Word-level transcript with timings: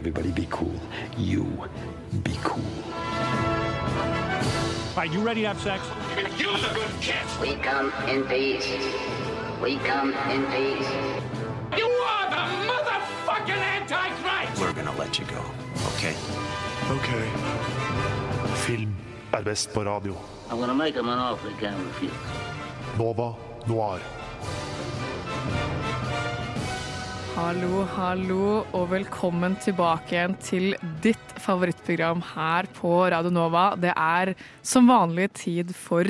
Everybody 0.00 0.30
be 0.30 0.46
cool. 0.48 0.80
You 1.18 1.44
be 2.24 2.32
cool. 2.42 2.64
Right, 4.96 5.12
you 5.12 5.20
ready 5.20 5.42
to 5.42 5.48
have 5.48 5.60
sex? 5.60 5.82
You're 6.38 6.56
the 6.56 6.72
good 6.72 6.90
kid. 7.02 7.26
We 7.38 7.56
come 7.56 7.92
in 8.08 8.24
peace. 8.24 8.66
We 9.60 9.76
come 9.76 10.14
in 10.30 10.46
peace. 10.46 10.88
You 11.76 11.84
are 11.84 12.30
the 12.30 12.44
motherfucking 12.70 13.62
Antichrist! 13.76 14.58
We're 14.58 14.72
gonna 14.72 14.96
let 14.96 15.18
you 15.18 15.26
go, 15.26 15.44
okay? 15.92 16.14
Ok. 16.88 17.10
Film 18.64 18.96
er 19.34 19.42
best 19.42 19.74
på 19.74 19.84
radio. 19.84 20.16
I'm 20.50 20.58
gonna 20.60 20.74
make 20.74 20.94
him 20.94 21.08
an 21.10 21.18
offer 21.18 21.50
he 21.50 21.60
can't 21.60 21.76
refuse. 21.86 22.12
Nova 22.96 23.34
Noir. 23.66 24.00
Hallo, 27.40 27.86
hallo, 27.88 28.46
og 28.76 28.90
velkommen 28.90 29.54
tilbake 29.64 30.12
igjen 30.12 30.34
til 30.44 30.74
ditt 31.00 31.30
favorittprogram 31.40 32.20
her 32.34 32.66
på 32.76 32.90
Radio 33.14 33.32
Nova. 33.32 33.62
Det 33.80 33.94
er 33.94 34.34
som 34.60 34.90
vanlig 34.90 35.30
tid 35.38 35.72
for 35.72 36.04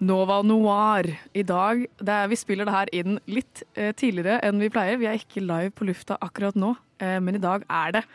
Nova 0.00 0.38
Noir 0.40 1.10
i 1.36 1.44
dag. 1.44 1.84
Er, 2.00 2.24
vi 2.32 2.40
spiller 2.40 2.64
det 2.64 2.76
her 2.78 2.92
inn 3.02 3.20
litt 3.28 3.60
eh, 3.76 3.92
tidligere 3.92 4.40
enn 4.48 4.64
vi 4.64 4.72
pleier. 4.72 4.96
Vi 5.02 5.10
er 5.10 5.20
ikke 5.20 5.44
live 5.44 5.74
på 5.76 5.90
lufta 5.90 6.16
akkurat 6.24 6.56
nå, 6.56 6.72
eh, 7.04 7.18
men 7.20 7.36
i 7.36 7.44
dag 7.44 7.68
er 7.68 7.98
det. 7.98 8.06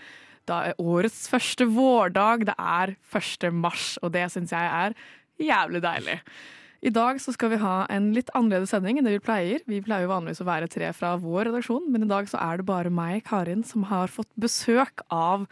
Da 0.49 0.63
er 0.71 0.81
årets 0.81 1.27
første 1.29 1.70
vårdag. 1.77 2.48
Det 2.49 2.57
er 2.57 2.98
1. 3.21 3.51
mars, 3.53 3.99
og 4.01 4.17
det 4.17 4.31
syns 4.34 4.57
jeg 4.57 4.73
er 4.81 4.98
jævlig 5.45 5.85
deilig. 5.85 6.23
I 6.88 6.91
dag 6.96 7.18
så 7.20 7.34
skal 7.36 7.50
vi 7.52 7.58
ha 7.59 7.82
en 7.91 8.12
litt 8.16 8.30
annerledes 8.38 8.72
sending 8.72 9.00
enn 9.00 9.08
det 9.08 9.18
vi 9.18 9.23
pleier. 9.26 9.64
Vi 9.68 9.82
pleier 9.84 10.05
jo 10.05 10.12
vanligvis 10.13 10.40
å 10.40 10.48
være 10.48 10.70
tre 10.71 10.88
fra 10.96 11.16
vår 11.20 11.49
redaksjon, 11.49 11.90
men 11.91 12.05
i 12.05 12.07
dag 12.07 12.29
så 12.32 12.40
er 12.40 12.62
det 12.62 12.68
bare 12.70 12.91
meg, 12.94 13.26
Karin, 13.27 13.66
som 13.68 13.84
har 13.90 14.07
fått 14.13 14.29
besøk 14.40 15.04
av 15.12 15.44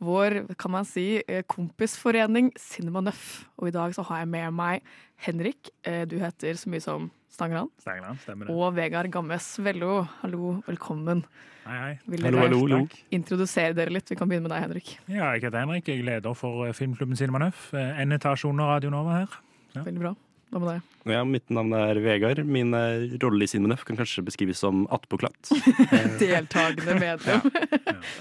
vår 0.00 0.46
kan 0.56 0.72
man 0.72 0.86
si, 0.88 1.18
eh, 1.28 1.42
kompisforening 1.50 2.52
Cinema 2.56 3.02
Nøff. 3.04 3.44
Og 3.58 3.68
i 3.68 3.74
dag 3.74 3.92
så 3.92 4.04
har 4.08 4.22
jeg 4.22 4.28
med 4.32 4.54
meg 4.54 4.80
Henrik, 5.26 5.68
eh, 5.84 6.04
du 6.06 6.16
heter 6.22 6.54
så 6.56 6.70
mye 6.72 6.80
som 6.80 7.10
Stangeland, 7.28 7.68
Stangeland, 7.82 8.18
stemmer 8.24 8.46
det. 8.46 8.54
og 8.56 8.74
Vegard 8.74 9.10
Gammes 9.12 9.58
Vello. 9.58 10.08
Hallo, 10.22 10.62
velkommen. 10.66 11.24
Hei, 11.66 11.76
hei. 11.82 11.98
Vil 12.08 12.22
dere 12.22 12.38
hallo, 12.46 12.60
hallo. 12.64 12.88
introdusere 13.12 13.74
dere 13.74 13.90
litt? 13.92 14.08
Vi 14.08 14.16
kan 14.16 14.26
begynne 14.30 14.48
med 14.48 14.54
deg, 14.56 14.62
Henrik. 14.64 14.94
Ja, 15.06 15.34
jeg 15.34 15.42
heter 15.42 15.60
Henrik. 15.66 15.84
Jeg 15.84 16.00
er 16.00 16.04
leder 16.14 16.34
for 16.34 16.64
eh, 16.66 16.72
filmklubben 16.72 17.18
Cinema 17.18 17.38
Nøff. 17.44 17.74
Eh, 17.74 18.00
En 18.00 18.10
etasje 18.16 18.48
under 18.48 18.64
Radio 18.64 18.88
Nova 18.90 19.18
her. 19.20 19.38
Veldig 19.84 20.00
bra. 20.00 20.14
Hva 20.48 20.60
med 20.62 20.68
deg? 20.70 20.84
Ja, 21.08 21.20
mitt 21.28 21.50
navn 21.52 21.72
er 21.76 21.98
Vegard. 22.04 22.40
Min 22.48 22.72
eh, 22.76 23.14
rolle 23.22 23.44
i 23.44 23.48
Sinmenef 23.50 23.82
kan 23.88 23.98
kanskje 23.98 24.24
beskrives 24.24 24.60
som 24.64 24.86
attpåklatt. 24.92 25.50
Deltakende 26.22 26.96
medlem, 27.02 27.44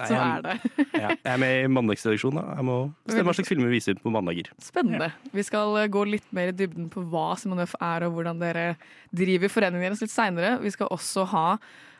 som 0.01 0.17
er 0.25 0.43
det. 0.45 0.55
Ja, 0.91 1.13
jeg 1.15 1.31
er 1.33 1.41
med 1.41 1.55
i 1.61 1.71
mandagsredaksjonen. 1.71 2.39
da. 2.41 2.57
Jeg 2.59 2.67
må 2.67 2.77
bestemme 3.07 3.29
hva 3.31 3.37
slags 3.39 3.51
filmer 3.51 3.71
vi 3.71 3.79
viser 3.79 3.99
på 4.03 4.11
mandager. 4.13 4.51
Spennende. 4.63 5.09
Vi 5.35 5.47
skal 5.47 5.75
eh, 5.81 5.89
gå 5.91 6.03
litt 6.07 6.27
mer 6.35 6.51
i 6.51 6.55
dybden 6.59 6.91
på 6.93 7.03
hva 7.11 7.29
Sinmenef 7.39 7.75
er, 7.79 8.07
og 8.07 8.17
hvordan 8.19 8.43
dere 8.43 8.69
driver 9.15 9.51
foreningen 9.51 9.87
deres 9.89 10.03
litt 10.03 10.15
seinere. 10.15 10.57
Vi 10.63 10.75
skal 10.75 10.91
også 10.91 11.27
ha 11.31 11.47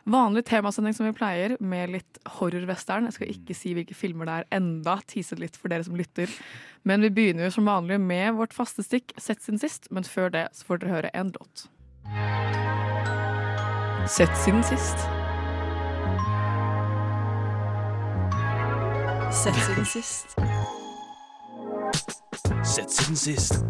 vanlig 0.08 0.44
temasending 0.48 0.94
som 0.96 1.06
vi 1.08 1.14
pleier, 1.16 1.56
med 1.60 1.92
litt 1.94 2.20
horrorwestern. 2.38 3.08
Jeg 3.08 3.16
skal 3.18 3.32
ikke 3.32 3.56
si 3.56 3.74
hvilke 3.76 3.96
filmer 3.96 4.28
det 4.28 4.36
er 4.38 4.48
enda, 4.60 4.98
tise 5.08 5.38
litt 5.38 5.58
for 5.58 5.72
dere 5.72 5.86
som 5.86 5.98
lytter. 5.98 6.32
Men 6.88 7.04
vi 7.04 7.12
begynner 7.14 7.48
jo 7.48 7.56
som 7.58 7.68
vanlig 7.68 8.00
med 8.00 8.38
vårt 8.38 8.56
faste 8.56 8.84
stikk 8.86 9.12
Sett 9.18 9.42
siden 9.44 9.60
sist, 9.60 9.90
men 9.90 10.06
før 10.06 10.32
det 10.32 10.48
så 10.56 10.68
får 10.68 10.82
dere 10.82 10.94
høre 10.94 11.14
en 11.14 11.32
låt. 11.36 11.68
Sett 14.08 14.36
siden 14.44 14.62
sist. 14.64 15.08
Sett 19.32 19.60
siden 19.66 19.84
sist. 19.84 20.36
Sett 22.64 22.90
siden 22.90 23.16
sist. 23.16 23.60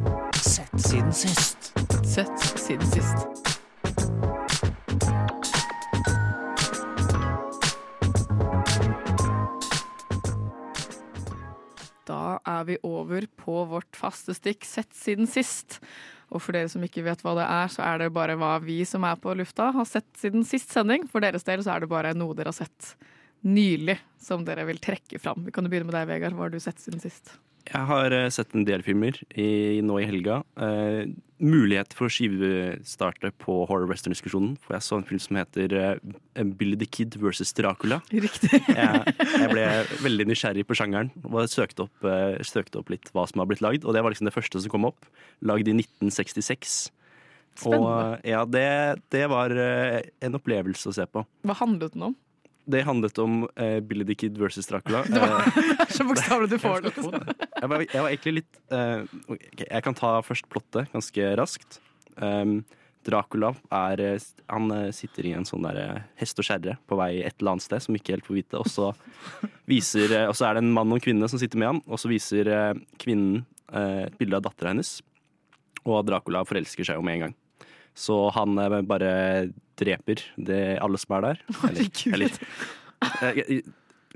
Sett 0.43 0.81
siden 0.81 1.12
sist. 1.12 1.72
Sett 2.04 2.59
siden 2.59 2.87
sist. 2.87 3.47
Er 12.59 12.69
vi 12.69 12.79
over 12.87 13.27
på 13.41 13.63
vårt 13.71 13.99
faste 13.99 14.35
stikk 14.37 14.67
Sett 14.69 14.93
siden 14.97 15.29
sist. 15.31 15.79
Og 16.29 16.43
for 16.45 16.53
dere 16.57 16.69
som 16.69 16.83
ikke 16.85 17.07
vet 17.07 17.23
hva 17.25 17.35
det 17.39 17.47
er, 17.47 17.71
så 17.73 17.85
er 17.87 18.03
det 18.03 18.11
bare 18.17 18.37
hva 18.37 18.57
vi 18.61 18.83
som 18.89 19.07
er 19.09 19.17
på 19.21 19.33
lufta, 19.39 19.71
har 19.73 19.89
sett 19.89 20.09
siden 20.21 20.45
sist 20.45 20.75
sending. 20.75 21.07
For 21.09 21.25
deres 21.25 21.47
del 21.47 21.65
så 21.65 21.75
er 21.75 21.85
det 21.85 21.93
bare 21.93 22.13
noe 22.17 22.37
dere 22.37 22.53
har 22.53 22.59
sett 22.59 22.93
nylig 23.49 23.97
som 24.21 24.45
dere 24.45 24.67
vil 24.69 24.81
trekke 24.83 25.21
fram. 25.23 25.47
Vi 25.47 25.55
kan 25.55 25.65
jo 25.65 25.73
begynne 25.73 25.89
med 25.89 25.97
deg, 25.97 26.11
Vegard. 26.11 26.37
Hva 26.37 26.49
har 26.49 26.53
du 26.53 26.61
sett 26.61 26.83
siden 26.83 27.01
sist? 27.01 27.33
Jeg 27.69 27.84
har 27.91 28.15
eh, 28.17 28.29
sett 28.33 28.55
en 28.56 28.65
del 28.67 28.83
filmer 28.84 29.17
i, 29.37 29.81
nå 29.84 29.99
i 30.01 30.06
helga. 30.09 30.41
Eh, 30.61 31.11
mulighet 31.39 31.93
for 31.97 32.09
å 32.09 32.12
skivestarte 32.12 33.31
på 33.43 33.61
horror 33.69 33.89
western-diskusjonen. 33.91 34.56
For 34.65 34.77
jeg 34.77 34.87
så 34.87 34.99
en 34.99 35.06
film 35.06 35.21
som 35.23 35.39
heter 35.39 35.75
uh, 35.77 36.45
Billy 36.59 36.78
the 36.81 36.89
Kid 36.89 37.19
versus 37.21 37.53
Dracula. 37.57 38.01
Riktig. 38.11 38.59
Jeg, 38.78 39.15
jeg 39.39 39.51
ble 39.53 39.65
veldig 40.03 40.27
nysgjerrig 40.31 40.65
på 40.67 40.77
sjangeren 40.78 41.11
og 41.28 41.47
søkte 41.51 41.87
opp, 41.87 42.07
uh, 42.07 42.39
søkte 42.47 42.81
opp 42.81 42.91
litt 42.93 43.11
hva 43.15 43.27
som 43.31 43.43
har 43.43 43.51
blitt 43.51 43.62
lagd. 43.65 43.87
Og 43.87 43.95
det 43.95 44.03
var 44.03 44.15
liksom 44.15 44.28
det 44.28 44.34
første 44.34 44.65
som 44.65 44.73
kom 44.73 44.89
opp. 44.89 45.07
Lagd 45.47 45.71
i 45.71 45.77
1966. 45.77 46.78
Spennende. 47.59 47.78
Og 47.78 48.27
ja, 48.27 48.43
det, 48.47 48.69
det 49.15 49.27
var 49.31 49.55
uh, 49.55 50.01
en 50.25 50.39
opplevelse 50.39 50.91
å 50.91 50.97
se 50.99 51.07
på. 51.11 51.23
Hva 51.47 51.59
handlet 51.62 51.95
den 51.95 52.11
om? 52.11 52.19
Det 52.69 52.83
handlet 52.84 53.19
om 53.19 53.43
uh, 53.61 53.81
Billy 53.81 54.05
the 54.05 54.15
Kid 54.15 54.39
versus 54.39 54.67
Dracula. 54.67 55.03
Det 55.09 55.21
var 55.21 55.39
Eh, 55.39 55.61
det 55.79 55.84
er 55.87 55.95
så 55.97 56.05
bokstavelig 56.05 56.51
du 56.51 56.59
får 56.67 56.83
det. 56.83 56.91
Liksom. 56.97 57.15
jeg, 57.61 57.69
var, 57.73 57.84
jeg 57.84 58.03
var 58.03 58.11
egentlig 58.11 58.34
litt 58.43 58.59
uh, 58.73 59.05
okay, 59.33 59.65
Jeg 59.65 59.84
kan 59.87 59.97
ta 59.97 60.11
først 60.25 60.49
plottet 60.53 60.93
ganske 60.93 61.31
raskt. 61.41 61.81
Um, 62.17 62.61
Dracula 63.07 63.55
er 63.73 64.03
Han 64.51 64.73
sitter 64.93 65.28
i 65.31 65.33
en 65.39 65.47
sånn 65.49 65.65
der 65.65 66.03
hest 66.21 66.41
og 66.43 66.45
kjerre 66.45 66.75
på 66.91 66.99
vei 66.99 67.23
et 67.23 67.39
eller 67.39 67.55
annet 67.55 67.65
sted 67.65 67.81
som 67.87 67.97
ikke 67.97 68.17
helt 68.17 68.27
får 68.27 68.37
vite. 68.37 68.61
Og 68.61 68.69
så, 68.69 68.91
viser, 69.71 70.12
og 70.27 70.37
så 70.37 70.51
er 70.51 70.59
det 70.59 70.65
en 70.67 70.75
mann 70.77 70.93
og 70.93 70.99
en 70.99 71.05
kvinne 71.07 71.31
som 71.31 71.41
sitter 71.41 71.62
med 71.62 71.71
ham, 71.71 71.81
og 71.87 72.03
så 72.03 72.11
viser 72.11 72.51
kvinnen 73.01 73.47
et 73.71 74.19
bilde 74.21 74.37
av 74.37 74.45
dattera 74.45 74.75
hennes. 74.75 74.99
Og 75.87 76.03
Dracula 76.11 76.43
forelsker 76.45 76.84
seg 76.84 76.99
jo 76.99 77.07
med 77.07 77.17
en 77.17 77.25
gang. 77.28 77.37
Så 77.98 78.16
han 78.36 78.59
eh, 78.62 78.78
bare 78.86 79.12
dreper 79.78 80.22
det, 80.38 80.62
alle 80.82 80.98
som 81.03 81.16
er 81.19 81.26
der. 81.28 81.42
Eller, 82.14 82.22
litt, 82.22 83.69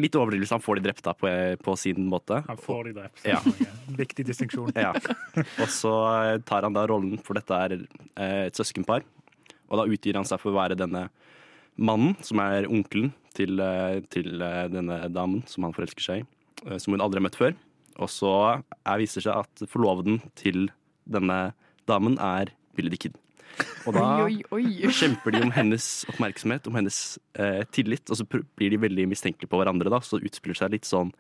litt 0.03 0.17
overdrivelse. 0.19 0.55
Han 0.57 0.63
får 0.65 0.79
de 0.81 0.85
drept 0.89 1.05
da 1.07 1.15
på, 1.19 1.31
på 1.63 1.75
sin 1.79 2.07
måte. 2.11 2.41
Han 2.49 2.61
får 2.61 2.89
de 2.89 2.95
drept. 3.01 3.25
Ja. 3.29 3.41
Viktig 4.03 4.27
distinksjon. 4.29 4.73
Ja. 4.79 4.93
Og 5.63 5.69
så 5.73 5.93
eh, 6.13 6.37
tar 6.49 6.67
han 6.67 6.77
da 6.77 6.87
rollen, 6.91 7.19
for 7.23 7.39
dette 7.39 7.59
er 7.67 7.77
eh, 7.81 8.47
et 8.49 8.59
søskenpar. 8.59 9.05
Og 9.73 9.81
da 9.81 9.89
utgir 9.89 10.19
han 10.19 10.27
seg 10.29 10.41
for 10.43 10.53
å 10.53 10.59
være 10.61 10.77
denne 10.79 11.07
mannen, 11.81 12.15
som 12.25 12.41
er 12.45 12.67
onkelen 12.69 13.13
til, 13.37 13.57
eh, 13.65 14.01
til 14.13 14.43
eh, 14.45 14.67
denne 14.73 14.99
damen 15.13 15.43
som 15.49 15.65
han 15.69 15.75
forelsker 15.77 16.05
seg 16.05 16.23
i. 16.23 16.27
eh, 16.69 16.79
Som 16.83 16.95
hun 16.97 17.05
aldri 17.05 17.21
har 17.23 17.27
møtt 17.29 17.39
før. 17.41 17.55
Og 18.01 18.09
så 18.13 18.33
er, 18.53 18.99
viser 19.01 19.21
det 19.21 19.27
seg 19.29 19.43
at 19.45 19.67
forloveden 19.73 20.21
til 20.39 20.67
denne 21.09 21.53
damen 21.91 22.15
er 22.23 22.53
Billy 22.77 22.93
the 22.93 23.01
Kid. 23.07 23.17
Og 23.87 23.97
da 23.97 24.03
Oi, 24.25 24.37
oi, 24.55 24.63
oi. 24.87 24.93
kjemper 24.95 25.35
de 25.35 25.41
om 25.47 25.51
hennes 25.55 25.87
oppmerksomhet, 26.13 26.69
om 26.71 26.77
hennes 26.79 26.99
eh, 27.35 27.63
tillit, 27.75 28.05
og 28.13 28.19
så 28.21 28.27
blir 28.31 28.71
de 28.75 28.79
veldig 28.85 29.07
mistenkelige 29.11 29.51
på 29.51 29.59
hverandre. 29.61 29.91
da, 29.93 29.99
Så 30.05 30.21
utspiller 30.23 30.59
seg 30.59 30.75
litt 30.77 30.87
sånn 30.89 31.11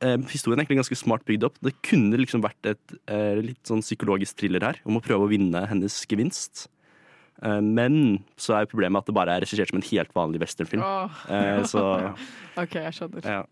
eh, 0.00 0.18
Historien 0.32 0.60
er 0.60 0.66
egentlig 0.66 0.82
ganske 0.82 1.00
smart 1.00 1.24
bygd 1.28 1.48
opp. 1.48 1.56
Det 1.64 1.74
kunne 1.88 2.20
liksom 2.20 2.44
vært 2.44 2.72
et 2.74 2.94
eh, 3.06 3.40
litt 3.40 3.62
sånn 3.68 3.82
psykologisk 3.84 4.38
thriller 4.42 4.68
her, 4.68 4.82
om 4.84 5.00
å 5.00 5.04
prøve 5.04 5.26
å 5.26 5.32
vinne 5.32 5.64
hennes 5.70 5.96
gevinst. 6.10 6.66
Eh, 7.42 7.58
men 7.64 8.20
så 8.36 8.58
er 8.60 8.70
problemet 8.70 9.02
at 9.02 9.08
det 9.10 9.16
bare 9.16 9.38
er 9.38 9.46
regissert 9.46 9.72
som 9.72 9.80
en 9.80 9.88
helt 9.88 10.12
vanlig 10.16 10.44
westernfilm. 10.44 10.84
Så 11.70 11.82
OK, 12.62 12.78
jeg 12.82 12.94
skjønner. 13.00 13.28
ja. 13.38 13.42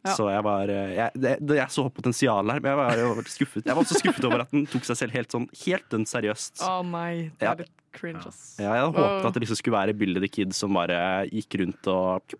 Ja. 0.00 0.14
Så 0.16 0.30
jeg 0.32 0.40
var 0.46 0.70
eh, 0.72 0.94
jeg, 0.96 1.20
det, 1.20 1.56
Jeg 1.58 1.68
så 1.74 1.82
potensial 1.92 2.48
her, 2.48 2.60
men 2.64 2.70
jeg 2.70 2.78
var 2.78 3.00
jo 3.02 3.08
skuffet. 3.28 3.66
Jeg 3.68 3.76
var 3.76 3.82
også 3.84 3.98
skuffet 4.00 4.24
over 4.24 4.46
at 4.46 4.54
den 4.54 4.62
tok 4.70 4.86
seg 4.88 4.96
selv 4.96 5.12
helt 5.12 5.34
sånn 5.34 5.44
helt 5.66 5.90
dønn 5.92 6.06
seriøst. 6.08 6.62
Å 6.64 6.78
nei, 6.88 7.28
det 7.36 7.50
er 7.50 7.60
litt 7.60 7.74
cringe, 7.96 8.22
ass. 8.28 8.56
Ja, 8.60 8.74
jeg 8.76 8.84
hadde 8.86 8.98
håpet 8.98 9.28
at 9.30 9.36
det 9.36 9.42
liksom 9.44 9.58
skulle 9.60 9.78
være 9.78 9.96
Billy 10.00 10.22
the 10.22 10.30
Kid 10.30 10.54
som 10.56 10.76
bare 10.76 10.98
gikk 11.30 11.58
rundt 11.62 11.90
og. 11.92 12.36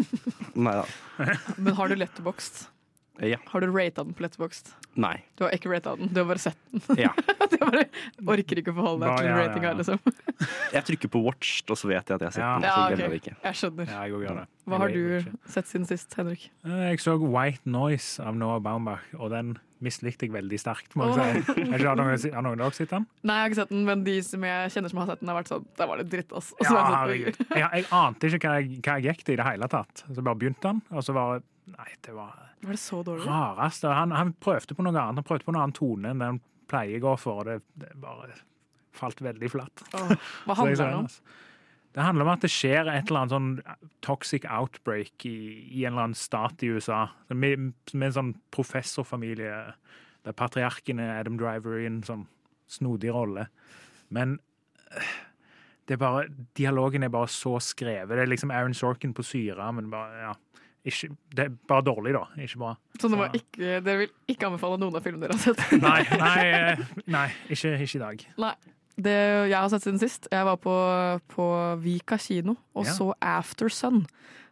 Nei 0.66 0.76
da. 0.80 0.84
Men 1.58 1.74
har 1.78 1.90
du 1.90 1.98
letterboxd? 2.00 2.64
Ja. 3.20 3.36
Har 3.52 3.60
du 3.60 3.66
rata 3.72 4.04
den 4.04 4.14
på 4.16 4.22
letterboxd? 4.24 4.70
Nei. 4.96 5.16
Du 5.36 5.44
har 5.44 5.52
ikke 5.52 5.70
rata 5.72 5.92
den, 5.96 6.08
du 6.08 6.20
har 6.22 6.28
bare 6.30 6.40
sett 6.40 6.56
den. 6.72 6.96
Ja. 6.98 7.10
du 7.50 7.56
bare 7.60 7.84
orker 8.36 8.60
ikke 8.62 8.72
å 8.72 8.78
forholde 8.80 9.06
deg 9.06 9.18
til 9.20 9.26
ja, 9.28 9.34
ja, 9.36 9.46
ratinga, 9.46 9.70
ja. 9.70 9.76
liksom. 9.80 9.98
Jeg 10.76 10.84
trykker 10.88 11.12
på 11.12 11.22
'watched', 11.24 11.70
og 11.70 11.76
så 11.78 11.88
vet 11.90 12.08
jeg 12.08 12.14
at 12.16 12.20
jeg 12.20 12.30
har 12.30 12.32
sett 12.32 12.44
Ja. 12.44 12.54
den. 12.58 12.62
Ja, 12.68 12.74
Så 12.74 12.80
ok. 12.80 12.96
glemmer 12.96 13.02
jeg 13.02 13.10
det 13.10 13.20
ikke. 13.22 13.36
Jeg 13.44 13.54
skjønner. 13.60 13.86
Ja, 13.90 14.04
jeg. 14.04 14.46
Hva 14.70 14.78
har 14.78 14.88
du 14.94 15.00
ikke. 15.18 15.34
sett 15.50 15.66
siden 15.68 15.86
sist, 15.88 16.14
Henrik? 16.16 16.50
Eh, 16.64 16.90
Jeg 16.90 17.00
så 17.00 17.16
White 17.20 17.66
Noise 17.66 18.20
av 18.24 18.36
Noah 18.36 18.60
Baumbach, 18.60 19.02
og 19.18 19.30
den 19.30 19.58
mislikte 19.80 20.26
jeg 20.28 20.32
veldig 20.32 20.58
sterkt. 20.60 20.92
må 20.94 21.08
jeg 21.16 21.44
si. 21.44 21.52
Ikke- 21.52 21.86
Har 21.88 21.96
noen, 21.96 22.32
har 22.34 22.42
noen 22.42 22.60
av 22.60 22.70
dere 22.70 22.72
sett 22.76 22.90
den? 22.90 23.06
Nei, 23.24 23.34
jeg 23.34 23.40
har 23.42 23.48
ikke 23.50 23.60
sett 23.62 23.68
den, 23.70 23.84
men 23.84 24.04
de 24.04 24.16
som 24.22 24.42
jeg 24.44 24.70
kjenner 24.70 24.90
som 24.90 24.98
har 25.00 25.06
sett 25.06 25.20
den, 25.20 25.28
har 25.28 25.42
vært 25.42 25.48
sånn 25.48 25.66
Der 25.76 25.86
var 25.86 25.96
det 25.96 26.08
dritt, 26.10 26.32
ass. 26.36 26.52
Og 26.52 26.66
Ja, 26.66 27.06
jeg 27.06 27.34
Jeg, 27.36 27.70
jeg 27.72 27.84
ante 27.90 28.26
ikke 28.26 28.48
hva 28.48 28.60
jeg, 28.60 28.82
hva 28.82 29.00
jeg 29.00 29.04
gikk 29.16 29.24
til 29.24 29.32
i 29.32 29.36
det 29.36 29.46
hele 29.46 29.68
tatt. 29.68 30.04
Så 30.12 30.22
bare 30.22 30.34
begynte 30.36 30.60
den, 30.68 30.82
og 30.92 31.02
så 31.02 31.12
var 31.14 31.42
Nei, 31.76 31.90
det 32.06 32.14
var 32.16 32.36
Var 32.60 32.76
det 32.76 32.80
så 32.82 33.02
dårlig? 33.06 33.26
Rarest. 33.28 33.84
Han, 33.88 34.14
han 34.16 34.32
prøvde 34.42 34.76
på 34.76 34.84
noe 34.84 34.94
annet. 34.94 35.20
Han 35.20 35.26
prøvde 35.26 35.46
på 35.46 35.54
noen 35.54 35.62
annen 35.64 35.76
tone 35.76 36.10
enn 36.12 36.22
det 36.22 36.30
han 36.32 36.40
pleier 36.70 37.00
å 37.00 37.04
gå 37.08 37.14
for, 37.18 37.42
og 37.42 37.48
det, 37.50 37.60
det 37.82 37.92
bare 38.00 38.34
falt 38.96 39.22
veldig 39.24 39.50
flatt. 39.52 39.84
Åh, 39.96 40.12
hva 40.46 40.56
handler 40.60 40.76
det 40.80 40.90
om? 40.98 41.06
altså, 41.08 41.38
Det 41.94 42.04
handler 42.06 42.26
om 42.26 42.32
at 42.34 42.44
det 42.44 42.52
skjer 42.54 42.90
et 42.90 43.08
eller 43.10 43.20
annet 43.24 43.34
sånn 43.34 43.88
toxic 44.06 44.44
outbreak 44.46 45.26
i, 45.26 45.36
i 45.70 45.84
en 45.84 45.94
eller 45.94 46.10
annen 46.10 46.18
stat 46.18 46.62
i 46.62 46.70
USA. 46.74 47.06
Med, 47.32 47.72
med 47.92 48.10
en 48.10 48.18
sånn 48.18 48.34
professorfamilie 48.54 49.64
der 50.26 50.36
patriarken 50.36 51.00
er 51.02 51.16
Adam 51.22 51.38
Driver 51.40 51.80
i 51.80 51.88
en 51.88 52.02
sånn 52.06 52.26
snodig 52.70 53.10
rolle. 53.14 53.48
Men 54.14 54.36
øh, 54.92 55.10
det 55.88 55.96
er 55.96 56.02
bare, 56.02 56.26
dialogen 56.58 57.02
er 57.02 57.10
bare 57.10 57.30
så 57.32 57.56
skrevet. 57.64 58.12
Det 58.14 58.22
er 58.22 58.30
liksom 58.30 58.52
Aaron 58.54 58.76
Sorkin 58.76 59.14
på 59.16 59.24
syre, 59.26 59.72
men 59.74 59.90
bare, 59.90 60.20
ja. 60.28 60.34
Ikke, 60.88 61.10
det 61.36 61.44
er 61.44 61.54
bare 61.68 61.84
dårlig, 61.84 62.14
da. 62.16 62.22
Ikke 62.40 62.58
bra. 62.62 62.74
Så 63.00 63.08
det 63.12 63.18
var 63.20 63.34
ikke, 63.36 63.80
dere 63.84 63.96
vil 64.00 64.12
ikke 64.32 64.46
anbefale 64.48 64.78
noen 64.80 64.96
av 64.96 65.04
filmene 65.04 65.26
dere 65.28 65.36
har 65.36 65.42
sett? 65.44 65.60
Nei, 65.82 66.00
nei, 66.22 66.44
eh, 66.48 66.84
nei 67.12 67.26
ikke, 67.52 67.74
ikke 67.84 67.98
i 67.98 68.02
dag. 68.04 68.24
Nei. 68.46 68.54
Det 69.00 69.12
jeg 69.48 69.54
har 69.56 69.68
sett 69.72 69.84
siden 69.86 70.00
sist, 70.02 70.26
jeg 70.32 70.44
var 70.44 70.56
på, 70.60 70.72
på 71.32 71.44
Vika 71.80 72.18
kino 72.20 72.56
og 72.76 72.84
Ja. 72.88 72.92
så 72.96 73.10
After 73.20 73.68
Sun. 73.72 74.02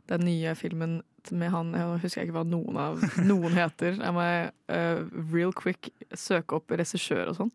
Den 0.09 0.23
nye 0.25 0.55
filmen 0.57 1.03
med 1.37 1.51
han 1.53 1.75
Jeg 1.77 1.99
husker 2.01 2.23
ikke 2.25 2.33
hva 2.39 2.45
noen 2.49 2.77
av 2.81 3.03
noen 3.29 3.53
heter. 3.53 3.99
Jeg 4.01 4.15
må 4.17 4.25
uh, 4.25 5.01
real 5.35 5.53
quick 5.53 5.91
søke 6.17 6.57
opp 6.57 6.73
regissør 6.73 7.29
og 7.29 7.37
sånn, 7.37 7.51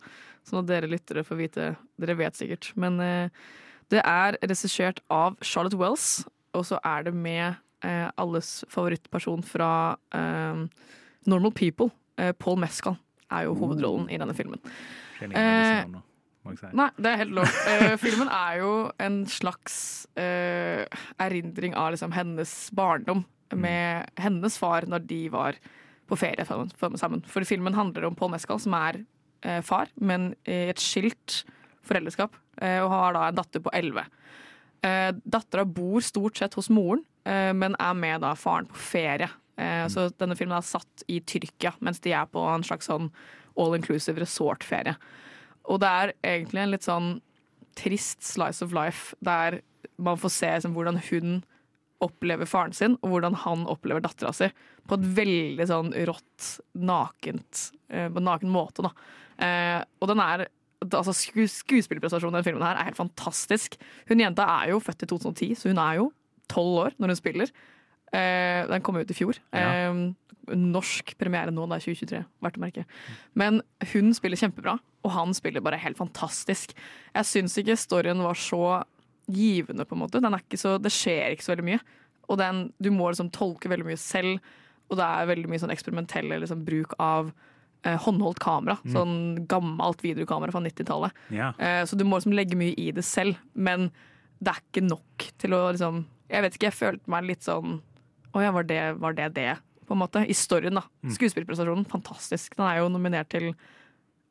sånn 0.46 0.62
at 0.62 0.70
dere 0.70 0.90
lyttere 0.92 1.24
får 1.26 1.40
vite 1.40 1.72
Dere 1.98 2.18
vet 2.20 2.38
sikkert. 2.38 2.70
Men 2.78 3.00
uh, 3.02 3.30
det 3.90 4.04
er 4.06 4.38
regissert 4.44 5.02
av 5.10 5.40
Charlotte 5.42 5.78
Wells, 5.80 6.28
og 6.54 6.68
så 6.70 6.78
er 6.86 7.08
det 7.08 7.16
med 7.18 7.58
eh, 7.84 8.08
alles 8.20 8.64
favorittperson 8.72 9.44
fra 9.46 9.70
eh, 10.16 10.64
Normal 11.30 11.54
People. 11.58 11.92
Eh, 12.18 12.34
Paul 12.38 12.60
Mescal 12.64 12.98
er 13.34 13.48
jo 13.48 13.56
hovedrollen 13.60 14.10
i 14.14 14.20
denne 14.22 14.36
filmen. 14.38 14.62
Si. 15.20 15.30
Nei, 16.76 16.90
det 17.00 17.08
er 17.08 17.22
helt 17.22 17.38
lov. 17.38 17.48
Uh, 17.64 17.94
filmen 18.02 18.28
er 18.28 18.58
jo 18.60 18.72
en 19.02 19.22
slags 19.32 19.78
uh, 20.20 20.84
erindring 21.24 21.72
av 21.80 21.94
liksom, 21.94 22.12
hennes 22.12 22.52
barndom 22.76 23.24
med 23.56 24.12
hennes 24.20 24.58
far 24.60 24.84
når 24.90 25.06
de 25.08 25.22
var 25.32 25.56
på 26.12 26.18
ferie 26.20 26.44
sammen. 26.44 27.24
For 27.32 27.48
filmen 27.48 27.78
handler 27.78 28.10
om 28.10 28.18
Paul 28.20 28.34
Mescal, 28.34 28.60
som 28.60 28.76
er 28.76 29.00
uh, 29.48 29.62
far, 29.64 29.94
men 29.96 30.34
i 30.44 30.66
et 30.74 30.84
skilt 30.84 31.46
foreldreskap, 31.88 32.36
eh, 32.62 32.80
og 32.84 32.92
har 32.92 33.16
da 33.16 33.28
en 33.28 33.40
datter 33.40 33.64
på 33.64 33.74
elleve. 33.76 34.06
Uh, 34.84 35.12
Dattera 35.24 35.64
bor 35.68 36.04
stort 36.04 36.40
sett 36.40 36.56
hos 36.60 36.70
moren, 36.74 37.04
eh, 37.04 37.13
men 37.26 37.76
er 37.80 37.94
med 37.96 38.22
da 38.22 38.34
faren 38.36 38.68
på 38.68 38.76
ferie. 38.76 39.30
Eh, 39.58 39.86
Så 39.88 40.10
denne 40.18 40.36
filmen 40.36 40.58
er 40.58 40.66
satt 40.66 41.06
i 41.08 41.20
Tyrkia, 41.22 41.74
mens 41.80 42.02
de 42.04 42.14
er 42.14 42.26
på 42.26 42.42
en 42.50 42.66
slags 42.66 42.90
sånn 42.90 43.12
all 43.58 43.76
inclusive 43.78 44.20
resort-ferie. 44.20 44.96
Og 45.70 45.80
det 45.80 45.90
er 45.90 46.14
egentlig 46.24 46.64
en 46.64 46.74
litt 46.74 46.88
sånn 46.88 47.10
trist 47.78 48.24
slice 48.26 48.62
of 48.66 48.74
life, 48.74 49.16
der 49.24 49.62
man 49.98 50.18
får 50.18 50.34
se 50.34 50.50
liksom, 50.56 50.74
hvordan 50.76 51.00
hun 51.10 51.44
opplever 52.04 52.50
faren 52.50 52.74
sin, 52.76 52.98
og 53.02 53.14
hvordan 53.14 53.38
han 53.46 53.68
opplever 53.72 54.04
dattera 54.04 54.34
si. 54.36 54.50
På 54.90 54.98
et 54.98 55.06
veldig 55.16 55.68
sånn 55.70 55.94
rått, 56.10 56.50
nakent, 56.76 57.70
eh, 57.90 58.10
på 58.10 58.20
en 58.20 58.28
naken 58.28 58.52
måte, 58.52 58.84
da. 58.84 58.92
Eh, 59.40 59.84
og 60.02 60.10
den 60.12 60.20
er 60.20 60.48
altså 60.84 61.14
Skuespillerprestasjonen 61.16 62.34
i 62.34 62.42
denne 62.42 62.44
filmen 62.44 62.66
her 62.66 62.76
er 62.76 62.90
helt 62.90 63.00
fantastisk. 63.00 63.78
Hun 64.10 64.20
jenta 64.20 64.44
er 64.60 64.74
jo 64.74 64.82
født 64.84 65.06
i 65.06 65.08
2010, 65.14 65.56
så 65.56 65.72
hun 65.72 65.80
er 65.80 66.02
jo 66.02 66.10
tolv 66.52 66.82
år 66.88 66.98
når 67.00 67.14
hun 67.14 67.20
spiller. 67.20 67.54
Eh, 68.14 68.62
den 68.70 68.84
kom 68.86 69.00
ut 69.00 69.10
i 69.10 69.18
fjor. 69.18 69.40
Ja. 69.56 69.90
Eh, 69.90 70.14
norsk 70.52 71.14
premiere 71.20 71.54
nå, 71.54 71.66
det 71.72 71.78
er 71.78 71.86
2023, 71.86 72.24
verdt 72.44 72.58
å 72.60 72.64
merke. 72.64 72.84
Men 73.40 73.62
hun 73.94 74.12
spiller 74.16 74.40
kjempebra, 74.40 74.76
og 75.04 75.16
han 75.16 75.34
spiller 75.36 75.64
bare 75.64 75.80
helt 75.82 76.00
fantastisk. 76.00 76.76
Jeg 77.14 77.30
syns 77.30 77.56
ikke 77.60 77.80
storyen 77.80 78.24
var 78.26 78.40
så 78.40 78.84
givende, 79.32 79.86
på 79.88 79.96
en 79.96 80.04
måte. 80.04 80.22
Så, 80.60 80.76
det 80.84 80.92
skjer 80.94 81.34
ikke 81.34 81.46
så 81.46 81.54
veldig 81.54 81.70
mye. 81.72 81.80
Og 82.32 82.40
den, 82.40 82.66
du 82.80 82.92
må 82.92 83.10
liksom 83.10 83.32
tolke 83.36 83.72
veldig 83.72 83.88
mye 83.88 84.00
selv, 84.00 84.44
og 84.92 85.00
det 85.00 85.08
er 85.08 85.30
veldig 85.32 85.50
mye 85.50 85.64
sånn 85.64 85.74
eksperimentell 85.74 86.32
liksom, 86.44 86.64
bruk 86.68 86.94
av 87.02 87.32
eh, 87.88 87.98
håndholdt 88.04 88.42
kamera. 88.44 88.78
Sånn 88.92 89.46
gammelt 89.50 90.04
videokamera 90.04 90.54
fra 90.54 90.64
90-tallet. 90.66 91.24
Ja. 91.36 91.54
Eh, 91.58 91.84
så 91.88 92.00
du 92.00 92.06
må 92.08 92.20
liksom 92.20 92.36
legge 92.36 92.60
mye 92.60 92.76
i 92.80 92.92
det 92.96 93.06
selv, 93.08 93.40
men 93.56 93.90
det 94.44 94.52
er 94.52 94.60
ikke 94.60 94.86
nok 94.86 95.30
til 95.40 95.56
å 95.56 95.66
liksom 95.72 96.04
Jeg 96.34 96.46
vet 96.46 96.58
ikke, 96.58 96.70
jeg 96.72 96.80
følte 96.80 97.14
meg 97.14 97.30
litt 97.30 97.46
sånn 97.46 97.78
Å 98.34 98.42
ja, 98.42 98.54
var 98.56 98.66
det 98.70 98.82
var 99.02 99.18
det? 99.18 99.30
det 99.38 99.52
på 99.84 99.96
en 99.98 100.00
måte, 100.00 100.24
I 100.26 100.36
storyen, 100.38 100.80
da. 100.80 100.86
Skuespillprestasjonen, 101.12 101.84
fantastisk. 101.92 102.56
Den 102.56 102.66
er 102.70 102.80
jo 102.82 102.90
nominert 102.92 103.30
til 103.34 103.52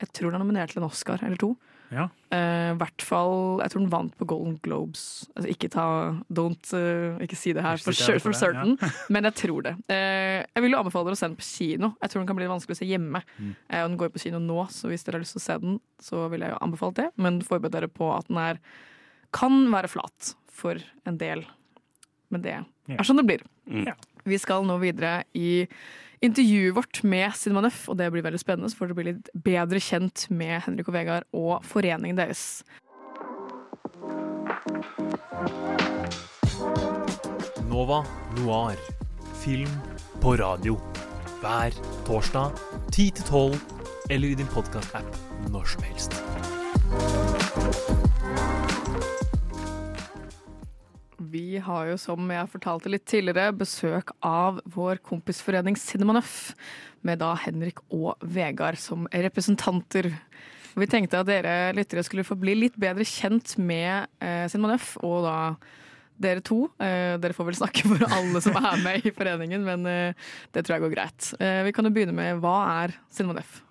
Jeg 0.01 0.09
tror 0.17 0.33
den 0.33 0.41
er 0.41 0.43
nominert 0.43 0.73
til 0.73 0.81
en 0.83 0.89
Oscar 0.89 1.23
eller 1.23 1.39
to. 1.39 1.53
ja. 1.93 2.09
Uh, 2.33 2.73
hvert 2.81 3.05
fall, 3.05 3.61
Jeg 3.61 3.71
tror 3.71 3.83
den 3.83 3.93
vant 3.93 4.17
på 4.17 4.25
Golden 4.25 4.57
Globes. 4.65 5.29
Altså, 5.37 5.51
ikke 5.53 5.69
ta 5.69 5.85
Don't 6.33 6.73
uh, 6.73 7.21
Ikke 7.23 7.37
si 7.37 7.53
det 7.53 7.63
her 7.63 7.77
for, 7.77 7.93
sure, 7.93 8.19
for 8.25 8.33
certain, 8.33 8.79
ja. 8.81 8.91
men 9.13 9.29
jeg 9.29 9.37
tror 9.43 9.69
det. 9.69 9.77
Uh, 9.93 10.41
jeg 10.41 10.65
vil 10.65 10.73
jo 10.73 10.81
anbefale 10.81 11.11
dere 11.11 11.21
å 11.21 11.21
se 11.21 11.29
den 11.29 11.39
på 11.39 11.49
kino. 11.51 11.93
Jeg 12.01 12.11
tror 12.11 12.23
den 12.23 12.31
kan 12.33 12.41
bli 12.41 12.51
vanskelig 12.51 12.79
å 12.79 12.81
se 12.81 12.89
hjemme. 12.89 13.23
Mm. 13.37 13.55
Uh, 13.69 13.81
og 13.83 13.91
den 13.91 13.99
går 14.01 14.15
på 14.17 14.25
kino 14.25 14.41
nå, 14.41 14.65
så 14.73 14.89
hvis 14.89 15.05
dere 15.05 15.21
har 15.21 15.27
lyst 15.27 15.37
til 15.37 15.45
å 15.45 15.49
se 15.51 15.59
den, 15.67 15.81
så 16.01 16.27
vil 16.33 16.47
jeg 16.47 16.57
jo 16.57 16.63
anbefale 16.65 16.99
det. 17.03 17.11
Men 17.21 17.43
forbered 17.45 17.77
dere 17.77 17.93
på 17.93 18.09
at 18.17 18.33
den 18.33 18.41
er 18.41 18.63
kan 19.37 19.61
være 19.73 19.93
flat 19.93 20.35
for 20.53 20.81
en 21.09 21.21
del. 21.21 21.45
Men 22.32 22.44
det 22.44 22.56
er 22.56 23.06
sånn 23.06 23.20
det 23.20 23.29
blir. 23.29 23.44
Ja. 23.87 23.94
Vi 24.29 24.38
skal 24.40 24.64
nå 24.67 24.79
videre 24.82 25.23
i 25.37 25.67
intervjuet 26.23 26.76
vårt 26.76 27.02
med 27.05 27.34
Cinemanøff, 27.37 27.88
og 27.90 27.99
det 27.99 28.11
blir 28.14 28.25
veldig 28.25 28.40
spennende, 28.40 28.70
så 28.70 28.79
får 28.79 28.90
dere 28.90 28.99
bli 28.99 29.08
litt 29.11 29.31
bedre 29.34 29.82
kjent 29.82 30.29
med 30.31 30.62
Henrik 30.67 30.88
og 30.90 30.96
Vegard 30.96 31.26
og 31.34 31.64
foreningen 31.67 32.19
deres. 32.20 32.62
Nova 37.73 38.02
Noir. 38.38 38.79
Film 39.43 39.70
på 40.23 40.37
radio. 40.38 40.79
Hver 41.43 41.75
torsdag 42.06 42.55
10 42.93 43.11
til 43.19 43.25
12, 43.25 43.58
eller 44.11 44.29
i 44.29 44.38
din 44.38 44.46
podkast-app 44.55 45.50
når 45.50 45.64
som 45.75 45.82
helst. 45.90 46.23
Vi 51.32 51.56
har 51.65 51.86
jo, 51.89 51.96
som 52.01 52.29
jeg 52.29 52.51
fortalte 52.53 52.91
litt 52.93 53.05
tidligere, 53.08 53.55
besøk 53.56 54.10
av 54.27 54.58
vår 54.74 54.98
kompisforening 55.06 55.79
Cinemanøff, 55.81 56.53
med 57.06 57.22
da 57.22 57.31
Henrik 57.41 57.81
og 57.94 58.20
Vegard 58.20 58.77
som 58.81 59.06
representanter. 59.10 60.10
Vi 60.77 60.89
tenkte 60.91 61.22
at 61.22 61.29
dere 61.31 61.55
lyttere 61.77 62.05
skulle 62.05 62.27
få 62.27 62.36
bli 62.41 62.55
litt 62.58 62.77
bedre 62.81 63.06
kjent 63.08 63.55
med 63.60 64.10
eh, 64.20 64.44
Cinemanøff, 64.53 64.96
og 65.05 65.24
da 65.24 65.36
dere 66.22 66.44
to. 66.44 66.67
Eh, 66.84 67.15
dere 67.22 67.36
får 67.36 67.48
vel 67.48 67.58
snakke 67.62 67.86
for 67.89 68.05
alle 68.12 68.44
som 68.44 68.58
er 68.60 68.84
med 68.84 69.08
i 69.08 69.15
foreningen, 69.17 69.65
men 69.67 69.89
eh, 69.89 70.31
det 70.53 70.67
tror 70.67 70.77
jeg 70.77 70.84
går 70.86 70.94
greit. 70.98 71.32
Eh, 71.41 71.62
vi 71.69 71.72
kan 71.77 71.89
jo 71.89 71.94
begynne 71.96 72.17
med 72.19 72.43
hva 72.44 72.56
er 72.84 72.96
Cinemanøff? 73.15 73.62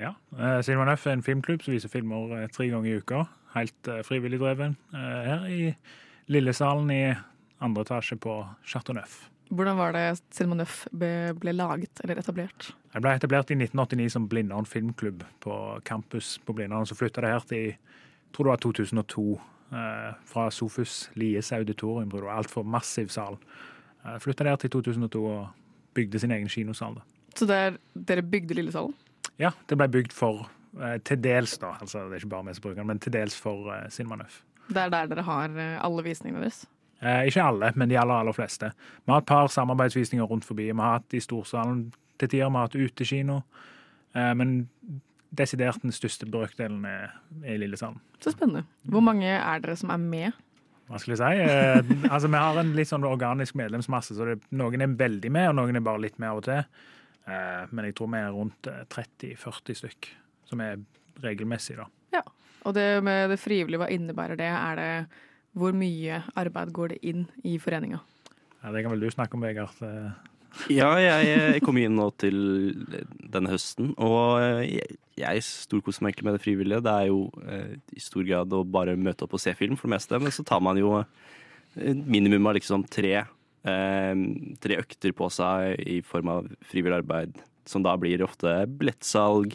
Ja. 0.00 0.16
Eh, 0.34 0.58
Cinemanøff 0.66 1.06
er 1.06 1.18
en 1.20 1.26
filmklubb 1.26 1.62
som 1.62 1.76
viser 1.76 1.92
filmer 1.92 2.34
eh, 2.40 2.46
tre 2.50 2.66
ganger 2.72 2.90
i 2.90 2.98
uka. 3.04 3.24
Helt 3.54 3.90
eh, 3.94 4.02
frivillig 4.06 4.42
dreven. 4.42 4.74
eh, 4.90 5.18
Her 5.30 5.50
i 5.54 5.74
Lillesalen 6.30 6.90
i 6.94 7.02
andre 7.58 7.82
etasje 7.82 8.16
på 8.22 8.38
Chateau 8.64 8.94
Neuf. 8.94 9.26
Hvordan 9.50 9.76
var 9.76 9.92
det 9.96 10.04
Cinema 10.30 10.60
Neuf 10.60 10.84
ble, 10.94 11.32
ble 11.34 11.52
laget 11.58 12.02
eller 12.04 12.20
etablert? 12.22 12.68
Jeg 12.94 13.02
ble 13.02 13.14
etablert 13.18 13.50
i 13.50 13.56
1989 13.58 14.12
som 14.14 14.28
Blindern 14.30 14.68
filmklubb 14.68 15.24
på 15.42 15.54
campus 15.84 16.36
på 16.46 16.54
Blindern. 16.54 16.86
Så 16.86 16.94
flytta 16.94 17.24
det 17.24 17.32
her 17.34 17.46
til 17.50 17.72
tror 18.30 18.46
det 18.46 18.52
var 18.52 18.62
2002, 18.62 19.24
eh, 19.72 20.12
fra 20.24 20.44
Sofus 20.54 21.10
Lies 21.18 21.50
auditorium. 21.52 22.10
tror 22.10 22.28
jeg 22.28 22.36
Altfor 22.36 22.62
massiv 22.62 23.08
sal. 23.10 23.38
Eh, 24.04 24.18
flytta 24.18 24.44
der 24.44 24.56
til 24.56 24.70
2002 24.70 25.24
og 25.26 25.48
bygde 25.94 26.18
sin 26.18 26.30
egen 26.30 26.48
kinosal. 26.48 26.94
da. 26.94 27.00
Så 27.34 27.46
det 27.46 27.56
er, 27.56 27.78
dere 27.94 28.22
bygde 28.22 28.54
Lillesalen? 28.54 28.94
Ja, 29.38 29.50
det 29.68 29.78
ble 29.78 29.88
bygd 29.88 30.12
for 30.12 30.48
eh, 30.80 30.98
til 30.98 31.18
dels, 31.22 31.58
da. 31.58 31.74
Altså, 31.80 32.06
det 32.06 32.12
er 32.12 32.22
ikke 32.22 32.28
bare 32.36 32.46
vi 32.46 32.54
som 32.54 32.62
bruker 32.62 32.76
den, 32.76 32.86
men 32.86 32.98
til 32.98 33.12
dels 33.12 33.34
for 33.34 33.72
eh, 33.74 33.88
Cinema 33.90 34.16
Nøff. 34.16 34.44
Det 34.70 34.82
er 34.84 34.92
der 34.92 35.10
dere 35.10 35.26
har 35.26 35.56
eh, 35.58 35.76
alle 35.84 36.04
visningene 36.06 36.44
deres? 36.44 36.64
Eh, 37.00 37.26
ikke 37.30 37.44
alle, 37.44 37.72
men 37.80 37.90
de 37.90 37.98
aller, 37.98 38.22
aller 38.22 38.36
fleste. 38.36 38.72
Vi 39.04 39.12
har 39.12 39.22
et 39.22 39.28
par 39.28 39.48
samarbeidsvisninger 39.52 40.24
rundt 40.30 40.44
forbi. 40.44 40.68
Vi 40.70 40.78
har 40.78 40.98
hatt 40.98 41.16
i 41.16 41.22
Storsalen 41.24 41.88
til 42.20 42.28
tider, 42.28 42.50
vi 42.50 42.60
har 42.60 42.68
hatt 42.68 42.76
utekino. 42.76 43.40
Eh, 44.14 44.34
men 44.36 44.58
desidert 45.30 45.82
den 45.82 45.94
største 45.94 46.26
brøkdelen 46.26 46.84
er, 46.84 47.14
i 47.46 47.56
Lillesand. 47.60 48.00
Så 48.20 48.34
spennende. 48.34 48.64
Hvor 48.82 49.02
mange 49.04 49.28
er 49.30 49.62
dere 49.62 49.76
som 49.78 49.92
er 49.94 50.00
med? 50.02 50.38
Hva 50.90 50.98
skal 50.98 51.14
jeg 51.14 51.20
si? 51.20 51.42
Eh, 51.46 52.10
altså, 52.10 52.28
vi 52.28 52.40
har 52.42 52.58
en 52.60 52.72
litt 52.74 52.90
sånn 52.90 53.06
organisk 53.06 53.54
medlemsmasse, 53.58 54.16
så 54.18 54.26
det, 54.26 54.40
noen 54.58 54.82
er 54.82 54.96
veldig 54.98 55.30
med, 55.32 55.52
og 55.52 55.60
noen 55.60 55.78
er 55.78 55.86
bare 55.86 56.02
litt 56.02 56.18
med 56.18 56.32
av 56.32 56.40
og 56.40 56.48
til. 56.48 56.64
Eh, 57.30 57.62
men 57.70 57.86
jeg 57.86 57.96
tror 57.98 58.10
vi 58.10 58.22
er 58.24 58.34
rundt 58.34 58.70
eh, 58.70 58.82
30-40 58.90 59.78
stykk, 59.84 60.10
som 60.50 60.64
er 60.64 60.82
regelmessig, 61.22 61.78
da. 61.78 61.86
Og 62.68 62.74
det 62.76 62.88
med 63.06 63.30
det 63.32 63.40
frivillige, 63.40 63.80
hva 63.80 63.90
innebærer 63.92 64.38
det? 64.40 64.50
Er 64.52 64.80
det 64.80 64.90
hvor 65.58 65.74
mye 65.74 66.20
arbeid 66.38 66.72
går 66.76 66.92
det 66.94 66.98
inn 67.10 67.24
i 67.46 67.56
foreninga? 67.58 68.00
Ja, 68.60 68.70
det 68.74 68.84
kan 68.84 68.92
vel 68.92 69.02
du 69.02 69.10
snakke 69.10 69.38
om, 69.38 69.42
Vegard. 69.46 69.80
Eh, 69.82 70.10
Ja, 70.66 70.90
jeg, 70.98 71.26
jeg 71.54 71.62
kom 71.62 71.78
inn 71.78 71.94
nå 71.94 72.08
til 72.18 72.36
denne 73.30 73.52
høsten, 73.52 73.92
og 74.02 74.40
jeg, 74.66 74.96
jeg 75.20 75.42
storkoser 75.46 76.02
meg 76.02 76.10
egentlig 76.12 76.26
med 76.26 76.36
det 76.36 76.42
frivillige. 76.42 76.82
Det 76.82 76.94
er 76.94 77.06
jo 77.06 77.20
eh, 77.46 77.76
i 77.94 78.02
stor 78.02 78.26
grad 78.26 78.56
å 78.58 78.64
bare 78.66 78.96
møte 78.98 79.26
opp 79.26 79.36
og 79.38 79.42
se 79.42 79.54
film 79.54 79.78
for 79.78 79.86
det 79.86 79.94
meste, 79.94 80.18
men 80.18 80.34
så 80.34 80.42
tar 80.46 80.62
man 80.64 80.80
jo 80.80 80.96
minimum 81.78 82.50
av 82.50 82.58
liksom 82.58 82.82
tre, 82.90 83.14
eh, 83.62 84.24
tre 84.60 84.80
økter 84.82 85.14
på 85.16 85.30
seg 85.30 85.78
i 85.86 86.00
form 86.02 86.32
av 86.34 86.50
frivillig 86.66 86.98
arbeid, 86.98 87.38
som 87.64 87.86
da 87.86 87.94
blir 88.00 88.26
ofte 88.26 88.56
billettsalg. 88.66 89.54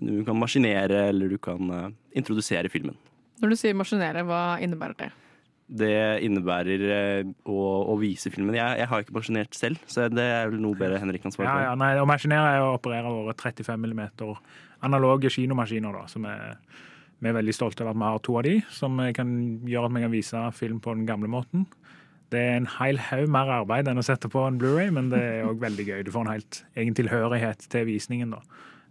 Du 0.00 0.22
kan 0.24 0.38
maskinere, 0.40 1.08
eller 1.10 1.28
du 1.28 1.38
kan 1.38 1.70
eh, 1.70 1.88
introdusere 2.16 2.70
filmen. 2.72 2.96
Når 3.42 3.52
du 3.52 3.56
sier 3.58 3.74
maskinere, 3.76 4.22
hva 4.26 4.58
innebærer 4.62 4.96
det? 4.98 5.10
Det 5.72 5.92
innebærer 6.26 6.82
eh, 6.92 7.28
å, 7.48 7.58
å 7.92 7.94
vise 8.00 8.30
filmen. 8.32 8.54
Jeg, 8.58 8.78
jeg 8.82 8.88
har 8.90 9.04
ikke 9.04 9.14
maskinert 9.16 9.56
selv, 9.56 9.80
så 9.88 10.08
det 10.12 10.24
er 10.24 10.50
vel 10.52 10.60
noe 10.60 10.76
bedre 10.76 10.98
Henrik 11.00 11.22
kan 11.24 11.32
svare 11.34 11.48
Ja, 11.48 11.54
på. 11.56 11.64
ja, 11.68 11.74
nei, 11.80 11.92
Å 12.02 12.08
maskinere 12.08 12.56
er 12.56 12.64
å 12.66 12.74
operere 12.76 13.12
våre 13.12 13.34
35 13.38 13.86
mm 13.88 14.02
analoge 14.82 15.30
kinomaskiner. 15.30 15.92
da, 15.94 16.06
som 16.10 16.24
er, 16.26 16.56
Vi 17.22 17.30
er 17.30 17.36
veldig 17.38 17.54
stolte 17.54 17.84
av 17.84 17.92
at 17.92 17.96
vi 18.00 18.02
har 18.08 18.18
to 18.26 18.36
av 18.40 18.42
de, 18.48 18.56
som 18.74 18.98
kan 19.14 19.28
gjøre 19.68 19.86
at 19.86 19.94
vi 19.94 20.00
kan 20.02 20.10
vise 20.16 20.40
film 20.58 20.80
på 20.82 20.96
den 20.96 21.06
gamle 21.06 21.30
måten. 21.30 21.68
Det 22.32 22.40
er 22.40 22.56
en 22.56 22.66
hel 22.80 22.98
haug 22.98 23.28
mer 23.30 23.50
arbeid 23.60 23.86
enn 23.88 24.00
å 24.00 24.04
sette 24.04 24.28
på 24.32 24.42
en 24.48 24.56
Blu-ray, 24.58 24.90
men 24.90 25.10
det 25.12 25.20
er 25.20 25.46
òg 25.46 25.60
veldig 25.62 25.84
gøy. 25.86 26.02
Du 26.02 26.10
får 26.14 26.24
en 26.26 26.32
helt 26.32 26.62
egen 26.80 26.96
tilhørighet 26.98 27.68
til 27.70 27.86
visningen. 27.86 28.32
da. 28.34 28.40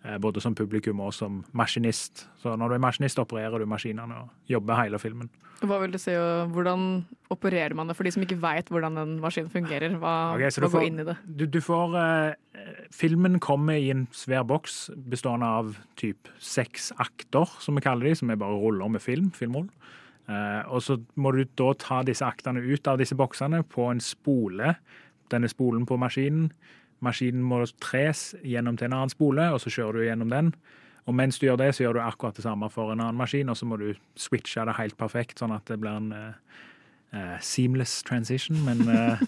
Eh, 0.03 0.17
Både 0.17 0.41
som 0.41 0.55
publikum 0.58 1.00
og 1.05 1.13
som 1.13 1.43
maskinist. 1.53 2.25
Så 2.41 2.55
når 2.58 2.70
du 2.70 2.75
er 2.75 2.81
maskinist, 2.81 3.20
opererer 3.22 3.60
du 3.62 3.67
maskinene 3.70 4.24
og 4.24 4.29
jobber 4.50 4.79
hele 4.81 4.98
filmen. 5.00 5.29
Hva 5.62 5.77
vil 5.84 5.91
du 5.93 6.00
si, 6.01 6.10
og 6.17 6.50
hvordan 6.55 7.05
opererer 7.29 7.75
man 7.77 7.86
det 7.91 7.93
for 7.96 8.03
de 8.08 8.12
som 8.15 8.24
ikke 8.25 8.39
veit 8.41 8.72
hvordan 8.74 8.98
en 8.98 9.12
maskin 9.22 9.46
fungerer? 9.53 9.93
Hva, 10.01 10.34
okay, 10.34 10.50
hva 10.58 10.65
går 10.65 10.74
får- 10.74 10.86
inn 10.88 11.00
i 11.03 11.05
det? 11.05 11.15
Du, 11.38 11.43
du 11.46 11.60
får 11.62 11.93
eh, 12.01 12.79
Filmen 12.91 13.38
kommer 13.39 13.77
i 13.77 13.91
en 13.93 14.08
svær 14.12 14.41
boks 14.50 14.88
bestående 15.12 15.46
av 15.46 15.75
typ 16.01 16.31
seks 16.41 16.89
akter, 16.98 17.46
som 17.62 17.77
vi 17.77 17.86
kaller 17.86 18.10
de, 18.10 18.15
som 18.17 18.34
er 18.34 18.41
bare 18.41 18.58
ruller 18.58 18.89
med 18.89 19.01
film. 19.05 19.29
filmrull. 19.38 19.70
Eh, 20.25 20.63
og 20.65 20.81
så 20.81 20.98
må 21.15 21.29
du 21.38 21.43
da 21.46 21.75
ta 21.77 22.01
disse 22.10 22.25
aktene 22.25 22.58
ut 22.65 22.88
av 22.89 22.98
disse 22.98 23.13
boksene 23.17 23.62
på 23.70 23.91
en 23.93 24.01
spole. 24.01 24.74
Denne 25.29 25.48
spolen 25.48 25.86
på 25.86 25.96
maskinen. 26.01 26.50
Maskinen 27.01 27.43
må 27.46 27.63
tres 27.81 28.31
gjennom 28.46 28.77
til 28.77 28.89
en 28.89 29.00
annen 29.00 29.13
spole, 29.13 29.48
og 29.53 29.62
så 29.63 29.74
kjører 29.74 29.98
du 29.98 30.05
gjennom 30.05 30.31
den. 30.34 30.53
Og 31.10 31.17
mens 31.17 31.39
du 31.41 31.48
gjør 31.48 31.58
det, 31.63 31.72
så 31.75 31.86
gjør 31.86 31.98
du 31.98 32.03
akkurat 32.03 32.38
det 32.38 32.46
samme 32.46 32.70
for 32.70 32.93
en 32.93 33.01
annen 33.01 33.17
maskin, 33.17 33.50
og 33.50 33.58
så 33.58 33.65
må 33.65 33.79
du 33.81 33.89
switche 34.20 34.65
det 34.67 34.77
helt 34.77 34.98
perfekt, 35.00 35.41
sånn 35.41 35.53
at 35.55 35.65
det 35.70 35.79
blir 35.81 35.98
en 35.98 36.12
eh, 36.13 37.38
seamless 37.41 38.03
transition. 38.08 38.60
Men 38.67 38.86
uh, 38.86 39.24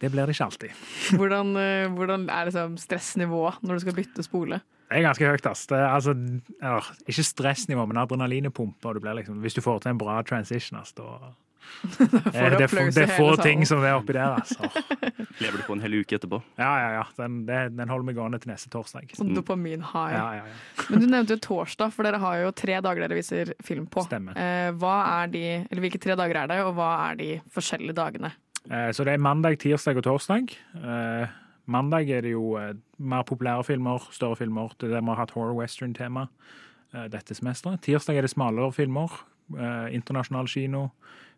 det 0.00 0.10
blir 0.14 0.24
det 0.24 0.36
ikke 0.36 0.48
alltid. 0.48 0.84
Hvordan, 1.20 1.52
uh, 1.60 1.92
hvordan 1.92 2.28
er 2.32 2.48
liksom 2.48 2.78
stressnivået 2.80 3.60
når 3.60 3.76
du 3.76 3.84
skal 3.84 3.98
bytte 4.00 4.24
spole? 4.24 4.62
Det 4.90 4.98
er 4.98 5.06
ganske 5.06 5.28
høyt, 5.28 5.46
ass. 5.46 5.68
Det 5.70 5.76
er, 5.76 5.86
altså, 5.86 6.16
eller, 6.16 6.88
ikke 7.06 7.22
stressnivå, 7.28 7.84
men 7.86 8.00
adrenalinet 8.00 8.54
pumper. 8.56 8.96
Du 8.96 9.06
liksom, 9.06 9.38
hvis 9.44 9.54
du 9.54 9.60
får 9.62 9.84
til 9.84 9.92
en 9.92 10.00
bra 10.00 10.16
transition, 10.26 10.80
ass, 10.80 10.96
da 10.98 11.30
det, 11.98 12.06
du 12.10 12.56
det, 12.56 12.64
er 12.64 12.70
få- 12.70 12.84
det 12.94 13.02
er 13.04 13.12
få 13.16 13.28
ting 13.42 13.64
som 13.68 13.82
er 13.84 13.94
oppi 13.98 14.14
der, 14.16 14.36
altså. 14.40 14.68
Lever 15.42 15.56
du 15.60 15.64
på 15.66 15.76
en 15.76 15.82
hel 15.84 15.94
uke 16.00 16.16
etterpå? 16.18 16.40
Ja, 16.60 16.70
ja, 16.82 16.90
ja. 16.98 17.04
Den, 17.18 17.38
den 17.46 17.88
holder 17.92 18.06
meg 18.08 18.16
gående 18.18 18.40
til 18.42 18.52
neste 18.52 18.70
torsdag. 18.72 19.10
Sånn 19.16 19.32
dopamin-high. 19.36 20.14
Ja, 20.16 20.26
ja, 20.40 20.46
ja. 20.50 20.86
Men 20.90 21.04
du 21.04 21.08
nevnte 21.12 21.36
jo 21.36 21.42
torsdag, 21.48 21.92
for 21.96 22.08
dere 22.08 22.20
har 22.22 22.40
jo 22.44 22.52
tre 22.56 22.78
dager 22.84 23.04
dere 23.06 23.18
viser 23.20 23.52
film 23.64 23.86
på. 23.90 24.04
Stemmer. 24.08 24.36
Eh, 24.40 24.70
hva 24.80 24.96
er 25.22 25.32
de, 25.34 25.44
eller 25.66 25.84
Hvilke 25.86 26.00
tre 26.02 26.16
dager 26.18 26.42
er 26.44 26.50
det, 26.54 26.60
og 26.66 26.74
hva 26.78 26.90
er 27.10 27.20
de 27.20 27.30
forskjellige 27.54 27.96
dagene? 28.00 28.32
Eh, 28.70 28.90
Så 28.96 29.04
det 29.08 29.14
er 29.16 29.22
mandag, 29.22 29.56
tirsdag 29.62 30.00
og 30.02 30.08
torsdag. 30.08 30.56
Eh, 30.80 31.36
Mandag 31.70 32.08
er 32.10 32.24
det 32.24 32.32
jo 32.32 32.56
eh, 32.58 32.72
mer 32.98 33.22
populære 33.28 33.62
filmer, 33.68 34.02
større 34.10 34.34
filmer. 34.40 34.72
Det 34.80 34.88
er 34.88 34.96
der 34.96 35.04
vi 35.06 35.12
har 35.12 35.20
hatt 35.22 35.30
horror 35.36 35.54
western-tema 35.60 36.24
eh, 36.26 36.48
dette 36.92 37.36
semesteret. 37.36 37.82
Tirsdag 37.86 38.18
er 38.18 38.26
det 38.26 38.32
smalere 38.32 38.72
filmer. 38.74 39.10
eh, 39.56 39.94
Internasjonal 39.94 40.48
kino. 40.48 40.90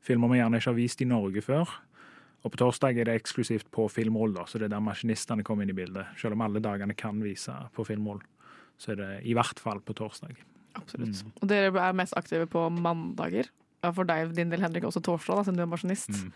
Filmer 0.03 0.29
vi 0.33 0.39
gjerne 0.41 0.59
ikke 0.59 0.71
har 0.71 0.79
vist 0.79 1.03
i 1.03 1.09
Norge 1.09 1.43
før. 1.45 1.69
Og 2.43 2.51
på 2.51 2.59
torsdag 2.59 2.99
er 2.99 3.07
det 3.07 3.15
eksklusivt 3.21 3.69
på 3.71 3.85
filmrull, 3.93 4.35
så 4.51 4.59
det 4.59 4.67
er 4.67 4.75
der 4.75 4.83
maskinistene 4.83 5.45
kommer 5.47 5.63
inn 5.63 5.71
i 5.71 5.77
bildet. 5.79 6.09
Selv 6.19 6.35
om 6.35 6.43
alle 6.43 6.59
dagene 6.59 6.97
kan 6.99 7.21
vise 7.23 7.55
på 7.77 7.85
filmrull, 7.87 8.19
så 8.83 8.93
er 8.93 8.99
det 8.99 9.11
i 9.31 9.35
hvert 9.37 9.61
fall 9.63 9.79
på 9.81 9.95
torsdag. 9.95 10.35
Absolutt. 10.75 11.21
Mm. 11.23 11.33
Og 11.39 11.49
dere 11.53 11.71
er 11.71 11.95
mest 11.95 12.17
aktive 12.19 12.49
på 12.51 12.65
mandager. 12.75 13.47
Ja, 13.85 13.93
for 13.95 14.09
deg, 14.09 14.35
din 14.35 14.51
del, 14.51 14.63
Henrik, 14.65 14.85
også 14.89 15.03
torsdag, 15.05 15.39
da, 15.39 15.45
siden 15.47 15.61
du 15.61 15.63
er 15.63 15.71
maskinist. 15.71 16.11
Mm. 16.11 16.33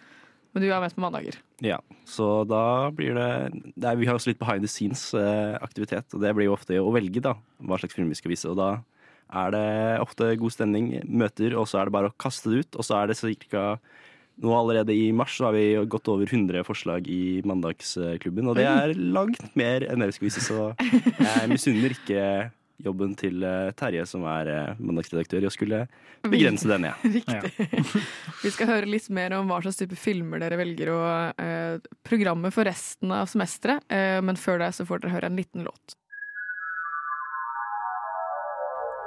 Men 0.54 0.62
du 0.62 0.68
er 0.70 0.80
mest 0.80 0.96
på 0.96 1.02
mandager. 1.02 1.40
Ja, 1.64 1.80
så 2.06 2.44
da 2.48 2.90
blir 2.94 3.18
det, 3.18 3.30
det 3.74 3.90
er, 3.90 3.96
Vi 3.98 4.06
har 4.06 4.14
også 4.14 4.30
litt 4.30 4.38
behind 4.38 4.62
the 4.62 4.70
scenes-aktivitet, 4.70 6.14
og 6.14 6.22
det 6.22 6.34
blir 6.36 6.46
jo 6.46 6.54
ofte 6.54 6.78
å 6.78 6.92
velge 6.94 7.20
da, 7.24 7.34
hva 7.58 7.80
slags 7.82 7.98
film 7.98 8.14
vi 8.14 8.18
skal 8.18 8.30
vise. 8.30 8.48
Og 8.48 8.56
da 8.60 8.76
er 9.26 9.54
det 9.54 9.68
ofte 10.02 10.32
god 10.38 10.54
stemning, 10.54 10.90
møter, 11.06 11.56
og 11.58 11.66
så 11.70 11.80
er 11.80 11.88
det 11.88 11.96
bare 11.96 12.10
å 12.12 12.18
kaste 12.20 12.52
det 12.52 12.64
ut. 12.64 12.78
Og 12.78 12.86
så 12.86 13.00
er 13.00 13.10
det 13.10 13.18
ca. 13.50 13.64
Nå 14.36 14.52
allerede 14.52 14.92
i 14.92 15.08
mars 15.16 15.38
så 15.38 15.48
har 15.48 15.56
vi 15.56 15.64
gått 15.88 16.10
over 16.12 16.28
100 16.28 16.60
forslag 16.68 17.06
i 17.08 17.40
Mandagsklubben, 17.48 18.50
og 18.50 18.58
det 18.58 18.66
er 18.68 18.92
langt 18.92 19.56
mer 19.56 19.86
enn 19.88 20.02
det 20.02 20.10
vi 20.10 20.16
skal 20.18 20.28
vise, 20.28 20.44
så 20.44 20.66
jeg 20.76 21.48
misunner 21.48 21.94
ikke 21.96 22.26
jobben 22.84 23.14
til 23.16 23.40
eh, 23.46 23.70
Terje, 23.76 24.04
som 24.08 24.26
er 24.28 24.50
eh, 24.52 24.80
mandagsredaktør, 24.84 25.44
i 25.44 25.48
å 25.48 25.52
skulle 25.54 25.86
begrense 26.26 26.68
den, 26.68 26.88
jeg. 26.90 27.12
Riktig. 27.16 28.02
Vi 28.42 28.52
skal 28.52 28.70
høre 28.74 28.90
litt 28.90 29.08
mer 29.14 29.38
om 29.38 29.48
hva 29.48 29.62
slags 29.64 29.80
type 29.80 29.96
filmer 29.96 30.42
dere 30.42 30.58
velger 30.60 30.92
og 30.92 31.42
eh, 31.42 31.78
programmet 32.06 32.54
for 32.54 32.68
resten 32.68 33.14
av 33.16 33.30
semesteret. 33.32 33.86
Eh, 33.88 34.18
men 34.20 34.36
før 34.40 34.60
det 34.64 34.74
så 34.76 34.84
får 34.88 35.04
dere 35.04 35.16
høre 35.16 35.32
en 35.32 35.40
liten 35.40 35.64
låt. 35.66 35.96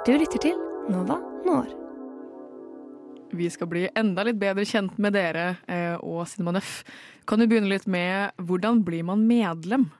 Du 0.00 0.14
lytter 0.16 0.40
til 0.40 0.54
Nova 0.88 1.18
Når. 1.44 1.66
Vi 3.36 3.48
skal 3.52 3.68
bli 3.68 3.82
enda 4.00 4.22
litt 4.24 4.38
bedre 4.40 4.64
kjent 4.64 4.94
med 4.96 5.12
dere 5.12 5.58
eh, 5.68 6.00
og 6.00 6.22
Cinema 6.30 6.54
Nøff. 6.56 6.78
Kan 7.28 7.42
du 7.42 7.44
begynne 7.50 7.68
litt 7.68 7.84
med 7.84 8.32
hvordan 8.40 8.80
blir 8.86 9.04
man 9.04 9.26
medlem? 9.28 9.90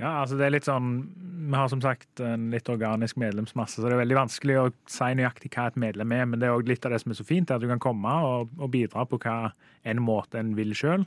Ja, 0.00 0.22
altså 0.22 0.38
det 0.40 0.46
er 0.46 0.54
litt 0.54 0.66
sånn 0.66 0.88
Vi 1.12 1.52
har 1.52 1.68
som 1.68 1.82
sagt 1.84 2.22
en 2.24 2.48
litt 2.54 2.70
organisk 2.72 3.20
medlemsmasse, 3.20 3.76
så 3.76 3.84
det 3.84 3.92
er 3.92 4.00
veldig 4.00 4.18
vanskelig 4.22 4.56
å 4.56 4.66
si 4.88 5.10
nøyaktig 5.20 5.52
hva 5.52 5.68
et 5.68 5.78
medlem 5.84 6.16
er, 6.16 6.24
men 6.32 6.40
det 6.40 6.48
er 6.48 6.56
også 6.56 6.72
litt 6.72 6.88
av 6.88 6.96
det 6.96 7.02
som 7.04 7.12
er 7.12 7.20
så 7.20 7.28
fint, 7.28 7.52
er 7.52 7.60
at 7.60 7.66
du 7.66 7.68
kan 7.68 7.84
komme 7.90 8.16
og, 8.24 8.56
og 8.56 8.72
bidra 8.72 9.04
på 9.04 9.20
hva 9.20 9.36
en 9.84 10.00
måte 10.00 10.40
en 10.40 10.56
vil 10.56 10.72
sjøl. 10.78 11.04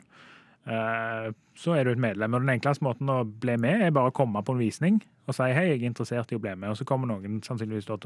Så 0.66 1.76
er 1.78 1.86
du 1.86 1.92
et 1.92 2.02
medlem. 2.02 2.34
Og 2.34 2.42
den 2.42 2.56
enkleste 2.56 2.86
måten 2.86 3.10
å 3.14 3.20
bli 3.24 3.54
med, 3.62 3.84
er 3.86 3.94
bare 3.94 4.10
å 4.10 4.16
komme 4.16 4.42
på 4.42 4.56
en 4.56 4.64
visning 4.64 5.02
og 5.26 5.34
si 5.34 5.48
hei, 5.58 5.64
jeg 5.72 5.80
er 5.80 5.88
interessert 5.90 6.32
i 6.32 6.38
å 6.38 6.42
bli 6.42 6.54
med. 6.54 6.70
Og 6.70 6.78
så 6.80 6.86
kommer 6.88 7.10
noen 7.10 7.40
sannsynligvis 7.46 7.88
til 7.88 7.98
å 7.98 8.02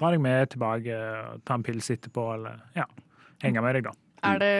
dra 0.00 0.12
deg 0.12 0.22
med 0.24 0.54
tilbake, 0.54 0.96
ta 1.44 1.58
en 1.58 1.64
pils 1.66 1.90
etterpå, 1.92 2.24
eller 2.32 2.62
ja, 2.78 2.86
henge 3.44 3.64
med 3.64 3.76
deg, 3.76 3.90
da. 3.90 3.92
Er 4.26 4.40
det, 4.40 4.54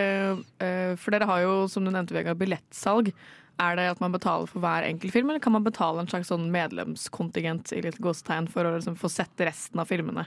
eh, 0.63 0.93
for 1.01 1.17
dere 1.17 1.29
har 1.31 1.43
jo, 1.43 1.55
som 1.73 1.87
du 1.87 1.91
nevnte, 1.91 2.15
Vegard, 2.15 2.39
billettsalg. 2.39 3.13
Er 3.57 3.79
det 3.79 3.87
at 3.95 4.03
man 4.05 4.13
betaler 4.13 4.51
for 4.51 4.61
hver 4.61 4.85
enkelt 4.85 5.15
film, 5.15 5.31
eller 5.33 5.41
kan 5.41 5.57
man 5.57 5.65
betale 5.65 6.03
en 6.03 6.11
slags 6.11 6.29
sånn 6.29 6.51
medlemskontingent 6.53 7.73
i 7.73 7.81
litt 7.87 7.97
gåstegn 8.05 8.51
for 8.53 8.69
å 8.69 8.75
liksom 8.77 8.99
få 9.01 9.09
sett 9.09 9.41
resten 9.41 9.81
av 9.81 9.89
filmene? 9.89 10.27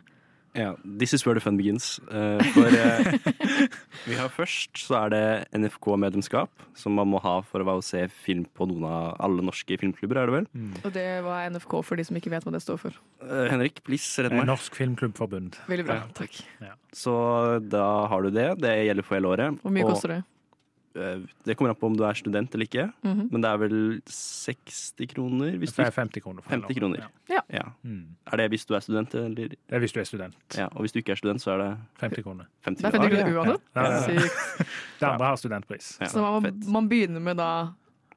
Ja, 0.57 0.73
this 0.83 1.13
is 1.13 1.25
where 1.25 1.37
the 1.37 1.43
fun 1.43 1.57
begins. 1.59 1.99
Uh, 2.09 2.41
for 2.55 2.65
uh, 2.65 3.11
vi 4.09 4.17
har 4.17 4.31
først 4.33 4.79
så 4.81 4.97
er 5.03 5.13
det 5.13 5.23
NFK-medlemskap, 5.59 6.49
som 6.77 6.95
man 6.97 7.11
må 7.11 7.21
ha 7.23 7.35
for 7.45 7.61
å 7.61 7.67
være 7.67 7.83
og 7.83 7.85
se 7.85 8.01
film 8.25 8.47
på 8.57 8.67
noen 8.69 8.87
av 8.89 9.19
alle 9.21 9.45
norske 9.45 9.77
filmklubber, 9.81 10.21
er 10.21 10.31
det 10.31 10.37
vel? 10.39 10.49
Og 10.81 10.89
det 10.95 11.07
var 11.27 11.45
NFK 11.53 11.77
for 11.85 11.99
de 11.99 12.07
som 12.07 12.17
ikke 12.17 12.33
vet 12.33 12.47
hva 12.47 12.55
det 12.55 12.63
står 12.65 12.81
for. 12.81 12.97
Uh, 13.21 13.45
Henrik, 13.51 13.83
please, 13.85 14.09
redd 14.23 14.33
meg. 14.35 14.47
Norsk 14.49 14.79
Filmklubbforbund. 14.79 15.61
Veldig 15.69 15.87
bra. 15.87 16.01
Ja. 16.01 16.09
Takk. 16.17 16.41
Så 16.95 17.13
da 17.69 17.85
har 18.09 18.25
du 18.25 18.33
det. 18.33 18.49
Det 18.63 18.73
gjelder 18.87 19.05
for 19.05 19.19
hele 19.19 19.33
året. 19.35 19.61
Hvor 19.61 19.75
mye 19.75 19.85
Og, 19.85 19.93
koster 19.93 20.17
det? 20.17 20.21
Eh, 20.96 21.19
Det 21.46 21.55
kommer 21.58 21.69
an 21.69 21.75
på 21.75 21.88
om 21.88 21.96
du 21.98 22.03
er 22.03 22.13
student 22.13 22.53
eller 22.55 22.65
ikke, 22.65 22.93
Mhm. 23.03 23.29
men 23.31 23.41
det 23.41 23.50
er 23.50 23.58
vel 23.58 24.01
60 24.05 25.08
kroner 25.13 25.58
hvis 25.60 25.75
Det 25.75 25.86
er 25.88 25.91
50 25.91 26.22
kroner. 26.24 26.41
for 26.41 26.50
50 26.50 26.75
kroner. 26.79 27.08
Ja. 27.29 27.41
Ja. 27.51 27.63
Mm. 27.86 28.15
Er 28.31 28.38
det 28.38 28.50
hvis 28.51 28.65
du 28.65 28.74
er 28.75 28.79
student, 28.81 29.13
eller? 29.15 29.48
Det 29.50 29.58
er 29.72 29.79
hvis 29.79 29.91
du 29.93 30.00
er 30.00 30.03
student. 30.05 30.36
Ja, 30.58 30.65
og 30.72 30.81
hvis 30.81 30.91
du 30.93 31.00
ikke 31.00 31.12
er 31.12 31.15
student, 31.22 31.41
så 31.41 31.51
er 31.53 31.58
det 31.58 31.77
50 32.01 32.24
kroner. 32.24 32.46
50 32.65 32.81
Det 32.81 32.86
er 32.86 33.00
50 33.00 33.10
kroner. 33.10 33.34
kroner 33.34 33.58
uansett. 33.75 34.15
Ja. 34.15 34.19
Sykt. 34.27 34.67
Det 35.00 35.08
andre 35.08 35.25
har 35.25 35.36
studentpris. 35.38 35.98
Ja, 36.01 36.05
Så 36.08 36.22
man, 36.41 36.62
man 36.67 36.89
begynner 36.89 37.22
med 37.22 37.38
da 37.38 37.69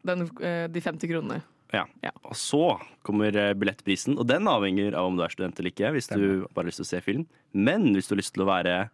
den, 0.05 0.23
eh, 0.41 0.67
de 0.69 0.81
50 0.81 1.09
kronene. 1.09 1.43
Ja. 1.73 1.85
Og 2.25 2.35
så 2.37 2.79
kommer 3.03 3.35
eh, 3.35 3.55
billettprisen, 3.55 4.19
og 4.19 4.27
den 4.29 4.45
avhenger 4.47 4.93
av 4.95 5.07
om 5.07 5.17
du 5.17 5.23
er 5.25 5.29
student 5.33 5.59
eller 5.59 5.71
ikke. 5.71 5.91
Hvis 5.95 6.09
du 6.13 6.47
bare 6.53 6.65
har 6.65 6.71
lyst 6.71 6.83
til 6.83 6.85
å 6.85 6.91
se 6.91 7.01
film. 7.01 7.27
Men 7.55 7.95
hvis 7.95 8.09
du 8.09 8.15
har 8.15 8.21
lyst 8.21 8.35
til 8.35 8.43
å 8.45 8.47
være 8.51 8.91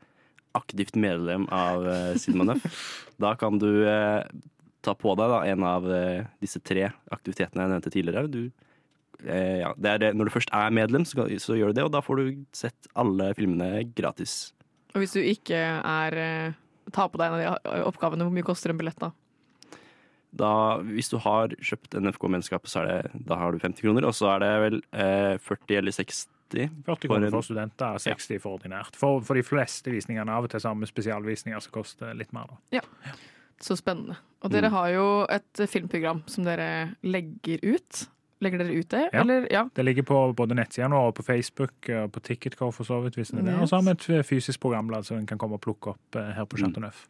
aktivt 0.56 0.96
medlem 0.98 1.44
av 1.52 1.84
uh, 1.84 2.14
Cinema 2.20 2.56
da 3.22 3.34
kan 3.38 3.58
du 3.60 3.68
uh, 3.84 4.22
ta 4.84 4.94
på 4.94 5.12
deg 5.18 5.32
da, 5.34 5.42
en 5.50 5.66
av 5.66 5.84
uh, 5.90 6.24
disse 6.40 6.60
tre 6.64 6.88
aktivitetene 7.12 7.64
jeg 7.66 7.72
nevnte 7.74 7.92
tidligere. 7.92 8.30
Du, 8.32 8.40
uh, 9.26 9.56
ja, 9.64 9.72
det 9.76 9.92
er 9.92 10.02
det. 10.06 10.12
Når 10.16 10.30
du 10.30 10.34
først 10.38 10.54
er 10.54 10.74
medlem, 10.74 11.04
så, 11.08 11.20
kan- 11.20 11.32
så 11.42 11.58
gjør 11.58 11.72
du 11.74 11.80
det, 11.80 11.86
og 11.88 11.92
da 11.96 12.02
får 12.04 12.22
du 12.22 12.42
sett 12.56 12.90
alle 12.98 13.32
filmene 13.38 13.84
gratis. 13.98 14.52
Og 14.94 15.02
hvis 15.04 15.16
du 15.18 15.20
ikke 15.20 15.58
er 15.78 16.18
uh, 16.22 16.58
tar 16.94 17.10
på 17.12 17.20
deg 17.20 17.28
en 17.28 17.38
av 17.38 17.58
de 17.60 17.82
oppgavene, 17.90 18.24
hvor 18.24 18.32
mye 18.34 18.46
koster 18.46 18.72
en 18.72 18.78
billett 18.80 19.00
da? 19.02 19.10
Da, 20.38 20.50
hvis 20.84 21.08
du 21.08 21.16
har 21.24 21.54
kjøpt 21.56 21.96
NFK-medlemskapet, 21.96 22.68
så 22.68 22.82
er 22.82 22.88
det, 22.88 23.20
da 23.28 23.38
har 23.40 23.52
du 23.54 23.62
50 23.62 23.80
kroner. 23.80 24.04
Og 24.04 24.12
så 24.16 24.28
er 24.34 24.42
det 24.44 24.50
vel 24.60 24.76
eh, 24.92 25.36
40 25.40 25.78
eller 25.80 25.94
60 25.96 26.26
40 26.48 26.70
40 26.84 27.08
kroner 27.08 27.26
en- 27.26 27.30
for 27.32 27.42
studenter, 27.42 27.98
60 27.98 28.38
for 28.40 28.58
ordinært. 28.58 28.96
For, 28.96 29.20
for 29.20 29.34
de 29.34 29.42
fleste 29.42 29.90
visningene, 29.90 30.28
av 30.30 30.44
og 30.44 30.50
til 30.50 30.60
sammen 30.60 30.86
spesialvisninger, 30.88 31.60
som 31.60 31.72
koster 31.72 32.14
litt 32.14 32.32
mer. 32.32 32.46
da. 32.70 32.80
Så 33.60 33.74
spennende. 33.76 34.16
Og 34.42 34.50
dere 34.52 34.68
Mm. 34.68 34.72
har 34.72 34.88
jo 34.90 35.26
et 35.28 35.68
filmprogram 35.68 36.22
som 36.28 36.44
dere 36.44 36.94
legger 37.02 37.58
ut. 37.64 38.08
Legger 38.40 38.58
dere 38.58 38.78
ut 38.78 38.88
det? 38.88 39.10
Ja. 39.12 39.20
Eller, 39.20 39.48
ja. 39.50 39.64
Det 39.74 39.84
ligger 39.84 40.04
på 40.04 40.32
både 40.36 40.54
nettsidene 40.54 40.94
og 40.94 41.16
på 41.16 41.24
Facebook 41.24 41.88
og 41.90 42.12
på 42.12 42.20
Ticketcore 42.22 42.70
for 42.72 42.84
så 42.84 43.02
vidt. 43.02 43.16
hvis 43.16 43.32
det 43.32 43.40
er 43.40 43.42
det. 43.50 43.54
Og 43.60 43.68
så 43.68 43.80
har 43.80 43.82
vi 43.82 43.90
et 44.18 44.24
fysisk 44.26 44.60
programblad 44.60 45.04
som 45.04 45.16
en 45.18 45.26
kan 45.26 45.36
komme 45.38 45.54
og 45.54 45.60
plukke 45.60 45.88
opp 45.88 46.14
eh, 46.16 46.32
her 46.34 46.44
på 46.44 46.56
Mm. 46.56 46.60
Chateau 46.64 46.80
Neuf. 46.80 47.08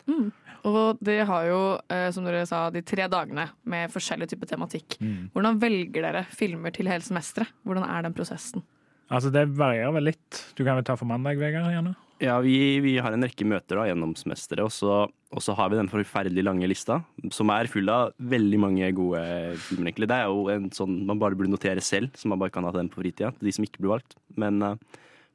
Og 0.64 0.99
dere 1.04 1.26
har 1.26 1.45
jo, 1.45 1.78
eh, 1.90 2.11
som 2.11 2.25
dere 2.25 2.47
sa, 2.47 2.71
de 2.71 2.80
tre 2.80 3.07
dagene 3.09 3.50
med 3.66 3.90
forskjellig 3.90 4.28
type 4.30 4.47
tematikk. 4.47 4.97
Mm. 5.02 5.30
Hvordan 5.35 5.61
velger 5.61 6.00
dere 6.02 6.25
filmer 6.30 6.71
til 6.73 6.87
hele 6.87 7.02
semesteret? 7.02 7.49
Hvordan 7.66 7.85
er 7.85 8.02
den 8.02 8.14
prosessen? 8.14 8.62
Altså, 9.09 9.33
det 9.33 9.47
varierer 9.57 9.95
vel 9.97 10.11
litt. 10.11 10.45
Du 10.57 10.65
kan 10.67 10.77
vel 10.77 10.87
ta 10.87 10.97
for 10.99 11.09
mandag, 11.09 11.41
Vegard? 11.41 11.73
gjerne? 11.73 11.95
Ja, 12.19 12.35
vi, 12.43 12.81
vi 12.83 12.97
har 12.99 13.15
en 13.15 13.23
rekke 13.23 13.47
møter 13.47 13.79
da, 13.79 13.85
gjennom 13.87 14.12
semesteret, 14.19 14.65
og 14.67 14.73
så, 14.75 14.95
og 15.07 15.43
så 15.45 15.55
har 15.55 15.71
vi 15.71 15.79
den 15.79 15.91
forferdelig 15.91 16.43
lange 16.43 16.67
lista, 16.67 16.97
som 17.31 17.53
er 17.55 17.71
full 17.71 17.87
av 17.95 18.11
veldig 18.19 18.59
mange 18.59 18.88
gode 18.97 19.21
filmer, 19.69 19.93
egentlig. 19.93 20.09
Det 20.11 20.17
er 20.19 20.27
jo 20.27 20.49
en 20.50 20.67
sånn 20.75 20.97
man 21.07 21.21
bare 21.23 21.38
burde 21.38 21.53
notere 21.53 21.85
selv, 21.85 22.11
så 22.19 22.31
man 22.31 22.43
bare 22.43 22.53
kan 22.55 22.67
ha 22.67 22.73
den 22.75 22.91
på 22.91 23.05
fritida, 23.05 23.31
de 23.38 23.55
som 23.55 23.67
ikke 23.67 23.85
blir 23.85 23.95
valgt. 23.95 24.19
Men 24.35 24.59
uh, 24.67 24.75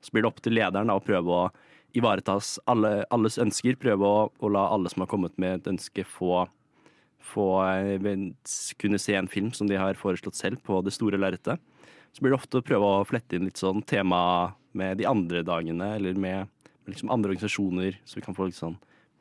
så 0.03 0.11
blir 0.11 0.25
det 0.25 0.33
opp 0.33 0.43
til 0.43 0.57
lederen 0.59 0.91
da, 0.91 0.99
å 0.99 1.05
prøve 1.05 1.37
å 1.37 1.45
ivareta 1.95 2.35
alle, 2.67 2.91
alles 3.15 3.39
ønsker, 3.39 3.79
prøve 3.79 4.09
å, 4.09 4.27
å 4.43 4.51
la 4.51 4.67
alle 4.75 4.91
som 4.91 5.05
har 5.05 5.11
kommet 5.13 5.39
med 5.39 5.61
et 5.61 5.71
ønske, 5.71 6.03
få, 6.03 6.43
få 7.31 7.47
eh, 7.69 8.25
kunne 8.81 8.99
se 8.99 9.15
en 9.15 9.31
film 9.31 9.53
som 9.55 9.69
de 9.71 9.79
har 9.79 9.95
foreslått 9.99 10.35
selv 10.35 10.59
på 10.67 10.81
det 10.83 10.95
store 10.97 11.21
lerretet. 11.21 11.61
Så 12.13 12.21
blir 12.21 12.33
det 12.33 12.39
ofte 12.39 12.59
å 12.61 12.65
prøve 12.65 12.89
å 13.01 13.05
flette 13.09 13.35
inn 13.37 13.47
litt 13.49 13.57
sånn 13.61 13.81
tema 13.89 14.53
med 14.77 14.97
de 15.01 15.05
andre 15.09 15.41
dagene, 15.45 15.95
eller 15.97 16.13
med 16.17 16.49
med 16.83 16.97
liksom 16.97 17.11
andre 17.15 17.31
organisasjoner, 17.31 17.95
så 18.03 18.17
vi 18.17 18.21
kan 18.25 18.35
få 18.35 18.49
litt 18.49 18.57
sånn 18.57 18.73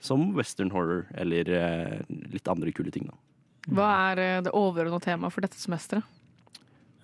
som 0.02 0.32
western 0.34 0.72
horror, 0.75 1.04
eller 1.14 1.46
eh, 1.54 2.00
litt 2.32 2.49
andre 2.50 2.72
kule 2.75 2.90
ting, 2.90 3.04
da. 3.06 3.14
Hva 3.70 3.90
er 4.11 4.18
eh, 4.18 4.40
det 4.42 4.50
overordna 4.50 4.99
temaet 4.99 5.30
for 5.30 5.44
dette 5.46 5.61
semesteret? 5.62 6.02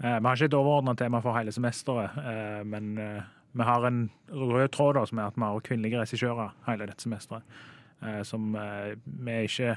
Eh, 0.02 0.16
Vi 0.18 0.26
har 0.26 0.34
ikke 0.34 0.48
et 0.50 0.56
overordna 0.58 0.96
tema 0.98 1.20
for 1.22 1.38
hele 1.38 1.54
semesteret, 1.54 2.10
eh, 2.18 2.64
men 2.66 2.88
eh, 2.98 3.22
vi 3.54 3.68
har 3.70 3.86
en 3.86 4.00
rød 4.34 4.72
tråd 4.74 4.98
da, 4.98 5.04
som 5.06 5.20
er 5.22 5.30
at 5.30 5.38
vi 5.38 5.46
har 5.46 5.62
kvinnelige 5.70 6.02
regissører 6.02 6.50
hele 6.66 6.90
dette 6.90 7.06
semesteret. 7.06 7.46
eh, 8.02 8.22
Som 8.26 8.50
eh, 8.58 8.96
vi 9.06 9.38
ikke 9.46 9.76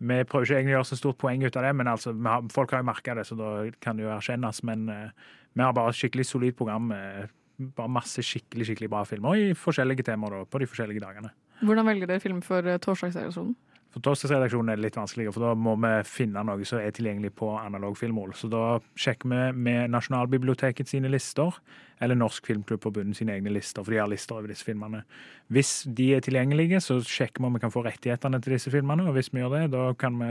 Vi 0.00 0.16
prøver 0.24 0.46
ikke 0.46 0.56
egentlig 0.56 0.72
å 0.72 0.78
gjøre 0.78 0.88
så 0.88 0.96
stort 0.96 1.18
poeng 1.20 1.42
ut 1.44 1.56
av 1.60 1.66
det, 1.66 1.74
men 1.76 1.90
altså, 1.92 2.14
har, 2.24 2.46
folk 2.52 2.72
har 2.72 2.80
jo 2.80 2.88
merka 2.88 3.14
det, 3.18 3.26
så 3.28 3.36
da 3.36 3.50
kan 3.84 3.98
det 3.98 4.06
jo 4.06 4.14
erkjennes. 4.14 4.62
Men 4.64 4.88
uh, 4.88 5.34
vi 5.52 5.64
har 5.64 5.76
bare 5.76 5.92
et 5.92 5.98
skikkelig 5.98 6.24
solid 6.30 6.56
program 6.56 6.88
med 6.92 7.34
bare 7.76 7.92
masse 7.92 8.22
skikkelig 8.24 8.70
skikkelig 8.70 8.88
bra 8.92 9.02
filmer 9.04 9.36
i 9.36 9.50
forskjellige 9.58 10.06
temaer 10.08 10.38
da, 10.38 10.46
på 10.48 10.62
de 10.62 10.68
forskjellige 10.70 11.02
dagene. 11.04 11.32
Hvordan 11.60 11.88
velger 11.90 12.08
dere 12.08 12.22
film 12.22 12.40
for 12.44 12.64
eh, 12.64 12.80
torsdagsredaksjonen? 12.80 13.52
For 13.90 14.02
torsdagsredaksjonen 14.06 14.70
er 14.70 14.78
det 14.78 14.84
litt 14.84 14.96
vanskeligere, 14.98 15.34
for 15.34 15.42
da 15.48 15.54
må 15.58 15.72
vi 15.82 15.90
finne 16.06 16.44
noe 16.46 16.66
som 16.68 16.78
er 16.78 16.92
tilgjengelig 16.94 17.32
på 17.40 17.48
analog. 17.58 17.96
Så 18.38 18.46
da 18.50 18.78
sjekker 18.94 19.30
vi 19.32 19.40
med 19.66 19.90
Nasjonalbiblioteket 19.90 20.92
sine 20.92 21.10
lister, 21.10 21.56
eller 21.98 22.18
Norsk 22.18 22.46
Filmklubbforbund 22.46 23.18
sine 23.18 23.34
egne 23.34 23.50
lister, 23.50 23.82
for 23.82 23.90
de 23.90 23.98
har 23.98 24.10
lister 24.10 24.38
over 24.38 24.52
disse 24.52 24.66
filmene. 24.66 25.02
Hvis 25.50 25.72
de 25.90 26.12
er 26.14 26.22
tilgjengelige, 26.22 26.78
så 26.84 27.00
sjekker 27.02 27.42
vi 27.42 27.50
om 27.50 27.58
vi 27.58 27.62
kan 27.64 27.74
få 27.74 27.82
rettighetene 27.86 28.38
til 28.44 28.54
disse 28.54 28.70
filmene, 28.70 29.08
og 29.10 29.18
hvis 29.18 29.32
vi 29.34 29.42
gjør 29.42 29.56
det, 29.56 29.64
da 29.74 29.88
kan 29.98 30.22
vi 30.22 30.30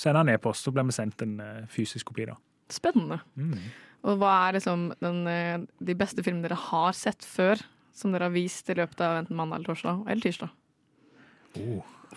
sende 0.00 0.24
en 0.24 0.34
e-post, 0.34 0.66
så 0.66 0.74
blir 0.74 0.88
vi 0.90 0.96
sendt 0.96 1.22
en 1.22 1.38
eh, 1.44 1.62
fysisk 1.70 2.10
kopi, 2.10 2.26
da. 2.32 2.34
Spennende. 2.70 3.20
Mm. 3.38 3.54
Og 4.10 4.18
hva 4.18 4.34
er 4.48 4.58
liksom 4.58 4.88
den, 5.04 5.22
eh, 5.30 5.62
de 5.78 5.98
beste 5.98 6.24
filmene 6.26 6.48
dere 6.48 6.58
har 6.58 6.96
sett 6.96 7.22
før, 7.22 7.62
som 7.94 8.10
dere 8.10 8.26
har 8.26 8.34
vist 8.34 8.66
i 8.72 8.78
løpet 8.78 9.02
av 9.04 9.20
enten 9.20 9.38
mandag 9.38 9.60
eller 9.60 9.70
torsdag 9.70 10.04
eller 10.08 10.26
tirsdag? 10.26 10.54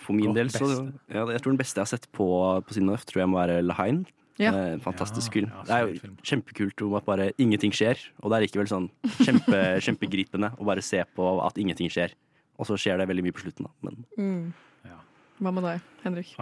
For 0.02 0.12
min 0.16 0.26
Godt 0.32 0.36
del, 0.36 0.50
så 0.50 0.68
ja, 1.12 1.24
Jeg 1.30 1.40
tror 1.42 1.52
den 1.54 1.58
beste 1.60 1.78
jeg 1.78 1.86
har 1.86 1.92
sett 1.92 2.08
på, 2.12 2.26
på 2.66 2.74
Sinnof, 2.76 3.04
tror 3.06 3.22
jeg 3.24 3.28
må 3.30 3.38
være 3.38 3.62
Lahain. 3.62 4.04
Ja. 4.38 4.50
Eh, 4.50 4.78
fantastisk 4.82 5.30
Ja, 5.36 5.40
film. 5.40 5.50
ja, 5.54 5.62
det 5.62 5.74
er 5.76 5.86
jo 5.86 6.14
kjempekult 6.26 6.82
om 6.82 6.94
at 6.98 7.04
bare 7.06 7.28
ingenting 7.38 7.70
skjer, 7.72 8.00
og 8.20 8.30
det 8.32 8.36
er 8.40 8.46
likevel 8.48 8.66
sånn 8.66 8.88
kjempe, 9.22 9.60
kjempegripende 9.86 10.50
å 10.58 10.66
bare 10.66 10.82
se 10.82 11.04
på 11.14 11.28
at 11.46 11.58
ingenting 11.62 11.86
skjer. 11.92 12.16
Og 12.58 12.66
så 12.66 12.74
skjer 12.78 12.98
det 12.98 13.06
veldig 13.10 13.22
mye 13.26 13.34
på 13.34 13.44
slutten, 13.46 13.66
da. 13.68 13.72
Men 13.86 14.52
Ja. 14.84 14.98
Hva 15.42 15.52
med 15.54 15.62
deg, 15.66 15.80
Henrik? 16.02 16.34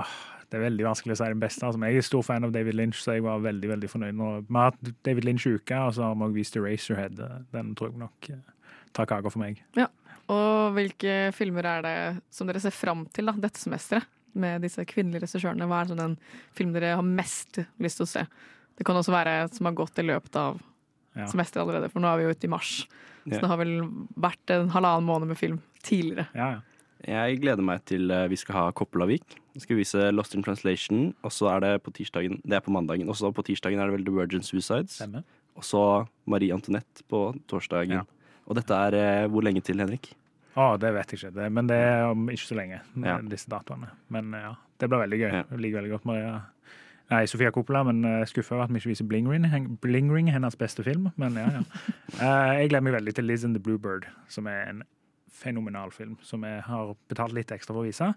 Det 0.53 0.59
er 0.61 0.65
veldig 0.69 0.85
vanskelig 0.85 1.15
å 1.15 1.17
si 1.21 1.29
den 1.33 1.41
beste. 1.41 1.65
Altså, 1.65 1.81
jeg 1.89 1.97
er 1.97 2.05
stor 2.05 2.23
fan 2.27 2.45
av 2.45 2.53
David 2.53 2.75
Lynch, 2.77 2.99
så 3.01 3.15
jeg 3.17 3.23
var 3.25 3.39
veldig 3.41 3.69
veldig 3.71 3.89
fornøyd. 3.89 4.17
Nå, 4.19 4.27
vi 4.49 4.57
har 4.59 4.71
hatt 4.73 4.91
David 5.05 5.25
Lynch-uke, 5.25 5.79
og 5.87 5.95
så 5.97 6.03
har 6.11 6.15
vi 6.17 6.27
også 6.27 6.37
vist 6.37 6.57
Eraserhead. 6.61 7.23
Den 7.55 7.71
tror 7.75 7.89
jeg 7.89 8.03
nok 8.03 8.29
eh, 8.35 8.43
tar 8.93 9.09
kaka 9.09 9.31
for 9.33 9.41
meg. 9.41 9.63
Og 10.33 10.73
hvilke 10.77 11.15
filmer 11.37 11.67
er 11.69 11.85
det 11.85 11.95
som 12.33 12.49
dere 12.49 12.63
ser 12.63 12.75
fram 12.75 13.05
til 13.13 13.29
da, 13.29 13.35
dette 13.45 13.61
semesteret? 13.61 14.09
Med 14.33 14.63
disse 14.65 14.81
kvinnelige 14.89 15.27
regissørene. 15.27 15.67
Hva 15.69 15.83
er 15.83 15.91
sånn 15.91 15.99
den 16.01 16.13
filmen 16.57 16.73
dere 16.73 16.95
har 16.97 17.05
mest 17.05 17.59
lyst 17.85 17.99
til 18.01 18.07
å 18.07 18.09
se? 18.09 18.23
Det 18.81 18.87
kan 18.89 18.97
også 18.97 19.13
være 19.13 19.35
som 19.53 19.69
har 19.69 19.75
gått 19.77 19.99
i 20.01 20.07
løpet 20.09 20.39
av 20.41 20.61
Ja. 21.13 21.27
semesteret 21.29 21.61
allerede, 21.67 21.91
for 21.93 22.01
nå 22.01 22.09
er 22.09 22.17
vi 22.17 22.25
jo 22.25 22.31
ute 22.33 22.47
i 22.49 22.49
mars. 22.49 22.87
Så 23.29 23.41
det 23.43 23.49
har 23.51 23.59
vel 23.61 23.83
vært 24.17 24.49
en 24.55 24.71
halvannen 24.73 25.05
måned 25.05 25.29
med 25.29 25.37
film 25.37 25.59
tidligere. 25.85 26.25
Ja, 26.35 26.47
ja. 27.05 27.27
jeg 27.27 27.43
gleder 27.43 27.61
meg 27.63 27.85
til 27.85 28.09
eh, 28.11 28.25
vi 28.33 28.39
skal 28.41 28.57
ha 28.57 28.63
Koppelavik. 28.73 29.37
Vi 29.53 29.61
skal 29.61 29.77
vise 29.77 30.07
Lost 30.17 30.35
in 30.35 30.43
Translation, 30.43 31.13
og 31.23 31.31
så 31.37 31.51
er 31.53 31.61
det 31.61 31.83
på 31.85 31.93
tirsdagen 31.93 32.41
Det 32.41 32.57
er 32.57 32.65
på 32.65 32.73
mandagen. 32.73 33.11
Og 33.13 33.15
så 33.21 33.29
på 33.29 33.45
tirsdagen 33.45 33.79
er 33.79 33.91
det 33.93 33.99
vel 33.99 34.07
The 34.09 34.17
Virgin 34.17 34.41
Suicides. 34.43 35.03
Og 35.55 35.63
så 35.69 36.09
Marie 36.25 36.55
Antoinette 36.57 37.05
på 37.13 37.37
torsdagen. 37.47 38.01
Ja. 38.01 38.05
Og 38.49 38.57
dette 38.57 38.73
er 38.73 38.97
eh, 38.97 39.29
hvor 39.29 39.45
lenge 39.45 39.61
til, 39.61 39.77
Henrik? 39.85 40.15
Å, 40.53 40.65
det 40.81 40.91
vet 40.93 41.13
jeg 41.13 41.21
ikke, 41.23 41.35
det, 41.39 41.47
men 41.57 41.69
det 41.71 41.79
er 41.81 42.11
om 42.11 42.27
ikke 42.29 42.45
så 42.51 42.57
lenge, 42.59 42.83
Ja. 43.01 43.19
disse 43.25 43.49
datoene. 43.49 43.89
Men 44.13 44.35
eh, 44.37 44.43
ja, 44.51 44.55
det 44.83 44.89
blir 44.93 45.01
veldig 45.05 45.21
gøy. 45.23 45.29
Ja. 45.31 45.45
Jeg 45.51 45.63
liker 45.65 45.81
veldig 45.81 45.95
godt 45.95 46.09
Maria 46.11 46.41
Nei, 47.13 47.27
Sofia 47.29 47.51
Coppola, 47.53 47.83
men 47.85 48.05
uh, 48.09 48.23
skuffa 48.25 48.55
over 48.55 48.65
at 48.65 48.73
vi 48.73 48.81
ikke 48.81 48.89
viser 48.93 49.05
Bling 49.05 49.27
Ring, 49.29 49.67
Bling 49.83 50.09
Ring, 50.09 50.31
hennes 50.33 50.55
beste 50.57 50.85
film. 50.87 51.11
Men 51.21 51.37
ja, 51.37 51.49
ja. 51.59 51.63
Eh, 52.23 52.51
jeg 52.63 52.71
gleder 52.71 52.85
meg 52.87 52.95
veldig 52.95 53.15
til 53.17 53.27
Liz 53.29 53.45
and 53.45 53.57
the 53.57 53.61
Bluebird, 53.61 54.07
som 54.33 54.47
er 54.49 54.63
en 54.71 54.83
fenomenal 55.33 55.91
film 55.93 56.15
som 56.23 56.45
jeg 56.47 56.63
har 56.65 56.95
betalt 57.11 57.35
litt 57.37 57.53
ekstra 57.53 57.75
for 57.75 57.83
å 57.83 57.89
vise. 57.89 58.09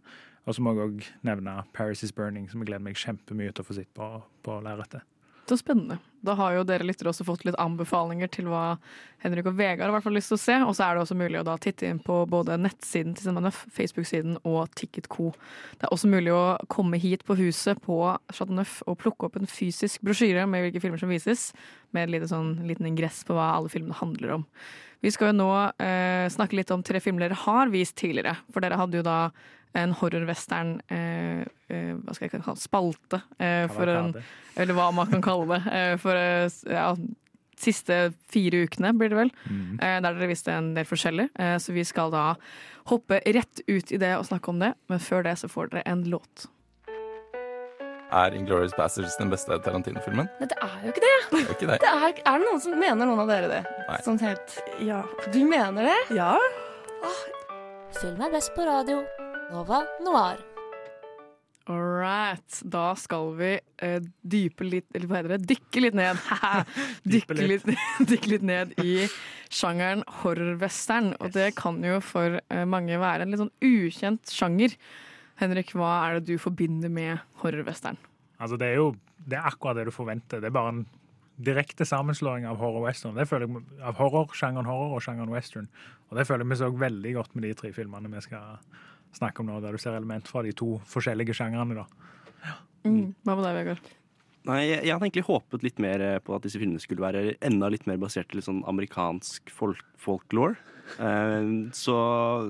Og 0.46 0.56
så 0.56 0.62
må 0.64 0.76
jeg 0.76 0.84
òg 0.86 1.06
nevne 1.28 1.58
Paris 1.74 2.04
is 2.06 2.14
Burning, 2.16 2.48
som 2.52 2.62
jeg 2.62 2.70
gleder 2.70 2.84
meg 2.86 3.00
kjempemye 3.02 3.52
til 3.56 3.66
å 3.66 3.68
få 3.68 3.78
sitte 3.80 3.96
på, 3.98 4.10
på 4.46 4.60
lerretet. 4.64 5.04
Så 5.46 5.58
spennende. 5.58 6.00
Da 6.26 6.34
har 6.34 6.56
jo 6.56 6.64
dere 6.66 6.86
lyttere 6.88 7.12
også 7.12 7.26
fått 7.28 7.44
litt 7.46 7.58
anbefalinger 7.62 8.30
til 8.34 8.48
hva 8.50 8.80
Henrik 9.22 9.46
og 9.46 9.58
Vegard 9.60 9.86
har 9.86 9.94
hvert 9.94 10.06
fall 10.08 10.16
lyst 10.18 10.32
til 10.32 10.40
å 10.40 10.42
se. 10.42 10.56
Og 10.66 10.72
så 10.74 10.88
er 10.88 10.96
det 10.96 11.04
også 11.04 11.18
mulig 11.20 11.38
å 11.38 11.46
da 11.46 11.54
titte 11.62 11.86
inn 11.86 12.00
på 12.02 12.16
både 12.30 12.58
nettsiden 12.58 13.14
til 13.14 13.28
Cinemanøff, 13.28 13.60
Facebook-siden 13.76 14.40
og 14.42 14.74
Ticketco. 14.74 15.30
Det 15.78 15.86
er 15.86 15.94
også 15.94 16.10
mulig 16.10 16.34
å 16.34 16.56
komme 16.74 16.98
hit 17.02 17.28
på 17.28 17.38
huset 17.38 17.78
på 17.86 18.00
Chateauneuf 18.34 18.80
og 18.90 18.98
plukke 19.04 19.30
opp 19.30 19.38
en 19.38 19.50
fysisk 19.50 20.02
brosjyre 20.06 20.48
med 20.50 20.66
hvilke 20.66 20.82
filmer 20.82 21.02
som 21.04 21.14
vises, 21.14 21.52
med 21.94 22.08
en 22.08 22.16
liten, 22.16 22.32
sånn, 22.32 22.52
liten 22.66 22.90
ingress 22.90 23.22
på 23.28 23.38
hva 23.38 23.52
alle 23.60 23.70
filmene 23.70 24.00
handler 24.02 24.40
om. 24.40 24.48
Vi 25.06 25.14
skal 25.14 25.30
jo 25.30 25.38
nå 25.44 25.52
eh, 25.78 26.26
snakke 26.34 26.58
litt 26.58 26.74
om 26.74 26.82
tre 26.82 26.98
filmer 27.04 27.28
dere 27.28 27.38
har 27.38 27.70
vist 27.70 27.94
tidligere. 28.02 28.34
For 28.50 28.66
dere 28.66 28.82
hadde 28.82 29.04
jo 29.04 29.06
da 29.06 29.20
en 29.76 29.94
horrorwestern 30.00 30.78
eh, 30.92 31.44
eh, 31.70 31.94
hva 32.00 32.16
skal 32.16 32.30
jeg 32.30 32.34
kalle 32.42 32.58
spalte 32.62 33.20
eh, 33.40 33.66
for 33.72 33.92
en 33.92 34.14
eller 34.56 34.74
hva 34.78 34.90
man 34.96 35.10
kan 35.12 35.22
kalle 35.26 35.58
det. 35.60 35.74
eh, 35.76 35.94
For 36.00 36.16
eh, 36.16 36.48
ja, 36.72 36.88
siste 37.60 37.98
fire 38.32 38.66
ukene, 38.68 38.94
blir 39.00 39.10
det 39.14 39.18
vel. 39.20 39.32
Mm. 39.50 39.78
eh, 39.82 40.00
Der 40.04 40.16
dere 40.16 40.28
visste 40.32 40.52
en 40.56 40.74
del 40.76 40.88
forskjellig. 40.88 41.30
Eh, 41.40 41.58
Så 41.60 41.74
vi 41.76 41.84
skal 41.88 42.12
da 42.12 42.36
hoppe 42.92 43.22
rett 43.26 43.62
ut 43.68 43.92
i 43.92 43.98
det 44.02 44.14
og 44.18 44.26
snakke 44.28 44.52
om 44.52 44.60
det. 44.64 44.74
Men 44.92 45.00
før 45.00 45.24
det 45.28 45.38
så 45.42 45.48
får 45.52 45.72
dere 45.74 45.84
en 45.92 46.04
låt. 46.12 46.48
Er 48.16 48.36
Inglourious 48.38 48.72
Bastards 48.78 49.18
den 49.18 49.32
beste 49.34 49.58
Tarantino-filmen? 49.66 50.28
Nei, 50.40 50.48
det 50.48 50.60
er 50.62 50.76
jo 50.86 50.92
ikke 50.94 51.02
det. 51.04 51.16
Det 51.32 51.40
er 51.42 51.54
ikke 51.56 51.68
det. 51.72 51.80
det 51.82 51.90
er, 51.90 52.20
er 52.32 52.38
det 52.40 52.46
noen 52.48 52.62
som 52.64 52.76
mener 52.80 53.10
noen 53.10 53.24
av 53.26 53.32
dere 53.32 53.50
det? 53.52 53.62
Nei. 53.90 53.98
Sånn 54.06 54.20
helt 54.22 54.60
Ja. 54.86 55.02
Du 55.34 55.42
mener 55.50 55.90
det? 55.90 55.98
ja. 56.16 56.36
Film 58.00 58.22
er 58.22 58.32
best 58.36 58.52
på 58.56 58.64
radio. 58.68 59.02
Nova 59.56 59.86
Noir. 60.04 60.42
All 61.72 61.80
right. 61.80 62.58
Da 62.68 62.90
skal 63.00 63.30
vi 63.38 63.54
uh, 63.56 64.02
dype 64.20 64.66
litt 64.68 64.90
Eller 64.92 65.08
hva 65.08 65.22
heter 65.22 65.32
det? 65.36 65.46
Dykke 65.54 65.84
litt 65.86 65.96
ned. 65.96 66.20
dykke, 67.14 67.38
litt. 67.40 67.70
dykke 68.10 68.32
litt 68.34 68.44
ned 68.46 68.74
i 68.84 69.06
sjangeren 69.48 70.04
horrorwestern. 70.20 71.14
Og 71.24 71.32
det 71.38 71.54
kan 71.62 71.80
jo 71.88 72.02
for 72.04 72.42
uh, 72.42 72.66
mange 72.68 73.00
være 73.00 73.24
en 73.24 73.32
litt 73.32 73.44
sånn 73.46 73.54
ukjent 73.64 74.34
sjanger. 74.36 74.76
Henrik, 75.40 75.72
hva 75.78 75.94
er 76.02 76.20
det 76.20 76.34
du 76.34 76.42
forbinder 76.42 76.92
med 76.92 77.24
horrorwestern? 77.40 78.00
Altså, 78.36 78.60
det 78.60 78.74
er 78.74 78.82
jo 78.82 78.92
det 79.24 79.40
er 79.40 79.48
akkurat 79.48 79.80
det 79.80 79.88
du 79.88 79.96
forventer. 79.96 80.44
Det 80.44 80.52
er 80.52 80.58
bare 80.58 80.74
en 80.74 80.84
direkte 81.48 81.88
sammenslåing 81.88 82.44
av 82.48 82.60
horror 82.60 82.84
western. 82.84 83.16
Det 83.16 83.28
føler 83.28 83.48
jeg, 83.48 83.64
av 83.84 83.96
horror, 84.00 84.36
sjangeren 84.36 84.68
horror 84.68 84.98
og 85.00 85.04
sjangeren 85.04 85.32
western. 85.32 85.72
Og 86.10 86.20
det 86.20 86.28
føler 86.28 86.44
jeg 86.44 86.52
vi 86.52 86.60
så 86.60 86.70
veldig 86.84 87.16
godt 87.16 87.34
med 87.36 87.48
de 87.48 87.56
tre 87.58 87.72
filmene 87.76 88.12
vi 88.12 88.24
skal 88.24 88.60
snakke 89.18 89.42
om 89.42 89.50
nå, 89.50 89.60
der 89.64 89.76
du 89.76 89.82
ser 89.82 89.98
element 89.98 90.28
fra 90.30 90.44
de 90.46 90.54
to 90.56 90.76
forskjellige 90.92 91.36
sjangrene. 91.38 91.84
da. 91.84 91.86
Mm. 92.86 93.14
Hva 93.26 93.36
med 93.36 93.48
deg, 93.48 93.56
Vegard? 93.60 93.94
Nei, 94.46 94.60
jeg, 94.68 94.84
jeg 94.86 94.94
hadde 94.94 95.08
egentlig 95.08 95.26
håpet 95.26 95.64
litt 95.66 95.80
mer 95.82 96.02
eh, 96.06 96.20
på 96.22 96.36
at 96.36 96.44
disse 96.46 96.60
filmene 96.62 96.82
skulle 96.82 97.02
være 97.02 97.34
enda 97.46 97.70
litt 97.74 97.88
mer 97.90 97.98
basert 98.02 98.30
til 98.30 98.40
litt 98.40 98.48
sånn 98.48 98.62
amerikansk 98.70 99.50
folk, 99.54 99.82
folklore. 100.02 100.60
Eh, 101.02 101.48
så, 101.74 101.96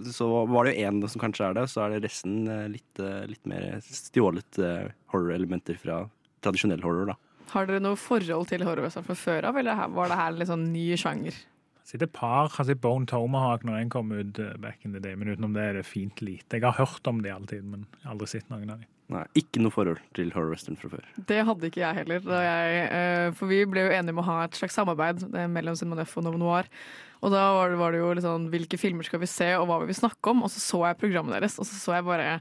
så 0.04 0.28
var 0.51 0.67
det 0.67 0.75
jo 0.75 0.89
én 0.89 0.99
som 1.08 1.23
kanskje 1.23 1.47
er 1.47 1.56
det, 1.56 1.69
så 1.71 1.86
er 1.86 1.95
det 1.95 2.04
resten 2.10 2.49
eh, 2.51 2.67
litt, 2.73 3.04
litt 3.32 3.47
mer 3.47 3.80
stjålet 3.88 4.60
horror-elementer 5.13 5.80
fra 5.80 6.04
tradisjonell 6.43 6.84
horror, 6.84 7.13
da. 7.13 7.19
Har 7.54 7.69
dere 7.69 7.80
noe 7.80 7.95
forhold 7.99 8.49
til 8.49 8.65
horror 8.67 8.91
fra 8.91 9.15
før 9.15 9.47
av, 9.51 9.60
eller 9.62 9.88
var 9.95 10.12
det 10.12 10.19
her 10.19 10.34
en 10.34 10.39
litt 10.41 10.51
sånn 10.51 10.71
ny 10.73 10.88
sjanger? 10.99 11.38
Så 11.86 12.00
det 12.00 12.08
er 12.08 12.10
et 12.10 12.15
par 12.17 12.50
har 12.50 12.65
sett 12.65 12.82
Bone 12.82 13.06
Tomahawk 13.06 13.62
når 13.67 13.76
den 13.78 13.91
kom 13.93 14.10
ut 14.12 14.39
eh, 14.41 14.56
back 14.58 14.82
in 14.88 14.95
the 14.95 15.00
day, 15.04 15.13
men 15.15 15.30
utenom 15.30 15.54
det 15.54 15.62
er 15.69 15.74
det 15.80 15.86
fint 15.86 16.21
lite. 16.26 16.58
Jeg 16.58 16.65
har 16.65 16.80
hørt 16.80 17.08
om 17.12 17.19
de 17.21 17.30
alltid, 17.30 17.63
men 17.69 17.84
aldri 18.10 18.28
sett 18.32 18.50
noen 18.50 18.71
av 18.74 18.80
dem. 18.82 18.91
Nei, 19.13 19.21
ikke 19.38 19.62
noe 19.62 19.69
forhold 19.69 20.00
til 20.17 20.32
horror-western 20.34 20.80
fra 20.82 20.89
før. 20.95 21.04
Det 21.30 21.43
hadde 21.45 21.67
ikke 21.69 21.84
jeg 21.84 21.98
heller. 22.00 22.24
Da 22.26 22.39
jeg, 22.41 22.80
eh, 22.89 23.28
for 23.38 23.52
vi 23.54 23.60
ble 23.69 23.84
jo 23.86 23.91
enige 23.93 24.15
om 24.15 24.24
å 24.24 24.26
ha 24.32 24.38
et 24.48 24.58
slags 24.58 24.74
samarbeid 24.80 25.21
eh, 25.30 25.45
mellom 25.54 25.78
Cinema 25.78 26.00
Neff 26.00 26.15
og 26.17 26.26
Novo 26.26 26.41
Noir. 26.41 26.65
Og 27.21 27.30
da 27.34 27.43
var 27.54 27.69
det, 27.69 27.78
var 27.84 27.93
det 27.93 28.00
jo 28.02 28.10
litt 28.17 28.26
sånn 28.26 28.50
hvilke 28.50 28.80
filmer 28.82 29.06
skal 29.06 29.21
vi 29.21 29.30
se, 29.30 29.52
og 29.60 29.67
hva 29.69 29.78
vil 29.84 29.91
vi 29.93 30.00
snakke 30.02 30.34
om? 30.34 30.41
Og 30.48 30.50
så 30.56 30.63
så 30.63 30.82
jeg 30.89 30.98
programmet 31.06 31.38
deres, 31.38 31.60
og 31.62 31.69
så 31.69 31.78
så 31.78 32.00
jeg 32.00 32.08
bare 32.10 32.34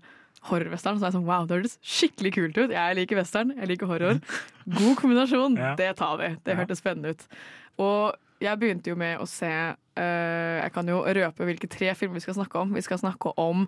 horrorwestern. 0.48 0.96
Så 0.98 1.04
er 1.04 1.12
jeg 1.12 1.18
sånn 1.18 1.28
wow, 1.28 1.44
det 1.48 1.58
høres 1.60 1.76
skikkelig 1.84 2.32
kult 2.40 2.58
ut. 2.64 2.72
Jeg 2.74 2.96
liker 2.98 3.20
western, 3.20 3.52
jeg 3.60 3.70
liker 3.74 3.92
horror. 3.92 4.24
God 4.80 4.96
kombinasjon, 5.04 5.60
Ja. 5.60 5.74
det 5.78 5.92
tar 6.00 6.16
vi. 6.20 6.32
Det 6.48 6.56
hørtes 6.64 6.80
spennende 6.80 7.12
ut. 7.12 7.28
Og 7.76 8.16
jeg 8.44 8.60
begynte 8.60 8.92
jo 8.92 8.96
med 8.98 9.20
å 9.22 9.26
se 9.28 9.48
uh, 9.48 10.56
Jeg 10.60 10.72
kan 10.74 10.88
jo 10.90 11.00
røpe 11.04 11.46
hvilke 11.48 11.68
tre 11.70 11.90
filmer 11.98 12.18
vi 12.18 12.24
skal 12.24 12.36
snakke 12.38 12.60
om. 12.60 12.74
Vi 12.76 12.82
skal 12.84 13.00
snakke 13.00 13.32
om 13.40 13.66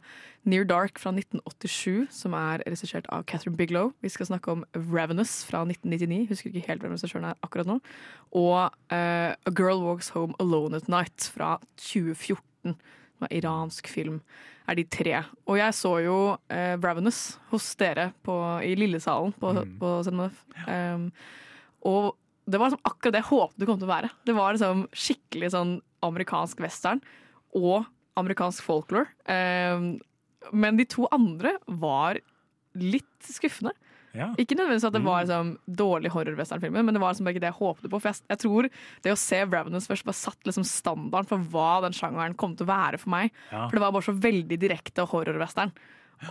Near 0.48 0.66
Dark 0.68 1.00
fra 1.02 1.12
1987, 1.14 2.06
som 2.14 2.36
er 2.36 2.64
regissert 2.66 3.08
av 3.14 3.24
Catherine 3.30 3.56
Biglow. 3.58 3.92
Vi 4.04 4.12
skal 4.12 4.28
snakke 4.30 4.52
om 4.52 4.64
Ravenous 4.74 5.38
fra 5.48 5.64
1999, 5.64 6.26
husker 6.30 6.52
ikke 6.52 6.66
helt 6.68 6.84
hvem 6.84 6.96
regissøren 6.96 7.30
er 7.30 7.40
akkurat 7.46 7.70
nå. 7.70 7.78
Og 8.36 8.58
uh, 8.92 9.32
A 9.32 9.54
Girl 9.54 9.82
Walks 9.86 10.12
Home 10.16 10.36
Alone 10.42 10.82
at 10.82 10.92
Night 10.92 11.30
fra 11.34 11.56
2014. 11.80 12.76
Som 13.16 13.24
er 13.30 13.38
iransk 13.38 13.88
film. 13.88 14.20
Er 14.68 14.76
de 14.76 14.84
tre. 14.92 15.22
Og 15.46 15.56
jeg 15.56 15.74
så 15.78 15.92
jo 16.04 16.16
eh, 16.52 16.74
Ravenous 16.82 17.38
hos 17.52 17.70
dere 17.80 18.10
på, 18.26 18.34
i 18.60 18.74
Lillesalen 18.76 19.32
på, 19.40 19.52
på 19.80 19.92
Cinema. 20.04 20.26
Um, 20.66 21.06
og 21.86 22.16
det 22.46 22.60
var 22.60 22.70
liksom 22.70 22.86
akkurat 22.86 23.16
det 23.16 23.22
jeg 23.24 23.30
håpet 23.30 23.60
det 23.60 23.68
kom 23.68 23.78
til 23.80 23.88
å 23.88 23.92
være. 23.94 24.10
Det 24.26 24.34
var 24.36 24.54
liksom 24.54 24.84
skikkelig 24.94 25.52
sånn 25.54 25.72
amerikansk 26.06 26.60
western 26.62 27.02
og 27.56 27.88
amerikansk 28.20 28.64
folklore. 28.64 29.08
Um, 29.26 29.96
men 30.54 30.78
de 30.78 30.86
to 30.88 31.08
andre 31.14 31.56
var 31.66 32.20
litt 32.76 33.26
skuffende. 33.26 33.74
Ja. 34.16 34.30
Ikke 34.40 34.56
nødvendigvis 34.56 34.86
at 34.88 34.94
det 34.96 35.02
var 35.04 35.24
liksom, 35.24 35.50
dårlig 35.66 36.12
horror-westernfilmer, 36.14 36.84
men 36.86 36.96
det 36.96 37.02
var 37.02 37.12
liksom 37.12 37.28
ikke 37.28 37.42
det 37.42 37.50
jeg 37.50 37.58
håpte 37.58 37.90
på. 37.90 38.00
For 38.00 38.10
jeg, 38.12 38.22
jeg 38.32 38.42
tror 38.44 38.68
det 39.04 39.12
å 39.12 39.18
se 39.20 39.42
Ravenous 39.44 39.88
først 39.90 40.06
bare 40.06 40.18
satt 40.22 40.48
liksom 40.48 40.64
standarden 40.68 41.28
for 41.28 41.50
hva 41.52 41.82
den 41.84 41.96
sjangeren 41.96 42.36
kom 42.38 42.56
til 42.56 42.68
å 42.68 42.70
være 42.70 43.00
for 43.02 43.12
meg. 43.12 43.34
Ja. 43.50 43.66
For 43.66 43.76
det 43.76 43.84
var 43.84 43.92
bare 43.96 44.08
så 44.08 44.16
veldig 44.16 44.60
direkte 44.62 45.04
horror-western. 45.10 45.74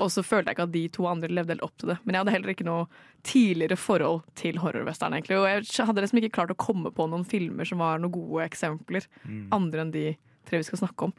Og 0.02 0.10
så 0.12 0.24
følte 0.26 0.50
jeg 0.50 0.58
ikke 0.58 0.65
at 0.67 0.74
de 0.74 0.84
to 0.89 1.06
andre 1.08 1.28
levde 1.30 1.54
helt 1.54 1.63
opp 1.67 1.76
til 1.78 1.91
det. 1.93 2.00
Men 2.04 2.15
jeg 2.15 2.24
hadde 2.24 2.34
heller 2.36 2.54
ikke 2.56 2.65
noe 2.67 2.88
tidligere 3.26 3.78
forhold 3.78 4.24
til 4.36 4.58
horror-western. 4.62 5.13
egentlig. 5.13 5.38
Og 5.38 5.45
jeg 5.48 5.86
hadde 5.88 6.02
liksom 6.02 6.19
ikke 6.24 6.34
klart 6.39 6.52
å 6.56 6.58
komme 6.58 6.91
på 6.91 7.06
noen 7.12 7.24
filmer 7.26 7.65
som 7.69 7.80
var 7.84 8.00
noen 8.02 8.12
gode 8.15 8.48
eksempler, 8.50 9.06
andre 9.54 9.86
enn 9.86 9.93
de 9.93 10.08
tre 10.45 10.58
vi 10.62 10.67
skal 10.67 10.82
snakke 10.88 11.10
om. 11.10 11.13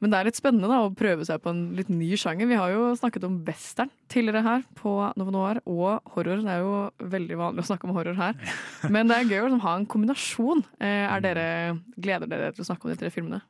Men 0.00 0.14
det 0.14 0.16
er 0.16 0.24
litt 0.30 0.38
spennende 0.38 0.68
da, 0.70 0.78
å 0.86 0.94
prøve 0.96 1.26
seg 1.28 1.42
på 1.44 1.50
en 1.52 1.74
litt 1.76 1.90
ny 1.92 2.14
sjanger. 2.16 2.48
Vi 2.48 2.56
har 2.56 2.70
jo 2.72 2.86
snakket 2.96 3.26
om 3.28 3.34
western 3.44 3.90
tidligere 4.08 4.40
her 4.46 4.62
på 4.78 4.94
Novo 5.20 5.34
Noir, 5.34 5.60
og 5.68 6.00
horror. 6.14 6.40
Det 6.40 6.54
er 6.54 6.62
jo 6.64 6.70
veldig 7.12 7.36
vanlig 7.36 7.60
å 7.66 7.68
snakke 7.68 7.84
om 7.84 7.92
horror 7.98 8.16
her. 8.16 8.38
Men 8.94 9.10
det 9.12 9.18
er 9.18 9.28
gøy 9.28 9.42
å 9.42 9.44
liksom 9.50 9.60
ha 9.66 9.74
en 9.76 9.84
kombinasjon. 9.92 10.64
Eh, 10.80 11.04
Er 11.10 11.20
dere, 11.20 11.44
gleder 12.00 12.30
dere 12.32 12.48
til 12.56 12.64
å 12.64 12.70
snakke 12.70 12.88
om 12.88 12.94
de 12.94 12.96
tre 13.02 13.10
filmene? 13.12 13.42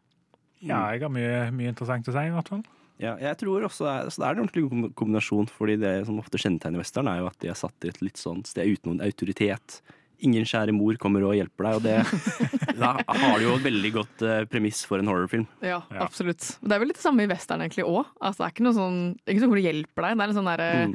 ja, 0.61 0.91
jeg 0.93 1.01
har 1.07 1.09
mye, 1.15 1.47
mye 1.57 1.71
interessant 1.73 2.09
å 2.11 2.13
si, 2.13 2.19
i 2.27 2.35
hvert 2.35 2.51
fall. 2.51 2.65
Ja, 3.01 3.15
jeg 3.17 3.39
tror 3.41 3.65
også 3.65 3.87
det 3.87 3.93
er, 3.95 4.11
så 4.13 4.21
det 4.21 4.27
er 4.29 4.35
en 4.37 4.43
ordentlig 4.45 4.65
god 4.69 4.91
kombinasjon, 5.01 5.49
fordi 5.49 5.79
det 5.81 5.95
som 6.07 6.19
ofte 6.21 6.37
kjennetegner 6.43 6.83
western, 6.83 7.09
er 7.09 7.23
jo 7.23 7.31
at 7.31 7.39
de 7.41 7.49
er 7.49 7.57
satt 7.57 7.87
i 7.87 7.89
et 7.89 8.01
litt 8.05 8.21
sånn 8.21 8.43
sted 8.45 8.69
uten 8.69 8.91
noen 8.93 9.01
autoritet. 9.07 9.81
Ingen 10.21 10.45
kjære 10.45 10.75
mor 10.77 10.99
kommer 11.01 11.25
og 11.25 11.33
hjelper 11.33 11.65
deg, 11.65 11.79
og 11.79 11.83
det 11.87 11.95
Da 12.83 12.91
har 13.09 13.39
du 13.41 13.47
jo 13.47 13.55
et 13.57 13.65
veldig 13.65 13.93
godt 13.95 14.23
eh, 14.29 14.43
premiss 14.53 14.83
for 14.85 15.01
en 15.01 15.09
horrorfilm. 15.09 15.47
Ja, 15.65 15.79
Ja. 15.89 16.03
absolutt. 16.05 16.45
Det 16.61 16.77
er 16.77 16.83
vel 16.83 16.91
litt 16.93 17.01
det 17.01 17.07
samme 17.07 17.25
i 17.25 17.31
western 17.31 17.65
egentlig 17.65 17.87
òg. 17.89 18.05
Altså, 18.21 18.43
det 18.43 18.47
er 18.51 18.53
ikke 18.55 18.67
noe 18.69 18.77
sånn, 18.77 19.01
ikke 19.25 19.41
sånn 19.41 19.53
hvor 19.55 19.61
det 19.63 19.65
hjelper 19.71 20.07
deg. 20.07 20.19
Det 20.21 20.27
er 20.27 20.29
en 20.35 20.39
sånn 20.43 20.51
derre 20.53 20.69
Mm. 20.91 20.95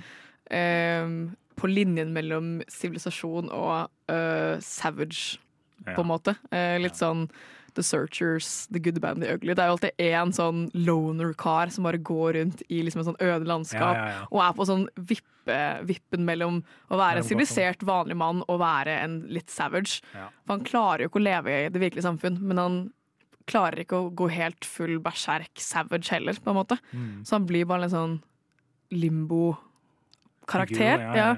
eh, 0.52 1.36
På 1.56 1.70
linjen 1.72 2.12
mellom 2.14 2.62
sivilisasjon 2.68 3.50
og 3.50 3.90
uh, 4.12 4.60
savage, 4.60 5.38
Ja. 5.86 5.94
på 5.96 6.02
en 6.04 6.10
måte. 6.10 6.36
Eh, 6.52 6.78
litt 6.84 6.98
sånn 7.00 7.30
The 7.76 7.84
Searchers, 7.84 8.68
The 8.72 8.80
Good, 8.80 9.02
Band, 9.04 9.22
The 9.24 9.34
Ugly. 9.36 9.54
Det 9.54 9.64
er 9.64 9.68
jo 9.70 9.76
alltid 9.78 10.00
én 10.00 10.32
sånn 10.36 10.66
loner-kar 10.74 11.72
som 11.76 11.84
bare 11.88 12.00
går 12.00 12.38
rundt 12.40 12.64
i 12.72 12.82
liksom 12.86 13.02
et 13.04 13.10
sånn 13.12 13.20
øde 13.22 13.48
landskap 13.50 13.96
Ja, 13.96 14.06
ja, 14.06 14.12
ja. 14.16 14.28
og 14.32 14.42
er 14.46 14.56
på 14.58 14.68
sånn 14.70 14.86
vippe, 14.96 15.60
vippen 15.86 16.26
mellom 16.26 16.62
å 16.90 16.98
være 17.00 17.22
en 17.22 17.28
sivilisert, 17.28 17.84
vanlig 17.86 18.18
mann 18.18 18.42
og 18.48 18.60
være 18.64 18.96
en 19.04 19.20
litt 19.30 19.52
savage. 19.54 20.00
For 20.14 20.56
han 20.56 20.66
klarer 20.68 21.06
jo 21.06 21.12
ikke 21.12 21.22
å 21.22 21.28
leve 21.28 21.60
i 21.66 21.70
det 21.70 21.82
virkelige 21.84 22.08
samfunn, 22.08 22.40
men 22.42 22.62
han 22.62 22.80
klarer 23.46 23.84
ikke 23.84 24.00
å 24.00 24.10
gå 24.10 24.26
helt 24.34 24.66
full 24.66 24.96
berserk 25.06 25.62
savage 25.62 26.10
heller, 26.10 26.34
på 26.42 26.50
en 26.50 26.58
måte. 26.58 26.80
Mm. 26.96 27.20
Så 27.28 27.36
han 27.38 27.46
blir 27.46 27.68
bare 27.70 27.86
en 27.86 27.94
sånn 27.94 28.16
limbo-karakter. 28.96 31.00
ja, 31.00 31.16
Ja, 31.16 31.36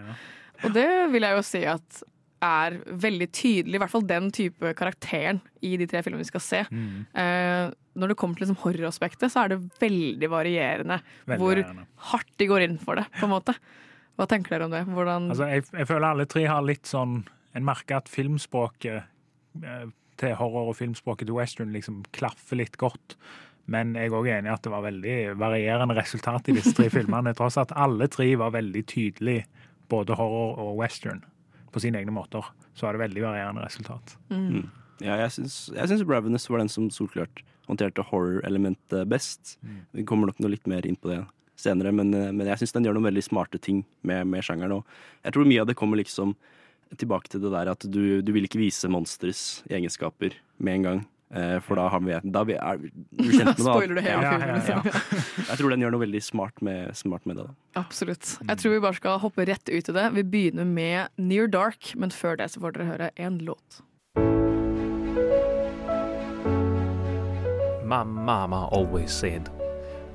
Og 0.64 0.74
det 0.74 0.88
vil 1.12 1.22
jeg 1.22 1.36
jo 1.38 1.42
si 1.46 1.60
at 1.70 2.00
er 2.44 2.78
veldig 2.86 3.28
tydelig, 3.34 3.78
i 3.78 3.82
hvert 3.82 3.94
fall 3.94 4.06
den 4.08 4.30
type 4.36 4.74
karakteren 4.78 5.40
i 5.66 5.74
de 5.80 5.88
tre 5.90 6.04
filmene 6.06 6.22
vi 6.22 6.30
skal 6.30 6.44
se. 6.44 6.62
Mm. 6.70 7.08
Uh, 7.18 7.74
når 7.98 8.14
det 8.14 8.18
kommer 8.22 8.38
til 8.38 8.46
liksom 8.46 8.62
horroraspektet, 8.62 9.32
så 9.34 9.44
er 9.44 9.56
det 9.56 9.60
veldig 9.82 10.30
varierende 10.30 11.00
Veldig 11.26 11.42
hvor 11.42 11.56
varierende. 11.56 11.88
hardt 12.12 12.34
de 12.38 12.50
går 12.50 12.68
inn 12.68 12.78
for 12.82 13.02
det, 13.02 13.08
på 13.18 13.26
en 13.26 13.34
måte. 13.34 13.58
Hva 14.18 14.28
tenker 14.30 14.56
dere 14.56 14.68
om 14.68 14.74
det? 14.74 14.84
Altså, 15.18 15.50
jeg, 15.50 15.66
jeg 15.74 15.90
føler 15.90 16.10
alle 16.10 16.28
tre 16.30 16.46
har 16.50 16.64
litt 16.66 16.90
sånn 16.90 17.20
En 17.58 17.66
merker 17.66 18.00
at 18.00 18.10
filmspråket 18.10 19.04
eh, 19.66 19.86
til 20.18 20.34
horror 20.38 20.72
og 20.72 20.78
filmspråket 20.78 21.30
til 21.30 21.38
western 21.38 21.74
liksom 21.74 22.04
klaffer 22.14 22.60
litt 22.60 22.78
godt. 22.82 23.16
Men 23.70 23.96
jeg 23.98 24.10
er 24.10 24.18
òg 24.18 24.30
enig 24.32 24.50
i 24.50 24.54
at 24.54 24.64
det 24.66 24.72
var 24.74 24.86
veldig 24.86 25.16
varierende 25.42 25.98
resultat 25.98 26.50
i 26.50 26.56
disse 26.58 26.74
tre 26.78 26.90
filmene. 26.98 27.34
Tross 27.38 27.58
at 27.62 27.74
alle 27.78 28.10
tre 28.14 28.30
var 28.40 28.54
veldig 28.56 28.84
tydelige, 28.90 29.48
både 29.90 30.18
horror 30.20 30.62
og 30.62 30.78
western, 30.82 31.24
på 31.74 31.82
sine 31.84 32.02
egne 32.02 32.14
måter. 32.16 32.46
Så 32.78 32.88
er 32.88 32.96
det 32.96 33.06
veldig 33.06 33.24
varierende 33.26 33.66
resultat. 33.66 34.18
Mm. 34.34 34.68
Ja, 35.04 35.18
jeg 35.22 35.34
syns, 35.36 35.58
jeg 35.76 36.06
Ravenous 36.08 36.48
var 36.50 36.64
den 36.64 36.72
som 36.74 36.90
solklart 36.94 37.44
håndterte 37.68 38.06
horror-elementet 38.10 39.10
best. 39.12 39.58
Vi 39.92 40.06
kommer 40.08 40.30
nok 40.30 40.40
noe 40.42 40.54
litt 40.54 40.70
mer 40.70 40.88
inn 40.88 40.98
på 40.98 41.12
det 41.12 41.22
senere, 41.60 41.92
men, 41.92 42.14
eh, 42.14 42.32
men 42.32 42.48
jeg 42.48 42.62
syns 42.62 42.76
den 42.76 42.88
gjør 42.88 42.98
noen 42.98 43.10
veldig 43.10 43.26
smarte 43.26 43.60
ting 43.62 43.84
med, 44.02 44.28
med 44.30 44.46
sjangeren. 44.46 44.80
Og 44.80 45.26
jeg 45.26 45.36
tror 45.36 45.50
mye 45.50 45.62
av 45.64 45.70
det 45.70 45.78
kommer 45.78 46.00
liksom 46.00 46.36
tilbake 46.96 47.28
til 47.32 47.44
det 47.44 47.52
der 47.52 47.74
at 47.74 47.84
du, 47.92 48.22
du 48.24 48.32
vil 48.32 48.48
ikke 48.48 48.62
vise 48.62 48.88
monsters 48.92 49.62
egenskaper 49.68 50.38
med 50.58 50.80
en 50.80 50.88
gang. 50.88 51.06
Eh, 51.28 51.58
for 51.60 51.76
da, 51.76 51.90
har 51.92 52.00
vi, 52.00 52.14
da 52.32 52.44
vi 52.48 52.54
er 52.56 52.78
vi 52.80 52.90
kjent 53.36 53.58
med 53.58 53.58
det. 53.58 53.66
Spoiler 53.66 53.96
du 53.98 54.02
hele 54.02 54.22
Ja, 54.24 54.32
filmen? 54.32 54.48
ja, 54.48 54.48
ja. 54.48 54.82
Liksom. 54.86 55.48
Jeg 55.50 55.58
tror 55.60 55.74
den 55.74 55.84
gjør 55.84 55.92
noe 55.98 56.04
veldig 56.06 56.22
smart 56.24 56.62
med, 56.64 56.94
smart 56.96 57.26
med 57.28 57.36
det. 57.42 57.48
Da. 57.50 57.82
Absolutt. 57.84 58.30
Jeg 58.48 58.58
tror 58.62 58.72
vi 58.78 58.80
bare 58.88 58.96
skal 59.02 59.20
hoppe 59.26 59.46
rett 59.50 59.68
ut 59.70 59.90
i 59.92 59.96
det. 60.00 60.06
Vi 60.16 60.24
begynner 60.24 60.66
med 60.70 61.12
Near 61.20 61.48
Dark, 61.52 61.92
men 62.00 62.16
før 62.16 62.40
det 62.40 62.48
så 62.54 62.64
får 62.64 62.78
dere 62.78 62.88
høre 62.94 63.12
en 63.20 63.42
låt. 63.44 63.82
My 67.88 68.04
mama 68.04 68.68
always 68.72 69.12
said, 69.12 69.50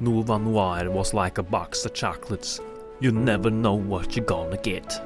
Nova 0.01 0.37
Noir 0.39 0.91
was 0.91 1.15
like 1.15 1.39
a 1.39 1.43
box 1.43 1.87
of 1.87 1.95
chocolates. 1.95 2.61
You 3.01 3.13
never 3.13 3.51
know 3.51 3.75
what 3.75 4.15
you're 4.17 4.25
gonna 4.27 4.59
get. 4.63 5.01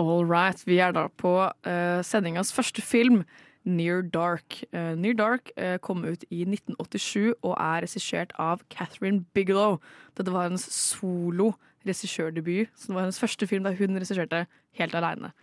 All 0.00 0.24
right. 0.24 0.56
Vi 0.64 0.78
er 0.80 0.94
da 0.96 1.08
på 1.20 1.34
uh, 1.44 2.00
sendingas 2.06 2.54
første 2.56 2.80
film, 2.80 3.20
Near 3.68 4.00
Dark. 4.00 4.62
Uh, 4.72 4.94
Near 4.96 5.12
Dark 5.18 5.50
uh, 5.60 5.76
kom 5.84 6.06
ut 6.08 6.24
i 6.32 6.46
1987 6.46 7.34
og 7.42 7.52
er 7.52 7.84
regissert 7.84 8.32
av 8.40 8.62
Catherine 8.72 9.26
Bigelow. 9.36 9.76
Dette 10.16 10.32
var 10.32 10.48
hennes 10.48 10.64
solo 10.72 11.52
regissørdebut, 11.84 12.72
så 12.72 12.88
det 12.88 12.96
var 12.96 13.04
hennes 13.04 13.20
første 13.20 13.48
film 13.50 13.68
der 13.68 13.76
hun 13.76 14.00
regisserte 14.00 14.46
helt 14.80 14.96
aleine. 14.96 15.34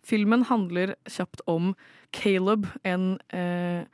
Filmen 0.00 0.46
handler 0.48 0.94
kjapt 1.04 1.44
om 1.44 1.74
Caleb, 2.16 2.64
en 2.88 3.18
uh, 3.36 3.84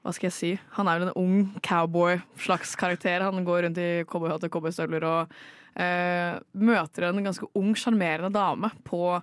hva 0.00 0.16
skal 0.16 0.30
jeg 0.30 0.38
si? 0.38 0.50
Han 0.78 0.88
er 0.88 1.02
vel 1.02 1.10
en 1.10 1.18
ung 1.20 1.60
cowboy-slags 1.60 2.72
karakter. 2.80 3.20
Han 3.26 3.44
går 3.44 3.66
rundt 3.66 3.80
i 3.80 3.90
cowboyhatt 4.08 4.46
og 4.48 4.54
cowboystøvler 4.54 5.04
og 5.04 5.34
eh, 5.76 6.38
møter 6.56 7.10
en 7.10 7.20
ganske 7.26 7.44
ung, 7.52 7.74
sjarmerende 7.76 8.32
dame 8.32 8.72
på 8.88 9.18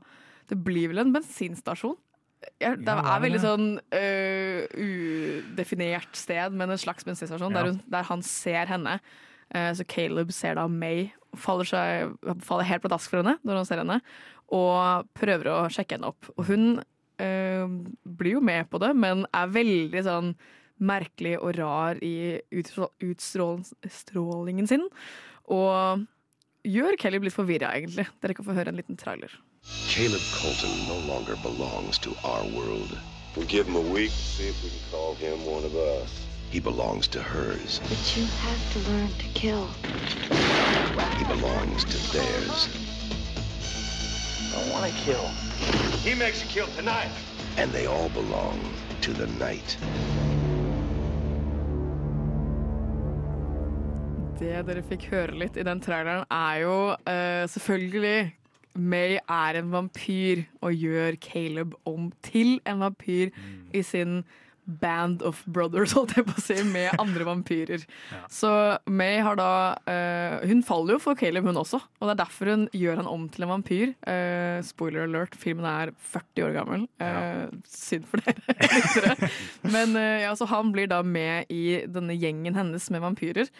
Det 0.47 0.57
blir 0.63 0.91
vel 0.93 1.03
en 1.03 1.13
bensinstasjon? 1.15 1.97
Jeg, 2.62 2.77
det 2.86 2.93
er 2.93 3.21
veldig 3.23 3.39
sånn 3.41 3.65
uh, 3.81 4.62
udefinert 4.77 6.15
sted, 6.17 6.53
men 6.55 6.69
en 6.71 6.79
slags 6.79 7.05
bensinstasjon 7.07 7.51
Ja. 7.51 7.63
der, 7.63 7.71
hun, 7.71 7.79
der 7.91 8.05
han 8.07 8.21
ser 8.23 8.69
henne. 8.69 8.99
Uh, 9.53 9.71
så 9.75 9.86
Caleb 9.89 10.31
ser 10.36 10.55
da 10.60 10.67
May 10.69 11.10
faller, 11.38 11.67
seg, 11.67 12.13
faller 12.45 12.67
helt 12.69 12.83
pladask 12.86 13.10
for 13.12 13.21
henne 13.21 13.38
når 13.45 13.62
han 13.62 13.65
ser 13.69 13.81
henne, 13.83 13.99
og 14.53 15.10
prøver 15.17 15.49
å 15.51 15.57
sjekke 15.73 15.97
henne 15.97 16.12
opp. 16.13 16.29
Og 16.38 16.45
hun 16.51 16.67
uh, 16.79 17.65
blir 18.05 18.38
jo 18.38 18.43
med 18.43 18.69
på 18.71 18.79
det, 18.86 18.93
men 18.95 19.25
er 19.36 19.51
veldig 19.57 20.05
sånn 20.07 20.31
merkelig 20.77 21.39
og 21.41 21.55
rar 21.57 21.97
i 22.05 22.38
utstrå- 22.53 22.93
utstrålingen 23.01 24.69
sin. 24.69 24.86
Og 25.49 26.05
gjør 26.67 26.97
Caleb 27.01 27.25
litt 27.25 27.33
forvirra, 27.36 27.73
egentlig. 27.79 28.05
Dere 28.21 28.36
kan 28.38 28.45
få 28.45 28.53
høre 28.53 28.69
en 28.69 28.77
liten 28.77 28.99
trailer. 28.99 29.33
Caleb 29.97 30.21
Colton 30.32 30.88
no 30.88 30.99
longer 31.12 31.36
belongs 31.38 31.97
to 31.97 32.15
our 32.23 32.45
world. 32.45 32.95
We'll 33.36 33.47
give 33.47 33.67
him 33.67 33.75
a 33.75 33.82
week, 33.82 34.12
to 34.12 34.15
see 34.15 34.47
if 34.47 34.63
we 34.63 34.69
can 34.69 34.80
call 34.91 35.15
him 35.15 35.43
one 35.43 35.63
of 35.63 35.75
us. 35.75 36.25
He 36.51 36.60
belongs 36.60 37.08
to 37.10 37.19
hers. 37.21 37.82
But 37.89 38.15
you 38.15 38.25
have 38.25 38.73
to 38.73 38.91
learn 38.91 39.10
to 39.10 39.25
kill. 39.34 39.67
He 41.17 41.23
belongs 41.25 41.84
to 41.84 41.97
theirs. 42.13 42.69
I 44.56 44.71
want 44.71 44.86
to 44.86 44.97
kill. 45.01 45.25
He 46.06 46.13
makes 46.13 46.43
you 46.43 46.49
kill 46.49 46.67
tonight. 46.75 47.10
And 47.58 47.71
they 47.71 47.88
all 47.88 48.10
belong 48.10 48.60
to 49.01 49.13
the 49.13 49.27
night. 49.43 49.77
Det 54.38 54.62
dere 54.67 54.84
fikk 54.86 55.08
høre 55.10 55.34
litt 55.34 55.58
i 55.58 55.63
den 55.65 55.80
traileren, 55.82 56.27
er 56.30 56.58
jo 56.62 56.75
eh, 57.10 57.49
selvfølgelig 57.49 58.38
May 58.77 59.17
er 59.19 59.61
en 59.61 59.71
vampyr 59.73 60.45
og 60.61 60.75
gjør 60.75 61.17
Caleb 61.23 61.77
om 61.87 62.11
til 62.25 62.59
en 62.67 62.83
vampyr 62.85 63.33
i 63.75 63.83
sin 63.85 64.21
band 64.67 65.21
of 65.23 65.43
brothers, 65.47 65.93
holdt 65.97 66.17
jeg 66.17 66.25
på 66.27 66.35
å 66.35 66.43
si, 66.43 66.57
med 66.67 66.99
andre 66.99 67.27
vampyrer. 67.27 67.85
Så 68.31 68.49
May 68.91 69.21
har 69.23 69.39
da 69.39 69.51
uh, 69.87 70.43
Hun 70.47 70.63
faller 70.67 70.97
jo 70.97 71.03
for 71.03 71.19
Caleb, 71.19 71.47
hun 71.47 71.59
også, 71.59 71.79
og 71.79 72.09
det 72.09 72.15
er 72.17 72.21
derfor 72.25 72.51
hun 72.51 72.67
gjør 72.75 73.01
han 73.01 73.09
om 73.11 73.27
til 73.31 73.47
en 73.47 73.53
vampyr. 73.55 73.95
Uh, 74.03 74.59
spoiler 74.67 75.07
alert, 75.07 75.37
filmen 75.39 75.67
er 75.69 75.93
40 76.11 76.47
år 76.49 76.55
gammel. 76.57 76.85
Eh, 77.01 77.47
Synd 77.71 78.07
for 78.09 78.21
dere. 78.23 79.15
Men 79.73 79.95
ja, 79.95 80.33
så 80.37 80.47
han 80.49 80.71
blir 80.75 80.89
da 80.91 81.01
med 81.05 81.51
i 81.53 81.83
denne 81.87 82.15
gjengen 82.17 82.57
hennes 82.57 82.89
med 82.93 83.03
vampyrer. 83.03 83.51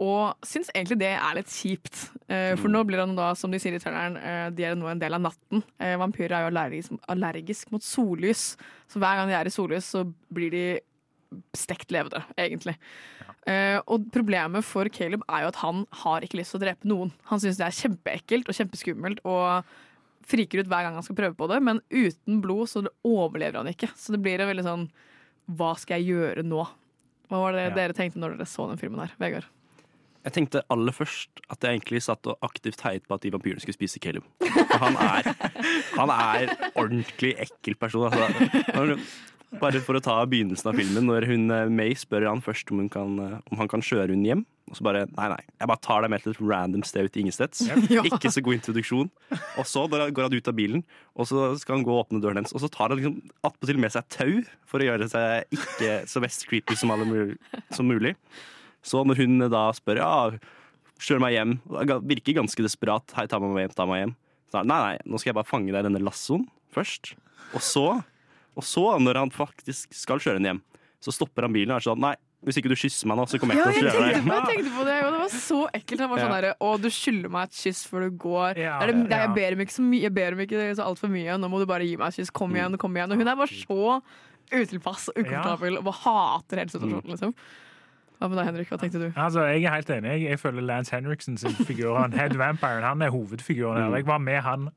Og 0.00 0.34
syns 0.46 0.70
egentlig 0.72 0.96
det 1.02 1.10
er 1.12 1.34
litt 1.36 1.50
kjipt. 1.52 1.98
Eh, 2.32 2.54
for 2.56 2.72
nå 2.72 2.80
blir 2.88 3.02
han 3.02 3.12
da, 3.14 3.32
som 3.38 3.52
de 3.52 3.58
sier 3.60 3.76
i 3.76 3.80
traileren, 3.82 4.16
eh, 4.16 4.46
de 4.50 4.64
er 4.64 4.74
nå 4.78 4.88
en 4.88 4.98
del 4.98 5.14
av 5.14 5.20
natten. 5.20 5.62
Eh, 5.78 5.96
vampyrer 6.00 6.32
er 6.38 6.46
jo 6.46 6.50
allergisk, 6.50 6.96
allergisk 7.12 7.70
mot 7.74 7.84
sollys, 7.84 8.56
så 8.88 8.98
hver 9.02 9.20
gang 9.20 9.28
de 9.28 9.36
er 9.36 9.50
i 9.50 9.52
sollys, 9.52 9.90
så 9.92 10.06
blir 10.32 10.50
de 10.50 10.64
stekt 11.56 11.92
levende, 11.92 12.24
egentlig. 12.36 12.76
Ja. 13.46 13.80
og 13.88 14.04
problemet 14.12 14.62
for 14.62 14.84
Caleb 14.92 15.22
er 15.28 15.42
jo 15.42 15.48
at 15.48 15.56
han 15.64 15.80
har 16.04 16.20
ikke 16.22 16.38
lyst 16.38 16.52
til 16.52 16.60
å 16.60 16.62
drepe 16.62 16.86
noen. 16.86 17.10
Han 17.30 17.40
syns 17.42 17.56
det 17.58 17.64
er 17.66 17.74
kjempeekkelt 17.74 18.46
og 18.48 18.54
kjempeskummelt 18.54 19.22
og 19.26 19.64
friker 20.28 20.60
ut 20.62 20.68
hver 20.70 20.84
gang 20.86 20.94
han 20.94 21.02
skal 21.02 21.16
prøve 21.18 21.34
på 21.34 21.48
det, 21.50 21.58
men 21.64 21.80
uten 21.90 22.38
blod 22.44 22.70
så 22.70 22.84
overlever 23.02 23.58
han 23.58 23.72
ikke. 23.72 23.88
Så 23.98 24.14
det 24.14 24.20
blir 24.22 24.38
en 24.40 24.52
veldig 24.52 24.66
sånn 24.68 24.84
Hva 25.50 25.72
skal 25.76 25.98
jeg 25.98 26.14
gjøre 26.14 26.44
nå? 26.46 26.62
Hva 27.28 27.40
var 27.42 27.52
det 27.56 27.64
Ja. 27.70 27.74
dere 27.74 27.96
tenkte 27.98 28.20
når 28.22 28.36
dere 28.36 28.46
så 28.46 28.68
den 28.68 28.78
filmen 28.78 29.00
her, 29.00 29.10
Vegard? 29.18 29.48
Jeg 30.22 30.34
tenkte 30.36 30.62
aller 30.70 30.94
først 30.94 31.42
at 31.50 31.64
jeg 31.66 31.80
egentlig 31.80 32.02
satt 32.04 32.28
og 32.30 32.38
aktivt 32.46 32.82
heiet 32.86 33.06
på 33.08 33.16
at 33.16 33.24
de 33.24 33.32
vampyrene 33.34 33.62
skulle 33.62 33.74
spise 33.74 33.98
Caleb. 34.02 34.26
For 34.38 34.78
han 34.84 34.98
er, 35.02 35.32
han 35.96 36.12
er 36.14 36.52
ordentlig 36.78 37.34
ekkel 37.42 37.74
person. 37.80 38.06
Altså. 38.06 38.98
Bare 39.60 39.82
for 39.84 39.98
å 39.98 40.00
ta 40.00 40.14
begynnelsen 40.24 40.70
av 40.70 40.78
filmen, 40.80 41.04
når 41.10 41.26
hun 41.28 41.50
eh, 41.52 41.68
May 41.68 41.92
spør 41.98 42.24
han 42.30 42.40
først 42.44 42.70
om, 42.72 42.86
kan, 42.92 43.18
eh, 43.20 43.34
om 43.52 43.60
han 43.60 43.68
kan 43.68 43.82
kjøre 43.84 44.14
hun 44.14 44.22
hjem. 44.24 44.44
Og 44.70 44.78
så 44.78 44.86
bare 44.86 45.02
nei, 45.10 45.26
nei, 45.34 45.40
jeg 45.60 45.68
bare 45.68 45.82
tar 45.84 46.04
deg 46.04 46.12
med 46.14 46.22
til 46.24 46.32
et 46.32 46.40
random 46.40 46.84
sted 46.88 47.10
ute 47.10 47.20
i 47.20 47.24
ingensteds. 47.26 47.60
Ja. 47.92 48.00
Ikke 48.08 48.30
så 48.32 48.40
god 48.46 48.56
introduksjon. 48.56 49.10
Og 49.60 49.68
så 49.68 49.84
går 49.90 50.06
han- 50.08 50.38
ut 50.38 50.48
av 50.48 50.56
bilen, 50.56 50.86
og 51.12 51.28
så 51.28 51.50
skal 51.60 51.76
han 51.76 51.84
gå 51.84 51.92
og 51.92 52.06
åpne 52.06 52.22
døren 52.24 52.40
hennes. 52.40 52.54
Og 52.56 52.62
så 52.64 52.70
tar 52.72 52.94
han 52.94 53.02
liksom 53.02 53.18
attpåtil 53.44 53.82
med 53.82 53.92
seg 53.92 54.08
tau 54.14 54.32
for 54.70 54.80
å 54.80 54.88
gjøre 54.88 55.10
seg 55.12 55.58
ikke 55.58 55.98
så 56.08 56.24
vest 56.24 56.46
creepy 56.48 56.78
som, 56.78 56.94
alle 56.94 57.34
som 57.76 57.90
mulig. 57.90 58.14
Så 58.82 59.04
når 59.06 59.20
hun 59.22 59.38
da 59.52 59.68
spør 59.76 60.00
ja, 60.02 60.12
kjør 61.02 61.22
meg 61.22 61.36
hjem, 61.36 61.52
virker 62.08 62.38
ganske 62.40 62.64
desperat, 62.66 63.14
hei, 63.18 63.26
ta 63.30 63.38
meg 63.42 63.64
hjem, 63.64 63.76
ta 63.78 63.86
meg 63.88 64.02
hjem. 64.04 64.16
Så 64.52 64.64
nei, 64.68 64.80
nei, 64.88 64.96
nå 65.08 65.18
skal 65.20 65.32
jeg 65.32 65.38
bare 65.38 65.48
fange 65.48 65.70
deg 65.72 65.80
i 65.80 65.86
denne 65.88 66.02
lassoen 66.04 66.44
først. 66.74 67.14
Og 67.56 67.62
så, 67.64 67.86
og 68.56 68.66
så, 68.66 68.84
når 69.00 69.22
han 69.22 69.32
faktisk 69.34 69.94
skal 69.96 70.20
kjøre 70.22 70.40
henne 70.40 70.52
hjem, 70.54 70.62
så 71.02 71.14
stopper 71.14 71.46
han 71.46 71.54
bilen 71.54 71.72
og 71.74 71.80
er 71.80 71.86
sånn, 71.88 72.02
nei, 72.02 72.14
hvis 72.42 72.58
ikke 72.58 72.72
du 72.72 72.74
kysser 72.78 73.06
meg 73.06 73.18
nå, 73.20 73.24
så 73.30 73.38
kommer 73.38 73.54
jeg 73.54 73.62
Ja, 73.62 73.70
til 73.70 73.86
å 73.86 73.90
kjøre 73.92 74.02
deg 74.02 74.26
Ja, 74.26 74.34
jeg 74.34 74.46
tenkte 74.50 74.70
på 74.74 74.84
det, 74.88 74.94
og 75.06 75.12
det 75.14 75.18
var 75.22 75.32
så 75.36 75.58
ekkelt. 75.78 76.00
Han 76.02 76.10
var 76.10 76.18
sånn 76.22 76.32
Ja. 76.32 76.38
derre 76.40 76.54
Å, 76.58 76.70
du 76.82 76.88
skylder 76.90 77.30
meg 77.30 77.44
et 77.46 77.58
kyss 77.60 77.82
før 77.86 78.06
du 78.08 78.16
går. 78.24 78.58
Ja, 78.64 78.74
det 78.82 78.96
det, 78.98 79.18
jeg 79.22 79.30
ber 79.36 79.54
om 79.56 79.62
ikke 79.62 79.76
så 79.76 79.84
mye, 79.86 80.02
jeg 80.02 80.14
ber 80.16 80.34
om 80.34 80.42
ikke 80.42 80.64
så 80.74 80.86
altfor 80.88 81.12
mye. 81.12 81.36
Nå 81.38 81.50
må 81.52 81.60
du 81.62 81.66
bare 81.70 81.86
gi 81.86 81.94
meg 82.00 82.10
et 82.10 82.18
kyss. 82.18 82.32
Kom 82.34 82.56
igjen, 82.58 82.74
kom 82.82 82.98
igjen. 82.98 83.14
Og 83.14 83.22
hun 83.22 83.30
er 83.30 83.38
bare 83.38 83.60
så 83.62 84.00
utilpass 84.52 85.06
og 85.12 85.20
ukomfortabel 85.22 85.78
og 85.78 85.86
bare 85.86 86.00
hater 86.02 86.62
hele 86.64 86.74
situasjonen, 86.74 87.12
liksom. 87.14 87.36
Hva 88.22 88.28
med 88.30 88.38
deg, 88.38 88.46
Henrik? 88.46 88.68
Hva 88.70 88.76
tenkte 88.78 89.00
du? 89.02 89.08
Altså, 89.18 89.42
jeg 89.50 89.64
er 89.66 89.72
helt 89.74 89.88
enig. 89.90 90.12
Jeg 90.22 90.38
føler 90.38 90.62
Lance 90.62 90.94
Henriksen 90.94 91.40
sin 91.40 91.56
figur, 91.66 91.96
han 91.98 92.12
Head 92.14 92.36
Vampire, 92.38 92.84
han 92.86 93.02
er 93.02 93.10
hovedfiguren 93.10 93.80
her. 93.82 93.96
Jeg 93.98 94.06
var 94.06 94.20
med 94.22 94.38
han 94.46 94.68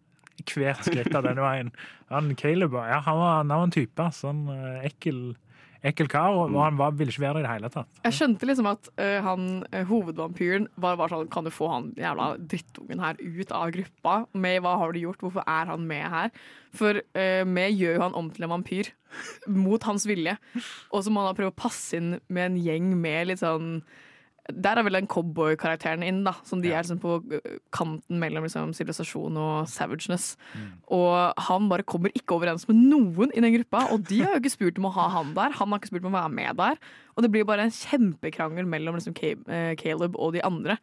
hvert 0.49 0.81
skritt 0.81 1.13
av 1.13 1.27
denne 1.27 1.43
veien. 1.45 1.69
Han 2.09 2.33
Caleb, 2.39 2.73
ja, 2.73 2.97
han 3.05 3.19
var, 3.21 3.35
han 3.43 3.53
var 3.53 3.67
en 3.67 3.75
type. 3.75 4.07
Sånn 4.17 4.47
ekkel, 4.81 5.19
ekkel 5.85 6.09
kar, 6.11 6.35
og 6.35 6.55
han 6.59 6.77
var, 6.79 6.95
ville 6.97 7.13
ikke 7.13 7.23
være 7.23 7.37
det 7.37 7.43
i 7.43 7.45
det 7.45 7.53
hele 7.53 7.71
tatt. 7.73 8.01
Jeg 8.05 8.17
skjønte 8.17 8.49
liksom 8.49 8.69
at 8.71 8.89
uh, 8.95 9.17
han 9.25 9.47
eh, 9.71 9.85
hovedvampyren 9.89 10.69
var 10.81 10.97
bare 10.99 11.13
sånn 11.13 11.31
Kan 11.33 11.47
du 11.47 11.51
få 11.53 11.69
han 11.71 11.91
jævla 11.99 12.31
drittungen 12.39 13.03
her 13.03 13.19
ut 13.19 13.53
av 13.55 13.73
gruppa? 13.75 14.15
May, 14.33 14.61
hva 14.63 14.77
har 14.81 14.95
du 14.95 15.01
gjort? 15.03 15.21
Hvorfor 15.23 15.45
er 15.45 15.71
han 15.71 15.85
med 15.89 16.05
her? 16.13 16.33
For 16.75 17.01
uh, 17.01 17.43
May 17.47 17.75
gjør 17.75 17.99
jo 17.99 18.05
han 18.07 18.17
om 18.17 18.31
til 18.33 18.47
en 18.47 18.55
vampyr. 18.55 18.91
Mot 19.51 19.83
hans 19.87 20.07
vilje. 20.09 20.35
Og 20.91 21.05
så 21.05 21.13
må 21.13 21.23
han 21.23 21.31
da 21.31 21.37
prøve 21.37 21.53
å 21.53 21.59
passe 21.65 21.99
inn 21.99 22.17
med 22.27 22.49
en 22.49 22.59
gjeng 22.59 22.91
med 22.99 23.31
litt 23.31 23.43
sånn 23.43 23.79
der 24.53 24.77
er 24.77 24.85
vel 24.85 24.97
den 24.99 25.07
cowboykarakteren 25.09 26.03
inn, 26.05 26.21
da. 26.25 26.35
Som 26.45 26.61
de 26.61 26.69
er 26.71 26.83
liksom 26.83 26.99
på 27.01 27.15
eh, 27.33 27.57
kanten 27.73 28.19
mellom 28.21 28.45
liksom, 28.45 28.75
sivilisasjon 28.77 29.39
og 29.41 29.69
savageness. 29.71 30.35
Og 30.93 31.41
han 31.47 31.69
bare 31.71 31.87
kommer 31.87 32.13
ikke 32.13 32.37
overens 32.37 32.67
med 32.69 32.77
noen 32.77 33.33
i 33.33 33.41
den 33.41 33.55
gruppa, 33.57 33.87
og 33.93 34.05
de 34.09 34.21
har 34.21 34.35
jo 34.35 34.43
ikke 34.43 34.53
spurt 34.53 34.79
om 34.81 34.89
å 34.91 34.93
ha 34.99 35.07
han 35.17 35.33
der. 35.37 35.55
Han 35.57 35.73
har 35.73 35.81
ikke 35.81 35.93
spurt 35.93 36.05
om 36.05 36.13
å 36.13 36.19
være 36.19 36.35
med 36.37 36.61
der. 36.61 36.79
Og 37.15 37.25
det 37.25 37.31
blir 37.33 37.47
bare 37.47 37.65
en 37.65 37.73
kjempekrangel 37.73 38.69
mellom 38.69 38.99
liksom, 38.99 39.17
eh, 39.23 39.73
Caleb 39.81 40.17
og 40.19 40.35
de 40.35 40.45
andre. 40.45 40.77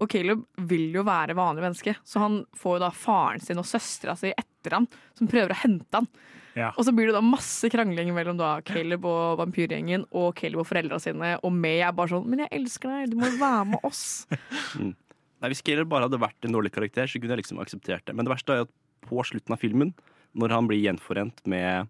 Og 0.00 0.08
Caleb 0.12 0.44
vil 0.68 0.90
jo 0.92 1.06
være 1.06 1.38
vanlig 1.38 1.64
menneske, 1.64 1.96
så 2.04 2.20
han 2.24 2.40
får 2.58 2.76
jo 2.76 2.84
da 2.84 2.90
faren 2.90 3.40
sin 3.40 3.62
og 3.62 3.68
søstera 3.68 4.16
si 4.18 4.34
etter 4.34 4.76
han, 4.76 4.88
som 5.16 5.30
prøver 5.30 5.54
å 5.54 5.62
hente 5.62 6.02
han. 6.02 6.10
Ja. 6.56 6.70
Og 6.80 6.86
så 6.88 6.92
blir 6.96 7.10
det 7.10 7.16
da 7.18 7.20
masse 7.24 7.68
krangling 7.72 8.14
mellom 8.16 8.38
da 8.40 8.56
Caleb 8.64 9.04
og 9.04 9.36
vampyrgjengen 9.42 10.06
og 10.08 10.30
Caleb 10.38 10.62
og 10.62 10.68
foreldra 10.70 10.98
sine, 11.02 11.34
og 11.44 11.52
May 11.52 11.82
er 11.84 11.92
bare 11.92 12.14
sånn 12.14 12.24
'Men 12.24 12.46
jeg 12.46 12.52
elsker 12.60 12.88
deg, 12.88 13.10
du 13.12 13.16
må 13.20 13.28
være 13.36 13.66
med 13.76 13.80
oss'. 13.84 14.24
Nei, 15.40 15.50
Hvis 15.52 15.60
Caleb 15.60 15.90
bare 15.92 16.08
hadde 16.08 16.20
vært 16.20 16.48
en 16.48 16.56
dårlig 16.56 16.72
karakter, 16.72 17.04
så 17.04 17.20
kunne 17.20 17.36
jeg 17.36 17.44
liksom 17.44 17.60
akseptert 17.60 18.06
det. 18.08 18.16
Men 18.16 18.24
det 18.24 18.32
verste 18.32 18.52
er 18.52 18.56
jo 18.62 18.68
at 18.68 18.74
på 19.06 19.20
slutten 19.22 19.52
av 19.52 19.60
filmen, 19.60 19.92
når 20.34 20.50
han 20.50 20.66
blir 20.66 20.80
gjenforent 20.80 21.44
med, 21.44 21.88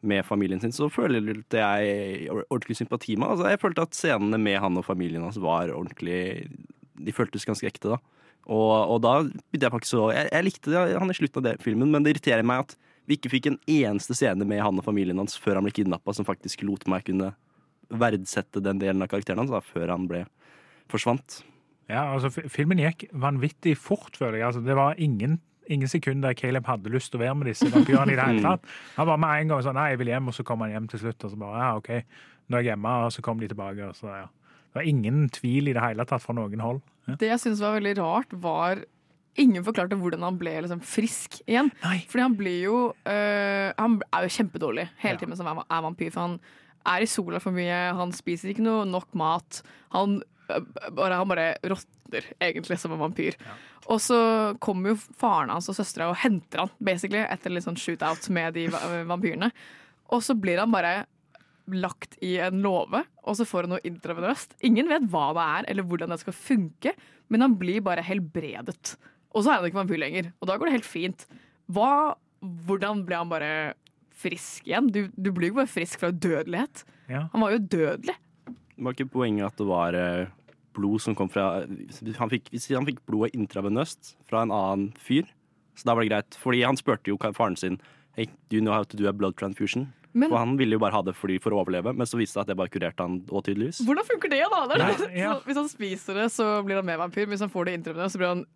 med 0.00 0.24
familien 0.24 0.60
sin, 0.60 0.72
så 0.72 0.88
følte 0.88 1.60
jeg 1.60 2.30
ordentlig 2.48 2.76
sympati 2.76 3.16
med 3.16 3.28
altså, 3.28 3.50
Jeg 3.52 3.60
følte 3.60 3.82
at 3.82 3.94
scenene 3.94 4.40
med 4.40 4.58
han 4.58 4.76
og 4.76 4.84
familien 4.84 5.22
hans 5.22 5.36
var 5.36 5.68
ordentlig 5.68 6.48
De 6.96 7.12
føltes 7.12 7.44
ganske 7.44 7.68
ekte, 7.68 7.92
da. 7.92 8.00
Og, 8.46 8.96
og 8.96 9.00
da 9.02 9.14
begynte 9.26 9.66
jeg 9.66 9.74
faktisk 9.74 9.92
så 9.92 10.10
jeg, 10.14 10.28
jeg 10.32 10.46
likte 10.46 10.70
det, 10.72 10.98
han 10.98 11.10
i 11.10 11.16
slutten 11.18 11.42
av 11.42 11.46
det 11.50 11.62
filmen, 11.64 11.90
men 11.92 12.04
det 12.04 12.14
irriterer 12.14 12.46
meg 12.46 12.64
at 12.64 12.76
vi 13.06 13.18
ikke 13.18 13.32
fikk 13.32 13.50
en 13.50 13.58
eneste 13.70 14.16
scene 14.18 14.46
med 14.48 14.62
han 14.62 14.78
og 14.80 14.86
familien 14.86 15.18
hans 15.20 15.38
før 15.38 15.60
han 15.60 15.66
ble 15.66 15.74
kidnappa, 15.74 16.14
som 16.16 16.26
faktisk 16.26 16.64
lot 16.66 16.86
meg 16.90 17.06
kunne 17.06 17.32
verdsette 17.86 18.62
den 18.64 18.80
delen 18.82 19.04
av 19.04 19.10
karakteren 19.12 19.44
hans, 19.44 19.52
da, 19.52 19.62
før 19.62 19.92
han 19.94 20.08
ble 20.10 20.24
forsvant. 20.90 21.40
Ja, 21.90 22.08
altså, 22.16 22.32
filmen 22.50 22.80
gikk 22.82 23.06
vanvittig 23.14 23.76
fort, 23.78 24.16
føler 24.18 24.40
jeg. 24.40 24.46
Altså, 24.48 24.62
det 24.66 24.74
var 24.78 24.98
ingen, 25.02 25.38
ingen 25.70 25.90
sekund 25.90 26.26
der 26.26 26.34
Caleb 26.38 26.66
hadde 26.66 26.90
lyst 26.90 27.12
til 27.12 27.20
å 27.20 27.24
være 27.24 27.36
med 27.38 27.50
disse 27.52 27.68
vampyrene 27.70 28.14
i 28.14 28.18
det 28.18 28.26
hele 28.26 28.42
tatt. 28.42 28.66
Han 28.98 29.10
var 29.12 29.20
med 29.22 29.42
en 29.44 29.54
gang 29.54 29.62
sånn 29.66 29.78
'Nei, 29.78 29.92
jeg 29.92 30.00
vil 30.02 30.10
hjem', 30.10 30.32
og 30.32 30.34
så 30.34 30.46
kom 30.46 30.66
han 30.66 30.74
hjem 30.74 30.88
til 30.90 31.04
slutt. 31.04 31.24
Og 31.24 31.30
så 31.30 31.38
bare 31.38 31.62
'Ja, 31.62 31.76
OK, 31.76 31.90
nå 32.50 32.58
er 32.58 32.62
jeg 32.62 32.70
hjemme', 32.72 32.96
og 33.06 33.12
så 33.14 33.22
kom 33.22 33.38
de 33.38 33.48
tilbake. 33.48 33.86
Og 33.86 33.94
så, 33.94 34.10
ja. 34.10 34.26
Det 34.26 34.82
var 34.82 34.90
ingen 34.90 35.28
tvil 35.30 35.68
i 35.68 35.72
det 35.72 35.82
hele 35.82 36.04
tatt 36.04 36.22
fra 36.22 36.34
noen 36.34 36.60
hold. 36.60 36.82
Ja. 37.06 37.14
Det 37.14 37.28
jeg 37.30 37.40
syns 37.40 37.62
var 37.62 37.78
veldig 37.78 37.96
rart, 38.02 38.32
var 38.34 38.82
Ingen 39.42 39.64
forklarte 39.66 39.98
hvordan 40.00 40.24
han 40.24 40.38
ble 40.40 40.54
liksom 40.64 40.80
frisk 40.84 41.40
igjen. 41.44 41.70
Fordi 42.08 42.24
han 42.24 42.36
blir 42.38 42.60
jo 42.64 42.76
øh, 42.92 43.72
Han 43.76 43.98
er 44.08 44.26
jo 44.26 44.32
kjempedårlig 44.38 44.86
hele 45.02 45.20
tiden 45.20 45.36
som 45.36 45.50
er, 45.52 45.82
vampyr. 45.84 46.12
For 46.14 46.24
han 46.24 46.38
er 46.86 47.02
i 47.02 47.10
sola 47.10 47.40
for 47.42 47.54
mye, 47.56 47.80
han 47.98 48.14
spiser 48.14 48.52
ikke 48.52 48.64
noe 48.64 48.86
nok 48.88 49.10
mat. 49.18 49.60
Han 49.94 50.20
øh, 50.48 50.68
bare, 50.96 51.20
han 51.20 51.28
bare 51.28 51.48
råtner 51.66 52.30
egentlig 52.40 52.78
som 52.80 52.94
en 52.94 53.02
vampyr. 53.02 53.36
Og 53.92 54.00
så 54.02 54.18
kommer 54.62 54.94
jo 54.94 55.00
faren 55.18 55.52
hans 55.52 55.68
og 55.70 55.76
søstera 55.78 56.08
og 56.10 56.18
henter 56.22 56.64
han 56.64 56.72
basically 56.82 57.20
etter 57.26 57.52
litt 57.52 57.66
sånn 57.66 57.78
shootout 57.78 58.30
med 58.34 58.56
de 58.56 58.68
vampyrene. 59.06 59.52
Og 60.14 60.22
så 60.22 60.34
blir 60.38 60.62
han 60.62 60.72
bare 60.74 61.04
lagt 61.66 62.14
i 62.22 62.36
en 62.38 62.60
låve, 62.62 63.02
og 63.26 63.36
så 63.38 63.46
får 63.46 63.66
han 63.66 63.74
noe 63.74 63.86
intravenøst. 63.86 64.54
Ingen 64.66 64.90
vet 64.90 65.08
hva 65.10 65.28
det 65.34 65.46
er, 65.56 65.68
eller 65.72 65.86
hvordan 65.86 66.14
det 66.14 66.20
skal 66.22 66.36
funke, 66.38 66.92
men 67.32 67.42
han 67.42 67.56
blir 67.58 67.82
bare 67.86 68.04
helbredet. 68.06 68.94
Og 69.34 69.44
så 69.44 69.50
er 69.52 69.58
han 69.60 69.66
ikke 69.68 69.80
vampyr 69.82 70.00
lenger, 70.00 70.30
og 70.40 70.48
da 70.48 70.56
går 70.56 70.70
det 70.70 70.76
helt 70.78 70.88
fint. 70.88 71.26
Hva, 71.72 72.14
hvordan 72.66 73.02
ble 73.08 73.18
han 73.20 73.32
bare 73.32 73.50
frisk 74.16 74.68
igjen? 74.68 74.88
Du, 74.92 75.06
du 75.16 75.30
blir 75.34 75.50
jo 75.52 75.58
bare 75.58 75.70
frisk 75.70 76.00
fra 76.00 76.10
dødelighet. 76.14 76.84
Ja. 77.10 77.26
Han 77.34 77.44
var 77.44 77.52
jo 77.56 77.58
dødelig. 77.58 78.16
Det 78.46 78.84
var 78.84 78.96
ikke 78.96 79.10
poenget 79.12 79.46
at 79.50 79.60
det 79.60 79.66
var 79.68 79.96
eh, 79.96 80.30
blod 80.76 81.00
som 81.00 81.16
kom 81.16 81.30
fra 81.32 81.64
Han 81.64 82.32
fikk, 82.32 82.50
han 82.68 82.88
fikk 82.88 83.02
blodet 83.08 83.36
intravenøst 83.36 84.14
fra 84.28 84.44
en 84.44 84.52
annen 84.54 84.90
fyr, 85.00 85.28
så 85.76 85.90
da 85.90 85.96
var 85.96 86.04
det 86.04 86.12
greit. 86.12 86.38
Fordi 86.40 86.64
han 86.64 86.80
spurte 86.80 87.12
jo 87.12 87.20
faren 87.36 87.56
sin 87.56 87.80
Hey, 88.16 88.30
do 88.48 88.56
you 88.56 88.62
know 88.64 88.72
how 88.72 88.82
to 88.82 88.96
do 88.96 89.08
a 89.08 89.12
blood 89.12 89.36
transfusion? 89.36 89.90
Men- 90.16 90.30
for 90.30 90.38
han 90.40 90.56
ville 90.56 90.72
jo 90.72 90.80
bare 90.80 90.92
ha 90.96 91.02
det 91.04 91.12
fordi, 91.14 91.36
for 91.42 91.52
å 91.52 91.60
overleve, 91.60 91.92
men 91.92 92.06
så 92.08 92.16
viste 92.16 92.38
det 92.38 92.46
at 92.46 92.48
det 92.48 92.56
bare 92.56 92.72
kurerte 92.72 93.04
han 93.04 93.18
òg, 93.28 93.42
tydeligvis. 93.44 93.82
Hvordan 93.84 94.06
funker 94.08 94.30
det, 94.32 94.38
da? 94.48 94.60
Det 94.70 94.78
Ja, 94.80 95.10
ja. 95.12 95.32
Hvis 95.44 95.58
han 95.60 95.68
spiser 95.68 96.14
det, 96.14 96.30
så 96.32 96.62
blir 96.64 96.76
han 96.80 96.86
mer 96.88 96.96
vampyr. 96.96 97.26
Hvis 97.28 97.44
han 97.44 97.52
får 97.52 97.66
det 97.68 97.74
intravenøst, 97.76 98.16
så 98.16 98.22
blir 98.22 98.32
han 98.32 98.46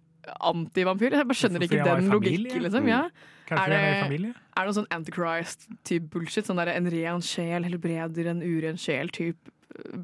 antivampyr. 0.40 1.16
Jeg 1.16 1.28
bare 1.28 1.38
skjønner 1.38 1.64
ikke 1.66 1.85
den 1.87 2.11
logikken. 2.12 2.62
Liksom. 2.66 2.88
Ja. 2.90 3.04
Kanskje 3.50 3.78
Er 3.78 4.11
det-? 4.11 4.35
Er 4.56 4.66
det 4.66 4.66
noe 4.68 4.76
sånn 4.76 4.90
Antichrist-type 4.94 6.11
bullshit? 6.12 6.46
Sånn 6.46 6.61
der 6.61 6.72
en 6.74 6.90
ren 6.92 7.22
sjel 7.24 7.64
helbreder 7.66 8.28
en 8.30 8.42
uren 8.44 8.78
sjel-type 8.78 9.50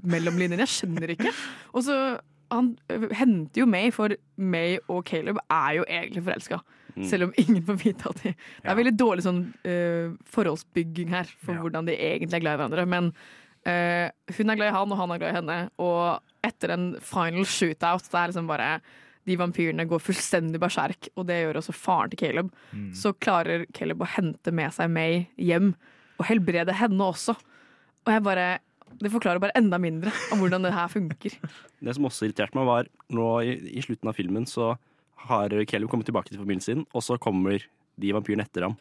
mellom 0.06 0.38
linjene? 0.40 0.64
Jeg 0.66 0.74
skjønner 0.76 1.12
ikke. 1.16 1.32
Og 1.76 1.84
så 1.86 1.98
Han 2.54 2.76
øh, 2.94 3.08
henter 3.18 3.58
jo 3.58 3.66
May, 3.66 3.90
for 3.90 4.12
May 4.38 4.76
og 4.86 5.00
Caleb 5.08 5.40
er 5.50 5.72
jo 5.80 5.86
egentlig 5.90 6.22
forelska. 6.22 6.60
Mm. 6.94 7.04
Selv 7.10 7.26
om 7.26 7.32
ingen 7.42 7.64
får 7.66 7.80
vite 7.80 8.06
at 8.08 8.20
de 8.22 8.30
Det 8.36 8.70
er 8.70 8.76
veldig 8.78 8.92
dårlig 8.96 9.24
sånn 9.26 9.40
uh, 9.66 10.14
forholdsbygging 10.30 11.10
her 11.10 11.26
for 11.42 11.56
Ja. 11.56 11.60
hvordan 11.64 11.88
de 11.90 11.96
egentlig 11.98 12.38
er 12.38 12.44
glad 12.44 12.54
i 12.54 12.60
hverandre. 12.62 12.86
Men 12.86 13.10
uh, 13.66 14.06
hun 14.30 14.50
er 14.50 14.60
glad 14.60 14.70
i 14.70 14.76
han, 14.78 14.92
og 14.94 14.96
han 15.02 15.10
er 15.10 15.18
glad 15.18 15.34
i 15.34 15.38
henne. 15.40 15.58
Og 15.82 16.22
etter 16.46 16.70
en 16.76 16.86
final 17.02 17.44
shootout, 17.44 18.06
det 18.06 18.14
er 18.14 18.30
liksom 18.30 18.46
bare 18.46 18.70
de 19.26 19.36
vampyrene 19.40 19.86
går 19.90 20.02
fullstendig 20.02 20.60
berserk, 20.62 21.10
og 21.18 21.26
det 21.28 21.40
gjør 21.40 21.58
også 21.60 21.74
faren 21.74 22.12
til 22.12 22.20
Caleb. 22.20 22.52
Mm. 22.70 22.90
Så 22.94 23.12
klarer 23.18 23.66
Caleb 23.74 24.04
å 24.04 24.10
hente 24.16 24.54
med 24.54 24.74
seg 24.76 24.92
May 24.92 25.24
hjem, 25.40 25.72
og 26.16 26.28
helbrede 26.28 26.76
henne 26.78 27.10
også. 27.10 27.34
Og 28.06 28.14
jeg 28.14 28.24
bare 28.24 28.46
Det 29.02 29.10
forklarer 29.10 29.42
bare 29.42 29.56
enda 29.58 29.76
mindre 29.82 30.12
om 30.32 30.38
hvordan 30.40 30.62
det 30.62 30.70
her 30.72 30.88
funker. 30.88 31.34
Det 31.84 31.94
som 31.96 32.06
også 32.06 32.28
irriterte 32.28 32.56
meg, 32.56 32.68
var 32.68 32.86
nå 33.12 33.26
i, 33.42 33.56
i 33.76 33.82
slutten 33.82 34.08
av 34.08 34.14
filmen 34.16 34.46
så 34.48 34.76
har 35.26 35.52
Caleb 35.66 35.90
kommet 35.90 36.06
tilbake 36.06 36.30
til 36.30 36.38
familien 36.38 36.62
sin, 36.62 36.84
og 36.94 37.02
så 37.02 37.18
kommer 37.18 37.58
de 38.00 38.12
vampyrene 38.14 38.46
etter 38.46 38.68
ham. 38.68 38.76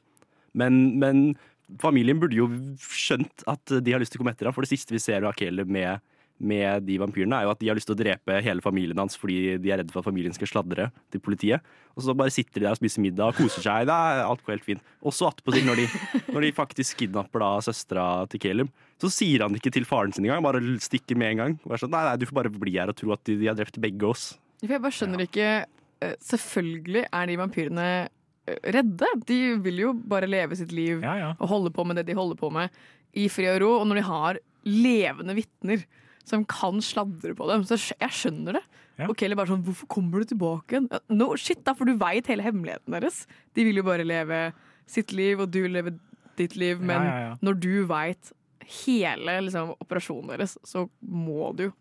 Men, 0.53 0.99
men 1.01 1.33
familien 1.81 2.21
burde 2.21 2.37
jo 2.37 2.47
skjønt 2.79 3.43
at 3.49 3.73
de 3.81 3.95
har 3.95 3.99
lyst 3.99 4.13
til 4.13 4.21
å 4.21 4.23
komme 4.23 4.35
etter 4.35 4.47
ham, 4.47 4.55
for 4.55 4.63
det 4.63 4.71
siste 4.71 4.93
vi 4.93 5.01
ser 5.01 5.25
av 5.25 5.35
Caleb 5.39 5.71
med, 5.73 6.03
med 6.39 6.83
de 6.83 6.97
vampyrene, 6.99 7.37
er 7.37 7.45
jo 7.47 7.51
at 7.53 7.59
de 7.61 7.69
har 7.69 7.77
lyst 7.77 7.87
til 7.87 7.95
å 7.95 7.99
drepe 8.01 8.41
hele 8.43 8.59
familien 8.61 8.99
hans 8.99 9.15
fordi 9.15 9.55
de 9.63 9.69
er 9.71 9.79
redde 9.79 9.93
for 9.93 10.01
at 10.01 10.07
familien 10.09 10.33
skal 10.35 10.49
sladre 10.51 10.89
til 11.13 11.21
politiet. 11.23 11.63
Og 11.95 12.03
så 12.03 12.15
bare 12.17 12.33
sitter 12.35 12.59
de 12.59 12.65
der 12.65 12.73
og 12.75 12.79
spiser 12.81 13.03
middag 13.05 13.29
og 13.31 13.37
koser 13.39 13.63
seg. 13.63 13.85
Det 13.87 13.95
er 13.95 14.23
alt 14.25 14.41
går 14.43 14.57
helt 14.57 14.65
fint. 14.67 14.81
Og 14.99 15.15
så 15.15 15.29
attpåtil, 15.31 15.63
når, 15.69 15.79
de- 15.79 16.23
når 16.35 16.43
de 16.43 16.51
faktisk 16.57 16.97
kidnapper 16.99 17.39
da 17.45 17.51
søstera 17.63 18.07
til 18.33 18.41
Caleb, 18.43 18.73
så 18.99 19.07
sier 19.15 19.45
han 19.45 19.55
det 19.55 19.61
ikke 19.63 19.73
til 19.77 19.87
faren 19.87 20.11
sin 20.15 20.27
engang, 20.27 20.43
bare 20.43 20.59
stikker 20.83 21.15
med 21.19 21.31
en 21.35 21.41
gang. 21.43 21.55
Og 21.63 21.71
er 21.77 21.83
sånn, 21.85 21.93
nei, 21.95 22.03
nei, 22.09 22.17
du 22.19 22.27
får 22.27 22.39
bare 22.41 22.51
bli 22.51 22.75
her 22.75 22.91
og 22.91 22.99
tro 22.99 23.15
at 23.15 23.23
de, 23.29 23.37
de 23.39 23.47
har 23.47 23.55
drept 23.55 23.79
begge 23.83 24.11
oss. 24.11 24.27
For 24.59 24.75
jeg 24.75 24.83
bare 24.83 24.95
skjønner 24.99 25.23
ikke 25.27 25.47
eh, 25.63 26.13
Selvfølgelig 26.23 27.05
er 27.15 27.31
de 27.31 27.39
vampyrene 27.39 27.87
eh, 28.03 28.59
redde. 28.75 29.09
De 29.31 29.39
vil 29.63 29.81
jo 29.87 29.93
bare 29.95 30.27
leve 30.27 30.59
sitt 30.59 30.75
liv 30.75 30.99
Ja, 31.03 31.15
ja. 31.23 31.31
og 31.39 31.47
holde 31.51 31.71
på 31.75 31.87
med 31.87 31.99
det 32.01 32.09
de 32.11 32.15
holder 32.19 32.39
på 32.43 32.51
med, 32.55 32.75
i 33.15 33.29
fri 33.31 33.47
og 33.55 33.61
ro. 33.63 33.71
Og 33.79 33.87
når 33.87 34.01
de 34.03 34.09
har 34.11 34.39
levende 34.67 35.35
vitner 35.37 35.83
som 36.25 36.43
kan 36.49 36.81
sladre 36.83 37.35
på 37.37 37.47
dem, 37.51 37.63
så 37.67 37.77
jeg 37.77 38.13
skjønner 38.17 38.57
det. 38.59 38.63
Ja. 38.97 39.09
Og 39.11 39.17
Kelly 39.19 39.35
bare 39.35 39.51
sånn 39.51 39.63
'Hvorfor 39.63 39.87
kommer 39.91 40.23
du 40.23 40.31
tilbake 40.33 40.77
igjen?' 40.77 40.89
No 41.09 41.35
shit, 41.35 41.63
da, 41.63 41.73
for 41.73 41.85
du 41.85 41.97
veit 41.99 42.27
hele 42.27 42.43
hemmeligheten 42.45 42.95
deres. 42.95 43.25
De 43.53 43.63
vil 43.63 43.75
jo 43.75 43.83
bare 43.83 44.05
leve 44.07 44.53
sitt 44.87 45.11
liv, 45.11 45.39
og 45.39 45.51
du 45.51 45.67
lever 45.67 45.99
ditt 46.37 46.55
liv. 46.55 46.79
Men 46.79 47.01
Ja, 47.01 47.11
ja, 47.11 47.29
ja. 47.29 47.35
når 47.43 47.59
du 47.59 47.85
veit 47.85 48.31
hele 48.65 49.41
liksom, 49.45 49.75
operasjonen 49.79 50.31
deres, 50.37 50.57
så 50.63 50.89
må 51.05 51.55
du 51.55 51.71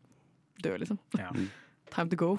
dø, 0.62 0.76
liksom. 0.76 0.98
Ja. 1.16 1.30
Time 1.90 2.10
to 2.10 2.16
go. 2.16 2.36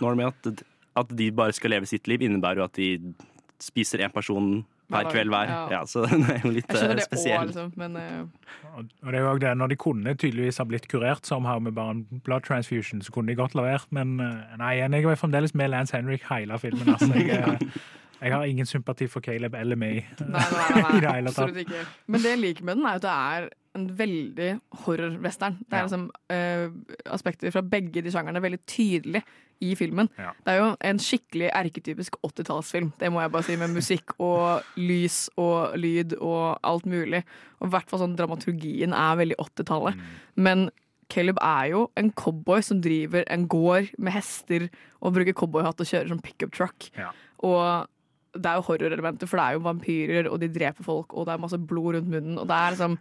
Når 0.00 0.10
det 0.10 0.16
med 0.16 0.26
at, 0.26 0.62
at 0.96 1.08
de 1.16 1.30
bare 1.30 1.52
skal 1.52 1.70
leve 1.70 1.86
sitt 1.86 2.06
liv, 2.08 2.20
innebærer 2.20 2.56
jo 2.56 2.64
at 2.64 2.74
de 2.74 3.14
spiser 3.60 3.98
én 4.04 4.12
person 4.12 4.64
Hver 4.88 5.10
kveld 5.12 5.28
hver. 5.28 5.50
ja. 5.52 5.58
Ja, 5.70 5.80
så 5.86 6.04
den 6.10 6.22
er 6.24 6.38
jo 6.44 6.50
litt 6.54 6.64
Jeg 6.70 6.76
skjønner 6.78 6.94
eh, 6.94 7.00
det 7.00 7.04
spesiell. 7.04 7.50
spesiell. 7.50 7.50
liksom, 7.50 7.72
men 7.76 7.96
eh, 7.96 8.78
Og 8.78 9.12
det 9.12 9.14
er 9.18 9.20
jo 9.20 9.30
også 9.30 9.42
det, 9.44 9.56
Når 9.60 9.66
de 9.74 9.76
kunne 9.76 10.14
tydeligvis 10.14 10.58
ha 10.58 10.64
blitt 10.64 10.88
kurert 10.88 11.26
somehow 11.28 11.58
med 11.60 11.72
bare 11.76 11.90
en 11.98 12.20
blood 12.24 12.40
transfusion, 12.48 13.02
så 13.02 13.12
kunne 13.12 13.28
de 13.28 13.36
godt 13.36 13.54
lavert. 13.58 13.86
Men 13.90 14.18
eh, 14.20 14.56
nei, 14.58 14.74
jeg 14.80 15.04
var 15.04 15.14
fremdeles 15.20 15.54
med 15.54 15.68
Lance 15.74 15.96
Henrik 15.96 16.24
hele 16.30 16.58
filmen. 16.58 16.88
Altså. 16.94 17.12
Jeg, 17.14 17.28
eh, 17.28 17.78
jeg 18.22 18.32
har 18.34 18.44
ingen 18.50 18.66
sympati 18.66 19.06
for 19.06 19.20
Caleb 19.20 19.54
eller 19.54 19.76
meg. 19.76 20.08
Nei, 20.20 20.26
nei, 20.32 20.80
nei, 20.82 20.90
I 20.96 21.00
det 21.04 21.12
hele 21.14 21.30
tatt. 21.30 21.38
absolutt 21.44 21.60
ikke. 21.66 21.84
Men 22.06 22.20
det 22.24 22.30
jeg 22.34 22.38
liker 22.46 22.64
med 22.64 22.76
den, 22.80 22.86
er 22.86 22.98
at 22.98 23.02
det 23.04 23.10
er 23.14 23.48
en 23.78 23.88
veldig 23.98 24.48
horror-western. 24.84 25.58
Det 25.64 25.72
er 25.78 25.82
Ja. 25.82 25.86
liksom 25.86 26.08
uh, 26.32 27.12
aspekter 27.14 27.52
fra 27.54 27.62
begge 27.62 28.02
de 28.04 28.10
sjangerne 28.14 28.42
veldig 28.42 28.60
tydelig 28.66 29.22
i 29.64 29.72
filmen. 29.74 30.06
Ja. 30.18 30.32
Det 30.46 30.52
er 30.54 30.58
jo 30.60 30.68
en 30.86 30.98
skikkelig 31.02 31.48
erketypisk 31.50 32.18
80-tallsfilm, 32.22 32.92
det 33.00 33.08
må 33.10 33.20
jeg 33.24 33.32
bare 33.34 33.42
si, 33.48 33.56
med 33.58 33.72
musikk 33.74 34.12
og 34.22 34.62
lys 34.78 35.24
og 35.36 35.74
lyd 35.78 36.14
og 36.20 36.58
alt 36.62 36.86
mulig. 36.86 37.24
Og 37.60 37.66
i 37.68 37.72
hvert 37.74 37.90
fall 37.90 38.04
sånn 38.04 38.14
dramaturgien 38.18 38.94
er 38.94 39.16
veldig 39.18 39.38
80-tallet. 39.42 39.98
Mm. 39.98 40.18
Men 40.46 40.68
Caleb 41.10 41.38
er 41.42 41.70
jo 41.72 41.86
en 41.96 42.10
cowboy 42.12 42.60
som 42.62 42.82
driver 42.84 43.24
en 43.32 43.46
gård 43.48 43.88
med 43.98 44.12
hester 44.12 44.68
og 45.00 45.14
bruker 45.16 45.32
cowboyhatt 45.32 45.80
og 45.80 45.88
kjører 45.88 46.12
som 46.12 46.20
pickup 46.20 46.52
truck. 46.52 46.90
Ja. 46.98 47.10
Og 47.42 47.88
det 48.36 48.44
er 48.46 48.58
jo 48.60 48.66
horrorelementer, 48.68 49.26
for 49.26 49.40
det 49.40 49.46
er 49.48 49.56
jo 49.56 49.62
vampyrer, 49.64 50.28
og 50.30 50.38
de 50.42 50.50
dreper 50.52 50.84
folk, 50.84 51.14
og 51.16 51.24
det 51.26 51.32
er 51.34 51.40
masse 51.42 51.58
blod 51.58 51.96
rundt 51.96 52.10
munnen. 52.12 52.36
Og 52.38 52.46
det 52.46 52.54
er 52.60 52.74
liksom 52.76 52.98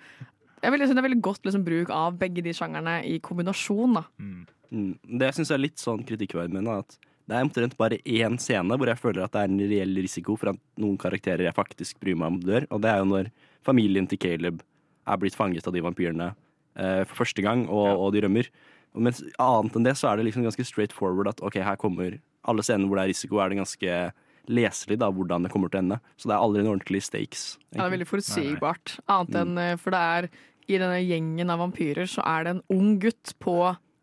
jeg 0.63 0.73
vil, 0.73 0.83
det 0.83 0.97
er 0.97 1.05
veldig 1.05 1.23
godt 1.25 1.45
liksom, 1.47 1.65
bruk 1.67 1.91
av 1.93 2.17
begge 2.19 2.43
de 2.45 2.53
sjangerne 2.55 2.99
i 3.05 3.19
kombinasjon. 3.23 3.99
da. 3.99 4.05
Mm. 4.17 4.95
Det 5.21 5.29
syns 5.35 5.51
jeg 5.51 5.57
er 5.57 5.63
litt 5.63 5.79
sånn 5.81 6.03
kritikkverdig 6.07 6.59
er 6.59 6.71
at 6.73 6.97
det 7.27 7.35
er 7.35 7.43
omtrent 7.43 7.75
bare 7.79 7.99
én 8.07 8.37
scene 8.39 8.75
hvor 8.79 8.87
jeg 8.87 8.99
føler 8.99 9.25
at 9.25 9.33
det 9.35 9.41
er 9.43 9.51
en 9.51 9.63
reell 9.71 9.99
risiko 9.99 10.37
for 10.39 10.53
at 10.53 10.59
noen 10.79 10.95
karakterer 10.99 11.43
jeg 11.43 11.55
faktisk 11.55 11.99
bryr 12.03 12.15
meg 12.19 12.33
om, 12.33 12.39
dør. 12.43 12.67
Og 12.71 12.81
det 12.83 12.91
er 12.91 13.01
jo 13.01 13.09
når 13.11 13.31
familien 13.67 14.07
til 14.07 14.19
Caleb 14.23 14.61
er 15.07 15.19
blitt 15.19 15.35
fanget 15.35 15.67
av 15.67 15.75
de 15.75 15.83
vampyrene 15.83 16.29
eh, 16.31 17.03
for 17.07 17.23
første 17.23 17.43
gang, 17.43 17.65
og, 17.67 17.89
og 17.99 18.15
de 18.15 18.23
rømmer. 18.23 18.47
Og 18.95 19.03
mens 19.03 19.19
annet 19.43 19.75
enn 19.75 19.87
det 19.87 19.97
så 19.99 20.09
er 20.09 20.19
det 20.19 20.29
liksom 20.29 20.47
ganske 20.47 20.67
straight 20.67 20.95
forward 20.95 21.29
at 21.31 21.43
ok, 21.43 21.59
her 21.63 21.79
kommer 21.79 22.17
alle 22.47 22.63
scener 22.63 22.87
hvor 22.87 22.99
det 22.99 23.07
er 23.07 23.13
risiko, 23.13 23.41
er 23.43 23.51
det 23.51 23.59
ganske 23.59 23.99
leselig 24.47 24.99
da, 25.01 25.09
hvordan 25.13 25.45
det 25.45 25.51
kommer 25.53 25.71
til 25.71 25.79
å 25.79 25.83
ende. 25.85 25.99
Så 26.17 26.29
det 26.29 26.35
er 26.35 26.43
aldri 26.43 26.63
noen 26.63 26.77
ordentlige 26.77 27.07
stakes. 27.07 27.47
Ja, 27.71 27.81
det 27.81 27.87
er 27.87 27.95
veldig 27.97 28.09
forutsigbart. 28.09 28.97
Annet 29.11 29.41
enn 29.41 29.57
eh, 29.61 29.75
For 29.81 29.95
det 29.95 30.03
er 30.17 30.29
i 30.67 30.79
denne 30.81 30.99
gjengen 30.99 31.51
av 31.53 31.61
vampyrer 31.63 32.09
så 32.11 32.23
er 32.27 32.43
det 32.43 32.55
en 32.55 32.65
ung 32.75 32.97
gutt 33.03 33.33
på 33.43 33.55